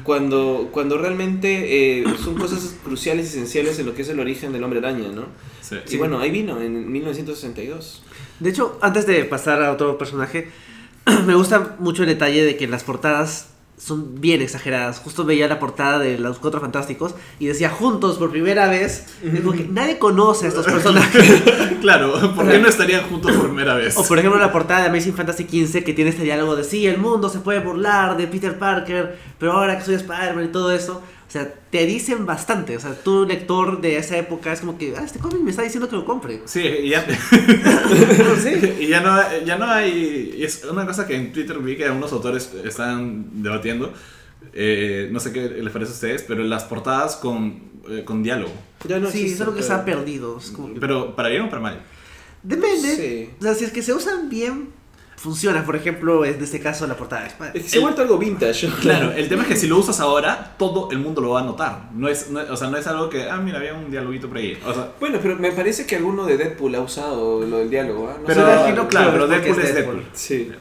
cuando, 0.04 0.70
cuando 0.72 0.97
realmente 0.97 2.00
eh, 2.00 2.04
son 2.24 2.36
cosas 2.36 2.76
cruciales 2.84 3.28
y 3.28 3.30
esenciales 3.30 3.80
en 3.80 3.86
lo 3.86 3.95
que 3.95 4.02
es 4.02 4.10
el 4.10 4.20
origen 4.20 4.54
del 4.54 4.64
hombre 4.64 4.80
araña, 4.80 5.10
¿no? 5.10 5.26
Sí. 5.62 5.76
Y 5.89 5.97
bueno, 5.97 6.20
ahí 6.20 6.32
vino, 6.32 6.62
en 6.62 6.91
1962. 6.91 8.04
De 8.39 8.50
hecho, 8.50 8.78
antes 8.82 9.06
de 9.06 9.24
pasar 9.26 9.62
a 9.64 9.72
otro 9.72 9.97
personaje, 9.97 10.50
me 11.26 11.36
gusta 11.36 11.76
mucho 11.80 12.04
el 12.04 12.10
detalle 12.10 12.43
de 12.43 12.58
que 12.58 12.68
las 12.68 12.84
portadas 12.84 13.50
son 13.80 14.20
bien 14.20 14.42
exageradas. 14.42 15.00
Justo 15.00 15.24
veía 15.24 15.48
la 15.48 15.58
portada 15.58 16.00
de 16.00 16.20
los 16.20 16.38
Cuatro 16.38 16.60
Fantásticos 16.60 17.16
y 17.40 17.48
decía 17.48 17.70
juntos 17.70 18.18
por 18.18 18.30
primera 18.30 18.68
vez. 18.68 19.06
Y 19.24 19.40
como 19.40 19.54
que 19.54 19.64
nadie 19.64 19.98
conoce 19.98 20.46
a 20.46 20.50
estos 20.50 20.66
personajes. 20.72 21.42
Claro, 21.82 22.36
¿por 22.36 22.48
qué 22.48 22.60
no 22.60 22.68
estarían 22.68 23.04
juntos 23.10 23.32
por 23.32 23.48
primera 23.48 23.76
vez? 23.76 23.98
O 23.98 24.06
por 24.06 24.20
ejemplo 24.20 24.40
la 24.40 24.52
portada 24.52 24.82
de 24.82 24.90
Amazing 24.90 25.14
Fantasy 25.14 25.44
XV 25.44 25.84
que 25.84 25.94
tiene 25.94 26.12
este 26.12 26.24
diálogo 26.24 26.56
de 26.58 26.66
sí, 26.66 26.86
el 26.86 26.98
mundo 26.98 27.30
se 27.30 27.40
puede 27.40 27.60
burlar 27.60 28.18
de 28.18 28.28
Peter 28.28 28.60
Parker, 28.60 29.18
pero 29.40 29.54
ahora 29.54 29.78
que 29.78 29.86
soy 29.86 29.96
Spider-Man 29.96 30.46
y 30.46 30.50
todo 30.50 30.72
eso. 30.72 31.02
O 31.30 31.32
sea, 31.32 31.54
te 31.70 31.86
dicen 31.86 32.26
bastante. 32.26 32.76
O 32.76 32.80
sea, 32.80 32.96
tú 32.96 33.24
lector 33.24 33.80
de 33.82 33.98
esa 33.98 34.18
época 34.18 34.52
es 34.52 34.62
como 34.62 34.80
que, 34.80 34.96
ah, 34.98 35.04
este 35.06 35.20
cómic 35.20 35.40
me 35.42 35.52
está 35.52 35.62
diciendo 35.62 35.88
que 35.88 35.96
lo 35.96 36.04
compre. 36.04 36.42
Sí, 36.46 36.60
y 36.62 36.90
ya, 36.90 37.06
Sí. 38.42 38.74
y 38.80 38.88
ya, 38.88 39.02
no, 39.02 39.16
ya 39.46 39.58
no 39.58 39.66
hay... 39.66 40.34
y 40.38 40.44
Es 40.44 40.64
una 40.66 40.86
cosa 40.88 41.06
que 41.06 41.16
en 41.16 41.32
Twitter 41.32 41.58
vi 41.60 41.78
que 41.78 41.86
algunos 41.86 42.12
autores 42.14 42.52
están 42.66 43.44
debatiendo. 43.44 43.94
eh, 44.54 45.10
no 45.12 45.20
sé 45.20 45.32
qué 45.32 45.50
les 45.50 45.72
parece 45.72 45.92
a 45.92 45.94
ustedes, 45.96 46.24
pero 46.28 46.44
las 46.44 46.64
portadas 46.64 47.16
con, 47.18 47.62
eh, 47.90 48.04
con 48.04 48.24
diálogo. 48.24 48.52
Ya 48.88 48.98
no 49.00 49.12
sí, 49.12 49.18
es 49.20 49.24
existe, 49.26 49.44
algo 49.44 49.56
que 49.56 49.62
se 49.62 49.68
pero- 49.70 49.80
ha 49.82 49.86
perdido. 49.86 50.38
Es 50.40 50.50
como 50.52 50.74
que- 50.74 50.80
Pero 50.80 51.16
para 51.16 51.30
bien 51.30 51.44
o 51.44 51.50
para 51.50 51.62
mal. 51.62 51.82
Depende. 52.42 52.96
Sí. 52.96 53.30
O 53.40 53.44
sea, 53.44 53.54
si 53.54 53.66
es 53.66 53.72
que 53.72 53.84
se 53.84 53.94
usan 53.94 54.30
bien, 54.30 54.70
funciona. 55.20 55.65
Por 55.65 55.76
ejemplo, 55.76 56.24
en 56.26 56.41
este 56.41 56.59
caso 56.59 56.88
la 56.88 56.95
portada 56.95 57.24
de 57.24 57.28
Spider. 57.30 57.57
Es 57.57 57.63
que 57.63 57.70
se 57.70 57.78
ha 57.78 57.82
vuelto 57.82 58.01
algo 58.01 58.17
vintage. 58.17 58.70
Claro, 58.82 59.11
el 59.11 59.28
tema 59.30 59.41
es 59.43 59.49
que 59.49 59.55
si 59.55 59.67
lo 59.67 59.78
usas 59.78 59.99
ahora, 59.99 60.55
todo 60.57 60.89
el 60.91 60.99
mundo 60.99 61.22
lo 61.22 61.32
va 61.32 61.41
a 61.41 61.43
notar. 61.43 61.89
No 61.93 62.07
es, 62.07 62.30
no- 62.30 62.41
o 62.49 62.55
sea, 62.57 62.70
no 62.70 62.78
es 62.78 62.88
algo 62.88 63.09
que, 63.09 63.30
ah, 63.30 63.38
mira, 63.38 63.57
había 63.59 63.74
un 63.74 63.91
dialoguito 63.91 64.28
por 64.30 64.38
ahí. 64.38 64.57
O 64.65 64.74
sea, 64.74 64.91
Bueno, 64.99 65.20
pero 65.22 65.36
me 65.36 65.51
parece 65.51 65.86
que 65.86 65.95
alguno 65.97 66.26
de 66.26 66.38
Deadpool 66.38 66.74
ha 66.76 66.82
usado 66.82 67.45
lo 67.45 67.57
del 67.57 67.70
diálogo, 67.70 68.09
¿ah? 68.09 68.17
No 68.20 68.26
pero, 68.26 68.45
sé. 68.65 68.88
claro, 68.89 69.11
pero 69.11 69.28
Deadpool 69.28 69.59
es 69.59 69.65
es 69.70 69.76
Deadpool. 69.76 69.95
Deadpool. 69.97 70.17
Sí. 70.17 70.51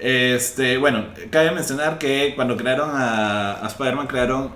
Este, 0.00 0.78
bueno, 0.78 1.06
cabe 1.30 1.50
mencionar 1.52 1.98
que 1.98 2.32
cuando 2.34 2.56
crearon 2.56 2.90
a, 2.92 3.64
a 3.64 3.66
Spider-Man, 3.66 4.06
crearon, 4.06 4.50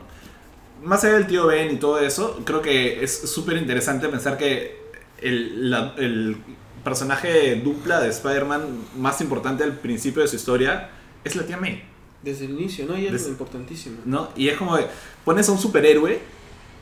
más 0.82 1.04
allá 1.04 1.14
del 1.14 1.26
tío 1.26 1.46
Ben 1.46 1.70
y 1.72 1.76
todo 1.76 1.98
eso, 2.00 2.40
creo 2.44 2.62
que 2.62 3.02
es 3.04 3.30
súper 3.30 3.56
interesante 3.58 4.08
pensar 4.08 4.38
que 4.38 4.82
el, 5.20 5.70
la- 5.70 5.92
el 5.98 6.36
personaje 6.84 7.56
dupla 7.56 8.00
de 8.00 8.10
Spider-Man 8.10 8.62
más 8.98 9.20
importante 9.20 9.64
al 9.64 9.72
principio 9.78 10.22
de 10.22 10.28
su 10.28 10.36
historia 10.36 10.90
es 11.24 11.34
la 11.36 11.44
tía 11.44 11.56
May, 11.56 11.82
Desde 12.22 12.44
el 12.44 12.52
inicio, 12.52 12.86
¿no? 12.86 12.96
Y 12.98 13.06
es 13.06 13.26
importantísimo. 13.26 13.96
¿no? 14.04 14.28
Y 14.36 14.48
es 14.48 14.56
como 14.58 14.78
pones 15.24 15.48
a 15.48 15.52
un 15.52 15.58
superhéroe 15.58 16.20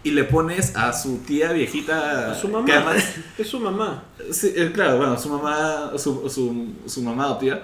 y 0.04 0.10
le 0.10 0.24
pones 0.24 0.74
a 0.76 0.92
su 0.92 1.18
tía 1.18 1.52
viejita, 1.52 2.32
A 2.32 2.34
su 2.34 2.48
que 2.48 2.52
mamá. 2.52 2.66
además- 2.74 3.14
Es 3.38 3.46
su 3.48 3.60
mamá. 3.60 4.04
Sí, 4.32 4.52
eh, 4.56 4.70
claro, 4.74 4.96
bueno, 4.98 5.16
su 5.18 5.28
mamá, 5.28 5.92
su, 5.96 6.28
su, 6.28 6.72
su 6.86 7.02
mamá 7.02 7.24
adoptiva, 7.24 7.62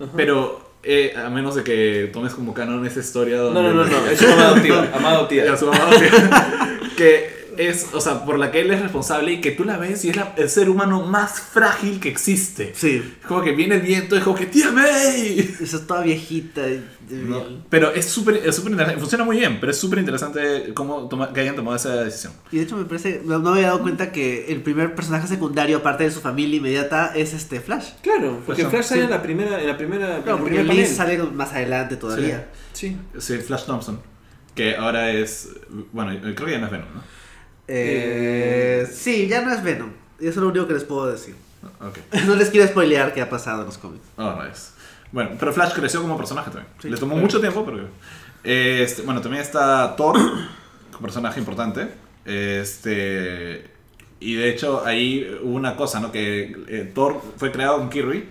Ajá. 0.00 0.10
pero 0.16 0.70
eh, 0.82 1.14
a 1.16 1.28
menos 1.28 1.54
de 1.54 1.62
que 1.62 2.10
tomes 2.12 2.32
como 2.34 2.52
canon 2.54 2.84
esa 2.86 3.00
historia 3.00 3.36
No, 3.36 3.42
donde... 3.44 3.62
no, 3.62 3.84
no, 3.84 3.86
no. 3.86 4.06
Es 4.06 4.18
su 4.18 4.26
mamá 4.28 4.46
adoptiva. 4.48 4.88
Amada 4.94 5.16
adoptiva. 5.16 5.44
Ya, 5.44 5.56
su 5.56 5.66
que 6.96 7.43
es, 7.58 7.88
o 7.92 8.00
sea, 8.00 8.24
por 8.24 8.38
la 8.38 8.50
que 8.50 8.60
él 8.60 8.70
es 8.70 8.80
responsable 8.82 9.32
y 9.32 9.40
que 9.40 9.50
tú 9.50 9.64
la 9.64 9.76
ves 9.78 10.04
y 10.04 10.10
es 10.10 10.16
la- 10.16 10.34
el 10.36 10.48
ser 10.48 10.68
humano 10.70 11.02
más 11.02 11.40
frágil 11.40 12.00
que 12.00 12.08
existe. 12.08 12.72
Sí. 12.74 13.02
Es 13.20 13.26
como 13.26 13.42
que 13.42 13.52
viene 13.52 13.76
el 13.76 13.80
viento, 13.82 14.16
es 14.16 14.22
como 14.24 14.36
que 14.36 14.46
¡Tía 14.46 14.70
May! 14.70 15.56
Esa 15.60 15.76
es 15.76 15.86
toda 15.86 16.02
viejita. 16.02 16.68
y- 16.68 16.84
No, 17.10 17.44
pero 17.68 17.92
es 17.92 18.06
súper 18.06 18.36
es 18.46 18.56
súper 18.56 18.72
interesante, 18.72 18.98
funciona 19.00 19.24
muy 19.24 19.36
bien, 19.38 19.58
pero 19.60 19.70
es 19.72 19.78
súper 19.78 19.98
interesante 19.98 20.72
cómo 20.74 21.06
toma- 21.08 21.32
que 21.34 21.40
hayan 21.40 21.54
tomado 21.54 21.76
esa 21.76 22.02
decisión. 22.02 22.32
Y 22.50 22.56
de 22.56 22.62
hecho 22.62 22.76
me 22.78 22.84
parece, 22.86 23.20
no, 23.24 23.38
no 23.38 23.50
me 23.50 23.56
había 23.58 23.66
dado 23.68 23.82
cuenta 23.82 24.10
que 24.10 24.46
el 24.50 24.62
primer 24.62 24.94
personaje 24.94 25.26
secundario, 25.28 25.76
aparte 25.78 26.04
de 26.04 26.10
su 26.10 26.20
familia 26.20 26.56
inmediata, 26.56 27.12
es 27.14 27.34
este 27.34 27.60
Flash. 27.60 27.90
Claro, 28.02 28.40
porque 28.46 28.62
Pues, 28.62 28.72
Flash 28.72 28.84
sale 28.86 29.00
sí. 29.02 29.04
en 29.04 29.10
la 29.10 29.22
primera, 29.22 29.60
en 29.60 29.66
la 29.66 29.76
primera, 29.76 30.16
el 30.16 30.22
porque 30.22 30.44
primer 30.56 30.66
Liz 30.74 30.96
sale 30.96 31.18
más 31.18 31.52
adelante 31.52 31.96
todavía. 31.96 32.48
Sí. 32.72 32.96
Sí, 33.18 33.36
Flash 33.36 33.64
Thompson, 33.66 34.00
que 34.54 34.74
ahora 34.76 35.10
es, 35.12 35.50
bueno, 35.92 36.18
creo 36.20 36.34
que 36.46 36.52
ya 36.52 36.58
no 36.58 36.66
es 36.66 36.72
Venom, 36.72 36.88
¿no? 36.94 37.02
Eh, 37.68 38.88
sí, 38.92 39.26
ya 39.28 39.42
no 39.42 39.52
es 39.52 39.62
Venom. 39.62 39.90
Y 40.20 40.26
eso 40.26 40.40
es 40.40 40.44
lo 40.44 40.48
único 40.48 40.66
que 40.66 40.74
les 40.74 40.84
puedo 40.84 41.06
decir. 41.06 41.34
Ok. 41.80 41.98
No 42.26 42.34
les 42.36 42.50
quiero 42.50 42.66
spoilear 42.68 43.12
qué 43.14 43.22
ha 43.22 43.30
pasado 43.30 43.60
en 43.60 43.66
los 43.66 43.78
cómics. 43.78 44.04
Oh, 44.16 44.42
nice. 44.42 44.72
Bueno, 45.12 45.30
pero 45.38 45.52
Flash 45.52 45.72
creció 45.72 46.02
como 46.02 46.16
personaje 46.16 46.50
también. 46.50 46.72
Sí. 46.80 46.90
Le 46.90 46.96
tomó 46.96 47.16
mucho 47.16 47.40
tiempo, 47.40 47.64
pero... 47.64 47.88
Este, 48.42 49.02
bueno, 49.02 49.20
también 49.20 49.42
está 49.42 49.94
Thor, 49.96 50.18
personaje 51.00 51.40
importante. 51.40 51.88
Este... 52.24 53.70
Y 54.20 54.34
de 54.36 54.48
hecho 54.48 54.84
ahí 54.86 55.38
hubo 55.42 55.54
una 55.54 55.76
cosa, 55.76 56.00
¿no? 56.00 56.10
Que 56.10 56.56
eh, 56.68 56.90
Thor 56.94 57.20
fue 57.36 57.52
creado 57.52 57.78
con 57.78 57.90
Kirby. 57.90 58.26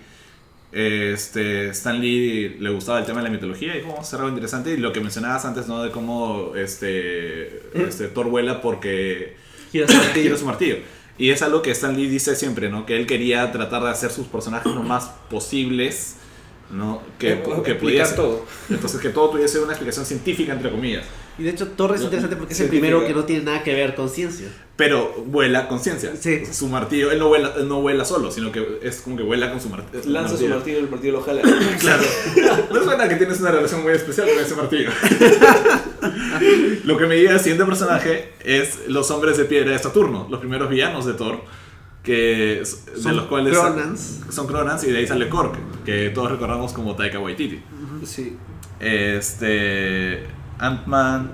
Este, 0.74 1.68
Stan 1.68 2.00
Lee 2.00 2.56
le 2.58 2.70
gustaba 2.70 2.98
el 2.98 3.06
tema 3.06 3.20
de 3.20 3.24
la 3.24 3.30
mitología 3.30 3.74
y 3.74 3.78
dijo, 3.78 3.90
vamos 3.90 4.00
a 4.00 4.08
hacer 4.08 4.18
algo 4.18 4.30
interesante. 4.30 4.72
Y 4.72 4.76
lo 4.76 4.92
que 4.92 5.00
mencionabas 5.00 5.44
antes, 5.44 5.68
¿no? 5.68 5.82
De 5.82 5.90
cómo 5.92 6.52
este, 6.56 7.62
este 7.74 8.08
Thor 8.08 8.26
vuela 8.28 8.60
porque 8.60 9.36
Gira 9.70 9.86
su 9.86 9.94
martillo. 9.98 10.22
gira 10.24 10.36
su 10.36 10.46
martillo. 10.46 10.76
Y 11.16 11.30
es 11.30 11.42
algo 11.42 11.62
que 11.62 11.70
Stan 11.70 11.96
Lee 11.96 12.08
dice 12.08 12.34
siempre, 12.34 12.68
¿no? 12.70 12.86
Que 12.86 12.96
él 12.96 13.06
quería 13.06 13.52
tratar 13.52 13.84
de 13.84 13.90
hacer 13.90 14.10
sus 14.10 14.26
personajes 14.26 14.74
lo 14.74 14.82
más 14.82 15.10
posibles, 15.30 16.16
¿no? 16.72 17.00
Que, 17.20 17.34
Eh, 17.34 17.42
que 17.64 17.74
pudiese. 17.76 18.14
todo. 18.16 18.44
Entonces 18.68 19.00
que 19.00 19.10
todo 19.10 19.30
tuviese 19.30 19.60
una 19.60 19.72
explicación 19.74 20.04
científica, 20.04 20.52
entre 20.54 20.70
comillas. 20.72 21.04
Y 21.38 21.42
de 21.42 21.50
hecho, 21.50 21.66
Thor 21.68 21.94
es 21.96 22.02
interesante 22.02 22.36
porque 22.36 22.52
es 22.54 22.60
el 22.60 22.68
primero 22.68 23.04
que 23.06 23.12
no 23.12 23.24
tiene 23.24 23.42
nada 23.44 23.62
que 23.64 23.74
ver 23.74 23.94
con 23.96 24.08
ciencia. 24.08 24.46
Pero 24.76 25.12
vuela 25.26 25.66
con 25.68 25.80
ciencia. 25.80 26.12
Sí. 26.18 26.42
Su 26.50 26.68
martillo, 26.68 27.10
él 27.10 27.18
no 27.18 27.28
vuela, 27.28 27.52
él 27.58 27.68
no 27.68 27.80
vuela 27.80 28.04
solo, 28.04 28.30
sino 28.30 28.50
que 28.52 28.78
es 28.82 29.00
como 29.00 29.16
que 29.16 29.22
vuela 29.22 29.50
con 29.50 29.60
su 29.60 29.68
martillo. 29.68 30.02
Lanza 30.06 30.36
su 30.36 30.46
martillo 30.48 30.78
y 30.78 30.82
el 30.82 30.90
martillo 30.90 31.12
lo 31.14 31.22
jala. 31.22 31.42
Claro. 31.80 32.02
No 32.72 32.82
suena 32.84 33.08
que 33.08 33.16
tienes 33.16 33.40
una 33.40 33.50
relación 33.50 33.82
muy 33.82 33.92
especial 33.92 34.28
con 34.28 34.38
ese 34.44 34.54
martillo. 34.54 34.90
Lo 36.84 36.96
que 36.98 37.06
me 37.06 37.14
diga 37.16 37.32
el 37.32 37.38
siguiente 37.40 37.64
personaje 37.64 38.32
es 38.44 38.80
los 38.88 39.10
hombres 39.10 39.36
de 39.36 39.44
piedra 39.44 39.72
de 39.72 39.78
Saturno, 39.78 40.26
los 40.30 40.40
primeros 40.40 40.68
villanos 40.68 41.06
de 41.06 41.14
Thor, 41.14 41.40
que 42.02 42.60
es- 42.60 42.86
de 42.86 43.00
Son 43.00 43.16
los 43.16 43.26
cuales 43.26 43.56
Cronans. 43.58 44.20
son 44.30 44.46
Cronans 44.46 44.84
y 44.84 44.92
de 44.92 44.98
ahí 44.98 45.06
sale 45.06 45.28
Korg, 45.28 45.52
que 45.84 46.10
todos 46.10 46.30
recordamos 46.30 46.72
como 46.72 46.94
Taika 46.94 47.18
Waititi. 47.18 47.60
Sí. 48.04 48.36
Este 48.80 50.24
Ant-Man, 50.58 51.30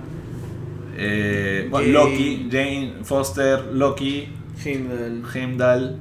eh, 0.97 1.67
bueno. 1.71 1.89
Loki, 1.89 2.49
Jane 2.51 2.95
Foster, 3.05 3.67
Loki, 3.73 4.29
Heimdall. 4.65 5.23
Heimdall, 5.35 5.97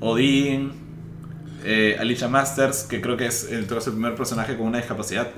Odin, 0.00 0.72
eh, 1.64 1.96
Alicia 1.98 2.28
Masters, 2.28 2.84
que 2.84 3.00
creo 3.00 3.16
que 3.16 3.26
es 3.26 3.44
el, 3.50 3.66
creo 3.66 3.78
que 3.78 3.82
es 3.82 3.86
el 3.86 3.92
primer 3.94 4.14
personaje 4.14 4.56
con 4.56 4.66
una 4.68 4.78
discapacidad 4.78 5.32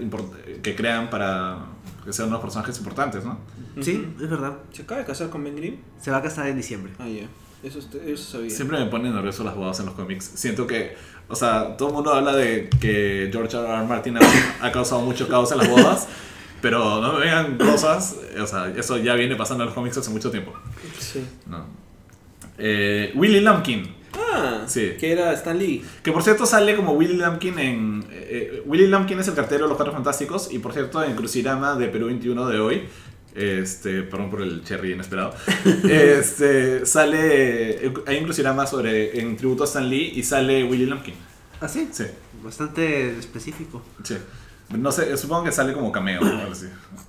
que 0.63 0.75
crean 0.77 1.11
para 1.11 1.59
que 2.05 2.13
sean 2.13 2.29
unos 2.29 2.41
personajes 2.41 2.79
importantes, 2.79 3.25
¿no? 3.25 3.39
Sí, 3.81 4.07
es 4.21 4.29
verdad. 4.29 4.55
¿Se 4.73 4.83
acaba 4.83 5.01
de 5.01 5.07
casar 5.07 5.31
con 5.31 5.43
Ben 5.45 5.57
Grimm? 5.57 5.77
Se 6.01 6.11
va 6.11 6.19
a 6.19 6.23
casar 6.23 6.47
en 6.49 6.57
diciembre. 6.57 6.93
Ah, 6.99 7.07
ya. 7.09 7.27
Eso, 7.67 7.79
usted- 7.79 8.07
eso 8.09 8.33
sabía. 8.33 8.51
Siempre 8.51 8.79
me 8.79 8.87
ponen 8.87 9.15
nervioso 9.15 9.45
las 9.45 9.55
bodas 9.55 9.79
en 9.81 9.87
los 9.87 9.95
cómics. 9.95 10.33
Siento 10.35 10.67
que, 10.67 10.97
o 11.29 11.37
sea, 11.37 11.77
todo 11.77 11.89
el 11.89 11.95
mundo 11.95 12.13
habla 12.13 12.35
de 12.35 12.69
que 12.81 13.29
George 13.33 13.57
R. 13.57 13.67
R. 13.73 13.87
Martin 13.87 14.17
ha, 14.19 14.21
ha 14.67 14.73
causado 14.73 15.01
mucho 15.03 15.29
caos 15.29 15.53
en 15.53 15.59
las 15.59 15.71
bodas, 15.71 16.09
pero 16.63 17.01
no 17.03 17.13
me 17.15 17.21
vengan 17.21 17.59
cosas, 17.59 18.17
o 18.41 18.47
sea, 18.47 18.69
eso 18.75 18.97
ya 18.97 19.15
viene 19.15 19.37
pasando 19.37 19.65
en 19.65 19.67
los 19.67 19.75
cómics 19.75 19.99
hace 19.99 20.11
mucho 20.11 20.31
tiempo. 20.31 20.55
Sí. 20.99 21.23
¿no? 21.47 21.67
Eh, 22.59 23.13
Willy 23.15 23.41
Lumpkin, 23.41 23.97
Ah, 24.15 24.65
Sí. 24.67 24.93
que 25.01 25.11
era 25.13 25.33
Stan 25.33 25.59
Lee. 25.59 25.83
Que 26.03 26.13
por 26.13 26.23
cierto 26.23 26.45
sale 26.47 26.77
como 26.77 26.93
Willy 26.93 27.15
Lumpkin 27.17 27.59
en. 27.59 28.05
eh, 28.11 28.29
eh, 28.59 28.63
Willy 28.67 28.87
Lumpkin 28.87 29.19
es 29.19 29.29
el 29.29 29.35
cartero 29.35 29.65
de 29.65 29.69
los 29.69 29.77
Cuatro 29.77 29.93
Fantásticos. 29.93 30.53
Y 30.53 30.59
por 30.59 30.73
cierto, 30.73 31.03
en 31.03 31.15
Crucirama 31.17 31.77
de 31.77 31.89
Perú 31.89 32.07
21 32.07 32.47
de 32.49 32.59
hoy. 32.61 32.83
Este, 33.35 34.03
perdón 34.03 34.31
por 34.31 34.43
el 34.43 34.63
cherry 34.65 34.93
inesperado. 34.93 35.35
este, 35.89 36.85
sale. 36.85 37.91
Hay 38.07 38.19
un 38.19 38.25
Crucirama 38.25 38.67
sobre. 38.67 39.19
En 39.19 39.37
tributo 39.37 39.65
a 39.65 39.67
Stan 39.67 39.89
Lee 39.89 40.13
y 40.15 40.23
sale 40.23 40.65
Willy 40.65 40.87
Lumpkin. 40.87 41.15
¿Ah, 41.61 41.69
sí? 41.69 41.89
Sí, 41.93 42.05
Bastante 42.43 43.19
específico. 43.19 43.83
sí. 44.03 44.17
No 44.79 44.93
sé, 44.93 45.17
supongo 45.17 45.45
que 45.45 45.53
sale 45.53 45.73
como 45.73 45.93
cameo. 45.93 46.21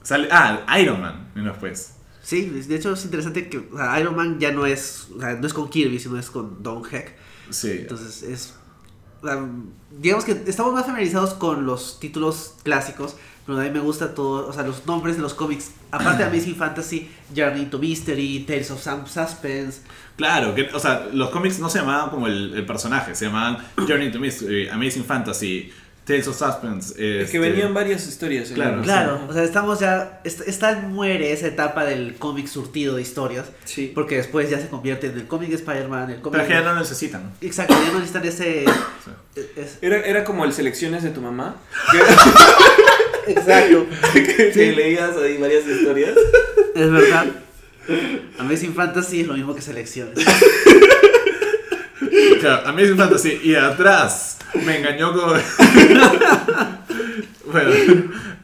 Sale, 0.01 0.27
ah, 0.31 0.65
Iron 0.79 1.01
Man, 1.01 1.31
y 1.35 1.39
no 1.39 1.51
después. 1.51 1.95
Sí, 2.21 2.45
de 2.45 2.75
hecho 2.75 2.93
es 2.93 3.03
interesante 3.03 3.49
que 3.49 3.57
o 3.57 3.77
sea, 3.77 3.99
Iron 3.99 4.15
Man 4.15 4.39
ya 4.39 4.51
no 4.51 4.65
es, 4.65 5.07
o 5.15 5.19
sea, 5.19 5.33
no 5.33 5.45
es 5.45 5.53
con 5.53 5.69
Kirby, 5.69 5.99
sino 5.99 6.17
es 6.17 6.29
con 6.29 6.63
Don 6.63 6.81
Heck. 6.89 7.15
Sí. 7.49 7.79
Entonces 7.81 8.23
es... 8.23 8.53
o 9.21 9.27
sea, 9.27 9.45
digamos 9.91 10.23
que 10.23 10.43
estamos 10.47 10.73
más 10.73 10.85
familiarizados 10.85 11.33
con 11.33 11.65
los 11.65 11.99
títulos 11.99 12.55
clásicos, 12.63 13.17
pero 13.45 13.59
a 13.59 13.63
mí 13.63 13.71
me 13.71 13.81
gusta 13.81 14.15
todo, 14.15 14.47
o 14.47 14.53
sea, 14.53 14.63
los 14.63 14.85
nombres 14.85 15.17
de 15.17 15.21
los 15.21 15.33
cómics. 15.33 15.71
Aparte 15.91 16.23
de 16.23 16.29
Amazing 16.29 16.55
Fantasy, 16.55 17.09
Journey 17.35 17.65
to 17.65 17.77
Mystery, 17.77 18.45
Tales 18.47 18.71
of 18.71 18.81
Some 18.81 19.05
Suspense. 19.05 19.81
Claro, 20.15 20.55
que, 20.55 20.69
o 20.73 20.79
sea, 20.79 21.09
los 21.11 21.29
cómics 21.29 21.59
no 21.59 21.69
se 21.69 21.79
llamaban 21.79 22.09
como 22.09 22.27
el, 22.27 22.53
el 22.53 22.65
personaje, 22.65 23.15
se 23.15 23.25
llamaban 23.25 23.57
Journey 23.85 24.11
to 24.11 24.19
Mystery, 24.19 24.69
Amazing 24.69 25.03
Fantasy, 25.03 25.73
Tales 26.05 26.27
of 26.27 26.37
Suspense. 26.37 26.93
Es 26.93 27.21
este, 27.25 27.31
que 27.31 27.39
venían 27.39 27.73
varias 27.73 28.05
historias. 28.07 28.49
Claro. 28.49 28.81
Claro, 28.81 29.21
o 29.29 29.33
sea, 29.33 29.43
estamos 29.43 29.79
ya... 29.79 30.19
est- 30.25 30.47
Está 30.47 30.75
muere 30.81 31.31
esa 31.31 31.47
etapa 31.47 31.85
del 31.85 32.15
cómic 32.15 32.47
surtido 32.47 32.95
de 32.97 33.01
historias, 33.01 33.45
Sí. 33.65 33.91
porque 33.95 34.17
después 34.17 34.49
ya 34.49 34.59
se 34.59 34.67
convierte 34.67 35.07
en 35.07 35.13
el 35.17 35.27
cómic 35.27 35.49
de 35.49 35.55
Spider-Man, 35.55 36.09
el 36.09 36.19
cómic... 36.21 36.41
Pero 36.41 36.47
que 36.47 36.53
ya 36.53 36.61
no 36.73 36.77
necesitan. 36.79 37.31
Exacto, 37.41 37.73
ya 37.73 37.91
no 37.91 37.99
necesitan 37.99 38.25
ese... 38.25 38.65
Sí. 39.05 39.41
es- 39.55 39.77
Era, 39.81 39.97
era 40.01 40.23
como 40.25 40.43
el 40.45 40.51
selecciones 40.51 41.03
de 41.03 41.09
tu 41.11 41.21
mamá. 41.21 41.55
exacto. 43.27 43.85
Que, 44.13 44.51
Sí. 44.53 44.71
leías 44.75 45.15
ahí 45.17 45.37
varias 45.37 45.65
historias. 45.67 46.15
Es 46.75 46.91
verdad. 46.91 47.25
Amazing 48.39 48.73
Fantasy 48.73 49.21
es 49.21 49.27
lo 49.27 49.33
mismo 49.33 49.53
que 49.55 49.61
selecciones. 49.61 50.17
Claro, 52.43 52.67
Amazing 52.67 52.97
Fantasy 52.97 53.39
y 53.43 53.55
atrás 53.55 54.39
me 54.65 54.77
engañó 54.79 55.13
con. 55.13 55.39
bueno, 57.51 57.69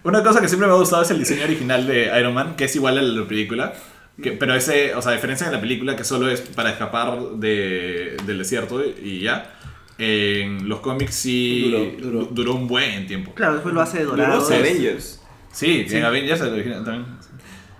una 0.03 0.23
cosa 0.23 0.41
que 0.41 0.47
siempre 0.47 0.67
me 0.67 0.73
ha 0.73 0.77
gustado 0.77 1.01
es 1.03 1.11
el 1.11 1.19
diseño 1.19 1.43
original 1.43 1.85
de 1.87 2.11
Iron 2.19 2.33
Man, 2.33 2.55
que 2.55 2.65
es 2.65 2.75
igual 2.75 2.97
al 2.97 3.13
de 3.15 3.21
la 3.21 3.27
película. 3.27 3.73
Que, 4.21 4.33
pero 4.33 4.53
ese, 4.53 4.93
o 4.95 5.01
sea, 5.01 5.13
a 5.13 5.15
diferencia 5.15 5.47
de 5.47 5.53
la 5.53 5.61
película 5.61 5.95
que 5.95 6.03
solo 6.03 6.29
es 6.29 6.41
para 6.41 6.71
escapar 6.71 7.17
de, 7.35 8.17
del 8.25 8.37
desierto 8.37 8.81
y 8.85 9.21
ya. 9.21 9.55
En 9.97 10.69
los 10.69 10.79
cómics 10.79 11.13
sí 11.13 11.69
Duró, 11.99 12.19
duró. 12.21 12.25
duró 12.31 12.53
un 12.55 12.67
buen 12.69 13.05
tiempo. 13.05 13.33
Claro, 13.33 13.55
después 13.55 13.75
lo 13.75 13.81
hace 13.81 14.03
Duró 14.03 14.15
dorado. 14.15 14.39
los 14.39 14.49
Avengers. 14.51 15.21
Sí, 15.51 15.85
Sí. 15.89 15.97
en 15.97 16.05
Avengers 16.05 16.39
el 16.39 16.53
original 16.53 16.85
también. 16.85 17.05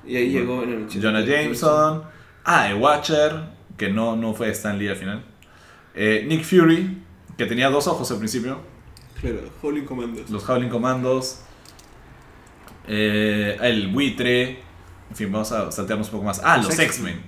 Y 0.05 0.17
ahí 0.17 0.29
llegó 0.29 0.63
en 0.63 0.69
el 0.73 0.83
80. 0.83 1.07
Jonah 1.07 1.21
Jameson. 1.25 2.03
Ah, 2.43 2.69
el 2.69 2.75
Watcher, 2.75 3.31
que 3.77 3.89
no, 3.89 4.17
no 4.17 4.33
fue 4.33 4.49
Stan 4.49 4.77
Lee 4.77 4.89
al 4.89 4.97
final. 4.97 5.23
Eh, 5.95 6.25
Nick 6.27 6.43
Fury, 6.43 6.97
que 7.37 7.45
tenía 7.45 7.69
dos 7.69 7.87
ojos 7.87 8.09
al 8.11 8.17
principio. 8.17 8.59
Claro, 9.19 9.41
Holy 9.61 9.83
Commandos. 9.85 10.29
Los 10.29 10.47
Howling 10.49 10.69
Commandos. 10.69 11.39
eh, 12.87 13.57
el 13.61 13.87
buitre. 13.89 14.61
En 15.09 15.15
fin, 15.15 15.31
vamos 15.31 15.51
a 15.51 15.71
saltearnos 15.71 16.07
un 16.07 16.11
poco 16.13 16.25
más. 16.25 16.39
Ah, 16.43 16.57
Los 16.57 16.67
los 16.67 16.79
X-Men. 16.79 17.21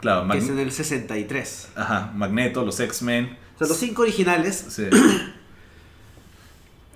Claro, 0.00 0.26
Que 0.28 0.38
es 0.38 0.44
Mag- 0.44 0.50
en 0.52 0.58
el 0.58 0.72
63. 0.72 1.68
Ajá, 1.76 2.10
Magneto, 2.14 2.64
los 2.64 2.80
X-Men. 2.80 3.36
O 3.54 3.58
sea, 3.58 3.68
los 3.68 3.76
cinco 3.76 4.02
originales, 4.02 4.56
Sí. 4.68 4.84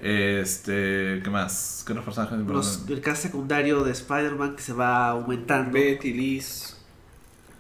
Este, 0.03 1.21
¿qué 1.25 1.31
más? 1.31 1.83
¿Qué 1.87 1.93
otros 1.93 2.05
personajes 2.05 2.39
los, 2.47 2.85
el 2.89 3.01
cast 3.01 3.23
secundario 3.23 3.83
de 3.83 3.93
Spider-Man 3.93 4.55
que 4.57 4.63
se 4.63 4.73
va 4.75 5.09
aumentando. 5.09 5.73
Betty, 5.73 6.13
Liz. 6.13 6.77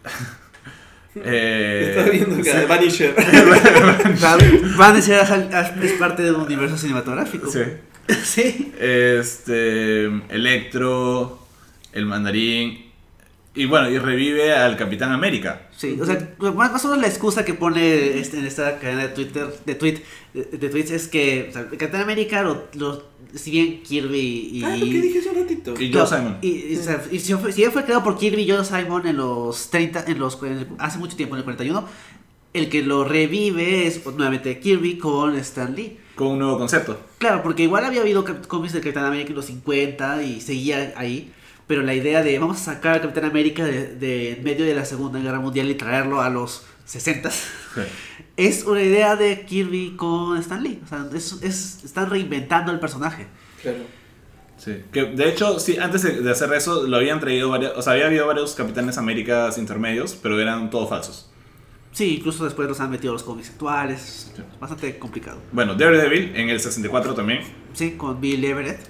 Eh, 1.24 1.86
Estaba 1.90 2.08
viendo 2.10 2.36
que 2.36 2.44
sí. 2.44 2.56
Vanisher. 2.68 3.14
Va- 4.22 4.38
Van 4.76 4.96
a 4.96 5.02
ser 5.02 5.20
es 5.82 5.92
parte 5.92 6.22
de 6.22 6.32
un 6.32 6.42
universo 6.42 6.76
cinematográfico. 6.76 7.50
Sí. 7.50 7.60
Sí. 8.22 8.72
Este, 8.78 10.04
Electro, 10.28 11.40
el 11.92 12.06
Mandarín. 12.06 12.86
Y 13.54 13.64
bueno, 13.64 13.90
y 13.90 13.98
revive 13.98 14.52
al 14.52 14.76
Capitán 14.76 15.10
América. 15.12 15.62
Sí, 15.76 15.98
o 16.00 16.04
sea, 16.06 16.16
más, 16.38 16.70
más 16.72 16.84
o 16.84 16.88
menos 16.88 17.02
la 17.02 17.08
excusa 17.08 17.44
que 17.44 17.54
pone 17.54 18.18
este, 18.20 18.38
en 18.38 18.46
esta 18.46 18.78
cadena 18.78 19.02
de 19.02 19.08
Twitter, 19.08 19.46
de 19.64 19.74
tweet, 19.74 20.02
de, 20.34 20.44
de 20.58 20.68
tweets 20.68 20.90
es 20.92 21.08
que 21.08 21.46
o 21.48 21.52
sea, 21.52 21.62
el 21.62 21.78
Capitán 21.78 22.02
América 22.02 22.42
lo, 22.42 22.68
lo 22.74 23.02
si 23.34 23.50
bien 23.50 23.82
Kirby 23.82 24.50
y... 24.52 24.62
Ah, 24.64 24.76
lo 24.76 24.84
que 24.86 25.00
dije 25.00 25.18
hace 25.18 25.28
un 25.30 25.36
ratito. 25.36 25.74
Y 25.80 25.92
Joe 25.92 26.06
Simon. 26.06 26.38
Y, 26.42 26.48
y, 26.72 26.76
o 26.76 26.82
sea, 26.82 27.02
y 27.10 27.18
si, 27.18 27.34
fue, 27.34 27.52
si 27.52 27.60
bien 27.62 27.72
fue 27.72 27.84
creado 27.84 28.02
por 28.04 28.16
Kirby 28.18 28.42
y 28.42 28.50
Joe 28.50 28.64
Simon 28.64 29.06
en 29.06 29.16
los 29.16 29.70
30, 29.70 30.04
en 30.06 30.18
los, 30.18 30.42
en 30.42 30.52
el- 30.52 30.66
hace 30.78 30.98
mucho 30.98 31.16
tiempo, 31.16 31.34
en 31.34 31.38
el 31.40 31.44
41, 31.44 31.86
el 32.54 32.68
que 32.68 32.82
lo 32.82 33.04
revive 33.04 33.86
es 33.86 34.04
nuevamente 34.06 34.58
Kirby 34.60 34.96
con 34.98 35.36
Stan 35.36 35.74
Lee. 35.74 35.98
Con 36.14 36.28
un 36.28 36.38
nuevo 36.38 36.56
concepto. 36.58 36.98
Claro, 37.18 37.42
porque 37.42 37.62
igual 37.64 37.84
había 37.84 38.00
habido 38.00 38.24
cómics 38.48 38.72
de 38.72 38.80
Capitán 38.80 39.04
América 39.04 39.30
en 39.30 39.36
los 39.36 39.44
50 39.46 40.22
y 40.22 40.40
seguía 40.40 40.94
ahí. 40.96 41.30
Pero 41.66 41.82
la 41.82 41.94
idea 41.94 42.22
de 42.22 42.38
vamos 42.38 42.58
a 42.62 42.74
sacar 42.74 42.96
a 42.96 43.00
Capitán 43.02 43.24
América 43.24 43.64
de, 43.64 43.88
de 43.96 44.40
medio 44.42 44.64
de 44.64 44.74
la 44.74 44.84
Segunda 44.84 45.18
Guerra 45.18 45.40
Mundial 45.40 45.68
y 45.68 45.74
traerlo 45.74 46.22
a 46.22 46.30
los 46.30 46.64
60 46.86 47.30
es 48.36 48.64
una 48.64 48.82
idea 48.82 49.16
de 49.16 49.44
Kirby 49.46 49.94
con 49.96 50.36
Stan 50.38 50.62
Lee. 50.62 50.80
O 50.84 50.88
sea, 50.88 51.06
es, 51.14 51.32
es- 51.42 51.84
están 51.84 52.10
reinventando 52.10 52.72
el 52.72 52.78
personaje. 52.80 53.26
Claro. 53.62 53.78
Sí. 54.58 54.82
Que 54.92 55.04
de 55.04 55.28
hecho, 55.28 55.58
sí, 55.60 55.76
antes 55.76 56.02
de, 56.02 56.20
de 56.22 56.30
hacer 56.30 56.52
eso, 56.54 56.86
lo 56.86 56.96
habían 56.96 57.20
traído 57.20 57.50
varios. 57.50 57.72
O 57.76 57.82
sea, 57.82 57.92
había 57.92 58.06
habido 58.06 58.26
varios 58.26 58.54
Capitanes 58.54 58.96
Américas 58.98 59.58
intermedios, 59.58 60.14
pero 60.14 60.40
eran 60.40 60.70
todos 60.70 60.88
falsos. 60.88 61.30
Sí, 61.92 62.16
incluso 62.18 62.44
después 62.44 62.68
los 62.68 62.78
han 62.80 62.90
metido 62.90 63.12
a 63.12 63.14
los 63.14 63.22
cómics 63.22 63.50
actuales. 63.50 64.32
Bastante 64.60 64.98
complicado. 64.98 65.38
Bueno, 65.52 65.74
Daredevil 65.74 66.36
en 66.36 66.50
el 66.50 66.60
64 66.60 67.14
también. 67.14 67.40
Sí, 67.72 67.92
con 67.92 68.20
Bill 68.20 68.44
Everett. 68.44 68.80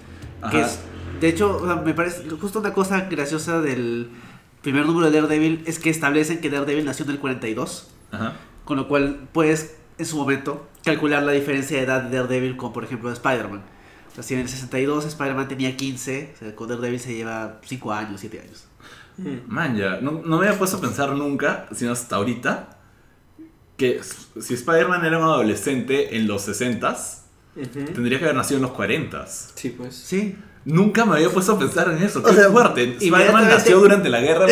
Que 0.51 0.59
Ajá. 0.59 0.61
es, 0.67 0.81
de 1.21 1.29
hecho, 1.29 1.57
o 1.57 1.67
sea, 1.67 1.77
me 1.77 1.95
parece 1.95 2.29
justo 2.31 2.59
una 2.59 2.73
cosa 2.73 3.03
graciosa 3.03 3.61
del 3.61 4.11
primer 4.63 4.87
número 4.87 5.09
de 5.11 5.21
Daredevil 5.21 5.63
es 5.67 5.79
que 5.79 5.91
establecen 5.91 6.41
que 6.41 6.51
Daredevil 6.51 6.85
nació 6.85 7.05
en 7.05 7.13
el 7.13 7.19
42. 7.21 7.89
Ajá. 8.11 8.35
Con 8.67 8.77
lo 8.77 8.87
cual 8.89 9.29
puedes, 9.33 9.77
en 9.97 10.05
su 10.05 10.19
momento, 10.19 10.69
calcular 10.85 11.23
la 11.23 11.33
diferencia 11.33 11.79
de 11.79 11.85
edad 11.85 12.03
de 12.03 12.19
Daredevil 12.19 12.59
con, 12.59 12.75
por 12.75 12.85
ejemplo, 12.85 13.09
de 13.09 13.14
Spider-Man. 13.14 13.62
O 14.11 14.14
sea, 14.14 14.23
si 14.23 14.35
en 14.35 14.41
el 14.41 14.49
62 14.49 15.07
Spider-Man 15.07 15.49
tenía 15.49 15.75
15, 15.75 16.33
o 16.35 16.39
sea, 16.39 16.55
con 16.55 16.69
Daredevil 16.69 17.01
se 17.01 17.14
lleva 17.14 17.61
5 17.64 17.93
años, 17.93 18.21
7 18.21 18.41
años. 18.41 18.64
Mm. 19.17 19.37
Man, 19.47 19.77
ya, 19.77 20.01
no, 20.03 20.21
no 20.25 20.39
me 20.39 20.47
había 20.47 20.59
puesto 20.59 20.77
a 20.77 20.81
pensar 20.83 21.11
nunca, 21.14 21.67
sino 21.75 21.93
hasta 21.93 22.17
ahorita, 22.17 22.77
que 23.79 24.01
si 24.41 24.55
Spider-Man 24.55 25.05
era 25.05 25.19
un 25.19 25.25
adolescente 25.25 26.17
en 26.17 26.27
los 26.27 26.47
60s, 26.49 27.21
Ujú. 27.57 27.85
tendría 27.93 28.19
que 28.19 28.25
haber 28.25 28.37
nacido 28.37 28.57
en 28.59 28.62
los 28.64 28.73
40s. 28.73 29.53
Sí, 29.55 29.71
pues. 29.71 29.95
Sí. 29.95 30.37
Nunca 30.64 31.05
me 31.05 31.14
había 31.17 31.31
puesto 31.31 31.53
a 31.53 31.59
pensar 31.59 31.89
en 31.93 32.03
eso. 32.03 32.23
Qué 32.23 32.31
O 32.31 32.35
sea, 32.35 32.51
fuerte. 32.51 32.97
Spider-Man 33.01 33.49
nació 33.49 33.79
durante 33.79 34.09
la 34.09 34.21
guerra. 34.21 34.47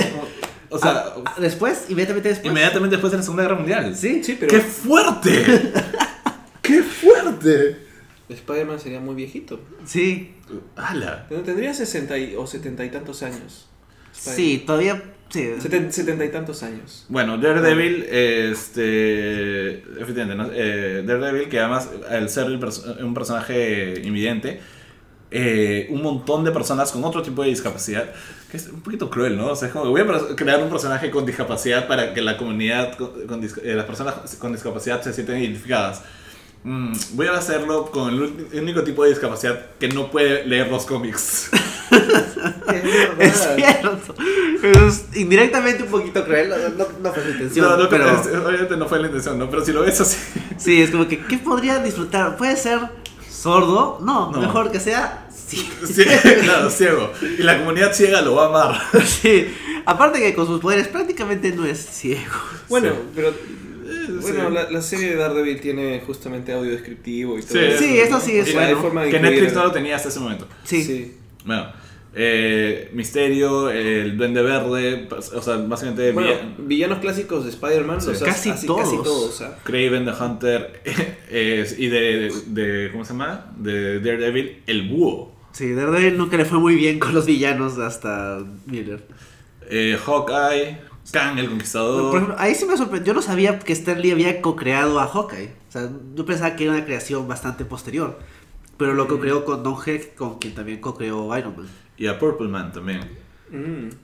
O 0.74 0.78
sea, 0.78 1.04
Ah, 1.24 1.34
después, 1.38 1.86
inmediatamente 1.88 2.28
después. 2.30 2.50
inmediatamente 2.50 2.96
después 2.96 3.10
de 3.12 3.16
la 3.18 3.22
Segunda 3.22 3.42
Guerra 3.44 3.56
Mundial. 3.56 3.96
Sí, 3.96 4.22
Sí, 4.24 4.36
pero 4.38 4.50
¡Qué 4.50 4.60
fuerte! 4.60 5.72
¡Qué 6.62 6.82
fuerte! 6.82 7.76
Spider-Man 8.28 8.80
sería 8.80 9.00
muy 9.00 9.14
viejito. 9.14 9.60
Sí. 9.84 10.34
¡Hala! 10.76 11.26
Tendría 11.44 11.74
60 11.74 12.16
y- 12.18 12.34
o 12.36 12.46
70 12.46 12.84
y 12.84 12.90
tantos 12.90 13.22
años. 13.22 13.68
Sí, 14.12 14.62
todavía. 14.66 15.02
Sí. 15.28 15.50
Seten- 15.60 15.90
70 15.90 16.24
y 16.24 16.28
tantos 16.30 16.62
años. 16.62 17.06
Bueno, 17.08 17.36
Daredevil, 17.38 18.04
este. 18.04 19.78
Efectivamente, 20.00 20.34
¿no? 20.36 20.48
Eh, 20.52 21.02
Daredevil, 21.04 21.48
que 21.48 21.58
además, 21.58 21.88
al 22.08 22.28
ser 22.28 22.46
el 22.46 22.60
perso- 22.60 22.96
un 23.04 23.14
personaje 23.14 24.00
invidente, 24.04 24.60
eh, 25.30 25.86
un 25.90 26.02
montón 26.02 26.44
de 26.44 26.50
personas 26.50 26.92
con 26.92 27.02
otro 27.04 27.22
tipo 27.22 27.42
de 27.42 27.48
discapacidad, 27.48 28.04
que 28.50 28.56
es 28.56 28.68
un 28.68 28.80
poquito 28.82 29.10
cruel, 29.10 29.36
¿no? 29.36 29.48
O 29.48 29.56
sea, 29.56 29.68
es 29.68 29.74
como, 29.74 29.90
voy 29.90 30.00
a 30.00 30.34
crear 30.36 30.62
un 30.62 30.70
personaje 30.70 31.10
con 31.10 31.26
discapacidad 31.26 31.86
para 31.88 32.14
que 32.14 32.20
la 32.22 32.36
comunidad, 32.36 32.96
con, 32.96 33.10
con 33.26 33.42
eh, 33.44 33.74
las 33.74 33.84
personas 33.84 34.14
con 34.38 34.52
discapacidad 34.52 35.02
se 35.02 35.12
sientan 35.12 35.38
identificadas. 35.38 36.02
Mm, 36.62 36.94
voy 37.12 37.26
a 37.26 37.32
hacerlo 37.36 37.90
con 37.90 38.08
el 38.14 38.58
único 38.60 38.82
tipo 38.84 39.02
de 39.04 39.10
discapacidad 39.10 39.66
que 39.78 39.88
no 39.88 40.10
puede 40.10 40.46
leer 40.46 40.68
los 40.68 40.86
cómics. 40.86 41.50
Es 43.18 43.48
cierto. 43.56 44.14
Es 44.62 45.06
indirectamente 45.14 45.82
un 45.82 45.88
poquito 45.90 46.24
cruel. 46.24 46.48
No, 46.50 46.56
no, 46.56 46.86
no 47.02 47.12
fue 47.12 47.22
su 47.22 47.30
intención. 47.30 47.66
No, 47.68 47.76
no, 47.76 47.88
pero. 47.88 48.08
es- 48.10 48.26
obviamente 48.26 48.76
no 48.76 48.88
fue 48.88 48.98
la 49.00 49.06
intención, 49.06 49.38
¿no? 49.38 49.48
Pero 49.50 49.64
si 49.64 49.72
lo 49.72 49.82
ves 49.82 50.00
así. 50.00 50.16
Sí, 50.56 50.82
es 50.82 50.90
como 50.90 51.06
que. 51.06 51.18
¿Qué 51.24 51.38
podría 51.38 51.78
disfrutar? 51.78 52.36
¿Puede 52.36 52.56
ser 52.56 52.80
sordo? 53.44 53.98
No, 54.02 54.30
No. 54.32 54.40
mejor 54.40 54.72
que 54.72 54.80
sea. 54.80 55.28
Sí. 55.30 55.68
Cie- 55.82 56.40
claro, 56.42 56.70
ciego. 56.70 57.12
Y 57.38 57.42
la 57.42 57.58
comunidad 57.58 57.92
ciega 57.92 58.22
lo 58.22 58.34
va 58.36 58.44
a 58.46 58.48
amar. 58.48 58.80
Sí. 59.06 59.46
Aparte 59.86 60.18
que 60.18 60.34
con 60.34 60.46
sus 60.46 60.60
poderes 60.60 60.88
prácticamente 60.88 61.52
no 61.52 61.66
es 61.66 61.78
ciego. 61.78 62.32
Bueno, 62.70 62.90
Sí. 62.90 62.96
pero. 63.14 63.28
Eh, 63.28 64.06
Bueno, 64.22 64.48
sí. 64.48 64.54
la, 64.54 64.70
la 64.70 64.80
serie 64.82 65.10
de 65.10 65.16
Daredevil 65.16 65.60
tiene 65.60 66.02
justamente 66.06 66.52
audio 66.54 66.70
descriptivo 66.70 67.38
y 67.38 67.42
todo 67.42 67.58
Sí. 67.58 67.64
eso. 67.66 67.78
Sí, 67.78 67.98
eso 68.00 68.20
sí 68.20 68.38
es 68.38 68.54
bueno. 68.54 68.80
forma 68.80 69.02
de 69.02 69.10
Que 69.10 69.20
Netflix 69.20 69.52
no 69.52 69.64
lo 69.64 69.72
tenía 69.72 69.96
hasta 69.96 70.08
ese 70.08 70.20
momento. 70.20 70.48
Sí. 70.64 70.82
Sí. 70.82 71.16
Bueno, 71.44 71.70
eh, 72.16 72.90
Misterio, 72.92 73.70
el 73.70 74.16
Duende 74.16 74.42
Verde, 74.42 75.08
o 75.10 75.42
sea, 75.42 75.56
básicamente 75.56 76.12
Bueno, 76.12 76.30
villanos 76.58 76.98
clásicos 76.98 77.44
de 77.44 77.50
Spider-Man, 77.50 78.00
Sí. 78.00 78.10
o 78.10 78.14
sea, 78.14 78.28
Casi 78.28 78.50
así, 78.50 78.66
todos. 78.66 78.80
Casi 78.82 78.96
todos, 79.02 79.40
¿ah? 79.42 79.58
Craven 79.64 80.04
the 80.04 80.12
Hunter 80.12 80.80
eh, 81.30 81.74
y 81.78 81.86
de, 81.88 82.32
de- 82.46 82.88
¿Cómo 82.92 83.04
se 83.04 83.12
llama? 83.12 83.52
De 83.56 84.00
Daredevil, 84.00 84.62
el 84.66 84.88
Búho. 84.88 85.32
Sí, 85.52 85.72
Daredevil 85.72 86.16
nunca 86.18 86.36
le 86.36 86.44
fue 86.44 86.58
muy 86.58 86.76
bien 86.76 86.98
con 86.98 87.14
los 87.14 87.26
villanos 87.26 87.78
hasta 87.78 88.38
Miller. 88.66 89.04
Eh, 89.70 89.96
Hawkeye, 90.04 90.78
Kang 91.12 91.38
el 91.38 91.44
Por 91.44 91.50
Conquistador. 91.50 92.14
ejemplo, 92.14 92.36
ahí 92.38 92.54
sí 92.54 92.64
me 92.66 92.76
sorprendió. 92.76 93.12
Yo 93.12 93.14
no 93.14 93.22
sabía 93.22 93.58
que 93.58 93.72
Stan 93.72 94.00
Lee 94.00 94.10
había 94.12 94.40
co-creado 94.40 95.00
a 95.00 95.06
Hawkeye. 95.06 95.50
O 95.68 95.72
sea, 95.72 95.90
yo 96.14 96.24
pensaba 96.24 96.54
que 96.56 96.64
era 96.64 96.72
una 96.74 96.84
creación 96.84 97.26
bastante 97.28 97.64
posterior. 97.64 98.18
Pero 98.76 98.94
lo 98.94 99.06
co-creó 99.06 99.44
con 99.44 99.62
Don 99.62 99.76
Heck, 99.86 100.16
con 100.16 100.38
quien 100.40 100.54
también 100.54 100.80
co-creó 100.80 101.36
Iron 101.38 101.56
Man. 101.56 101.68
Y 101.96 102.06
a 102.06 102.18
Purple 102.18 102.48
Man 102.48 102.72
también. 102.72 103.00
Mm. 103.50 103.88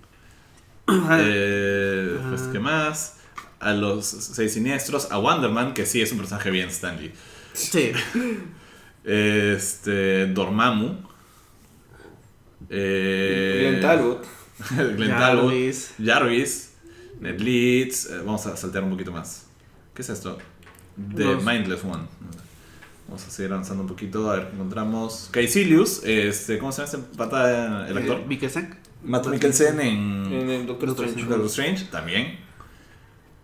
Eh, 1.20 2.18
pues, 2.30 2.42
Ah. 2.42 2.48
¿qué 2.52 2.58
más? 2.58 3.16
A 3.60 3.72
los 3.74 4.06
seis 4.06 4.54
siniestros, 4.54 5.12
a 5.12 5.18
Wonder 5.18 5.50
Man, 5.50 5.72
que 5.74 5.86
sí 5.86 6.00
es 6.02 6.10
un 6.10 6.18
personaje 6.18 6.50
bien 6.50 6.68
Stanley. 6.70 7.12
Sí. 7.52 7.92
Este, 9.04 10.26
Dormammu. 10.26 10.94
Eh, 12.68 13.66
Glenn 13.70 13.80
Talbot. 13.80 14.26
Glenn 14.96 15.10
Talbot. 15.10 15.44
Jarvis. 15.50 15.94
Jarvis. 16.04 16.72
Ned 17.20 17.40
Leeds. 17.40 18.06
eh, 18.10 18.18
vamos 18.18 18.44
a 18.46 18.56
saltear 18.56 18.84
un 18.84 18.90
poquito 18.90 19.12
más. 19.12 19.46
¿Qué 19.94 20.02
es 20.02 20.08
esto? 20.10 20.38
The 21.16 21.36
Mindless 21.36 21.82
One. 21.84 22.04
Vamos 23.10 23.26
a 23.26 23.30
seguir 23.30 23.50
avanzando 23.52 23.82
un 23.82 23.88
poquito. 23.88 24.30
A 24.30 24.36
ver 24.36 24.46
qué 24.50 24.54
encontramos. 24.54 25.28
Caecilius. 25.32 26.02
Este, 26.04 26.58
¿Cómo 26.58 26.70
se 26.70 26.82
llama 26.86 26.92
este 26.94 27.16
pata, 27.16 27.88
el 27.88 27.98
actor? 27.98 28.18
Eh, 28.20 28.24
Mikkelsen. 28.28 28.76
Matt 29.02 29.26
Mikkelsen 29.26 29.80
en, 29.80 30.32
En 30.32 30.48
el 30.50 30.66
Doctor 30.66 30.90
Doctor 30.90 31.06
Strange. 31.06 31.28
Doctor 31.28 31.46
Strange. 31.48 31.84
También. 31.86 32.38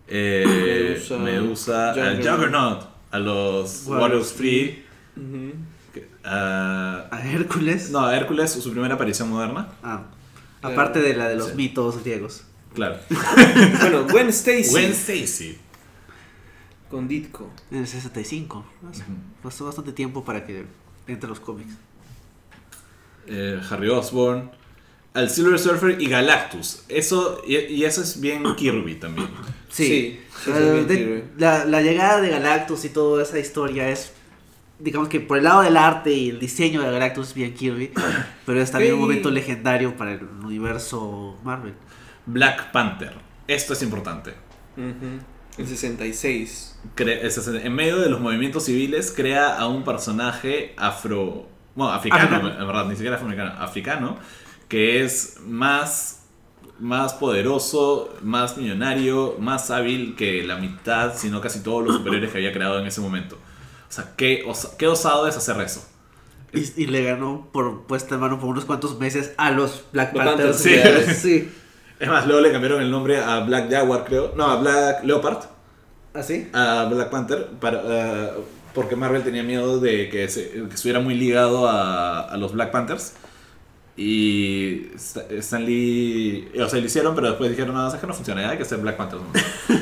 Eh, 0.07 0.95
Medusa, 0.95 1.17
Medusa. 1.17 1.91
al 1.91 2.17
Juggernaut. 2.23 2.83
A 3.11 3.19
los 3.19 3.83
Warriors 3.87 4.31
Free. 4.33 4.83
Ujú. 5.17 5.51
que- 5.93 6.07
a- 6.23 7.07
A 7.11 7.29
Hércules. 7.29 7.89
no, 7.91 8.05
a 8.05 8.15
Hércules, 8.15 8.51
su 8.51 8.71
primera 8.71 8.95
aparición 8.95 9.29
moderna. 9.29 9.67
Ah, 9.83 10.03
aparte 10.61 11.01
de 11.01 11.13
la 11.15 11.27
de 11.27 11.35
los 11.35 11.49
Sí. 11.49 11.55
mitos 11.55 12.01
griegos. 12.03 12.43
Claro. 12.73 12.97
Bueno, 13.81 14.05
Gwen 14.09 14.29
Stacy. 14.29 14.69
Gwen 14.69 14.91
Stacy. 14.91 15.57
Con 16.89 17.07
Ditko. 17.07 17.49
En 17.71 17.79
el 17.79 17.87
65. 17.87 18.65
Pasó- 18.81 19.03
Pasó 19.43 19.65
bastante 19.65 19.91
tiempo 19.91 20.23
para 20.23 20.45
que 20.45 20.65
entre 21.07 21.29
los 21.29 21.39
cómics. 21.39 21.73
eh, 23.27 23.59
Harry 23.69 23.89
Osborn, 23.89 24.51
al 25.13 25.29
Silver 25.29 25.59
Surfer 25.59 26.01
y 26.01 26.07
Galactus. 26.07 26.83
Eso, 26.87 27.41
y, 27.45 27.57
y 27.57 27.83
eso 27.85 28.01
es 28.01 28.21
bien 28.21 28.43
Kirby 28.55 28.95
también. 28.95 29.27
Sí. 29.69 30.19
De- 30.45 30.85
Kirby. 30.87 31.23
la, 31.37 31.65
la 31.65 31.81
llegada 31.81 32.21
de 32.21 32.29
Galactus 32.29 32.85
y 32.85 32.89
toda 32.89 33.23
esa 33.23 33.37
historia 33.39 33.89
es, 33.89 34.13
digamos 34.79 35.09
que 35.09 35.19
por 35.19 35.39
el 35.39 35.43
lado 35.43 35.61
del 35.63 35.75
arte 35.75 36.13
y 36.13 36.29
el 36.29 36.39
diseño 36.39 36.81
de 36.81 36.89
Galactus 36.91 37.29
es 37.29 37.33
bien 37.33 37.53
Kirby, 37.53 37.91
pero 38.45 38.61
es 38.61 38.71
también 38.71 38.93
un 38.93 39.01
momento 39.01 39.29
legendario 39.29 39.97
para 39.97 40.13
el 40.13 40.23
universo 40.23 41.37
Marvel. 41.43 41.73
Black 42.25 42.71
Panther. 42.71 43.13
Esto 43.47 43.73
es 43.73 43.81
importante. 43.81 44.33
El 45.57 45.67
66. 45.67 46.75
Cre- 46.95 47.19
es- 47.23 47.37
es- 47.37 47.47
en 47.47 47.73
medio 47.73 47.97
de 47.99 48.09
los 48.09 48.19
movimientos 48.19 48.65
civiles, 48.65 49.11
crea 49.15 49.57
a 49.57 49.67
un 49.67 49.83
personaje 49.83 50.73
afro. 50.77 51.47
Bueno, 51.75 51.93
africano, 51.93 52.23
Africano. 52.37 52.59
en 52.61 52.67
verdad, 52.67 52.85
ni 52.85 52.95
siquiera 52.95 53.15
afroamericano. 53.15 53.53
Africano, 53.61 54.17
que 54.67 55.03
es 55.03 55.37
más, 55.45 56.23
más 56.79 57.13
poderoso, 57.13 58.15
más 58.21 58.57
millonario, 58.57 59.35
más 59.39 59.71
hábil 59.71 60.15
que 60.15 60.43
la 60.43 60.57
mitad, 60.57 61.15
sino 61.15 61.41
casi 61.41 61.61
todos 61.61 61.83
los 61.85 61.95
superiores 61.97 62.31
que 62.31 62.37
había 62.37 62.53
creado 62.53 62.79
en 62.79 62.85
ese 62.87 63.01
momento. 63.01 63.35
O 63.35 63.91
sea, 63.91 64.13
qué, 64.15 64.43
osa- 64.47 64.75
qué 64.77 64.87
osado 64.87 65.27
es 65.27 65.37
hacer 65.37 65.59
eso. 65.61 65.87
Y, 66.53 66.83
y 66.83 66.87
le 66.87 67.03
ganó 67.03 67.49
por 67.51 67.83
puesta 67.87 68.15
en 68.15 68.21
mano 68.21 68.39
por 68.39 68.49
unos 68.49 68.65
cuantos 68.65 68.97
meses 68.99 69.33
a 69.37 69.51
los 69.51 69.83
Black. 69.91 70.13
Panthers, 70.13 70.57
sí. 70.57 70.75
sí. 71.13 71.51
Es 71.99 72.07
más, 72.07 72.27
luego 72.27 72.41
le 72.41 72.51
cambiaron 72.51 72.81
el 72.81 72.91
nombre 72.91 73.17
a 73.17 73.39
Black 73.39 73.69
Jaguar, 73.71 74.03
creo. 74.05 74.33
No, 74.35 74.45
a 74.45 74.57
Black 74.57 75.03
Leopard. 75.03 75.39
¿Así? 76.13 76.47
A 76.53 76.85
Black 76.91 77.09
Panther 77.09 77.47
para, 77.59 77.81
eh, 77.85 78.31
porque 78.73 78.95
Marvel 78.95 79.23
tenía 79.23 79.43
miedo 79.43 79.79
de 79.79 80.09
que, 80.09 80.27
se, 80.29 80.49
que 80.51 80.73
estuviera 80.75 80.99
muy 80.99 81.15
ligado 81.15 81.67
a, 81.67 82.21
a 82.21 82.37
los 82.37 82.53
Black 82.53 82.71
Panthers. 82.71 83.13
Y 83.95 84.89
Sta- 84.95 85.25
Stan 85.39 85.65
Lee, 85.65 86.49
o 86.59 86.69
sea, 86.69 86.79
lo 86.79 86.85
hicieron, 86.85 87.15
pero 87.15 87.29
después 87.29 87.49
dijeron, 87.49 87.73
no, 87.73 87.87
es 87.87 87.95
que 87.95 88.05
no 88.05 88.13
funciona, 88.13 88.47
hay 88.47 88.57
que 88.57 88.63
hacer 88.63 88.77
Black 88.77 88.95
Panthers. 88.95 89.21
¿no?". 89.69 89.77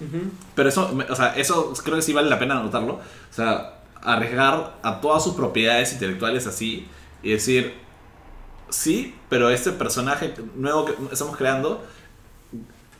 Ujú. 0.00 0.30
Pero 0.54 0.68
eso, 0.68 0.96
o 1.08 1.14
sea, 1.16 1.34
eso 1.36 1.72
creo 1.82 1.96
que 1.96 2.02
sí 2.02 2.12
vale 2.12 2.28
la 2.28 2.38
pena 2.38 2.60
anotarlo. 2.60 2.94
O 2.94 3.00
sea, 3.34 3.74
arriesgar 4.02 4.74
a 4.82 5.00
todas 5.00 5.24
sus 5.24 5.34
propiedades 5.34 5.92
intelectuales 5.92 6.46
así 6.46 6.86
y 7.22 7.30
decir, 7.32 7.74
sí, 8.70 9.14
pero 9.28 9.50
este 9.50 9.72
personaje 9.72 10.34
nuevo 10.56 10.84
que 10.86 10.94
estamos 11.12 11.36
creando, 11.36 11.84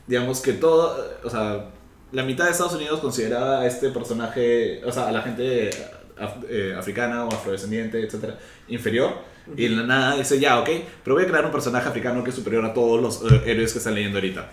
digamos 0.06 0.40
que 0.40 0.52
todo, 0.54 0.96
o 1.24 1.30
sea, 1.30 1.70
la 2.12 2.22
mitad 2.22 2.46
de 2.46 2.52
Estados 2.52 2.74
Unidos 2.74 3.00
consideraba 3.00 3.60
a 3.60 3.66
este 3.66 3.90
personaje, 3.90 4.82
o 4.84 4.92
sea, 4.92 5.08
a 5.08 5.12
la 5.12 5.22
gente 5.22 5.70
af- 6.18 6.44
eh, 6.48 6.74
africana 6.78 7.24
o 7.24 7.28
afrodescendiente, 7.28 8.02
etcétera, 8.02 8.38
inferior. 8.68 9.12
Y 9.56 9.64
en 9.66 9.76
la 9.76 9.82
nada 9.84 10.16
dice, 10.16 10.38
ya, 10.38 10.58
ok, 10.60 10.68
pero 11.02 11.16
voy 11.16 11.24
a 11.24 11.26
crear 11.26 11.44
un 11.44 11.52
personaje 11.52 11.88
africano 11.88 12.22
que 12.22 12.30
es 12.30 12.36
superior 12.36 12.64
a 12.66 12.74
todos 12.74 13.00
los 13.00 13.32
eh, 13.32 13.42
héroes 13.46 13.72
que 13.72 13.78
están 13.78 13.94
leyendo 13.94 14.18
ahorita. 14.18 14.50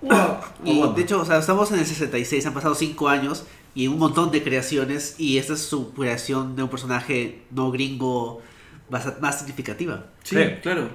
Y 0.64 0.80
de 0.94 1.02
hecho, 1.02 1.20
o 1.20 1.24
sea, 1.24 1.38
estamos 1.38 1.70
en 1.72 1.78
el 1.80 1.86
66, 1.86 2.46
han 2.46 2.54
pasado 2.54 2.74
5 2.74 3.08
años 3.08 3.44
y 3.74 3.86
un 3.88 3.98
montón 3.98 4.30
de 4.30 4.42
creaciones 4.42 5.16
y 5.18 5.38
esta 5.38 5.54
es 5.54 5.60
su 5.62 5.92
creación 5.92 6.54
de 6.56 6.62
un 6.64 6.68
personaje 6.68 7.42
no 7.50 7.70
gringo 7.72 8.40
más, 8.90 9.20
más 9.20 9.38
significativa. 9.38 10.06
Sí, 10.22 10.36
claro. 10.62 10.88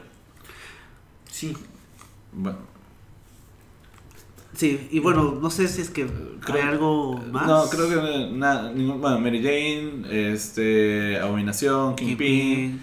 Sí. 1.31 1.55
Bueno, 2.31 2.57
Sí, 4.55 4.87
y 4.91 4.99
bueno, 4.99 5.39
no 5.41 5.49
sé 5.49 5.67
si 5.67 5.81
es 5.81 5.89
que 5.89 6.05
Creo- 6.05 6.55
hay 6.55 6.61
algo 6.69 7.17
más. 7.31 7.47
No, 7.47 7.67
creo 7.69 7.89
que 7.89 8.29
nada, 8.35 8.71
ningún- 8.71 9.01
bueno, 9.01 9.19
Mary 9.19 9.41
Jane, 9.41 10.33
este, 10.33 11.19
Abominación, 11.19 11.95
Kingpin. 11.95 12.79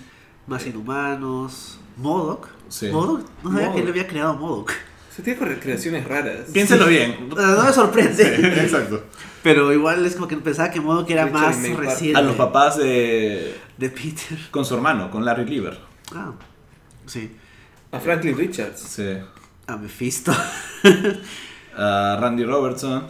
Más 0.48 0.66
inhumanos. 0.66 1.78
Modoc. 1.96 2.48
Sí. 2.68 2.88
Modoc, 2.88 3.20
no 3.44 3.50
sabía 3.52 3.66
que 3.66 3.70
Modok. 3.70 3.82
él 3.84 3.88
había 3.88 4.06
creado 4.08 4.34
Modoc. 4.34 4.72
Se 5.14 5.22
tiene 5.22 5.38
creaciones 5.58 6.06
raras. 6.06 6.46
Piénselo 6.52 6.86
bien. 6.86 7.28
No 7.28 7.64
me 7.64 7.72
sorprende. 7.72 8.62
Exacto. 8.62 9.04
Pero 9.42 9.72
igual 9.72 10.04
es 10.06 10.14
como 10.14 10.28
que 10.28 10.36
pensaba 10.36 10.70
que 10.70 10.80
Modoc 10.80 11.10
era 11.10 11.24
Richard 11.24 11.40
más 11.40 11.76
reciente. 11.76 12.18
A 12.18 12.22
los 12.22 12.36
papás 12.36 12.76
de. 12.78 13.54
De 13.76 13.88
Peter. 13.88 14.38
con 14.50 14.64
su 14.64 14.74
hermano, 14.74 15.10
con 15.10 15.24
Larry 15.24 15.46
Lieber. 15.46 15.78
Ah, 16.14 16.32
sí. 17.06 17.30
A 17.90 17.98
Franklin 17.98 18.36
Richards. 18.36 18.80
Sí. 18.80 19.16
A 19.66 19.76
Mephisto. 19.76 20.32
A 21.76 22.18
Randy 22.20 22.44
Robertson. 22.44 23.06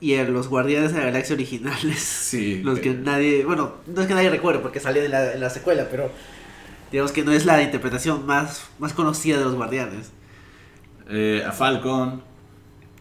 y 0.00 0.14
a 0.16 0.24
los 0.24 0.48
Guardianes 0.48 0.92
de 0.92 0.98
la 0.98 1.04
Galaxia 1.06 1.34
originales. 1.34 1.98
Sí. 1.98 2.60
Los 2.62 2.80
que 2.80 2.92
nadie, 2.94 3.44
bueno, 3.44 3.74
no 3.86 4.00
es 4.02 4.06
que 4.08 4.14
nadie 4.14 4.30
recuerde 4.30 4.60
porque 4.60 4.80
salía 4.80 5.04
en 5.04 5.10
la, 5.10 5.32
en 5.32 5.40
la 5.40 5.50
secuela, 5.50 5.86
pero 5.90 6.10
digamos 6.90 7.12
que 7.12 7.24
no 7.24 7.32
es 7.32 7.46
la 7.46 7.62
interpretación 7.62 8.26
más, 8.26 8.64
más 8.78 8.92
conocida 8.92 9.38
de 9.38 9.44
los 9.44 9.54
Guardianes. 9.54 10.10
Eh, 11.10 11.44
a 11.46 11.52
Falcon. 11.52 12.22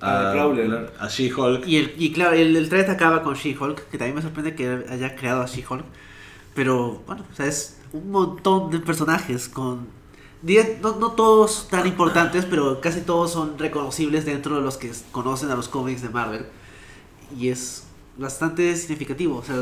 A 0.01 0.31
Prowler. 0.33 0.93
A 0.99 1.07
She-Hulk. 1.09 1.67
Y, 1.67 1.77
el, 1.77 1.93
y 1.97 2.11
claro, 2.13 2.33
el, 2.35 2.55
el 2.55 2.69
trailer 2.69 2.89
acaba 2.91 3.21
con 3.21 3.35
She-Hulk, 3.35 3.89
que 3.89 3.97
también 3.97 4.15
me 4.15 4.21
sorprende 4.21 4.55
que 4.55 4.85
haya 4.89 5.15
creado 5.15 5.41
a 5.41 5.45
She-Hulk. 5.45 5.83
Pero 6.55 7.03
bueno, 7.05 7.23
o 7.31 7.35
sea, 7.35 7.45
es 7.47 7.77
un 7.93 8.11
montón 8.11 8.71
de 8.71 8.79
personajes 8.79 9.49
con... 9.49 9.87
diga- 10.41 10.77
No, 10.81 10.95
no 10.97 11.11
todos 11.13 11.67
tan 11.69 11.85
importantes, 11.87 12.45
pero 12.45 12.79
casi 12.81 13.01
todos 13.01 13.31
son 13.31 13.57
reconocibles 13.59 14.25
dentro 14.25 14.55
de 14.55 14.61
los 14.61 14.77
que 14.77 14.91
conocen 15.11 15.51
a 15.51 15.55
los 15.55 15.67
cómics 15.67 16.01
de 16.01 16.09
Marvel. 16.09 16.45
Y 17.37 17.49
es 17.49 17.83
bastante 18.17 18.75
significativo. 18.77 19.37
O 19.37 19.43
sea, 19.43 19.55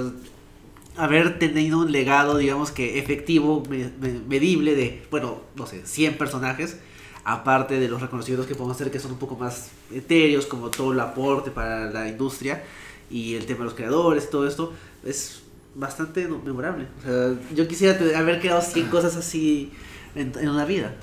haber 0.98 1.40
tenido 1.40 1.80
un 1.80 1.92
legado, 1.92 2.38
digamos 2.38 2.72
que 2.72 3.00
efectivo, 3.00 3.64
me- 3.70 3.92
me- 4.00 4.20
medible 4.28 4.76
de, 4.76 5.06
bueno, 5.12 5.42
no 5.56 5.66
sé, 5.68 5.86
100 5.86 6.18
personajes, 6.18 6.80
aparte 7.28 7.78
de 7.78 7.90
los 7.90 8.02
reconocimientos 8.02 8.48
que 8.48 8.56
podemos 8.56 8.78
hacer 8.78 8.90
que 8.90 9.00
son 9.00 9.12
un 9.12 9.20
poco 9.20 9.36
más 9.36 9.68
etéreos, 9.94 10.46
como 10.46 10.70
todo 10.70 10.94
el 10.94 11.00
aporte 11.02 11.52
para 11.52 11.92
la 11.92 12.08
industria 12.08 12.64
y 13.12 13.36
el 13.36 13.46
tema 13.46 13.60
de 13.60 13.66
los 13.66 13.74
creadores 13.74 14.30
todo 14.30 14.48
esto, 14.48 14.74
es 15.06 15.42
bastante 15.76 16.26
memorable. 16.26 16.88
O 17.02 17.06
sea, 17.06 17.34
yo 17.54 17.68
quisiera 17.68 18.00
haber 18.18 18.40
creado 18.40 18.62
100 18.62 18.88
cosas 18.88 19.18
así 19.18 19.74
en, 20.16 20.32
en 20.40 20.48
una 20.48 20.64
vida. 20.64 20.96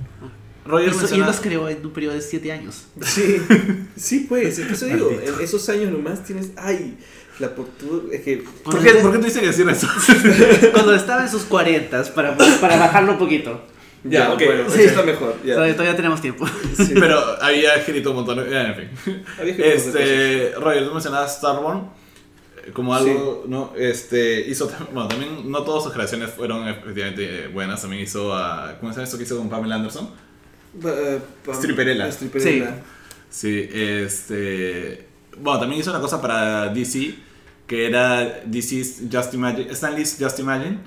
Roger 0.64 0.94
Y, 0.94 0.96
menciona- 0.96 1.26
los 1.26 1.40
creó 1.40 1.68
en 1.68 1.84
un 1.84 1.92
periodo 1.92 2.14
de 2.14 2.22
7 2.22 2.52
años. 2.52 2.84
Sí, 3.02 3.36
sí, 3.96 4.20
pues, 4.26 4.58
es 4.58 4.66
que 4.66 4.72
eso 4.72 4.86
digo, 4.86 5.10
en 5.10 5.44
esos 5.44 5.68
años 5.68 5.92
nomás 5.92 6.24
tienes, 6.24 6.52
ay, 6.56 6.96
la 7.38 7.48
oportunidad, 7.48 8.14
es 8.14 8.22
que, 8.22 8.44
¿Por 8.64 8.82
qué, 8.82 8.92
¿Por 8.94 9.12
qué 9.12 9.18
tuviste 9.18 9.40
que 9.40 9.48
decir 9.48 9.68
eso? 9.68 9.86
Cuando 10.72 10.94
estaba 10.94 11.22
en 11.22 11.28
sus 11.28 11.42
40 11.42 12.14
para, 12.14 12.34
para 12.34 12.78
bajarlo 12.78 13.12
un 13.12 13.18
poquito. 13.18 13.60
Ya, 14.04 14.32
ok, 14.32 14.42
bueno, 14.44 14.64
sí. 14.70 14.80
eso 14.80 14.88
está 14.90 15.02
mejor, 15.02 15.36
ya. 15.44 15.54
Todavía, 15.54 15.74
todavía 15.74 15.96
tenemos 15.96 16.20
tiempo. 16.20 16.46
Sí. 16.76 16.92
Pero 16.94 17.18
había 17.42 17.74
escrito 17.74 18.10
un 18.10 18.16
montón. 18.16 18.38
En 18.52 18.74
fin. 18.74 19.22
Este, 19.58 20.52
Roger, 20.58 20.86
tú 20.86 20.92
mencionabas 20.92 21.36
Starborn 21.36 21.88
eh, 22.66 22.70
como 22.72 22.94
algo, 22.94 23.44
¿no? 23.48 23.72
Este, 23.76 24.40
hizo, 24.48 24.70
bueno, 24.92 25.08
también 25.08 25.50
no 25.50 25.62
todas 25.62 25.84
sus 25.84 25.92
creaciones 25.92 26.30
fueron 26.30 26.68
efectivamente 26.68 27.44
eh, 27.44 27.48
buenas. 27.48 27.80
También 27.82 28.02
hizo 28.02 28.34
a, 28.34 28.76
¿cómo 28.80 28.92
se 28.92 28.96
llama 28.96 29.04
esto 29.04 29.16
que 29.18 29.24
hizo 29.24 29.38
con 29.38 29.48
Pamela 29.48 29.76
Anderson? 29.76 30.10
Eh, 30.84 31.18
pa- 31.46 31.54
Stripperella. 31.54 32.10
Stripperella. 32.10 32.74
Sí, 33.30 33.68
este, 33.72 35.06
bueno, 35.38 35.60
también 35.60 35.80
hizo 35.80 35.90
una 35.90 36.00
cosa 36.00 36.20
para 36.20 36.68
DC 36.68 37.14
que 37.66 37.86
era 37.86 38.42
DC's 38.44 39.02
Just 39.10 39.32
Imagine, 39.34 39.70
Stan 39.72 39.94
Lee's 39.94 40.16
Just 40.20 40.38
Imagine, 40.38 40.78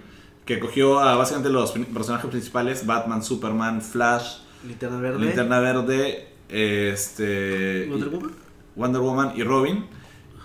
que 0.47 0.59
cogió 0.59 0.99
a 0.99 1.15
básicamente 1.15 1.51
los 1.51 1.71
personajes 1.93 2.27
principales, 2.31 2.85
Batman, 2.87 3.21
Superman, 3.23 3.81
Flash, 3.83 4.37
Linterna 4.65 4.99
verde. 4.99 5.19
Linterna 5.23 5.59
Verde, 5.59 6.29
este, 6.49 7.85
Wonder 7.89 8.09
Woman. 8.09 8.31
Wonder 8.75 9.01
Woman 9.01 9.33
y 9.35 9.43
Robin 9.43 9.85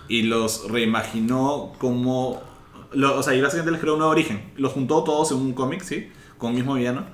y 0.07 0.23
los 0.23 0.69
reimaginó 0.69 1.73
como 1.79 2.41
lo- 2.91 3.17
o 3.17 3.23
sea 3.23 3.33
y 3.33 3.41
básicamente 3.41 3.71
les 3.71 3.79
creó 3.81 3.93
un 3.93 3.99
nuevo 3.99 4.11
origen 4.11 4.51
los 4.57 4.73
juntó 4.73 5.03
todos 5.03 5.31
en 5.31 5.37
un 5.37 5.53
cómic 5.53 5.81
sí 5.81 6.09
con 6.37 6.49
un 6.49 6.55
mismo 6.57 6.73
villano 6.75 7.05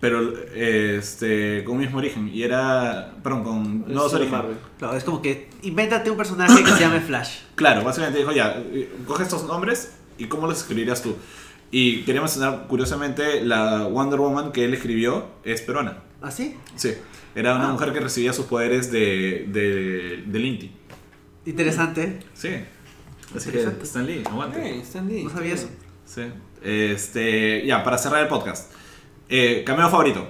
pero 0.00 0.20
este 0.54 1.64
con 1.64 1.74
un 1.76 1.80
mismo 1.80 1.98
origen 1.98 2.30
y 2.32 2.42
era 2.44 3.14
perdón 3.22 3.42
con 3.44 3.78
nuevos 3.92 4.12
Estilo 4.12 4.20
orígenes 4.22 4.30
Marvel. 4.32 4.56
Claro, 4.78 4.96
es 4.96 5.04
como 5.04 5.20
que 5.20 5.50
invéntate 5.62 6.10
un 6.10 6.16
personaje 6.16 6.62
que 6.62 6.70
se 6.70 6.80
llame 6.80 7.00
Flash. 7.00 7.38
claro 7.56 7.82
básicamente 7.82 8.20
dijo 8.20 8.32
ya 8.32 8.56
eh, 8.72 8.90
coge 9.06 9.24
estos 9.24 9.44
nombres 9.44 9.96
y 10.16 10.26
cómo 10.26 10.46
los 10.46 10.58
escribirías 10.58 11.02
tú 11.02 11.16
y 11.70 12.02
quería 12.02 12.20
mencionar 12.20 12.66
curiosamente 12.68 13.42
la 13.44 13.84
Wonder 13.86 14.18
Woman 14.20 14.52
que 14.52 14.64
él 14.64 14.74
escribió 14.74 15.26
es 15.44 15.60
peruana 15.62 15.98
¿Así? 16.22 16.56
sí 16.76 16.94
era 17.34 17.54
una 17.54 17.68
Ah. 17.68 17.72
mujer 17.72 17.92
que 17.92 18.00
recibía 18.00 18.32
sus 18.32 18.46
poderes 18.46 18.90
de, 18.90 19.46
de, 19.48 20.24
del 20.26 20.44
Inti 20.44 20.72
Interesante. 21.46 22.18
Sí. 22.34 22.50
Así 23.34 23.50
que. 23.50 23.62
Stan 23.82 24.04
Lee, 24.06 24.22
aguante. 24.28 24.60
Eh, 24.68 24.80
Stan 24.82 25.08
Lee. 25.08 25.24
No 25.24 25.30
sabía 25.30 25.54
eso. 25.54 25.68
Sí. 26.04 26.22
Este, 26.62 27.64
ya, 27.66 27.82
para 27.84 27.96
cerrar 27.96 28.22
el 28.22 28.28
podcast. 28.28 28.70
Eh, 29.30 29.62
cameo 29.64 29.88
favorito. 29.88 30.26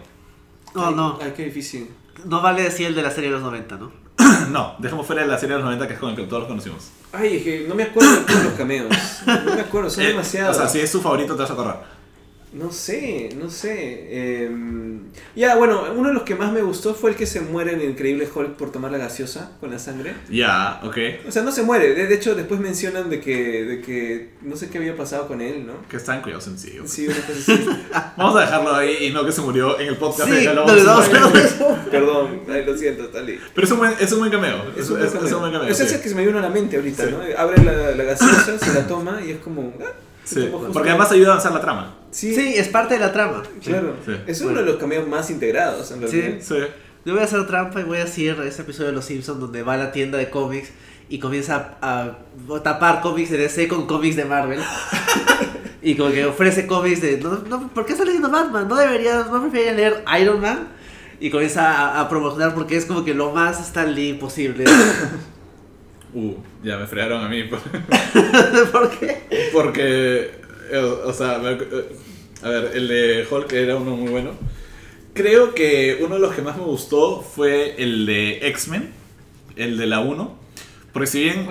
No, 0.76 0.93
no. 0.93 1.18
Ay, 1.20 1.32
qué 1.36 1.45
difícil. 1.47 1.89
No 2.24 2.41
vale 2.41 2.62
decir 2.62 2.86
el 2.86 2.95
de 2.95 3.03
la 3.03 3.11
serie 3.11 3.30
de 3.30 3.34
los 3.36 3.43
90, 3.43 3.76
¿no? 3.78 3.93
no, 4.51 4.74
dejemos 4.79 5.07
fuera 5.07 5.22
de 5.22 5.29
la 5.29 5.39
serie 5.39 5.55
de 5.57 5.62
los 5.62 5.64
90 5.66 5.87
que 5.89 5.95
es 5.95 6.01
con 6.01 6.11
el 6.11 6.16
que 6.16 6.22
todos 6.24 6.41
los 6.43 6.49
conocimos. 6.49 6.89
Ay, 7.12 7.37
es 7.37 7.43
que 7.43 7.66
no 7.68 7.74
me 7.74 7.85
acuerdo 7.85 8.11
de 8.12 8.20
todos 8.22 8.45
los 8.45 8.53
cameos. 8.55 8.89
No 9.26 9.55
me 9.55 9.61
acuerdo, 9.61 9.91
son 9.91 10.05
Eh, 10.05 10.09
demasiados. 10.09 10.57
O 10.57 10.61
sea, 10.61 10.68
si 10.68 10.81
es 10.81 10.91
tu 10.93 11.01
favorito 11.01 11.35
te 11.35 11.43
vas 11.43 11.51
a 11.51 11.55
acordar. 11.55 11.97
No 12.53 12.72
sé, 12.72 13.28
no 13.38 13.51
sé. 13.51 14.44
em, 14.46 15.01
ya, 15.36 15.57
bueno, 15.57 15.84
uno 15.94 16.09
de 16.09 16.14
los 16.14 16.22
que 16.22 16.34
más 16.34 16.51
me 16.51 16.62
gustó 16.62 16.94
fue 16.94 17.11
el 17.11 17.16
que 17.16 17.26
se 17.26 17.40
muere 17.42 17.72
en 17.74 17.80
el 17.80 17.90
Increíble 17.90 18.26
Hulk 18.34 18.57
por 18.57 18.72
tomar 18.72 18.90
la 18.90 18.96
gaseosa 18.99 19.53
con 19.61 19.70
la 19.70 19.78
sangre. 19.78 20.14
Ya, 20.30 20.80
ok. 20.82 20.96
O 21.28 21.32
sea, 21.32 21.42
no 21.42 21.53
se 21.53 21.62
muere. 21.62 21.94
De 21.94 22.07
de 22.07 22.14
hecho, 22.14 22.34
después 22.34 22.59
mencionan 22.59 23.11
de 23.11 23.20
que, 23.20 23.64
de 23.64 23.80
que 23.82 24.30
no 24.42 24.57
sé 24.57 24.70
qué 24.70 24.78
había 24.78 24.96
pasado 24.96 25.28
con 25.28 25.40
él, 25.42 25.66
¿no? 25.66 25.74
Que 25.88 25.99
está 25.99 26.14
en 26.16 26.22
cuidado 26.22 26.40
sencillo. 26.40 26.84
Sí, 26.86 27.07
una 27.07 27.16
cosa 27.20 27.32
así. 27.53 27.66
Vamos 28.16 28.36
a 28.36 28.40
dejarlo 28.40 28.74
ahí 28.74 28.96
y 29.07 29.11
no 29.12 29.26
que 29.26 29.32
se 29.32 29.42
murió 29.42 29.78
en 29.78 29.88
el 29.88 29.96
podcast. 29.96 30.30
Sí, 30.32 30.46
no. 30.55 30.64
Perdón, 31.90 32.40
ay, 32.51 32.64
lo 32.64 32.76
siento, 32.76 33.09
Tali. 33.09 33.38
Pero 33.55 33.66
es 33.66 33.70
un 33.72 33.78
buen, 33.78 33.92
es 34.01 34.12
un 34.12 34.18
buen 34.20 34.30
cameo. 34.30 34.57
Es, 34.76 34.88
un 34.90 35.03
es- 35.03 35.12
buen 35.12 35.26
es 35.26 35.32
un 35.32 35.40
buen 35.40 35.53
cameo. 35.53 35.68
Es 35.68 35.76
sí. 35.78 35.94
el 35.94 36.01
que 36.01 36.09
se 36.09 36.14
me 36.14 36.24
vino 36.26 36.38
a 36.38 36.42
la 36.42 36.49
mente 36.51 36.76
ahorita, 36.76 37.05
Sí. 37.05 37.11
¿no? 37.12 37.18
Abre 37.38 37.62
la, 37.62 37.90
la 37.94 38.05
gaseosa, 38.05 38.59
se 38.59 38.72
la 38.74 38.86
toma 38.86 39.20
y 39.24 39.32
es 39.32 39.38
como. 39.38 39.72
ah, 39.80 39.84
Sí, 40.24 40.46
Porque 40.74 40.90
además 40.90 41.11
ayuda 41.12 41.28
a 41.28 41.30
avanzar 41.32 41.53
la 41.53 41.61
trama. 41.62 41.94
Sí, 42.11 42.34
Sí, 42.34 42.54
es 42.56 42.68
parte 42.68 42.94
de 42.94 43.00
la 43.00 43.12
trama. 43.12 43.42
claro. 43.62 43.96
Sí. 44.04 44.12
Es 44.26 44.40
uno 44.40 44.60
de 44.60 44.64
los 44.66 44.76
cameos 44.76 45.06
más 45.06 45.30
integrados, 45.30 45.90
en 45.90 46.09
Sí. 46.09 46.20
realidad. 46.20 46.43
Sí. 46.43 46.55
Yo 47.05 47.12
voy 47.14 47.22
a 47.22 47.24
hacer 47.24 47.47
trampa 47.47 47.80
y 47.80 47.85
voy 47.85 47.98
a 47.98 48.05
decir 48.05 48.36
ese 48.47 48.62
episodio 48.62 48.89
de 48.89 48.93
Los 48.94 49.05
Simpsons 49.06 49.40
donde 49.40 49.62
va 49.62 49.74
a 49.74 49.76
la 49.76 49.93
tienda 49.93 50.18
de 50.18 50.28
cómics 50.30 50.70
y 51.09 51.18
comienza 51.18 51.76
a, 51.80 52.02
a 52.55 52.62
tapar 52.62 53.01
cómics 53.01 53.30
de 53.30 53.39
DC 53.39 53.68
con 53.68 53.86
cómics 53.86 54.16
de 54.16 54.24
Marvel. 54.26 54.60
y 55.82 55.94
como 55.97 56.10
que 56.10 56.24
ofrece 56.26 56.66
cómics 56.66 57.01
de, 57.01 57.18
no, 57.18 57.39
no, 57.48 57.68
¿por 57.68 57.86
qué 57.86 57.93
estás 57.93 58.06
leyendo 58.06 58.30
Batman? 58.30 58.68
No 58.68 58.74
deberías, 58.76 59.30
no 59.30 59.40
preferiría 59.43 59.72
leer 59.74 60.05
Iron 60.20 60.40
Man. 60.40 60.68
Y 61.20 61.30
comienza 61.30 61.72
a, 61.72 62.01
a 62.01 62.09
promocionar 62.09 62.55
porque 62.55 62.76
es 62.76 62.85
como 62.85 63.05
que 63.05 63.12
lo 63.14 63.32
más 63.32 63.60
Stan 63.60 63.94
Lee 63.94 64.14
posible. 64.14 64.64
Uh, 66.14 66.32
ya 66.64 66.78
me 66.78 66.86
fregaron 66.86 67.22
a 67.22 67.28
mí. 67.28 67.43
¿Por 68.72 68.90
qué? 68.98 69.51
Porque, 69.52 70.38
o 70.77 71.12
sea, 71.12 71.39
me- 71.39 71.53
eh, 71.53 71.89
a 72.43 72.49
ver, 72.49 72.70
el 72.74 72.89
de 72.89 73.27
Hulk 73.31 73.53
era 73.53 73.77
uno 73.77 73.97
muy 73.97 74.11
bueno. 74.11 74.31
Creo 75.15 75.55
que 75.55 75.99
uno 76.01 76.15
de 76.16 76.20
los 76.20 76.35
que 76.35 76.43
más 76.43 76.57
me 76.57 76.65
gustó 76.65 77.23
fue 77.23 77.74
el 77.82 78.07
de 78.07 78.47
X-Men, 78.49 78.90
el 79.57 79.77
de 79.77 79.86
la 79.86 80.01
1. 80.01 80.39
Porque 80.93 81.07
si 81.09 81.23
bien 81.24 81.47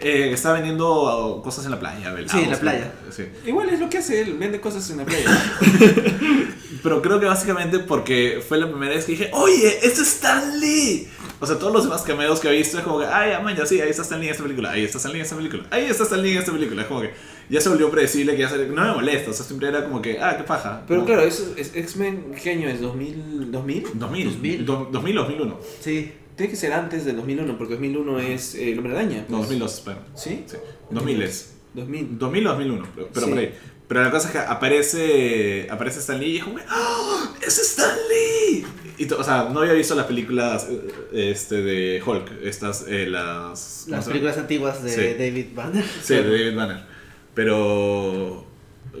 eh, 0.00 0.30
estaba 0.32 0.54
vendiendo 0.54 1.40
cosas 1.44 1.64
en 1.64 1.72
la 1.72 1.80
playa, 1.80 2.12
velados, 2.12 2.32
Sí, 2.32 2.44
en 2.44 2.50
la 2.50 2.58
playa. 2.60 2.92
sí. 3.10 3.24
Igual 3.46 3.68
es 3.70 3.80
lo 3.80 3.88
que 3.88 3.98
hace 3.98 4.20
él, 4.20 4.34
vende 4.38 4.60
cosas 4.60 4.88
en 4.90 4.98
la 4.98 5.04
playa. 5.04 5.26
Pero 6.82 7.00
creo 7.02 7.20
que 7.20 7.26
básicamente 7.26 7.78
porque 7.80 8.42
fue 8.46 8.58
la 8.58 8.68
primera 8.68 8.94
vez 8.94 9.04
que 9.04 9.12
dije, 9.12 9.30
oye, 9.32 9.78
¡es 9.86 9.98
Stan 10.00 10.58
Lee! 10.60 11.08
O 11.42 11.46
sea, 11.46 11.58
todos 11.58 11.72
los 11.72 11.82
demás 11.84 12.02
cameos 12.02 12.38
que 12.38 12.48
he 12.48 12.52
visto 12.56 12.78
es 12.78 12.84
como 12.84 13.00
que, 13.00 13.06
ay, 13.06 13.32
man, 13.42 13.56
ya 13.56 13.66
sí, 13.66 13.80
ahí 13.80 13.90
está 13.90 14.02
Stan 14.02 14.20
Lee 14.20 14.26
en 14.26 14.30
esta 14.32 14.44
película, 14.44 14.70
ahí 14.70 14.84
está 14.84 14.98
Stan 14.98 15.10
Lee 15.12 15.18
en 15.18 15.24
esta 15.24 15.36
película, 15.36 15.64
ahí 15.70 15.84
está 15.86 16.04
Stan 16.04 16.22
Lee 16.22 16.32
en 16.32 16.38
esta 16.38 16.52
película. 16.52 16.82
Es 16.82 16.88
como 16.88 17.00
que 17.00 17.10
ya 17.50 17.60
se 17.60 17.68
volvió 17.68 17.90
predecible, 17.90 18.34
que 18.36 18.42
ya 18.42 18.48
se... 18.48 18.66
no 18.68 18.82
me 18.84 18.92
molesta, 18.92 19.30
o 19.30 19.34
sea, 19.34 19.44
siempre 19.44 19.68
era 19.68 19.82
como 19.84 20.00
que, 20.00 20.20
ah, 20.20 20.36
qué 20.38 20.44
paja. 20.44 20.84
Pero 20.86 21.00
Como- 21.00 21.12
claro, 21.12 21.26
eso 21.28 21.52
es 21.56 21.74
X-Men, 21.74 22.32
¿qué 22.40 22.50
año 22.50 22.68
es? 22.68 22.80
¿2000? 22.80 23.50
¿2000? 23.50 23.92
2000, 23.94 23.94
2000. 23.94 24.66
2000, 24.66 25.14
2001. 25.16 25.60
Sí. 25.80 26.12
Tiene 26.36 26.50
que 26.50 26.56
ser 26.56 26.72
antes 26.72 27.04
del 27.04 27.16
2001, 27.16 27.58
porque 27.58 27.74
2001 27.74 28.18
es 28.20 28.54
eh, 28.54 28.72
El 28.72 28.78
Hombre 28.78 28.94
Araña. 28.94 29.18
No, 29.28 29.38
pues. 29.38 29.48
2002, 29.50 29.74
espera. 29.74 29.98
¿Sí? 30.14 30.44
Sí, 30.46 30.56
2000 30.90 31.22
es. 31.22 31.54
2000. 31.74 32.18
2000 32.18 32.46
o 32.46 32.50
2001, 32.50 32.86
pero, 32.94 33.08
pero 33.12 33.26
Sí. 33.26 33.30
por 33.32 33.38
ahí. 33.40 33.54
Pero 33.88 34.02
la 34.04 34.10
cosa 34.10 34.28
es 34.28 34.32
que 34.32 34.38
aparece, 34.38 35.66
aparece 35.70 35.98
Stan 36.00 36.18
Lee 36.18 36.30
y 36.30 36.36
es 36.38 36.44
como 36.44 36.56
que, 36.56 36.62
¡Ah! 36.68 37.34
¡Es 37.46 37.58
Stan 37.58 37.94
Lee! 38.08 38.64
Y 38.98 39.10
o 39.12 39.24
sea, 39.24 39.48
no 39.52 39.60
había 39.60 39.72
visto 39.72 39.94
las 39.94 40.06
películas 40.06 40.66
eh, 40.70 41.30
este, 41.32 41.62
de 41.62 42.02
Hulk, 42.04 42.30
estas, 42.42 42.84
eh, 42.88 43.06
las... 43.06 43.82
¿cómo 43.84 43.96
Las 43.96 44.06
películas 44.06 44.38
antiguas 44.38 44.82
de 44.82 44.90
Sí. 44.90 45.00
David 45.18 45.46
Banner. 45.54 45.84
Sí, 46.02 46.14
de 46.14 46.22
David 46.24 46.56
Banner. 46.56 46.82
Pero... 47.34 48.46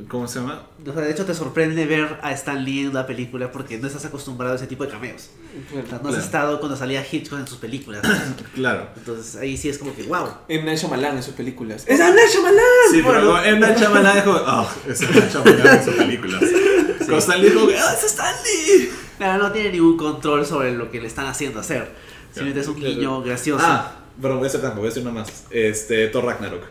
¿Cómo 0.08 0.26
se 0.26 0.38
llama? 0.40 0.62
O 0.88 0.92
sea, 0.94 1.02
de 1.02 1.10
hecho 1.10 1.26
te 1.26 1.34
sorprende 1.34 1.84
ver 1.84 2.18
a 2.22 2.32
Stan 2.32 2.64
Lee 2.64 2.80
en 2.80 2.88
una 2.88 3.06
película 3.06 3.52
porque 3.52 3.76
no 3.76 3.86
estás 3.86 4.06
acostumbrado 4.06 4.54
a 4.54 4.56
ese 4.56 4.66
tipo 4.66 4.84
de 4.86 4.90
cameos. 4.90 5.28
O 5.68 5.70
sea, 5.70 5.82
no 5.82 5.86
has 5.96 6.00
Claro. 6.00 6.16
estado 6.16 6.60
cuando 6.60 6.78
salía 6.78 7.04
Hitchcock 7.08 7.40
en 7.40 7.46
sus 7.46 7.58
películas. 7.58 8.00
Claro. 8.54 8.88
Entonces 8.96 9.36
ahí 9.36 9.54
sí 9.58 9.68
es 9.68 9.76
como 9.76 9.94
que, 9.94 10.04
wow. 10.04 10.28
En 10.48 10.64
Night 10.64 10.78
Shyamalan 10.78 11.16
en 11.18 11.22
sus 11.22 11.34
películas. 11.34 11.84
¡Es 11.86 12.00
M. 12.00 12.10
Night 12.14 12.30
Shyamalan! 12.32 12.56
Sí, 12.90 13.02
Bueno, 13.02 13.18
pero 13.20 13.44
en 13.44 13.56
una 13.58 13.74
Shyamalan 13.76 14.16
es 14.16 14.24
como, 14.24 14.38
¡ah! 14.46 14.74
es 14.88 15.00
una 15.02 15.28
Shyamalan 15.28 15.76
en 15.78 15.84
sus 15.84 15.94
películas. 15.94 16.42
Con 17.06 17.18
Stan 17.18 17.42
Lee 17.42 17.50
que, 17.50 17.76
¡ah, 17.78 17.92
es 17.94 18.04
Stan 18.04 18.34
Lee! 18.44 18.90
Claro, 19.22 19.44
no 19.44 19.52
tiene 19.52 19.70
ningún 19.70 19.96
control 19.96 20.44
sobre 20.44 20.72
lo 20.72 20.90
que 20.90 21.00
le 21.00 21.06
están 21.06 21.26
haciendo 21.26 21.60
hacer. 21.60 21.86
Simplemente 22.32 22.58
es 22.58 22.66
un 22.66 22.74
guiño 22.74 23.22
gracioso. 23.22 23.64
Ah, 23.64 24.00
pero 24.20 24.34
voy 24.34 24.46
a 24.46 24.46
hacer 24.48 24.60
trampa, 24.60 24.78
voy 24.78 24.86
a 24.86 24.88
decir 24.88 25.04
una 25.04 25.12
más. 25.12 25.46
Este, 25.48 26.08
Thor 26.08 26.24
Ragnarok. 26.24 26.64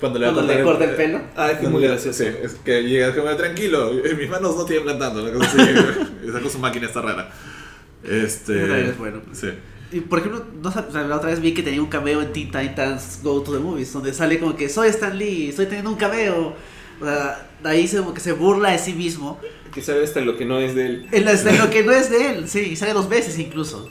Cuando 0.00 0.18
le, 0.18 0.32
Cuando 0.32 0.54
le 0.54 0.62
corta 0.62 0.84
el 0.84 0.96
pelo. 0.96 1.20
Ah, 1.36 1.50
es 1.50 1.58
que 1.58 1.66
es 1.66 1.70
muy 1.70 1.82
gracioso. 1.82 2.24
Sí, 2.24 2.30
es 2.42 2.54
que 2.54 2.82
llega 2.82 3.14
como 3.14 3.28
tranquilo, 3.36 3.90
mis 4.18 4.30
manos 4.30 4.56
no 4.56 4.64
tiemblan 4.64 4.98
tanto, 4.98 5.22
una 5.22 5.32
cosa 5.32 5.50
así, 5.50 5.70
esa 6.26 6.40
cosa 6.40 6.50
su 6.50 6.58
máquina 6.60 6.86
está 6.86 7.02
rara. 7.02 7.30
Este. 8.02 8.88
Es 8.88 8.96
bueno. 8.96 9.20
Sí. 9.32 9.50
Y 9.92 10.00
por 10.00 10.20
ejemplo, 10.20 10.46
no 10.62 10.70
o 10.70 10.72
sea, 10.72 11.02
la 11.02 11.16
otra 11.16 11.28
vez 11.28 11.40
vi 11.40 11.52
que 11.52 11.62
tenía 11.62 11.82
un 11.82 11.90
cameo 11.90 12.22
en 12.22 12.32
Teen 12.32 12.50
Titans 12.50 13.20
Go 13.22 13.42
to 13.42 13.52
the 13.52 13.58
Movies, 13.58 13.92
donde 13.92 14.14
sale 14.14 14.40
como 14.40 14.56
que 14.56 14.70
soy 14.70 14.88
Stan 14.88 15.14
Lee, 15.14 15.50
estoy 15.50 15.66
teniendo 15.66 15.90
un 15.90 15.96
cameo. 15.96 16.54
O 17.02 17.04
sea, 17.04 17.50
ahí 17.64 17.86
se, 17.88 18.02
que 18.14 18.20
se 18.20 18.32
burla 18.32 18.70
de 18.70 18.78
sí 18.78 18.92
mismo. 18.94 19.38
Que 19.72 19.82
sabe 19.82 20.04
hasta 20.04 20.20
lo 20.20 20.36
que 20.36 20.44
no 20.44 20.58
es 20.58 20.74
de 20.74 20.86
él. 20.86 21.08
En 21.12 21.24
la- 21.24 21.32
en 21.32 21.58
lo 21.58 21.70
que 21.70 21.82
no 21.82 21.92
es 21.92 22.10
de 22.10 22.30
él, 22.30 22.48
sí, 22.48 22.60
y 22.72 22.76
sale 22.76 22.92
dos 22.92 23.08
veces 23.08 23.38
incluso. 23.38 23.88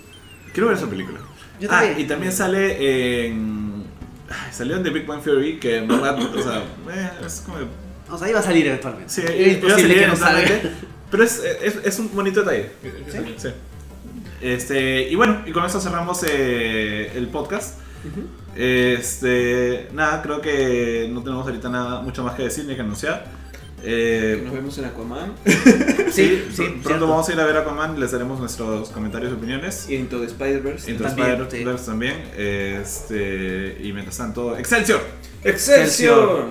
Quiero 0.53 0.67
ver 0.69 0.77
esa 0.77 0.87
película. 0.89 1.19
Yo 1.59 1.69
ah, 1.71 1.79
también. 1.79 1.99
y 1.99 2.03
también 2.07 2.31
sale 2.31 3.25
en. 3.27 3.83
ay, 4.29 4.51
Salió 4.53 4.75
en 4.77 4.83
The 4.83 4.89
Big 4.89 5.05
Bang 5.05 5.23
Theory, 5.23 5.59
que 5.59 5.77
en 5.77 5.87
verdad, 5.87 6.19
o 6.21 6.41
sea, 6.41 6.59
eh, 6.93 7.09
es 7.25 7.41
como. 7.45 7.57
O 8.09 8.17
sea, 8.17 8.29
iba 8.29 8.39
a 8.39 8.43
salir 8.43 8.67
eventualmente. 8.67 9.11
Sí, 9.13 9.21
iba 9.21 9.73
a 9.73 9.79
salir 9.79 9.99
que 9.99 10.07
no 10.07 10.15
salga. 10.15 10.49
Pero 11.09 11.23
es, 11.23 11.41
es, 11.61 11.75
es 11.83 11.99
un 11.99 12.13
bonito 12.13 12.41
detalle. 12.41 12.71
Sí. 13.37 13.49
Este, 14.41 15.09
y 15.09 15.15
bueno, 15.15 15.43
y 15.45 15.51
con 15.51 15.63
eso 15.65 15.79
cerramos 15.79 16.23
eh, 16.27 17.11
el 17.15 17.27
podcast. 17.27 17.79
Este, 18.55 19.87
nada, 19.93 20.21
creo 20.21 20.41
que 20.41 21.09
no 21.11 21.21
tenemos 21.23 21.45
ahorita 21.45 21.69
nada 21.69 22.01
mucho 22.01 22.23
más 22.23 22.35
que 22.35 22.43
decir 22.43 22.65
ni 22.65 22.75
que 22.75 22.81
anunciar. 22.81 23.25
Que 23.83 24.33
Eh, 24.37 24.41
Nos 24.43 24.53
vemos 24.53 24.77
en 24.77 24.85
Aquaman 24.85 25.33
Sí, 25.45 25.53
sí, 26.11 26.61
pr- 26.61 26.65
pronto 26.67 26.87
cierto. 26.87 27.07
vamos 27.07 27.27
a 27.29 27.33
ir 27.33 27.39
a 27.39 27.45
ver 27.45 27.57
Aquaman, 27.57 27.99
les 27.99 28.11
daremos 28.11 28.39
nuestros 28.39 28.89
comentarios 28.89 29.31
y 29.31 29.35
opiniones. 29.35 29.89
y 29.89 29.95
Into 29.95 30.19
the 30.19 30.27
Spider-Verse. 30.27 30.91
Into 30.91 31.03
También, 31.03 31.41
Spider-Verse 31.41 31.85
también. 31.85 32.23
Este, 32.37 33.77
y 33.81 33.91
mientras 33.93 34.17
tanto, 34.17 34.57
¡Excelsior! 34.57 35.01
¡Excelsior! 35.43 36.45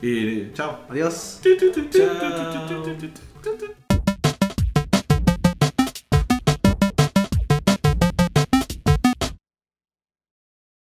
Y 0.00 0.52
chao. 0.52 0.80
Adiós. 0.88 1.40
Chao. 1.90 3.74